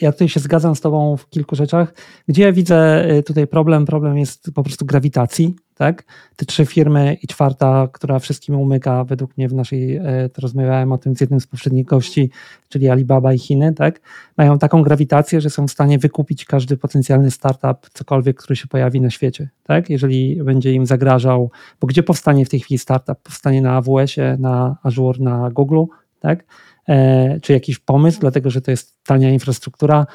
Ja 0.00 0.12
tutaj 0.12 0.28
się 0.28 0.40
zgadzam 0.40 0.76
z 0.76 0.80
Tobą 0.80 1.16
w 1.16 1.28
kilku 1.28 1.56
rzeczach. 1.56 1.94
Gdzie 2.28 2.42
ja 2.42 2.52
widzę 2.52 3.06
tutaj 3.26 3.46
problem? 3.46 3.86
Problem 3.86 4.18
jest 4.18 4.50
po 4.54 4.62
prostu 4.62 4.86
grawitacji 4.86 5.54
tak? 5.80 6.04
Te 6.36 6.44
trzy 6.46 6.66
firmy 6.66 7.16
i 7.22 7.26
czwarta, 7.26 7.88
która 7.92 8.18
wszystkim 8.18 8.54
umyka, 8.54 9.04
według 9.04 9.36
mnie 9.36 9.48
w 9.48 9.54
naszej, 9.54 9.96
e, 9.96 10.28
to 10.28 10.42
rozmawiałem 10.42 10.92
o 10.92 10.98
tym 10.98 11.16
z 11.16 11.20
jednym 11.20 11.40
z 11.40 11.46
poprzednich 11.46 11.86
gości, 11.86 12.30
czyli 12.68 12.88
Alibaba 12.88 13.32
i 13.32 13.38
Chiny, 13.38 13.72
tak? 13.74 14.00
Mają 14.36 14.58
taką 14.58 14.82
grawitację, 14.82 15.40
że 15.40 15.50
są 15.50 15.66
w 15.66 15.70
stanie 15.70 15.98
wykupić 15.98 16.44
każdy 16.44 16.76
potencjalny 16.76 17.30
startup, 17.30 17.90
cokolwiek, 17.92 18.36
który 18.36 18.56
się 18.56 18.66
pojawi 18.66 19.00
na 19.00 19.10
świecie, 19.10 19.48
tak? 19.62 19.90
Jeżeli 19.90 20.42
będzie 20.44 20.72
im 20.72 20.86
zagrażał, 20.86 21.50
bo 21.80 21.86
gdzie 21.86 22.02
powstanie 22.02 22.44
w 22.44 22.48
tej 22.48 22.60
chwili 22.60 22.78
startup? 22.78 23.18
Powstanie 23.22 23.62
na 23.62 23.76
AWS-ie, 23.76 24.36
na 24.38 24.76
Azure, 24.82 25.18
na 25.20 25.50
Google, 25.50 25.84
tak? 26.18 26.44
E, 26.88 27.40
czy 27.40 27.52
jakiś 27.52 27.78
pomysł, 27.78 28.20
dlatego 28.20 28.50
że 28.50 28.60
to 28.60 28.70
jest 28.70 29.04
tania 29.04 29.30
infrastruktura, 29.30 30.06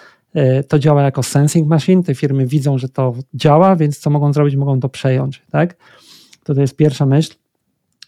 to 0.68 0.80
działa 0.80 1.02
jako 1.02 1.24
sensing 1.24 1.68
machine, 1.68 2.04
te 2.04 2.16
firmy 2.16 2.46
widzą, 2.46 2.78
że 2.78 2.90
to 2.90 3.14
działa, 3.34 3.76
więc 3.76 4.00
co 4.00 4.10
mogą 4.10 4.34
zrobić? 4.34 4.56
Mogą 4.56 4.80
to 4.80 4.90
przejąć, 4.90 5.42
tak? 5.52 5.76
To, 6.44 6.56
to 6.56 6.62
jest 6.62 6.76
pierwsza 6.76 7.06
myśl. 7.06 7.36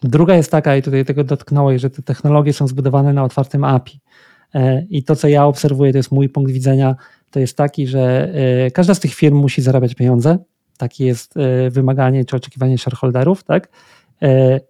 Druga 0.04 0.36
jest 0.36 0.52
taka, 0.52 0.76
i 0.76 0.82
tutaj 0.82 1.06
tego 1.06 1.24
dotknąłeś, 1.24 1.82
że 1.82 1.90
te 1.90 2.02
technologie 2.02 2.54
są 2.54 2.68
zbudowane 2.68 3.14
na 3.14 3.24
otwartym 3.24 3.64
API. 3.64 4.00
E, 4.56 4.86
I 4.90 5.04
to, 5.04 5.16
co 5.16 5.28
ja 5.28 5.46
obserwuję, 5.46 5.92
to 5.92 5.98
jest 5.98 6.12
mój 6.12 6.30
punkt 6.30 6.52
widzenia, 6.52 6.96
to 7.32 7.40
jest 7.40 7.58
taki, 7.58 7.88
że 7.88 8.34
e, 8.66 8.72
każda 8.72 8.94
z 8.94 9.00
tych 9.00 9.14
firm 9.14 9.38
musi 9.38 9.62
zarabiać 9.62 9.96
pieniądze. 9.96 10.38
Takie 10.78 11.06
jest 11.06 11.34
wymaganie 11.70 12.26
czy 12.26 12.36
oczekiwanie 12.36 12.78
shareholderów, 12.78 13.44
tak? 13.44 13.70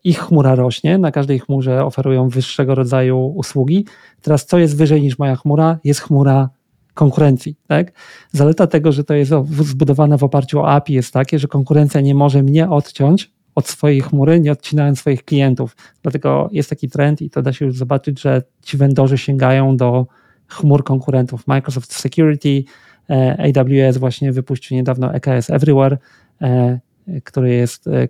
Ich 0.03 0.19
chmura 0.19 0.55
rośnie, 0.55 0.97
na 0.97 1.11
każdej 1.11 1.39
chmurze 1.39 1.85
oferują 1.85 2.29
wyższego 2.29 2.75
rodzaju 2.75 3.19
usługi. 3.19 3.85
Teraz, 4.21 4.45
co 4.45 4.57
jest 4.57 4.77
wyżej 4.77 5.01
niż 5.01 5.19
moja 5.19 5.35
chmura? 5.35 5.79
Jest 5.83 5.99
chmura 5.99 6.49
konkurencji. 6.97 7.55
Tak? 7.67 7.91
Zaleta 8.31 8.67
tego, 8.67 8.91
że 8.91 9.03
to 9.03 9.13
jest 9.13 9.31
zbudowane 9.61 10.17
w 10.17 10.23
oparciu 10.23 10.59
o 10.59 10.69
API 10.69 10.93
jest 10.93 11.13
takie, 11.13 11.39
że 11.39 11.47
konkurencja 11.47 12.01
nie 12.01 12.15
może 12.15 12.43
mnie 12.43 12.69
odciąć 12.69 13.31
od 13.55 13.67
swojej 13.67 14.01
chmury, 14.01 14.39
nie 14.39 14.51
odcinając 14.51 14.99
swoich 14.99 15.25
klientów. 15.25 15.75
Dlatego 16.01 16.49
jest 16.51 16.69
taki 16.69 16.89
trend 16.89 17.21
i 17.21 17.29
to 17.29 17.41
da 17.41 17.53
się 17.53 17.65
już 17.65 17.77
zobaczyć, 17.77 18.21
że 18.21 18.41
ci 18.61 18.77
vendorzy 18.77 19.17
sięgają 19.17 19.77
do 19.77 20.07
chmur 20.47 20.83
konkurentów. 20.83 21.47
Microsoft 21.47 21.93
Security, 21.93 22.63
e, 23.09 23.51
AWS 23.55 23.97
właśnie 23.97 24.31
wypuścił 24.31 24.77
niedawno 24.77 25.13
EKS 25.13 25.49
Everywhere, 25.49 25.97
e, 26.41 26.79
który 27.23 27.53
jest 27.53 27.87
e, 27.87 28.07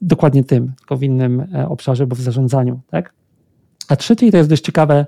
dokładnie 0.00 0.44
tym, 0.44 0.72
tylko 0.78 0.96
w 0.96 1.02
innym 1.02 1.46
obszarze, 1.68 2.06
bo 2.06 2.16
w 2.16 2.20
zarządzaniu. 2.20 2.80
Tak? 2.90 3.12
A 3.88 3.96
trzeci 3.96 4.30
to 4.30 4.36
jest 4.36 4.50
dość 4.50 4.64
ciekawe, 4.64 5.06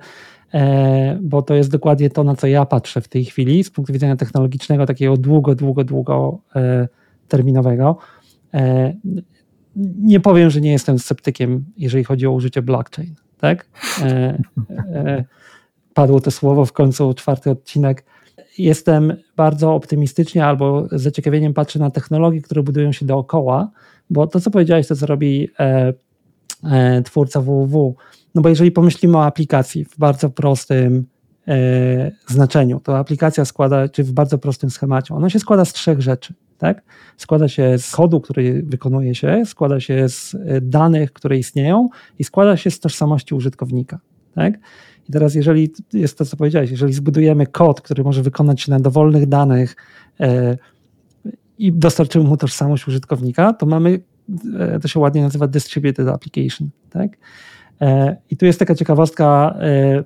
bo 1.21 1.43
to 1.43 1.55
jest 1.55 1.71
dokładnie 1.71 2.11
to, 2.11 2.25
na 2.25 2.35
co 2.35 2.47
ja 2.47 2.67
patrzę 2.67 3.01
w 3.01 3.09
tej 3.09 3.25
chwili 3.25 3.65
z 3.65 3.71
punktu 3.71 3.93
widzenia 3.93 4.17
technologicznego, 4.17 4.87
takiego 4.87 5.17
długo, 5.17 5.55
długo, 5.55 5.85
długo 5.85 6.39
e, 6.57 6.89
terminowego. 7.29 7.97
E, 8.55 8.95
nie 10.01 10.21
powiem, 10.21 10.51
że 10.51 10.61
nie 10.61 10.73
jestem 10.73 10.99
sceptykiem, 10.99 11.65
jeżeli 11.77 12.05
chodzi 12.05 12.27
o 12.27 12.31
użycie 12.31 12.63
blockchain. 12.63 13.15
Tak? 13.39 13.67
Padło 15.95 16.21
to 16.21 16.31
słowo 16.31 16.65
w 16.65 16.73
końcu, 16.73 17.15
czwarty 17.15 17.51
odcinek. 17.51 18.05
Jestem 18.59 19.17
bardzo 19.37 19.75
optymistycznie 19.75 20.45
albo 20.45 20.89
z 20.93 21.03
zaciekawieniem 21.03 21.55
patrzę 21.55 21.79
na 21.79 21.91
technologie, 21.91 22.41
które 22.41 22.63
budują 22.63 22.93
się 22.93 23.07
dookoła, 23.07 23.71
bo 24.11 24.27
to, 24.27 24.41
co 24.41 24.51
powiedziałeś, 24.51 24.87
to 24.87 24.97
co 24.97 25.07
robi 25.07 25.49
twórca 27.05 27.41
www, 27.41 27.95
no 28.37 28.43
bo 28.43 28.49
jeżeli 28.49 28.71
pomyślimy 28.71 29.17
o 29.17 29.25
aplikacji 29.25 29.85
w 29.85 29.99
bardzo 29.99 30.31
prostym 30.31 31.07
e, 31.49 32.13
znaczeniu, 32.27 32.81
to 32.81 32.99
aplikacja 32.99 33.45
składa, 33.45 33.89
czy 33.89 34.05
w 34.05 34.13
bardzo 34.13 34.39
prostym 34.39 34.71
schemacie, 34.71 35.15
ona 35.15 35.31
się 35.31 35.39
składa 35.39 35.65
z 35.65 35.73
trzech 35.73 36.01
rzeczy. 36.01 36.35
Tak? 36.59 36.83
Składa 37.17 37.49
się 37.49 37.79
z 37.79 37.91
kodu, 37.91 38.21
który 38.21 38.63
wykonuje 38.67 39.15
się, 39.15 39.43
składa 39.47 39.81
się 39.81 40.09
z 40.09 40.35
e, 40.35 40.61
danych, 40.61 41.13
które 41.13 41.39
istnieją 41.39 41.89
i 42.19 42.25
składa 42.25 42.57
się 42.57 42.71
z 42.71 42.81
tożsamości 42.81 43.35
użytkownika. 43.35 43.99
Tak? 44.35 44.55
I 45.09 45.13
teraz, 45.13 45.35
jeżeli 45.35 45.73
jest 45.93 46.19
to, 46.19 46.25
co 46.25 46.37
powiedziałeś, 46.37 46.71
jeżeli 46.71 46.93
zbudujemy 46.93 47.47
kod, 47.47 47.81
który 47.81 48.05
może 48.05 48.23
wykonać 48.23 48.61
się 48.61 48.71
na 48.71 48.81
dowolnych 48.81 49.27
danych 49.27 49.77
e, 50.21 50.57
i 51.59 51.73
dostarczymy 51.73 52.25
mu 52.25 52.37
tożsamość 52.37 52.89
użytkownika, 52.89 53.53
to 53.53 53.67
mamy, 53.67 54.01
e, 54.59 54.81
to 54.81 54.89
się 54.89 55.01
ładnie 55.01 55.23
nazywa 55.23 55.49
distributed 55.49 56.09
application. 56.09 56.71
Tak? 56.91 57.11
E, 57.81 58.17
I 58.31 58.37
tu 58.37 58.47
jest 58.47 58.59
taka 58.59 58.75
ciekawostka, 58.75 59.57
e, 59.61 60.05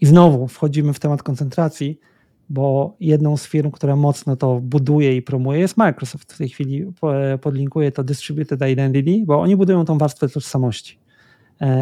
i 0.00 0.06
znowu 0.06 0.48
wchodzimy 0.48 0.92
w 0.92 0.98
temat 0.98 1.22
koncentracji, 1.22 2.00
bo 2.48 2.96
jedną 3.00 3.36
z 3.36 3.46
firm, 3.46 3.70
która 3.70 3.96
mocno 3.96 4.36
to 4.36 4.60
buduje 4.60 5.16
i 5.16 5.22
promuje, 5.22 5.60
jest 5.60 5.76
Microsoft. 5.76 6.32
W 6.32 6.38
tej 6.38 6.48
chwili 6.48 6.86
e, 7.02 7.38
podlinkuję 7.38 7.92
to 7.92 8.04
Distributed 8.04 8.60
Identity, 8.70 9.24
bo 9.26 9.40
oni 9.40 9.56
budują 9.56 9.84
tą 9.84 9.98
warstwę 9.98 10.28
tożsamości. 10.28 10.98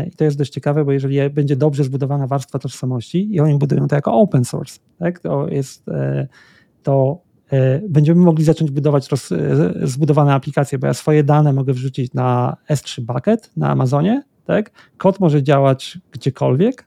I 0.08 0.10
to 0.10 0.24
jest 0.24 0.38
dość 0.38 0.52
ciekawe, 0.52 0.84
bo 0.84 0.92
jeżeli 0.92 1.30
będzie 1.30 1.56
dobrze 1.56 1.84
zbudowana 1.84 2.26
warstwa 2.26 2.58
tożsamości 2.58 3.34
i 3.34 3.40
oni 3.40 3.58
budują 3.58 3.88
to 3.88 3.94
jako 3.96 4.12
open 4.12 4.44
source, 4.44 4.78
tak, 4.98 5.20
to 5.20 5.48
jest 5.48 5.86
to 6.82 7.22
będziemy 7.88 8.20
mogli 8.20 8.44
zacząć 8.44 8.70
budować 8.70 9.08
roz, 9.08 9.28
zbudowane 9.82 10.34
aplikacje, 10.34 10.78
bo 10.78 10.86
ja 10.86 10.94
swoje 10.94 11.24
dane 11.24 11.52
mogę 11.52 11.72
wrzucić 11.72 12.14
na 12.14 12.56
S3 12.70 13.00
Bucket 13.00 13.50
na 13.56 13.70
Amazonie, 13.70 14.22
tak? 14.50 14.70
Kod 14.98 15.20
może 15.20 15.42
działać 15.42 15.98
gdziekolwiek, 16.12 16.86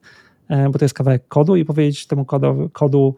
e, 0.50 0.70
bo 0.70 0.80
to 0.80 0.86
jest 0.86 0.96
kawałek 0.96 1.28
kodu 1.28 1.56
i 1.56 1.66
powiedzieć 1.66 2.08
temu 2.08 2.26
kodu, 2.26 2.70
kodu 2.74 3.16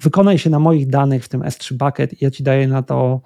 wykonaj 0.00 0.38
się 0.38 0.50
na 0.50 0.58
moich 0.58 0.86
danych 0.86 1.24
w 1.24 1.28
tym 1.28 1.40
S3 1.40 1.74
bucket 1.74 2.12
i 2.12 2.24
ja 2.24 2.30
ci 2.30 2.42
daję 2.42 2.68
na 2.68 2.82
to 2.82 3.20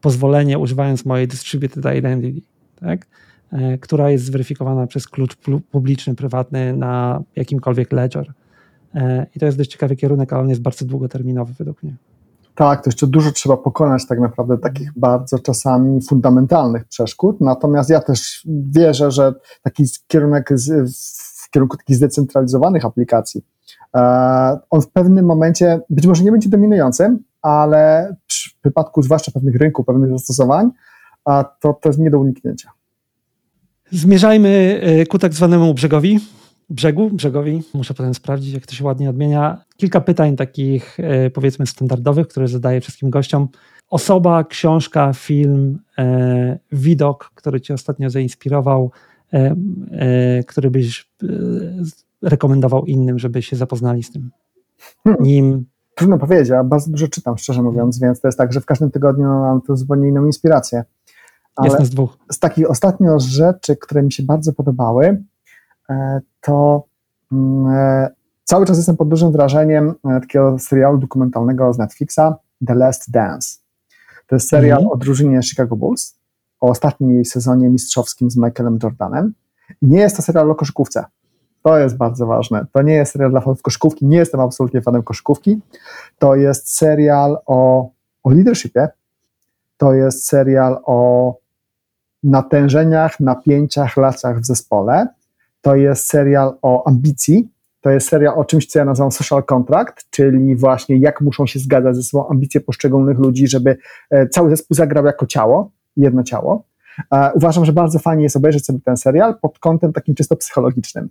pozwolenie 0.00 0.58
używając 0.58 1.04
mojej 1.04 1.28
distributed 1.28 1.84
identity, 1.98 2.40
tak? 2.80 3.06
E, 3.52 3.78
która 3.78 4.10
jest 4.10 4.24
zweryfikowana 4.24 4.86
przez 4.86 5.08
klucz 5.08 5.36
publiczny, 5.70 6.14
prywatny 6.14 6.76
na 6.76 7.22
jakimkolwiek 7.36 7.92
ledger. 7.92 8.32
E, 8.94 9.26
I 9.36 9.38
to 9.38 9.46
jest 9.46 9.58
dość 9.58 9.70
ciekawy 9.70 9.96
kierunek, 9.96 10.32
ale 10.32 10.42
on 10.42 10.48
jest 10.48 10.62
bardzo 10.62 10.84
długoterminowy 10.84 11.52
według 11.58 11.82
mnie. 11.82 11.96
Tak, 12.54 12.84
to 12.84 12.88
jeszcze 12.88 13.06
dużo 13.06 13.32
trzeba 13.32 13.56
pokonać 13.56 14.06
tak 14.06 14.20
naprawdę 14.20 14.58
takich 14.58 14.92
bardzo 14.96 15.38
czasami 15.38 16.02
fundamentalnych 16.02 16.84
przeszkód, 16.84 17.40
natomiast 17.40 17.90
ja 17.90 18.00
też 18.00 18.46
wierzę, 18.70 19.10
że 19.10 19.34
taki 19.62 19.84
kierunek 20.06 20.50
z, 20.54 20.90
w 21.46 21.50
kierunku 21.50 21.76
takich 21.76 21.96
zdecentralizowanych 21.96 22.84
aplikacji, 22.84 23.44
e, 23.96 24.00
on 24.70 24.80
w 24.80 24.88
pewnym 24.88 25.26
momencie 25.26 25.80
być 25.90 26.06
może 26.06 26.24
nie 26.24 26.32
będzie 26.32 26.48
dominującym, 26.48 27.18
ale 27.42 28.14
w 28.22 28.26
przypadku 28.26 29.02
zwłaszcza 29.02 29.32
pewnych 29.32 29.56
rynków, 29.56 29.86
pewnych 29.86 30.10
zastosowań, 30.10 30.70
to, 31.60 31.78
to 31.80 31.88
jest 31.88 31.98
nie 31.98 32.10
do 32.10 32.18
uniknięcia. 32.18 32.70
Zmierzajmy 33.90 34.80
e, 34.82 35.06
ku 35.06 35.18
tak 35.18 35.34
zwanemu 35.34 35.74
brzegowi, 35.74 36.20
brzegu, 36.70 37.10
brzegowi. 37.10 37.62
Muszę 37.74 37.94
potem 37.94 38.14
sprawdzić, 38.14 38.54
jak 38.54 38.66
to 38.66 38.74
się 38.74 38.84
ładnie 38.84 39.10
odmienia. 39.10 39.64
Kilka 39.76 40.00
pytań 40.00 40.36
takich, 40.36 41.00
e, 41.00 41.30
powiedzmy, 41.30 41.66
standardowych, 41.66 42.28
które 42.28 42.48
zadaję 42.48 42.80
wszystkim 42.80 43.10
gościom. 43.10 43.48
Osoba, 43.90 44.44
książka, 44.44 45.12
film, 45.12 45.78
e, 45.98 46.58
widok, 46.72 47.30
który 47.34 47.60
Cię 47.60 47.74
ostatnio 47.74 48.10
zainspirował, 48.10 48.90
e, 49.32 50.44
który 50.44 50.70
byś 50.70 51.10
rekomendował 52.22 52.84
innym, 52.84 53.18
żeby 53.18 53.42
się 53.42 53.56
zapoznali 53.56 54.02
z 54.02 54.12
tym 54.12 54.30
hmm. 55.04 55.24
nim. 55.24 55.66
Trudno 55.94 56.18
powiedzieć, 56.18 56.48
ja 56.48 56.64
bardzo 56.64 56.90
dużo 56.90 57.08
czytam, 57.08 57.38
szczerze 57.38 57.62
mówiąc, 57.62 58.00
więc 58.00 58.20
to 58.20 58.28
jest 58.28 58.38
tak, 58.38 58.52
że 58.52 58.60
w 58.60 58.66
każdym 58.66 58.90
tygodniu 58.90 59.24
mam 59.24 59.60
tu 59.62 59.76
zupełnie 59.76 60.08
inną 60.08 60.26
inspirację. 60.26 60.84
Ale 61.56 61.86
z 61.86 61.90
dwóch. 61.90 62.18
Z 62.32 62.38
takich 62.38 62.70
ostatnio 62.70 63.20
rzeczy, 63.20 63.76
które 63.76 64.02
mi 64.02 64.12
się 64.12 64.22
bardzo 64.22 64.52
podobały, 64.52 65.24
E, 65.33 65.33
to 66.40 66.84
mm, 67.32 67.66
e, 67.74 68.10
cały 68.44 68.66
czas 68.66 68.76
jestem 68.76 68.96
pod 68.96 69.08
dużym 69.08 69.32
wrażeniem 69.32 69.94
e, 70.04 70.20
takiego 70.20 70.58
serialu 70.58 70.98
dokumentalnego 70.98 71.72
z 71.72 71.78
Netflixa 71.78 72.34
The 72.66 72.74
Last 72.74 73.10
Dance. 73.10 73.58
To 74.26 74.36
jest 74.36 74.48
serial 74.48 74.78
mm 74.78 74.88
-hmm. 74.88 74.94
o 74.94 74.96
drużynie 74.96 75.42
Chicago 75.42 75.76
Bulls, 75.76 76.18
o 76.60 76.68
ostatnim 76.68 77.24
sezonie 77.24 77.70
mistrzowskim 77.70 78.30
z 78.30 78.36
Michaelem 78.36 78.78
Jordanem. 78.82 79.34
Nie 79.82 79.98
jest 79.98 80.16
to 80.16 80.22
serial 80.22 80.50
o 80.50 80.54
koszykówce. 80.54 81.04
To 81.62 81.78
jest 81.78 81.96
bardzo 81.96 82.26
ważne. 82.26 82.66
To 82.72 82.82
nie 82.82 82.94
jest 82.94 83.12
serial 83.12 83.30
dla 83.30 83.40
fanów 83.40 83.62
koszykówki. 83.62 84.06
Nie 84.06 84.16
jestem 84.16 84.40
absolutnie 84.40 84.82
fanem 84.82 85.02
koszykówki. 85.02 85.60
To 86.18 86.34
jest 86.34 86.76
serial 86.76 87.38
o, 87.46 87.90
o 88.22 88.30
leadershipie. 88.30 88.88
To 89.76 89.94
jest 89.94 90.26
serial 90.26 90.78
o 90.84 91.34
natężeniach, 92.22 93.20
napięciach, 93.20 93.96
lacach 93.96 94.40
w 94.40 94.46
zespole 94.46 95.08
to 95.64 95.76
jest 95.76 96.06
serial 96.06 96.58
o 96.62 96.86
ambicji, 96.86 97.48
to 97.80 97.90
jest 97.90 98.08
serial 98.08 98.38
o 98.38 98.44
czymś, 98.44 98.66
co 98.66 98.78
ja 98.78 98.84
nazywam 98.84 99.12
social 99.12 99.44
contract, 99.44 100.10
czyli 100.10 100.56
właśnie 100.56 100.98
jak 100.98 101.20
muszą 101.20 101.46
się 101.46 101.58
zgadzać 101.58 101.96
ze 101.96 102.02
sobą 102.02 102.28
ambicje 102.28 102.60
poszczególnych 102.60 103.18
ludzi, 103.18 103.48
żeby 103.48 103.76
e, 104.10 104.28
cały 104.28 104.50
zespół 104.50 104.74
zagrał 104.74 105.04
jako 105.04 105.26
ciało, 105.26 105.70
jedno 105.96 106.22
ciało. 106.22 106.64
E, 107.12 107.32
uważam, 107.34 107.64
że 107.64 107.72
bardzo 107.72 107.98
fajnie 107.98 108.22
jest 108.22 108.36
obejrzeć 108.36 108.64
sobie 108.66 108.78
ten 108.84 108.96
serial 108.96 109.38
pod 109.40 109.58
kątem 109.58 109.92
takim 109.92 110.14
czysto 110.14 110.36
psychologicznym 110.36 111.08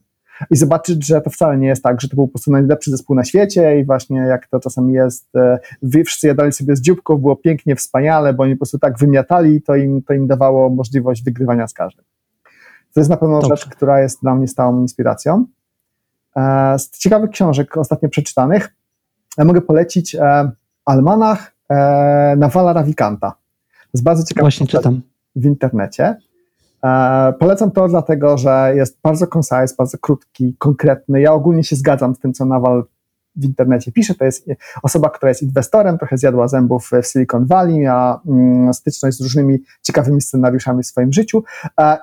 i 0.51 0.55
zobaczyć, 0.55 1.05
że 1.05 1.21
to 1.21 1.29
wcale 1.29 1.57
nie 1.57 1.67
jest 1.67 1.83
tak, 1.83 2.01
że 2.01 2.09
to 2.09 2.15
był 2.15 2.27
po 2.27 2.31
prostu 2.31 2.51
najlepszy 2.51 2.91
zespół 2.91 3.15
na 3.15 3.23
świecie 3.23 3.79
i 3.79 3.85
właśnie 3.85 4.17
jak 4.17 4.47
to 4.47 4.59
czasami 4.59 4.93
jest, 4.93 5.35
e, 5.35 5.59
wy 5.81 6.03
wszyscy 6.03 6.27
jadali 6.27 6.51
sobie 6.51 6.75
z 6.75 6.81
dzióbków, 6.81 7.21
było 7.21 7.35
pięknie, 7.35 7.75
wspaniale, 7.75 8.33
bo 8.33 8.43
oni 8.43 8.53
po 8.53 8.59
prostu 8.59 8.79
tak 8.79 8.97
wymiatali, 8.97 9.61
to 9.61 9.75
im, 9.75 10.01
to 10.01 10.13
im 10.13 10.27
dawało 10.27 10.69
możliwość 10.69 11.23
wygrywania 11.23 11.67
z 11.67 11.73
każdym. 11.73 12.05
To 12.93 12.99
jest 12.99 13.09
na 13.09 13.17
pewno 13.17 13.41
Dobrze. 13.41 13.55
rzecz, 13.55 13.65
która 13.75 14.01
jest 14.01 14.21
dla 14.21 14.35
mnie 14.35 14.47
stałą 14.47 14.81
inspiracją. 14.81 15.45
E, 16.35 16.79
z 16.79 16.89
ciekawych 16.89 17.29
książek 17.29 17.77
ostatnio 17.77 18.09
przeczytanych 18.09 18.75
ja 19.37 19.45
mogę 19.45 19.61
polecić 19.61 20.15
e, 20.15 20.51
Almanach 20.85 21.53
e, 21.69 22.35
Nawala 22.37 22.73
Ravikanta. 22.73 23.31
To 23.31 23.89
jest 23.93 24.03
bardzo 24.03 24.23
ciekawy 24.23 24.43
Właśnie 24.43 24.67
czytam. 24.67 25.01
w 25.35 25.45
internecie. 25.45 26.15
Polecam 27.39 27.71
to 27.71 27.87
dlatego, 27.87 28.37
że 28.37 28.71
jest 28.75 28.99
bardzo 29.03 29.27
concise, 29.27 29.75
bardzo 29.77 29.97
krótki, 29.97 30.55
konkretny. 30.59 31.21
Ja 31.21 31.33
ogólnie 31.33 31.63
się 31.63 31.75
zgadzam 31.75 32.15
z 32.15 32.19
tym, 32.19 32.33
co 32.33 32.45
Nawal 32.45 32.83
w 33.35 33.43
internecie 33.45 33.91
pisze, 33.91 34.15
to 34.15 34.25
jest 34.25 34.47
osoba, 34.83 35.09
która 35.09 35.29
jest 35.29 35.43
inwestorem, 35.43 35.97
trochę 35.97 36.17
zjadła 36.17 36.47
zębów 36.47 36.89
w 37.01 37.07
Silicon 37.07 37.45
Valley, 37.45 37.79
miała 37.79 38.21
mm, 38.27 38.73
styczność 38.73 39.17
z 39.17 39.21
różnymi 39.21 39.59
ciekawymi 39.81 40.21
scenariuszami 40.21 40.83
w 40.83 40.85
swoim 40.85 41.13
życiu 41.13 41.43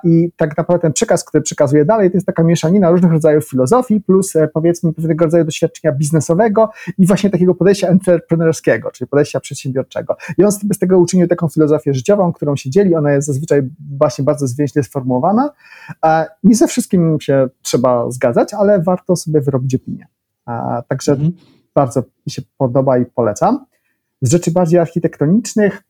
i 0.03 0.31
tak 0.37 0.57
naprawdę 0.57 0.81
ten 0.81 0.93
przekaz, 0.93 1.23
który 1.23 1.41
przekazuje 1.41 1.85
dalej, 1.85 2.11
to 2.11 2.17
jest 2.17 2.27
taka 2.27 2.43
mieszanina 2.43 2.89
różnych 2.91 3.11
rodzajów 3.11 3.49
filozofii 3.49 4.01
plus 4.01 4.35
e, 4.35 4.47
powiedzmy 4.47 4.93
pewnego 4.93 5.25
rodzaju 5.25 5.45
doświadczenia 5.45 5.95
biznesowego 5.95 6.69
i 6.97 7.07
właśnie 7.07 7.29
takiego 7.29 7.55
podejścia 7.55 7.87
entrepreneurskiego, 7.87 8.91
czyli 8.91 9.07
podejścia 9.07 9.39
przedsiębiorczego. 9.39 10.15
I 10.37 10.43
on 10.43 10.51
z 10.51 10.79
tego 10.79 10.99
uczynił 10.99 11.27
taką 11.27 11.47
filozofię 11.49 11.93
życiową, 11.93 12.33
którą 12.33 12.55
się 12.55 12.69
dzieli, 12.69 12.95
ona 12.95 13.11
jest 13.11 13.27
zazwyczaj 13.27 13.61
właśnie 13.97 14.25
bardzo 14.25 14.47
zwięźle 14.47 14.83
sformułowana. 14.83 15.51
Nie 16.43 16.55
ze 16.55 16.67
wszystkim 16.67 17.17
się 17.21 17.49
trzeba 17.61 18.11
zgadzać, 18.11 18.53
ale 18.53 18.81
warto 18.81 19.15
sobie 19.15 19.41
wyrobić 19.41 19.75
opinię. 19.75 20.07
Także 20.87 21.11
mhm. 21.11 21.31
bardzo 21.75 22.01
mi 22.01 22.31
się 22.31 22.41
podoba 22.57 22.97
i 22.97 23.05
polecam. 23.05 23.65
Z 24.21 24.31
rzeczy 24.31 24.51
bardziej 24.51 24.79
architektonicznych 24.79 25.83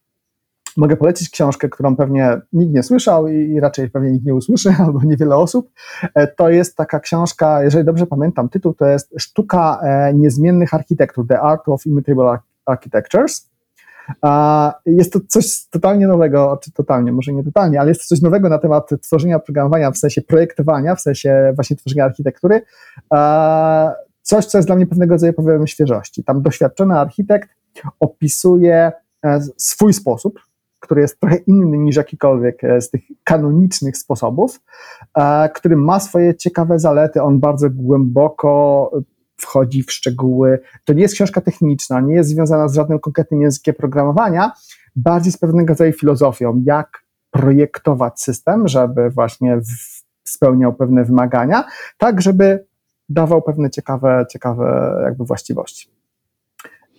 mogę 0.77 0.95
polecić 0.95 1.29
książkę, 1.29 1.69
którą 1.69 1.95
pewnie 1.95 2.41
nikt 2.53 2.73
nie 2.73 2.83
słyszał 2.83 3.27
i 3.27 3.59
raczej 3.59 3.89
pewnie 3.89 4.11
nikt 4.11 4.25
nie 4.25 4.35
usłyszy, 4.35 4.69
albo 4.85 4.99
niewiele 5.03 5.35
osób. 5.35 5.71
E, 6.15 6.27
to 6.27 6.49
jest 6.49 6.75
taka 6.75 6.99
książka, 6.99 7.63
jeżeli 7.63 7.85
dobrze 7.85 8.07
pamiętam 8.07 8.49
tytuł, 8.49 8.73
to 8.73 8.85
jest 8.85 9.13
Sztuka 9.17 9.79
e, 9.83 10.13
niezmiennych 10.13 10.73
architektur, 10.73 11.27
The 11.27 11.39
Art 11.39 11.69
of 11.69 11.85
Immutable 11.85 12.37
Architectures. 12.65 13.51
Jest 14.85 15.13
to 15.13 15.19
coś 15.27 15.67
totalnie 15.69 16.07
nowego, 16.07 16.59
czy 16.63 16.71
totalnie, 16.71 17.11
może 17.11 17.33
nie 17.33 17.43
totalnie, 17.43 17.79
ale 17.79 17.89
jest 17.89 18.01
to 18.01 18.07
coś 18.07 18.21
nowego 18.21 18.49
na 18.49 18.57
temat 18.57 18.89
tworzenia 19.01 19.39
programowania, 19.39 19.91
w 19.91 19.97
sensie 19.97 20.21
projektowania, 20.21 20.95
w 20.95 21.01
sensie 21.01 21.51
właśnie 21.55 21.77
tworzenia 21.77 22.05
architektury 22.05 22.61
coś, 24.31 24.45
co 24.45 24.57
jest 24.57 24.67
dla 24.67 24.75
mnie 24.75 24.87
pewnego 24.87 25.13
rodzaju 25.13 25.33
powodem 25.33 25.67
świeżości. 25.67 26.23
Tam 26.23 26.41
doświadczony 26.41 26.99
architekt 26.99 27.49
opisuje 27.99 28.91
e, 29.25 29.41
swój 29.57 29.93
sposób, 29.93 30.39
który 30.79 31.01
jest 31.01 31.19
trochę 31.19 31.35
inny 31.35 31.77
niż 31.77 31.95
jakikolwiek 31.95 32.63
e, 32.63 32.81
z 32.81 32.89
tych 32.89 33.01
kanonicznych 33.23 33.97
sposobów, 33.97 34.61
e, 35.17 35.49
który 35.49 35.75
ma 35.75 35.99
swoje 35.99 36.35
ciekawe 36.35 36.79
zalety. 36.79 37.21
On 37.21 37.39
bardzo 37.39 37.69
głęboko 37.69 38.91
wchodzi 39.37 39.83
w 39.83 39.91
szczegóły. 39.91 40.59
To 40.85 40.93
nie 40.93 41.01
jest 41.01 41.13
książka 41.13 41.41
techniczna, 41.41 41.99
nie 41.99 42.15
jest 42.15 42.29
związana 42.29 42.67
z 42.67 42.75
żadnym 42.75 42.99
konkretnym 42.99 43.41
językiem 43.41 43.75
programowania, 43.75 44.51
bardziej 44.95 45.31
z 45.31 45.37
pewnego 45.37 45.67
rodzaju 45.67 45.93
filozofią, 45.93 46.61
jak 46.65 47.03
projektować 47.31 48.21
system, 48.21 48.67
żeby 48.67 49.09
właśnie 49.09 49.59
spełniał 50.23 50.73
pewne 50.73 51.05
wymagania, 51.05 51.63
tak 51.97 52.21
żeby 52.21 52.70
dawał 53.13 53.41
pewne 53.41 53.69
ciekawe, 53.69 54.25
ciekawe 54.29 54.99
jakby 55.03 55.25
właściwości. 55.25 55.89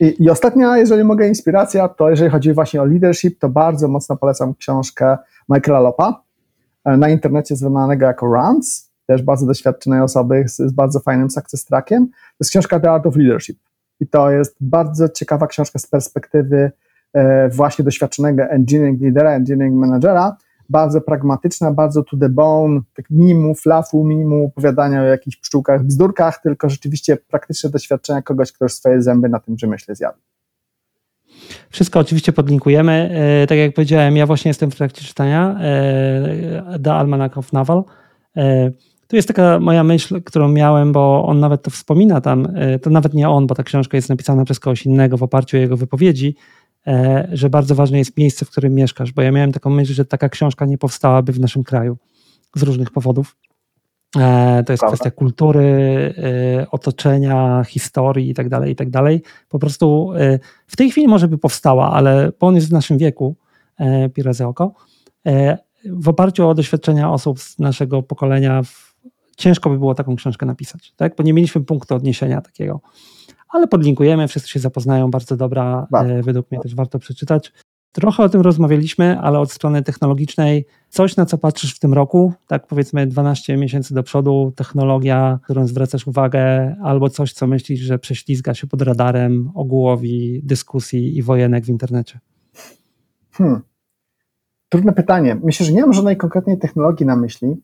I, 0.00 0.22
I 0.24 0.30
ostatnia, 0.30 0.78
jeżeli 0.78 1.04
mogę, 1.04 1.28
inspiracja, 1.28 1.88
to 1.88 2.10
jeżeli 2.10 2.30
chodzi 2.30 2.52
właśnie 2.52 2.82
o 2.82 2.84
leadership, 2.84 3.38
to 3.38 3.48
bardzo 3.48 3.88
mocno 3.88 4.16
polecam 4.16 4.54
książkę 4.54 5.18
Michaela 5.48 5.80
Lopa, 5.80 6.22
e, 6.84 6.96
na 6.96 7.08
internecie 7.08 7.56
zwanego 7.56 8.06
jako 8.06 8.26
Runs, 8.26 8.90
też 9.06 9.22
bardzo 9.22 9.46
doświadczonej 9.46 10.00
osoby 10.00 10.44
z, 10.46 10.56
z 10.56 10.72
bardzo 10.72 11.00
fajnym 11.00 11.30
success 11.30 11.64
trackiem. 11.64 12.06
To 12.08 12.36
jest 12.40 12.50
książka 12.50 12.80
The 12.80 12.90
Art 12.90 13.06
of 13.06 13.16
Leadership. 13.16 13.58
I 14.00 14.06
to 14.06 14.30
jest 14.30 14.56
bardzo 14.60 15.08
ciekawa 15.08 15.46
książka 15.46 15.78
z 15.78 15.86
perspektywy 15.86 16.72
e, 17.12 17.48
właśnie 17.48 17.84
doświadczonego 17.84 18.42
engineering 18.42 19.02
leadera, 19.02 19.32
engineering 19.32 19.76
managera, 19.76 20.36
bardzo 20.70 21.00
pragmatyczna, 21.00 21.72
bardzo 21.72 22.02
to 22.02 22.16
the 22.16 22.28
bone, 22.28 22.80
tak 22.94 23.10
minimum 23.10 23.54
flafu, 23.54 24.04
minimum 24.04 24.44
opowiadania 24.44 25.00
o 25.00 25.04
jakichś 25.04 25.36
pszczółkach, 25.36 25.84
bzdurkach, 25.84 26.42
tylko 26.42 26.70
rzeczywiście 26.70 27.16
praktyczne 27.16 27.70
doświadczenia 27.70 28.22
kogoś, 28.22 28.52
kto 28.52 28.64
już 28.64 28.72
swoje 28.72 29.02
zęby 29.02 29.28
na 29.28 29.40
tym 29.40 29.56
przemyśle 29.56 29.94
zjadł. 29.94 30.18
Wszystko 31.70 32.00
oczywiście 32.00 32.32
podlinkujemy. 32.32 33.10
E, 33.42 33.46
tak 33.46 33.58
jak 33.58 33.74
powiedziałem, 33.74 34.16
ja 34.16 34.26
właśnie 34.26 34.48
jestem 34.48 34.70
w 34.70 34.76
trakcie 34.76 35.04
czytania 35.04 35.56
e, 35.60 36.78
The 36.84 36.92
Almanac 36.92 37.36
of 37.36 37.52
Naval. 37.52 37.84
E, 38.36 38.70
tu 39.08 39.16
jest 39.16 39.28
taka 39.28 39.60
moja 39.60 39.84
myśl, 39.84 40.22
którą 40.22 40.48
miałem, 40.48 40.92
bo 40.92 41.24
on 41.26 41.40
nawet 41.40 41.62
to 41.62 41.70
wspomina 41.70 42.20
tam, 42.20 42.48
to 42.82 42.90
nawet 42.90 43.14
nie 43.14 43.28
on, 43.28 43.46
bo 43.46 43.54
ta 43.54 43.62
książka 43.62 43.96
jest 43.96 44.08
napisana 44.08 44.44
przez 44.44 44.60
kogoś 44.60 44.86
innego 44.86 45.16
w 45.16 45.22
oparciu 45.22 45.56
o 45.56 45.60
jego 45.60 45.76
wypowiedzi, 45.76 46.36
że 47.32 47.50
bardzo 47.50 47.74
ważne 47.74 47.98
jest 47.98 48.16
miejsce, 48.16 48.44
w 48.44 48.50
którym 48.50 48.74
mieszkasz, 48.74 49.12
bo 49.12 49.22
ja 49.22 49.30
miałem 49.30 49.52
taką 49.52 49.70
myśl, 49.70 49.92
że 49.92 50.04
taka 50.04 50.28
książka 50.28 50.66
nie 50.66 50.78
powstałaby 50.78 51.32
w 51.32 51.40
naszym 51.40 51.64
kraju 51.64 51.96
z 52.56 52.62
różnych 52.62 52.90
powodów. 52.90 53.36
E, 54.18 54.64
to 54.66 54.72
jest 54.72 54.80
Prawda. 54.80 54.86
kwestia 54.86 55.10
kultury, 55.10 55.64
e, 56.60 56.70
otoczenia, 56.70 57.64
historii 57.68 58.30
i 58.30 58.34
tak 58.34 58.48
dalej, 58.48 58.72
i 58.72 58.76
tak 58.76 58.90
dalej. 58.90 59.22
Po 59.48 59.58
prostu 59.58 60.12
w 60.66 60.76
tej 60.76 60.90
chwili 60.90 61.08
może 61.08 61.28
by 61.28 61.38
powstała, 61.38 61.92
ale 61.92 62.32
bo 62.40 62.46
on 62.46 62.54
jest 62.54 62.68
w 62.68 62.72
naszym 62.72 62.98
wieku, 62.98 63.36
Pireze 64.14 64.48
Oko, 64.48 64.74
w 65.84 66.08
oparciu 66.08 66.48
o 66.48 66.54
doświadczenia 66.54 67.12
osób 67.12 67.40
z 67.40 67.58
naszego 67.58 68.02
pokolenia 68.02 68.62
ciężko 69.36 69.70
by 69.70 69.78
było 69.78 69.94
taką 69.94 70.16
książkę 70.16 70.46
napisać, 70.46 70.92
tak? 70.96 71.16
bo 71.16 71.22
nie 71.22 71.32
mieliśmy 71.32 71.60
punktu 71.60 71.94
odniesienia 71.94 72.40
takiego 72.40 72.80
ale 73.52 73.68
podlinkujemy, 73.68 74.28
wszyscy 74.28 74.48
się 74.48 74.60
zapoznają, 74.60 75.10
bardzo 75.10 75.36
dobra, 75.36 75.86
e, 75.92 76.22
według 76.22 76.50
mnie 76.50 76.60
też 76.60 76.74
warto 76.74 76.98
przeczytać. 76.98 77.52
Trochę 77.92 78.22
o 78.22 78.28
tym 78.28 78.40
rozmawialiśmy, 78.40 79.20
ale 79.20 79.38
od 79.38 79.52
strony 79.52 79.82
technologicznej, 79.82 80.66
coś 80.88 81.16
na 81.16 81.26
co 81.26 81.38
patrzysz 81.38 81.74
w 81.74 81.78
tym 81.78 81.94
roku, 81.94 82.32
tak 82.46 82.66
powiedzmy 82.66 83.06
12 83.06 83.56
miesięcy 83.56 83.94
do 83.94 84.02
przodu, 84.02 84.52
technologia, 84.56 85.38
którą 85.44 85.66
zwracasz 85.66 86.06
uwagę, 86.06 86.76
albo 86.82 87.08
coś, 87.08 87.32
co 87.32 87.46
myślisz, 87.46 87.80
że 87.80 87.98
prześlizga 87.98 88.54
się 88.54 88.66
pod 88.66 88.82
radarem 88.82 89.50
ogółowi 89.54 90.40
dyskusji 90.44 91.16
i 91.16 91.22
wojenek 91.22 91.64
w 91.64 91.68
internecie? 91.68 92.20
Hmm. 93.32 93.60
Trudne 94.68 94.92
pytanie. 94.92 95.40
Myślę, 95.44 95.66
że 95.66 95.72
nie 95.72 95.80
mam 95.80 95.92
żadnej 95.92 96.16
konkretnej 96.16 96.58
technologii 96.58 97.06
na 97.06 97.16
myśli. 97.16 97.56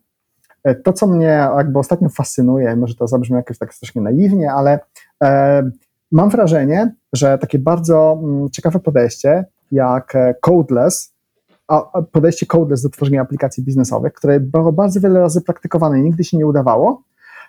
E, 0.64 0.74
to, 0.74 0.92
co 0.92 1.06
mnie 1.06 1.48
jakby 1.56 1.78
ostatnio 1.78 2.08
fascynuje, 2.08 2.76
może 2.76 2.94
to 2.94 3.06
zabrzmi 3.06 3.36
jakoś 3.36 3.58
tak 3.58 3.74
strasznie 3.74 4.02
naiwnie, 4.02 4.52
ale 4.52 4.78
e, 5.22 5.70
mam 6.12 6.30
wrażenie, 6.30 6.94
że 7.12 7.38
takie 7.38 7.58
bardzo 7.58 8.18
mm, 8.22 8.50
ciekawe 8.50 8.78
podejście, 8.80 9.44
jak 9.72 10.14
e, 10.14 10.34
codeless, 10.40 11.12
a 11.68 12.02
podejście 12.12 12.46
codeless 12.46 12.82
do 12.82 12.88
tworzenia 12.88 13.22
aplikacji 13.22 13.64
biznesowych, 13.64 14.12
które 14.12 14.40
było 14.40 14.72
bardzo 14.72 15.00
wiele 15.00 15.20
razy 15.20 15.40
praktykowane 15.40 16.00
i 16.00 16.02
nigdy 16.02 16.24
się 16.24 16.36
nie 16.36 16.46
udawało, 16.46 17.02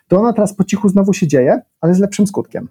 to 0.08 0.20
ona 0.20 0.32
teraz 0.32 0.54
po 0.54 0.64
cichu 0.64 0.88
znowu 0.88 1.12
się 1.12 1.26
dzieje, 1.26 1.60
ale 1.80 1.94
z 1.94 1.98
lepszym 1.98 2.26
skutkiem. 2.26 2.68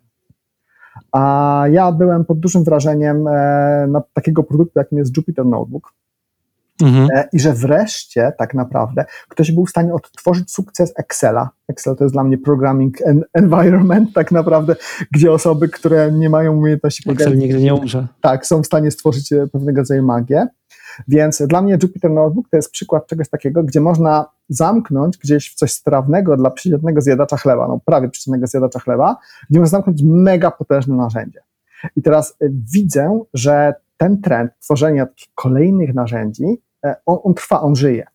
A 1.12 1.64
ja 1.72 1.92
byłem 1.92 2.26
pod 2.26 2.40
dużym 2.40 2.64
wrażeniem 2.64 3.28
e, 3.28 3.88
na 3.90 4.02
takiego 4.14 4.44
produktu, 4.44 4.80
jakim 4.80 4.98
jest 4.98 5.18
Jupyter 5.18 5.46
Notebook, 5.46 5.94
Mhm. 6.84 7.08
E, 7.16 7.30
I 7.34 7.40
że 7.40 7.54
wreszcie 7.54 8.32
tak 8.38 8.54
naprawdę 8.54 9.06
ktoś 9.30 9.52
był 9.52 9.66
w 9.66 9.70
stanie 9.70 9.94
odtworzyć 9.94 10.52
sukces 10.52 10.94
Excela. 10.98 11.50
Excel 11.68 11.96
to 11.96 12.04
jest 12.04 12.16
dla 12.16 12.24
mnie 12.24 12.38
programming 12.38 12.98
environment, 13.34 14.14
tak 14.14 14.32
naprawdę, 14.32 14.76
gdzie 15.12 15.32
osoby, 15.32 15.70
które 15.70 16.12
nie 16.12 16.30
mają 16.30 16.58
umiejętności 16.58 17.12
Excel 17.12 17.38
nigdy 17.38 17.62
nie 17.62 17.74
umrze. 17.74 18.08
Tak, 18.22 18.48
są 18.48 18.64
w 18.64 18.66
stanie 18.66 18.92
stworzyć 18.92 19.34
e, 19.34 19.48
pewnego 19.48 19.82
rodzaju 19.82 20.04
magię. 20.04 20.48
Więc 21.08 21.42
dla 21.48 21.62
mnie 21.62 21.78
Jupyter 21.84 22.12
Notebook 22.12 22.50
to 22.50 22.58
jest 22.58 22.72
przykład 22.72 23.08
czegoś 23.08 23.30
takiego, 23.30 23.64
gdzie 23.64 23.82
można 23.82 24.26
zamknąć 24.50 25.18
gdzieś 25.18 25.52
w 25.52 25.56
coś 25.56 25.72
strawnego 25.72 26.38
dla 26.38 26.52
przeciętnego 26.52 27.02
zjadacza 27.02 27.38
chleba, 27.38 27.68
no 27.68 27.80
prawie 27.86 28.10
przeciętnego 28.10 28.48
zjadacza 28.48 28.80
chleba, 28.80 29.18
gdzie 29.50 29.60
można 29.60 29.78
zamknąć 29.78 30.04
mega 30.04 30.52
potężne 30.52 30.96
narzędzie. 30.96 31.40
I 31.96 32.02
teraz 32.02 32.36
e, 32.42 32.50
widzę, 32.74 33.20
że 33.34 33.74
ten 33.98 34.22
trend 34.22 34.52
tworzenia 34.60 35.08
kolejnych 35.36 35.94
narzędzi 35.94 36.62
on, 37.06 37.18
on 37.24 37.34
trwa, 37.34 37.62
on 37.62 37.76
żyje. 37.76 38.06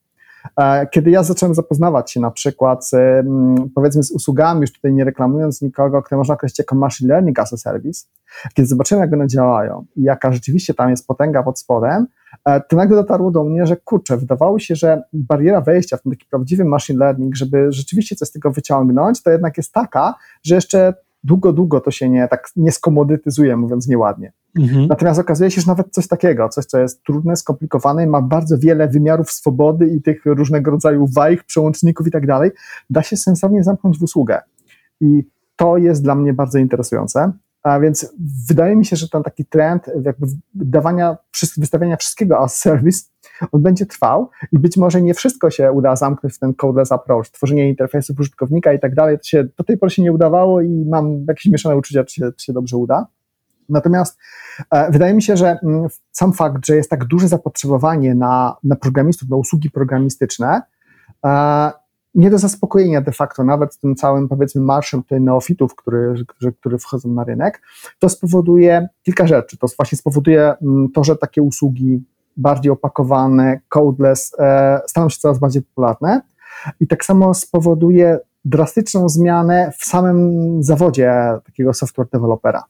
E, 0.57 0.87
kiedy 0.87 1.11
ja 1.11 1.23
zacząłem 1.23 1.55
zapoznawać 1.55 2.13
się 2.13 2.21
na 2.21 2.31
przykład 2.31 2.91
mm, 2.95 3.71
powiedzmy 3.75 4.03
z 4.03 4.11
usługami, 4.11 4.61
już 4.61 4.73
tutaj 4.73 4.93
nie 4.93 5.05
reklamując 5.05 5.63
nikogo, 5.63 6.03
które 6.03 6.19
można 6.19 6.35
określić 6.35 6.59
jako 6.59 6.75
machine 6.75 7.09
learning 7.09 7.39
as 7.39 7.53
a 7.53 7.57
service, 7.57 8.07
kiedy 8.55 8.67
zobaczyłem, 8.67 9.03
jak 9.03 9.13
one 9.13 9.27
działają 9.27 9.85
i 9.97 10.03
jaka 10.03 10.33
rzeczywiście 10.33 10.75
tam 10.75 10.91
jest 10.91 11.07
potęga 11.07 11.43
pod 11.43 11.59
spodem, 11.59 12.07
e, 12.45 12.61
to 12.61 12.77
nagle 12.77 12.97
dotarło 12.97 13.31
do 13.31 13.45
mnie, 13.45 13.67
że 13.67 13.77
kurczę, 13.77 14.17
wydawało 14.17 14.59
się, 14.59 14.77
że 14.77 15.03
bariera 15.13 15.61
wejścia 15.61 15.97
w 15.97 16.03
ten 16.03 16.13
taki 16.13 16.27
prawdziwy 16.27 16.65
machine 16.65 16.99
learning, 16.99 17.37
żeby 17.37 17.73
rzeczywiście 17.73 18.17
coś 18.17 18.29
z 18.29 18.33
tego 18.33 18.51
wyciągnąć, 18.51 19.23
to 19.23 19.31
jednak 19.31 19.57
jest 19.57 19.73
taka, 19.73 20.15
że 20.43 20.55
jeszcze 20.55 20.95
długo, 21.25 21.53
długo 21.53 21.81
to 21.81 21.91
się 21.91 22.09
nie, 22.09 22.29
tak 22.29 22.49
nie 22.57 22.73
skomodytyzuje, 22.73 23.57
mówiąc 23.57 23.89
nieładnie. 23.89 24.33
Mhm. 24.59 24.87
Natomiast 24.87 25.21
okazuje 25.21 25.51
się, 25.51 25.61
że 25.61 25.67
nawet 25.67 25.91
coś 25.91 26.09
takiego, 26.09 26.49
coś, 26.49 26.65
co 26.65 26.79
jest 26.79 27.03
trudne, 27.03 27.37
skomplikowane, 27.37 28.07
ma 28.07 28.23
bardzo 28.23 28.59
wiele 28.59 28.89
wymiarów 28.89 29.31
swobody 29.31 29.89
i 29.89 30.03
tych 30.03 30.27
różnego 30.27 30.71
rodzaju 30.71 31.07
wajch, 31.07 31.45
przełączników 31.45 32.07
i 32.07 32.11
tak 32.11 32.27
dalej, 32.27 32.51
da 32.91 33.03
się 33.03 33.17
sensownie 33.17 33.65
zamknąć 33.65 33.99
w 33.99 34.03
usługę. 34.03 34.41
I 35.01 35.25
to 35.57 35.77
jest 35.77 36.03
dla 36.03 36.15
mnie 36.15 36.35
bardzo 36.35 36.59
interesujące. 36.59 37.33
A 37.63 37.81
więc 37.81 38.15
wydaje 38.49 38.77
mi 38.77 38.85
się, 38.85 38.97
że 38.97 39.09
ten 39.09 39.23
taki 39.23 39.45
trend 39.45 39.91
jakby 40.03 40.27
dawania, 40.55 41.17
wystawiania 41.57 41.97
wszystkiego 41.97 42.39
as 42.39 42.59
service, 42.59 43.05
on 43.53 43.63
będzie 43.63 43.87
trwał 43.87 44.31
i 44.53 44.59
być 44.59 44.77
może 44.77 45.03
nie 45.03 45.15
wszystko 45.15 45.51
się 45.51 45.73
uda 45.73 45.97
zamknąć 45.97 46.35
w 46.35 46.39
ten 46.39 46.55
codeless 46.55 46.93
approach, 46.93 47.31
tworzenie 47.31 47.69
interfejsów 47.69 48.21
użytkownika 48.21 48.73
i 48.73 48.81
tak 48.81 48.95
dalej, 48.95 49.19
to 49.19 49.25
się 49.25 49.45
do 49.59 49.65
tej 49.65 49.79
pory 49.79 49.91
się 49.91 50.03
nie 50.03 50.13
udawało 50.13 50.61
i 50.61 50.85
mam 50.89 51.25
jakieś 51.29 51.53
mieszane 51.53 51.77
uczucia, 51.77 52.05
czy 52.05 52.15
się, 52.15 52.33
czy 52.37 52.47
się 52.47 52.53
dobrze 52.53 52.77
uda. 52.77 53.07
Natomiast 53.69 54.19
e, 54.71 54.91
wydaje 54.91 55.15
mi 55.15 55.23
się, 55.23 55.37
że 55.37 55.59
mm, 55.63 55.89
sam 56.13 56.33
fakt, 56.33 56.67
że 56.67 56.77
jest 56.77 56.91
tak 56.91 57.05
duże 57.05 57.29
zapotrzebowanie 57.29 58.15
na, 58.15 58.57
na 58.65 58.77
programistów, 58.77 59.29
na 59.29 59.37
usługi 59.37 59.71
programistyczne, 59.71 60.63
e, 61.25 61.71
nie 62.15 62.31
do 62.31 62.39
zaspokojenia 62.39 63.01
de 63.01 63.13
facto, 63.13 63.45
nawet 63.45 63.79
tym 63.79 63.95
całym, 63.95 64.29
powiedzmy, 64.29 64.61
marszem 64.61 65.03
tutaj 65.03 65.21
neofitów, 65.21 65.75
który, 65.75 66.25
który, 66.29 66.53
który 66.53 66.79
wchodzą 66.79 67.09
na 67.09 67.25
rynek, 67.25 67.63
to 67.99 68.09
spowoduje 68.09 68.89
kilka 69.03 69.27
rzeczy. 69.27 69.59
To 69.59 69.67
właśnie 69.77 69.99
spowoduje 69.99 70.55
mm, 70.63 70.89
to, 70.95 71.05
że 71.05 71.17
takie 71.17 71.43
usługi 71.43 72.05
bardziej 72.37 72.73
opakowane, 72.73 73.61
codeless, 73.69 74.33
e, 74.39 74.81
staną 74.87 75.09
się 75.09 75.19
coraz 75.19 75.39
bardziej 75.39 75.63
popularne 75.63 76.21
i 76.81 76.87
tak 76.87 77.05
samo 77.05 77.35
spowoduje 77.35 78.19
drastyczną 78.45 79.09
zmianę 79.09 79.73
w 79.79 79.85
samym 79.85 80.63
zawodzie 80.63 81.15
takiego 81.45 81.75
software 81.75 82.09
dewelopera. 82.13 82.65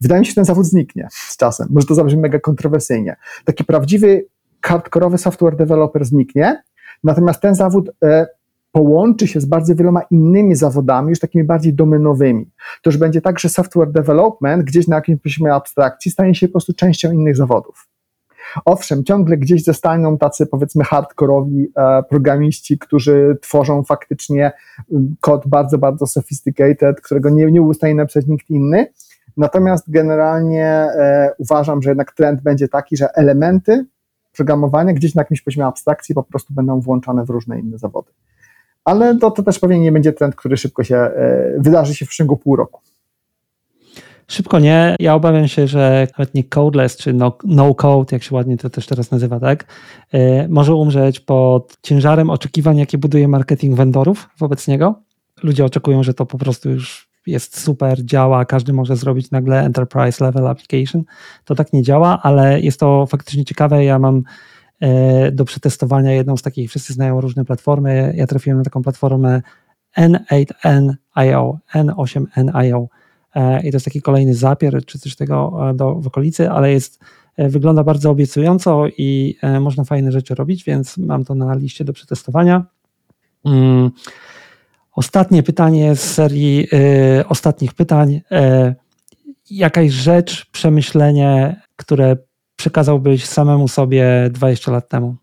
Wydaje 0.00 0.20
mi 0.20 0.26
się, 0.26 0.30
że 0.30 0.34
ten 0.34 0.44
zawód 0.44 0.66
zniknie 0.66 1.08
z 1.10 1.36
czasem. 1.36 1.68
Może 1.70 1.86
to 1.86 1.94
zabrzmi 1.94 2.20
mega 2.20 2.38
kontrowersyjnie. 2.38 3.16
Taki 3.44 3.64
prawdziwy, 3.64 4.26
hardkorowy 4.62 5.18
software 5.18 5.56
developer 5.56 6.04
zniknie, 6.04 6.62
natomiast 7.04 7.40
ten 7.40 7.54
zawód 7.54 7.90
e, 8.04 8.26
połączy 8.72 9.26
się 9.26 9.40
z 9.40 9.44
bardzo 9.44 9.74
wieloma 9.74 10.02
innymi 10.10 10.54
zawodami, 10.54 11.10
już 11.10 11.18
takimi 11.18 11.44
bardziej 11.44 11.74
domenowymi. 11.74 12.50
To 12.82 12.90
już 12.90 12.96
będzie 12.96 13.20
tak, 13.20 13.38
że 13.38 13.48
software 13.48 13.92
development 13.92 14.64
gdzieś 14.64 14.88
na 14.88 14.96
jakimś 14.96 15.20
poziomie 15.22 15.54
abstrakcji 15.54 16.10
stanie 16.10 16.34
się 16.34 16.48
po 16.48 16.52
prostu 16.52 16.72
częścią 16.72 17.12
innych 17.12 17.36
zawodów. 17.36 17.88
Owszem, 18.64 19.04
ciągle 19.04 19.36
gdzieś 19.36 19.64
zostaną 19.64 20.18
tacy 20.18 20.46
powiedzmy 20.46 20.84
hardkorowi 20.84 21.72
e, 21.76 22.02
programiści, 22.02 22.78
którzy 22.78 23.38
tworzą 23.42 23.84
faktycznie 23.84 24.52
kod 25.20 25.46
bardzo, 25.46 25.78
bardzo 25.78 26.06
sophisticated, 26.06 27.00
którego 27.00 27.30
nie, 27.30 27.46
nie 27.46 27.74
stanie 27.74 27.94
napisać 27.94 28.26
nikt 28.26 28.50
inny. 28.50 28.86
Natomiast 29.36 29.90
generalnie 29.90 30.66
e, 30.66 31.32
uważam, 31.38 31.82
że 31.82 31.90
jednak 31.90 32.12
trend 32.12 32.40
będzie 32.42 32.68
taki, 32.68 32.96
że 32.96 33.08
elementy 33.14 33.86
programowania 34.36 34.92
gdzieś 34.92 35.14
na 35.14 35.20
jakimś 35.20 35.42
poziomie 35.42 35.66
abstrakcji 35.66 36.14
po 36.14 36.22
prostu 36.22 36.54
będą 36.54 36.80
włączane 36.80 37.24
w 37.24 37.30
różne 37.30 37.60
inne 37.60 37.78
zawody 37.78 38.12
ale 38.86 39.16
to, 39.18 39.30
to 39.30 39.42
też 39.42 39.58
pewnie 39.58 39.78
nie 39.80 39.92
będzie 39.92 40.12
trend, 40.12 40.34
który 40.34 40.56
szybko 40.56 40.84
się 40.84 40.96
e, 40.96 41.52
wydarzy 41.58 41.94
się 41.94 42.06
w 42.06 42.14
ciągu 42.14 42.36
pół 42.36 42.56
roku. 42.56 42.80
Szybko 44.28 44.58
nie. 44.58 44.96
Ja 45.00 45.14
obawiam 45.14 45.48
się, 45.48 45.66
że 45.66 46.06
nawet 46.18 46.34
nie 46.34 46.44
codeless 46.44 46.96
czy 46.96 47.12
no, 47.12 47.38
no 47.44 47.74
code, 47.74 48.16
jak 48.16 48.22
się 48.22 48.34
ładnie 48.34 48.56
to 48.56 48.70
też 48.70 48.86
teraz 48.86 49.10
nazywa, 49.10 49.40
tak, 49.40 49.64
e, 50.12 50.48
może 50.48 50.74
umrzeć 50.74 51.20
pod 51.20 51.76
ciężarem 51.82 52.30
oczekiwań, 52.30 52.78
jakie 52.78 52.98
buduje 52.98 53.28
marketing 53.28 53.76
vendorów 53.76 54.28
wobec 54.38 54.68
niego. 54.68 54.94
Ludzie 55.42 55.64
oczekują, 55.64 56.02
że 56.02 56.14
to 56.14 56.26
po 56.26 56.38
prostu 56.38 56.70
już 56.70 57.08
jest 57.26 57.60
super, 57.60 58.04
działa, 58.04 58.44
każdy 58.44 58.72
może 58.72 58.96
zrobić 58.96 59.30
nagle 59.30 59.64
enterprise 59.64 60.24
level 60.24 60.46
application. 60.46 61.04
To 61.44 61.54
tak 61.54 61.72
nie 61.72 61.82
działa, 61.82 62.22
ale 62.22 62.60
jest 62.60 62.80
to 62.80 63.06
faktycznie 63.06 63.44
ciekawe. 63.44 63.84
Ja 63.84 63.98
mam 63.98 64.22
E, 64.80 65.32
do 65.32 65.44
przetestowania 65.44 66.12
jedną 66.12 66.36
z 66.36 66.42
takich, 66.42 66.70
wszyscy 66.70 66.92
znają 66.92 67.20
różne 67.20 67.44
platformy. 67.44 68.14
Ja 68.16 68.26
trafiłem 68.26 68.58
na 68.58 68.64
taką 68.64 68.82
platformę 68.82 69.42
N8N.io, 69.98 71.58
N8N.io 71.74 72.88
e, 73.34 73.60
i 73.60 73.70
to 73.70 73.76
jest 73.76 73.84
taki 73.84 74.02
kolejny 74.02 74.34
zapier, 74.34 74.84
czy 74.84 74.98
coś 74.98 75.16
tego 75.16 75.68
e, 75.70 75.74
do, 75.74 75.94
w 75.94 76.06
okolicy, 76.06 76.50
ale 76.50 76.72
jest, 76.72 77.00
wygląda 77.38 77.84
bardzo 77.84 78.10
obiecująco 78.10 78.86
i 78.98 79.36
można 79.60 79.84
fajne 79.84 80.12
rzeczy 80.12 80.34
robić, 80.34 80.64
więc 80.64 80.98
mam 80.98 81.24
to 81.24 81.34
na 81.34 81.54
liście 81.54 81.84
do 81.84 81.92
przetestowania. 81.92 82.64
Mm. 83.44 83.90
Ostatnie 84.96 85.42
pytanie 85.42 85.96
z 85.96 86.00
serii 86.00 86.68
y, 87.20 87.28
ostatnich 87.28 87.74
pytań. 87.74 88.12
Y, 88.14 88.74
jakaś 89.50 89.92
rzecz, 89.92 90.50
przemyślenie, 90.50 91.60
które 91.76 92.16
przekazałbyś 92.56 93.24
samemu 93.24 93.68
sobie 93.68 94.30
20 94.30 94.72
lat 94.72 94.88
temu? 94.88 95.16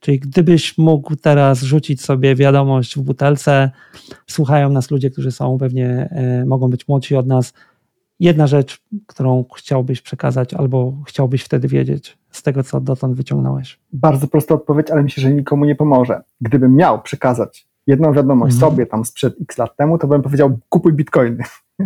Czyli 0.00 0.18
gdybyś 0.20 0.78
mógł 0.78 1.16
teraz 1.16 1.62
rzucić 1.62 2.02
sobie 2.02 2.34
wiadomość 2.34 2.96
w 2.96 3.00
butelce, 3.00 3.70
słuchają 4.26 4.70
nas 4.70 4.90
ludzie, 4.90 5.10
którzy 5.10 5.32
są 5.32 5.58
pewnie, 5.58 6.08
y, 6.42 6.46
mogą 6.46 6.70
być 6.70 6.88
młodsi 6.88 7.16
od 7.16 7.26
nas. 7.26 7.52
Jedna 8.20 8.46
rzecz, 8.46 8.80
którą 9.06 9.44
chciałbyś 9.56 10.02
przekazać 10.02 10.54
albo 10.54 10.92
chciałbyś 11.06 11.42
wtedy 11.42 11.68
wiedzieć 11.68 12.18
z 12.30 12.42
tego, 12.42 12.62
co 12.62 12.80
dotąd 12.80 13.16
wyciągnąłeś? 13.16 13.80
Bardzo 13.92 14.28
prosta 14.28 14.54
odpowiedź, 14.54 14.90
ale 14.90 15.02
myślę, 15.02 15.22
że 15.22 15.32
nikomu 15.32 15.64
nie 15.64 15.74
pomoże. 15.74 16.20
Gdybym 16.40 16.76
miał 16.76 17.02
przekazać 17.02 17.67
jedną 17.88 18.12
wiadomość 18.12 18.54
mhm. 18.54 18.70
sobie 18.70 18.86
tam 18.86 19.04
sprzed 19.04 19.34
x 19.42 19.58
lat 19.58 19.76
temu, 19.76 19.98
to 19.98 20.06
bym 20.06 20.22
powiedział 20.22 20.58
kupuj 20.68 20.92
bitcoiny. 20.92 21.44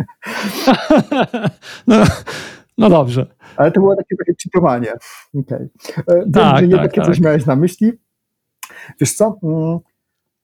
no, 1.87 2.03
no 2.77 2.89
dobrze. 2.89 3.25
Ale 3.57 3.71
to 3.71 3.79
było 3.79 3.95
takie, 3.95 4.15
takie 4.17 4.35
czytowanie. 4.35 4.93
Okay. 5.39 5.69
E, 5.97 6.15
wiem, 6.15 6.31
tak, 6.31 6.59
że 6.59 6.67
nie 6.67 6.75
tak, 6.75 6.83
takie 6.83 7.01
tak. 7.01 7.05
coś 7.05 7.19
miałeś 7.19 7.45
na 7.45 7.55
myśli. 7.55 7.91
Wiesz 8.99 9.13
co? 9.13 9.39
Mm. 9.43 9.79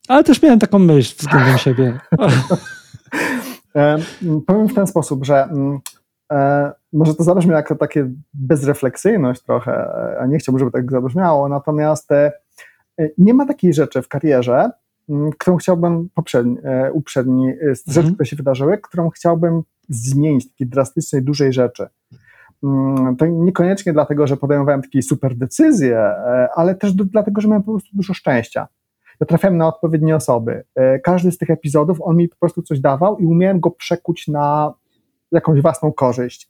Ale 0.07 0.23
też 0.23 0.41
miałem 0.41 0.59
taką 0.59 0.79
myśl 0.79 1.15
względem 1.19 1.57
siebie. 1.67 1.99
E, 3.75 3.97
powiem 4.47 4.67
w 4.67 4.73
ten 4.73 4.87
sposób, 4.87 5.25
że 5.25 5.43
mm, 5.43 5.79
E, 6.31 6.71
może 6.93 7.15
to 7.15 7.23
zabrzmi 7.23 7.51
jako 7.51 7.75
takie 7.75 8.11
bezrefleksyjność 8.33 9.43
trochę, 9.43 9.89
a 10.19 10.25
nie 10.25 10.37
chciałbym, 10.37 10.59
żeby 10.59 10.71
tak 10.71 10.91
zabrzmiało, 10.91 11.49
natomiast 11.49 12.11
e, 12.11 12.31
nie 13.17 13.33
ma 13.33 13.45
takiej 13.45 13.73
rzeczy 13.73 14.01
w 14.01 14.07
karierze, 14.07 14.69
którą 15.39 15.57
chciałbym 15.57 16.09
poprzedni, 16.13 16.57
e, 16.63 16.91
uprzedni, 16.91 17.53
z 17.61 17.87
rzeczy, 17.87 17.99
mhm. 17.99 18.15
które 18.15 18.27
się 18.27 18.35
wydarzyły, 18.35 18.77
którą 18.77 19.09
chciałbym 19.09 19.61
zmienić, 19.89 20.49
takiej 20.49 20.67
drastycznej, 20.67 21.23
dużej 21.23 21.53
rzeczy. 21.53 21.87
To 23.17 23.25
niekoniecznie 23.25 23.93
dlatego, 23.93 24.27
że 24.27 24.37
podejmowałem 24.37 24.81
takie 24.81 25.01
super 25.01 25.35
decyzje, 25.35 26.11
ale 26.55 26.75
też 26.75 26.93
do, 26.93 27.05
dlatego, 27.05 27.41
że 27.41 27.47
miałem 27.47 27.63
po 27.63 27.71
prostu 27.71 27.89
dużo 27.93 28.13
szczęścia. 28.13 28.67
Ja 29.19 29.25
trafiałem 29.25 29.57
na 29.57 29.67
odpowiednie 29.67 30.15
osoby. 30.15 30.63
Każdy 31.03 31.31
z 31.31 31.37
tych 31.37 31.49
epizodów, 31.49 31.97
on 32.01 32.15
mi 32.15 32.29
po 32.29 32.35
prostu 32.39 32.61
coś 32.61 32.79
dawał 32.79 33.17
i 33.17 33.25
umiałem 33.25 33.59
go 33.59 33.71
przekuć 33.71 34.27
na 34.27 34.73
jakąś 35.31 35.61
własną 35.61 35.91
korzyść. 35.91 36.49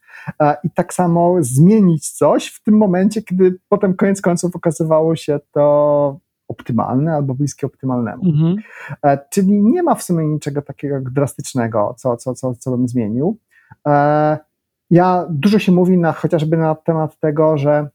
I 0.64 0.70
tak 0.76 0.94
samo 0.94 1.36
zmienić 1.40 2.10
coś 2.10 2.48
w 2.48 2.64
tym 2.64 2.78
momencie, 2.78 3.22
kiedy 3.22 3.60
potem 3.70 3.94
koniec 3.94 4.22
końców 4.22 4.56
okazywało 4.56 5.16
się 5.16 5.40
to 5.52 6.20
optymalne 6.50 7.14
albo 7.14 7.34
bliskie 7.34 7.68
optymalnemu. 7.68 8.24
Mhm. 8.26 8.56
E, 9.04 9.20
czyli 9.30 9.64
nie 9.64 9.84
ma 9.84 9.96
w 9.96 10.04
sumie 10.04 10.28
niczego 10.28 10.62
takiego 10.62 11.02
drastycznego, 11.02 11.96
co, 11.98 12.18
co, 12.18 12.34
co, 12.34 12.54
co 12.56 12.78
bym 12.78 12.88
zmienił. 12.88 13.38
E, 13.88 14.38
ja 14.90 15.28
dużo 15.30 15.60
się 15.60 15.72
mówi 15.72 15.98
na, 15.98 16.12
chociażby 16.12 16.58
na 16.58 16.76
temat 16.76 17.20
tego, 17.20 17.58
że 17.58 17.90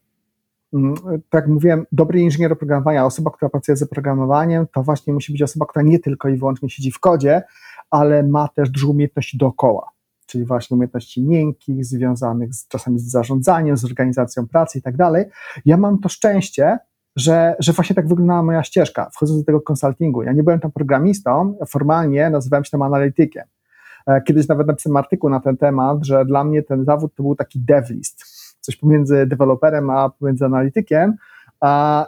mm, 0.73 0.95
tak 1.29 1.41
jak 1.41 1.47
mówiłem, 1.47 1.85
dobry 1.91 2.19
inżynier 2.19 2.53
oprogramowania, 2.53 3.05
osoba, 3.05 3.31
która 3.31 3.49
pracuje 3.49 3.75
z 3.75 3.83
oprogramowaniem, 3.83 4.67
to 4.73 4.83
właśnie 4.83 5.13
musi 5.13 5.31
być 5.31 5.41
osoba, 5.41 5.65
która 5.65 5.83
nie 5.85 5.99
tylko 5.99 6.29
i 6.29 6.37
wyłącznie 6.37 6.69
siedzi 6.69 6.91
w 6.91 6.99
kodzie, 6.99 7.43
ale 7.89 8.23
ma 8.23 8.47
też 8.47 8.69
dużo 8.69 8.87
umiejętności 8.87 9.37
dookoła 9.37 9.95
czyli 10.25 10.45
właśnie 10.45 10.75
umiejętności 10.75 11.23
miękkich, 11.23 11.85
związanych 11.85 12.53
z, 12.53 12.67
czasami 12.67 12.99
z 12.99 13.11
zarządzaniem, 13.11 13.77
z 13.77 13.85
organizacją 13.85 14.47
pracy 14.47 14.79
i 14.79 14.81
tak 14.81 14.97
dalej. 14.97 15.25
Ja 15.65 15.77
mam 15.77 15.99
to 15.99 16.09
szczęście, 16.09 16.77
że, 17.15 17.55
że 17.59 17.73
właśnie 17.73 17.95
tak 17.95 18.07
wyglądała 18.07 18.43
moja 18.43 18.63
ścieżka, 18.63 19.09
wchodząc 19.13 19.39
do 19.39 19.45
tego 19.45 19.61
konsultingu. 19.61 20.23
Ja 20.23 20.33
nie 20.33 20.43
byłem 20.43 20.59
tam 20.59 20.71
programistą, 20.71 21.57
formalnie 21.67 22.29
nazywałem 22.29 22.63
się 22.63 22.71
tam 22.71 22.81
analitykiem. 22.81 23.43
E, 24.07 24.21
kiedyś 24.21 24.47
nawet 24.47 24.67
napisałem 24.67 24.97
artykuł 24.97 25.29
na 25.29 25.39
ten 25.39 25.57
temat, 25.57 26.05
że 26.05 26.25
dla 26.25 26.43
mnie 26.43 26.63
ten 26.63 26.85
zawód 26.85 27.15
to 27.15 27.23
był 27.23 27.35
taki 27.35 27.59
devlist, 27.59 28.23
coś 28.59 28.75
pomiędzy 28.75 29.25
deweloperem 29.25 29.89
a 29.89 30.09
pomiędzy 30.09 30.45
analitykiem. 30.45 31.13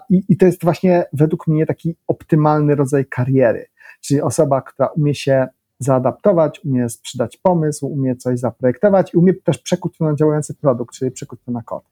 I, 0.09 0.23
I 0.29 0.37
to 0.37 0.45
jest 0.45 0.63
właśnie 0.63 1.05
według 1.13 1.47
mnie 1.47 1.65
taki 1.65 1.95
optymalny 2.07 2.75
rodzaj 2.75 3.05
kariery, 3.05 3.65
czyli 4.01 4.21
osoba, 4.21 4.61
która 4.61 4.87
umie 4.87 5.15
się 5.15 5.47
zaadaptować, 5.79 6.65
umie 6.65 6.89
sprzedać 6.89 7.37
pomysł, 7.37 7.87
umie 7.87 8.15
coś 8.15 8.39
zaprojektować 8.39 9.13
i 9.13 9.17
umie 9.17 9.33
też 9.33 9.57
przekuć 9.57 9.97
to 9.97 10.05
na 10.05 10.15
działający 10.15 10.53
produkt, 10.53 10.95
czyli 10.95 11.11
przekuć 11.11 11.39
to 11.45 11.51
na 11.51 11.61
kod. 11.61 11.83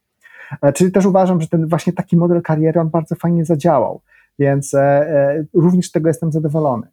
E, 0.62 0.74
czyli 0.74 0.92
też 0.92 1.06
uważam, 1.06 1.42
że 1.42 1.48
ten 1.48 1.68
właśnie 1.68 1.94
taki 1.94 2.18
model 2.18 2.42
kariery 2.42 2.80
on 2.80 2.90
bardzo 2.90 3.16
fajnie 3.16 3.46
zadziałał, 3.46 4.02
więc 4.40 4.74
e, 4.74 4.80
e, 4.82 5.46
również 5.54 5.88
z 5.90 5.92
tego 5.92 6.08
jestem 6.08 6.32
zadowolony. 6.32 6.88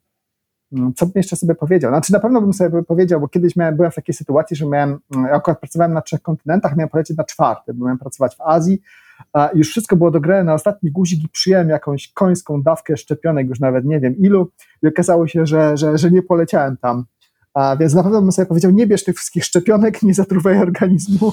Mm, 0.73 0.95
co 0.95 1.07
bym 1.07 1.13
jeszcze 1.17 1.37
sobie 1.37 1.55
powiedział? 1.55 1.91
Znaczy 1.91 2.13
na 2.13 2.21
pewno 2.21 2.41
bym 2.41 2.53
sobie 2.53 2.83
powiedział, 2.83 3.21
bo 3.21 3.29
kiedyś 3.29 3.57
miałem, 3.57 3.77
byłem 3.77 3.93
w 3.93 3.95
takiej 3.95 4.15
sytuacji, 4.15 4.57
że 4.57 4.67
miałem, 4.67 4.99
mm, 5.15 5.35
akurat 5.35 5.61
pracowałem 5.61 5.93
na 5.93 6.03
trzech 6.03 6.23
kontynentach, 6.23 6.77
miałem 6.77 6.89
polecieć 6.89 7.17
na 7.17 7.25
czwarty, 7.25 7.75
bo 7.75 7.85
miałem 7.85 7.99
pracować 7.99 8.37
w 8.37 8.41
Azji, 8.41 8.83
a 9.33 9.51
już 9.55 9.69
wszystko 9.69 9.97
było 9.97 10.11
dograne 10.11 10.45
na 10.45 10.55
ostatni 10.55 10.91
guzik 10.91 11.25
i 11.25 11.29
przyjąłem 11.29 11.69
jakąś 11.69 12.13
końską 12.13 12.63
dawkę 12.63 12.97
szczepionek, 12.97 13.49
już 13.49 13.61
nawet 13.61 13.85
nie 13.85 14.01
wiem 14.01 14.17
ilu 14.19 14.51
i 14.83 14.87
okazało 14.87 15.27
się, 15.27 15.47
że, 15.47 15.77
że, 15.77 15.99
że 15.99 16.11
nie 16.11 16.23
poleciałem 16.23 16.77
tam. 16.77 17.05
A 17.55 17.77
więc 17.77 17.95
na 17.95 18.03
pewno 18.03 18.23
bym 18.23 18.33
sobie 18.33 18.47
powiedział, 18.47 18.71
nie 18.71 18.87
bierz 18.87 19.05
tych 19.05 19.17
wszystkich 19.17 19.45
szczepionek, 19.45 20.03
nie 20.03 20.15
zatruwaj 20.15 20.59
organizmu. 20.59 21.33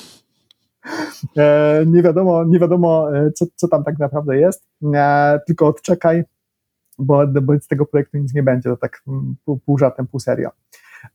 E, 1.37 1.83
nie 1.87 2.03
wiadomo, 2.03 2.43
nie 2.43 2.59
wiadomo 2.59 3.17
e, 3.17 3.31
co, 3.31 3.45
co 3.55 3.67
tam 3.67 3.83
tak 3.83 3.99
naprawdę 3.99 4.37
jest, 4.37 4.67
e, 4.93 5.39
tylko 5.47 5.67
odczekaj, 5.67 6.23
bo, 6.99 7.27
bo 7.27 7.59
z 7.59 7.67
tego 7.67 7.85
projektu 7.85 8.17
nic 8.17 8.33
nie 8.33 8.43
będzie, 8.43 8.69
to 8.69 8.77
tak 8.77 9.01
pół, 9.45 9.59
pół 9.59 9.77
żartem, 9.77 10.07
pół 10.07 10.19
serio. 10.19 10.49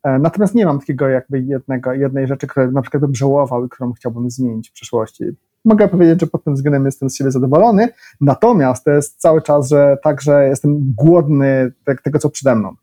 Natomiast 0.04 0.54
nie 0.54 0.66
mam 0.66 0.80
takiego 0.80 1.08
jakby 1.08 1.40
jednego, 1.40 1.92
jednej 1.92 2.26
rzeczy, 2.26 2.46
której 2.46 2.72
na 2.72 2.82
przykład 2.82 3.00
bym 3.00 3.14
żałował 3.14 3.66
i 3.66 3.68
którą 3.68 3.92
chciałbym 3.92 4.30
zmienić 4.30 4.70
w 4.70 4.72
przyszłości. 4.72 5.24
Mogę 5.64 5.88
powiedzieć, 5.88 6.20
że 6.20 6.26
pod 6.26 6.44
tym 6.44 6.54
względem 6.54 6.84
jestem 6.84 7.10
z 7.10 7.16
siebie 7.16 7.30
zadowolony, 7.30 7.88
natomiast 8.20 8.84
to 8.84 8.90
jest 8.90 9.20
cały 9.20 9.42
czas, 9.42 9.68
że 9.68 9.96
także 10.02 10.48
jestem 10.48 10.94
głodny 10.96 11.72
tego, 12.04 12.18
co 12.18 12.30
przede 12.30 12.54
mną. 12.54 12.74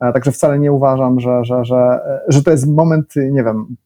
E, 0.00 0.12
także 0.12 0.32
wcale 0.32 0.58
nie 0.58 0.72
uważam, 0.72 1.20
że, 1.20 1.44
że, 1.44 1.64
że, 1.64 2.00
że 2.28 2.42
to 2.42 2.50
jest 2.50 2.66
moment, 2.68 3.14
nie 3.16 3.44
wiem, 3.44 3.76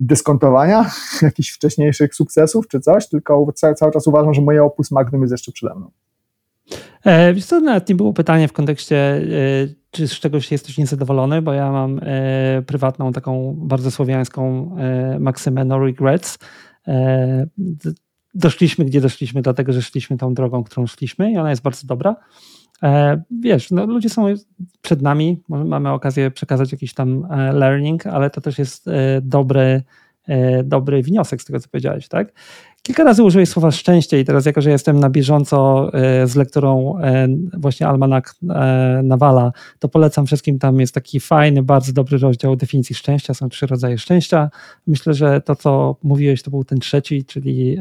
dyskontowania 0.00 0.90
jakichś 1.22 1.50
wcześniejszych 1.50 2.14
sukcesów 2.14 2.68
czy 2.68 2.80
coś, 2.80 3.08
tylko 3.08 3.52
cały, 3.54 3.74
cały 3.74 3.92
czas 3.92 4.06
uważam, 4.06 4.34
że 4.34 4.42
moje 4.42 4.64
opus 4.64 4.90
magnum 4.90 5.20
jest 5.20 5.32
jeszcze 5.32 5.52
przede 5.52 5.74
mną. 5.74 5.90
E, 7.04 7.34
wiesz 7.34 7.44
co, 7.44 7.60
nawet 7.60 7.88
nie 7.88 7.94
było 7.94 8.12
pytanie 8.12 8.48
w 8.48 8.52
kontekście, 8.52 8.96
e, 8.96 9.20
czy 9.90 10.08
z 10.08 10.12
czegoś 10.12 10.52
jesteś 10.52 10.78
niezadowolony, 10.78 11.42
bo 11.42 11.52
ja 11.52 11.72
mam 11.72 12.00
e, 12.02 12.62
prywatną 12.66 13.12
taką 13.12 13.54
bardzo 13.58 13.90
słowiańską 13.90 14.76
maksymę 15.20 15.64
no 15.64 15.78
regrets. 15.78 16.38
Doszliśmy, 18.34 18.84
gdzie 18.84 19.00
doszliśmy, 19.00 19.42
dlatego 19.42 19.72
że 19.72 19.82
szliśmy 19.82 20.16
tą 20.16 20.34
drogą, 20.34 20.64
którą 20.64 20.86
szliśmy 20.86 21.32
i 21.32 21.36
ona 21.36 21.50
jest 21.50 21.62
bardzo 21.62 21.86
dobra. 21.86 22.16
Wiesz, 23.30 23.70
no, 23.70 23.86
ludzie 23.86 24.08
są 24.08 24.26
przed 24.82 25.02
nami, 25.02 25.42
mamy 25.48 25.90
okazję 25.90 26.30
przekazać 26.30 26.72
jakiś 26.72 26.94
tam 26.94 27.26
learning, 27.52 28.06
ale 28.06 28.30
to 28.30 28.40
też 28.40 28.58
jest 28.58 28.86
dobry, 29.22 29.82
dobry 30.64 31.02
wniosek 31.02 31.42
z 31.42 31.44
tego, 31.44 31.60
co 31.60 31.68
powiedziałeś, 31.68 32.08
tak? 32.08 32.32
Kilka 32.88 33.04
razy 33.04 33.22
użyłeś 33.22 33.48
słowa 33.48 33.70
szczęście 33.70 34.20
i 34.20 34.24
teraz 34.24 34.46
jako, 34.46 34.60
że 34.60 34.70
jestem 34.70 35.00
na 35.00 35.10
bieżąco 35.10 35.90
e, 35.92 36.26
z 36.26 36.36
lekturą 36.36 36.98
e, 36.98 37.28
właśnie 37.58 37.86
Almanak 37.86 38.34
e, 38.50 39.00
Nawala, 39.04 39.52
to 39.78 39.88
polecam 39.88 40.26
wszystkim, 40.26 40.58
tam 40.58 40.80
jest 40.80 40.94
taki 40.94 41.20
fajny, 41.20 41.62
bardzo 41.62 41.92
dobry 41.92 42.18
rozdział 42.18 42.56
definicji 42.56 42.94
szczęścia, 42.94 43.34
są 43.34 43.48
trzy 43.48 43.66
rodzaje 43.66 43.98
szczęścia. 43.98 44.50
Myślę, 44.86 45.14
że 45.14 45.40
to, 45.40 45.56
co 45.56 45.96
mówiłeś, 46.02 46.42
to 46.42 46.50
był 46.50 46.64
ten 46.64 46.78
trzeci, 46.78 47.24
czyli 47.24 47.78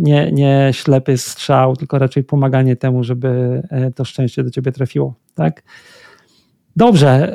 nie, 0.00 0.32
nie 0.32 0.68
ślepy 0.72 1.18
strzał, 1.18 1.76
tylko 1.76 1.98
raczej 1.98 2.24
pomaganie 2.24 2.76
temu, 2.76 3.04
żeby 3.04 3.62
to 3.94 4.04
szczęście 4.04 4.44
do 4.44 4.50
ciebie 4.50 4.72
trafiło, 4.72 5.14
tak? 5.34 5.62
Dobrze, 6.76 7.32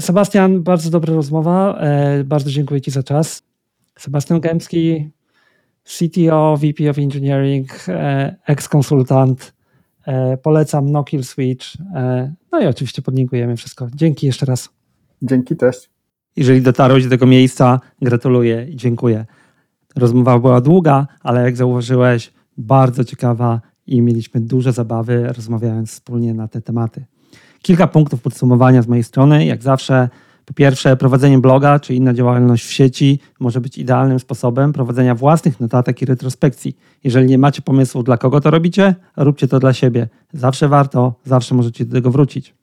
Sebastian, 0.00 0.62
bardzo 0.62 0.90
dobra 0.90 1.14
rozmowa, 1.14 1.78
bardzo 2.24 2.50
dziękuję 2.50 2.80
Ci 2.80 2.90
za 2.90 3.02
czas. 3.02 3.42
Sebastian 3.98 4.40
Gębski, 4.40 5.10
CTO, 5.84 6.56
VP 6.56 6.90
of 6.90 6.98
Engineering, 6.98 7.88
e, 7.88 8.36
ex-konsultant. 8.46 9.54
E, 10.06 10.36
polecam 10.36 10.92
No 10.92 11.04
Kill 11.04 11.24
Switch. 11.24 11.66
E, 11.94 12.32
no 12.52 12.60
i 12.60 12.66
oczywiście 12.66 13.02
podlinkujemy 13.02 13.56
wszystko. 13.56 13.88
Dzięki 13.94 14.26
jeszcze 14.26 14.46
raz. 14.46 14.68
Dzięki, 15.22 15.56
cześć. 15.56 15.90
Jeżeli 16.36 16.62
dotarłeś 16.62 17.04
do 17.04 17.10
tego 17.10 17.26
miejsca, 17.26 17.80
gratuluję 18.02 18.66
i 18.70 18.76
dziękuję. 18.76 19.24
Rozmowa 19.96 20.38
była 20.38 20.60
długa, 20.60 21.06
ale 21.20 21.42
jak 21.42 21.56
zauważyłeś, 21.56 22.32
bardzo 22.56 23.04
ciekawa 23.04 23.60
i 23.86 24.02
mieliśmy 24.02 24.40
duże 24.40 24.72
zabawy 24.72 25.32
rozmawiając 25.36 25.90
wspólnie 25.90 26.34
na 26.34 26.48
te 26.48 26.60
tematy. 26.60 27.04
Kilka 27.62 27.86
punktów 27.86 28.22
podsumowania 28.22 28.82
z 28.82 28.88
mojej 28.88 29.04
strony. 29.04 29.44
Jak 29.44 29.62
zawsze 29.62 30.08
po 30.44 30.54
pierwsze, 30.54 30.96
prowadzenie 30.96 31.38
bloga 31.38 31.80
czy 31.80 31.94
inna 31.94 32.14
działalność 32.14 32.64
w 32.64 32.72
sieci 32.72 33.20
może 33.40 33.60
być 33.60 33.78
idealnym 33.78 34.18
sposobem 34.18 34.72
prowadzenia 34.72 35.14
własnych 35.14 35.60
notatek 35.60 36.02
i 36.02 36.04
retrospekcji. 36.04 36.76
Jeżeli 37.04 37.26
nie 37.26 37.38
macie 37.38 37.62
pomysłu, 37.62 38.02
dla 38.02 38.16
kogo 38.16 38.40
to 38.40 38.50
robicie, 38.50 38.94
róbcie 39.16 39.48
to 39.48 39.60
dla 39.60 39.72
siebie. 39.72 40.08
Zawsze 40.32 40.68
warto, 40.68 41.14
zawsze 41.24 41.54
możecie 41.54 41.84
do 41.84 41.92
tego 41.92 42.10
wrócić. 42.10 42.54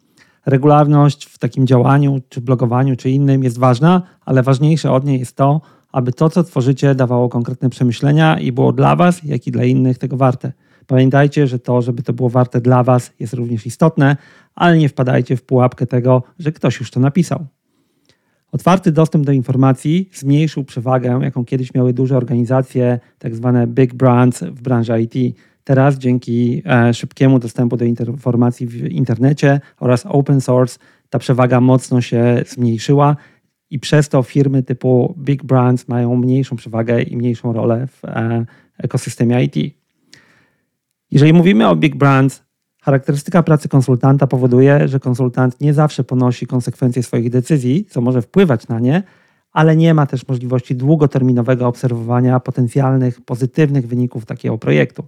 Regularność 0.46 1.26
w 1.26 1.38
takim 1.38 1.68
działaniu, 1.68 2.20
czy 2.30 2.42
blogowaniu, 2.42 2.96
czy 2.96 3.10
innym 3.10 3.44
jest 3.44 3.60
ważna, 3.60 4.02
ale 4.26 4.44
ważniejsze 4.44 4.92
od 4.92 5.06
niej 5.06 5.20
jest 5.20 5.36
to, 5.36 5.62
aby 5.92 6.14
to, 6.14 6.30
co 6.30 6.44
tworzycie, 6.44 6.96
dawało 6.96 7.30
konkretne 7.30 7.70
przemyślenia 7.70 8.40
i 8.40 8.52
było 8.52 8.74
dla 8.74 8.96
Was, 8.96 9.24
jak 9.24 9.48
i 9.48 9.52
dla 9.52 9.64
innych 9.64 9.98
tego 9.98 10.18
warte. 10.18 10.52
Pamiętajcie, 10.88 11.48
że 11.48 11.60
to, 11.60 11.82
żeby 11.82 12.04
to 12.04 12.14
było 12.14 12.30
warte 12.30 12.62
dla 12.62 12.84
Was, 12.84 13.12
jest 13.20 13.34
również 13.34 13.66
istotne, 13.66 14.18
ale 14.56 14.78
nie 14.78 14.90
wpadajcie 14.90 15.38
w 15.38 15.44
pułapkę 15.44 15.88
tego, 15.88 16.24
że 16.40 16.52
ktoś 16.52 16.80
już 16.80 16.92
to 16.92 17.00
napisał. 17.00 17.46
Otwarty 18.52 18.92
dostęp 18.92 19.26
do 19.26 19.32
informacji 19.32 20.10
zmniejszył 20.14 20.64
przewagę, 20.64 21.20
jaką 21.24 21.46
kiedyś 21.46 21.74
miały 21.74 21.94
duże 21.94 22.18
organizacje, 22.18 23.00
tak 23.20 23.36
zwane 23.36 23.68
big 23.68 23.94
brands 23.94 24.44
w 24.44 24.62
branży 24.62 25.02
IT. 25.02 25.38
Teraz 25.64 25.98
dzięki 25.98 26.62
e, 26.66 26.94
szybkiemu 26.94 27.40
dostępu 27.40 27.78
do 27.78 27.86
informacji 27.86 28.68
w 28.68 28.92
internecie 28.92 29.60
oraz 29.80 30.06
open 30.06 30.42
source 30.42 30.80
ta 31.10 31.20
przewaga 31.20 31.62
mocno 31.62 32.02
się 32.02 32.44
zmniejszyła 32.48 33.16
i 33.72 33.80
przez 33.80 34.10
to 34.10 34.24
firmy 34.24 34.64
typu 34.64 35.16
big 35.18 35.44
brands 35.44 35.88
mają 35.88 36.16
mniejszą 36.16 36.56
przewagę 36.56 37.02
i 37.02 37.18
mniejszą 37.18 37.54
rolę 37.54 37.88
w 37.88 38.06
e, 38.06 38.46
ekosystemie 38.78 39.44
IT. 39.44 39.76
Jeżeli 41.12 41.34
mówimy 41.34 41.68
o 41.68 41.76
big 41.76 41.96
brands, 41.96 42.44
Charakterystyka 42.84 43.44
pracy 43.44 43.70
konsultanta 43.70 44.28
powoduje, 44.28 44.88
że 44.88 45.00
konsultant 45.00 45.62
nie 45.62 45.74
zawsze 45.74 46.04
ponosi 46.04 46.48
konsekwencje 46.48 47.04
swoich 47.04 47.30
decyzji, 47.30 47.86
co 47.86 48.02
może 48.02 48.22
wpływać 48.22 48.68
na 48.68 48.80
nie, 48.80 49.04
ale 49.52 49.76
nie 49.76 49.94
ma 49.94 50.06
też 50.06 50.28
możliwości 50.28 50.76
długoterminowego 50.76 51.68
obserwowania 51.68 52.40
potencjalnych 52.40 53.22
pozytywnych 53.22 53.88
wyników 53.88 54.26
takiego 54.26 54.58
projektu. 54.58 55.04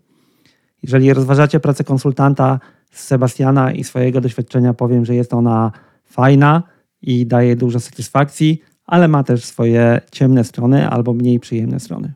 Jeżeli 0.84 1.14
rozważacie 1.14 1.60
pracę 1.60 1.84
konsultanta 1.84 2.60
z 2.92 3.04
Sebastiana 3.04 3.72
i 3.72 3.84
swojego 3.84 4.22
doświadczenia, 4.22 4.74
powiem, 4.74 5.06
że 5.06 5.16
jest 5.16 5.34
ona 5.34 5.72
fajna 6.06 6.64
i 7.04 7.26
daje 7.26 7.56
dużo 7.56 7.80
satysfakcji, 7.80 8.62
ale 8.86 9.08
ma 9.08 9.24
też 9.24 9.46
swoje 9.46 10.02
ciemne 10.12 10.44
strony 10.44 10.90
albo 10.90 11.14
mniej 11.14 11.40
przyjemne 11.40 11.80
strony. 11.80 12.14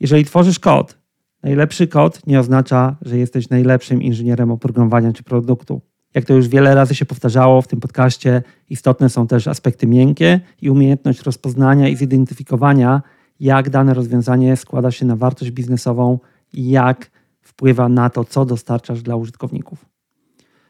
Jeżeli 0.00 0.24
tworzysz 0.24 0.58
kod, 0.58 0.98
najlepszy 1.42 1.86
kod 1.86 2.26
nie 2.26 2.40
oznacza, 2.40 2.96
że 3.02 3.18
jesteś 3.18 3.50
najlepszym 3.50 4.02
inżynierem 4.02 4.50
oprogramowania 4.50 5.12
czy 5.12 5.22
produktu. 5.22 5.80
Jak 6.14 6.24
to 6.24 6.34
już 6.34 6.48
wiele 6.48 6.74
razy 6.74 6.94
się 6.94 7.04
powtarzało 7.04 7.62
w 7.62 7.68
tym 7.68 7.80
podcaście, 7.80 8.42
istotne 8.70 9.08
są 9.08 9.26
też 9.26 9.48
aspekty 9.48 9.86
miękkie 9.86 10.40
i 10.62 10.70
umiejętność 10.70 11.22
rozpoznania 11.22 11.88
i 11.88 11.96
zidentyfikowania, 11.96 13.02
jak 13.40 13.70
dane 13.70 13.94
rozwiązanie 13.94 14.56
składa 14.56 14.90
się 14.90 15.06
na 15.06 15.16
wartość 15.16 15.50
biznesową 15.50 16.18
i 16.52 16.70
jak 16.70 17.10
wpływa 17.40 17.88
na 17.88 18.10
to, 18.10 18.24
co 18.24 18.44
dostarczasz 18.44 19.02
dla 19.02 19.16
użytkowników. 19.16 19.86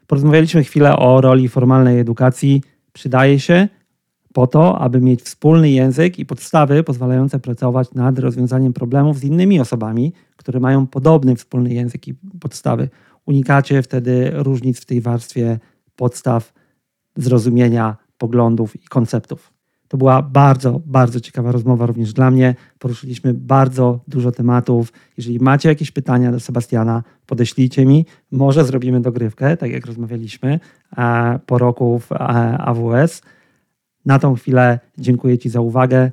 Porozmawialiśmy 0.07 0.63
chwilę 0.63 0.97
o 0.97 1.21
roli 1.21 1.49
formalnej 1.49 1.99
edukacji. 1.99 2.61
Przydaje 2.97 3.39
się 3.39 3.67
po 4.33 4.47
to, 4.47 4.79
aby 4.79 5.01
mieć 5.01 5.21
wspólny 5.21 5.69
język 5.69 6.19
i 6.19 6.25
podstawy 6.25 6.83
pozwalające 6.83 7.39
pracować 7.39 7.93
nad 7.93 8.19
rozwiązaniem 8.19 8.73
problemów 8.73 9.19
z 9.19 9.23
innymi 9.23 9.59
osobami, 9.59 10.13
które 10.35 10.59
mają 10.59 10.87
podobny 10.87 11.35
wspólny 11.35 11.73
język 11.73 12.07
i 12.07 12.13
podstawy. 12.39 12.89
Unikacie 13.25 13.81
wtedy 13.81 14.31
różnic 14.33 14.81
w 14.81 14.85
tej 14.85 15.01
warstwie 15.01 15.59
podstaw 15.95 16.53
zrozumienia 17.15 17.97
poglądów 18.17 18.75
i 18.75 18.87
konceptów. 18.87 19.53
To 19.87 19.97
była 19.97 20.21
bardzo, 20.21 20.81
bardzo 20.85 21.19
ciekawa 21.19 21.51
rozmowa 21.51 21.85
również 21.85 22.13
dla 22.13 22.31
mnie. 22.31 22.55
Poruszyliśmy 22.79 23.33
bardzo 23.33 23.99
dużo 24.07 24.31
tematów. 24.31 24.93
Jeżeli 25.17 25.39
macie 25.39 25.69
jakieś 25.69 25.91
pytania 25.91 26.31
do 26.31 26.39
Sebastiana, 26.39 27.03
podeślijcie 27.25 27.85
mi. 27.85 28.05
Może 28.31 28.65
zrobimy 28.65 29.01
dogrywkę, 29.01 29.57
tak 29.57 29.71
jak 29.71 29.85
rozmawialiśmy 29.85 30.59
e, 30.97 31.39
po 31.45 31.57
roku 31.57 31.99
w 31.99 32.11
e, 32.11 32.17
AWS. 32.57 33.21
Na 34.05 34.19
tą 34.19 34.35
chwilę 34.35 34.79
dziękuję 34.97 35.37
Ci 35.37 35.49
za 35.49 35.61
uwagę. 35.61 36.11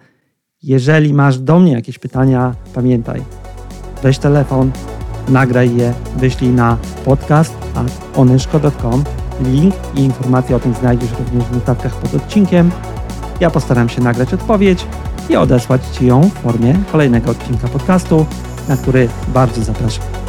Jeżeli 0.62 1.14
masz 1.14 1.38
do 1.38 1.58
mnie 1.58 1.72
jakieś 1.72 1.98
pytania, 1.98 2.54
pamiętaj, 2.74 3.22
weź 4.02 4.18
telefon, 4.18 4.70
nagraj 5.28 5.76
je, 5.76 5.94
wyślij 6.16 6.50
na 6.50 6.78
podcast 7.04 7.54
onyszko.com. 8.16 9.04
Link 9.40 9.74
i 9.94 10.00
informacje 10.00 10.56
o 10.56 10.60
tym 10.60 10.74
znajdziesz 10.74 11.10
również 11.18 11.44
w 11.44 11.54
notatkach 11.54 12.00
pod 12.00 12.14
odcinkiem. 12.14 12.70
Ja 13.40 13.50
postaram 13.50 13.88
się 13.88 14.00
nagrać 14.00 14.34
odpowiedź 14.34 14.86
i 15.28 15.36
odesłać 15.36 15.82
Ci 15.86 16.06
ją 16.06 16.22
w 16.22 16.32
formie 16.32 16.78
kolejnego 16.92 17.30
odcinka 17.30 17.68
podcastu, 17.68 18.26
na 18.68 18.76
który 18.76 19.08
bardzo 19.28 19.62
zapraszam. 19.62 20.23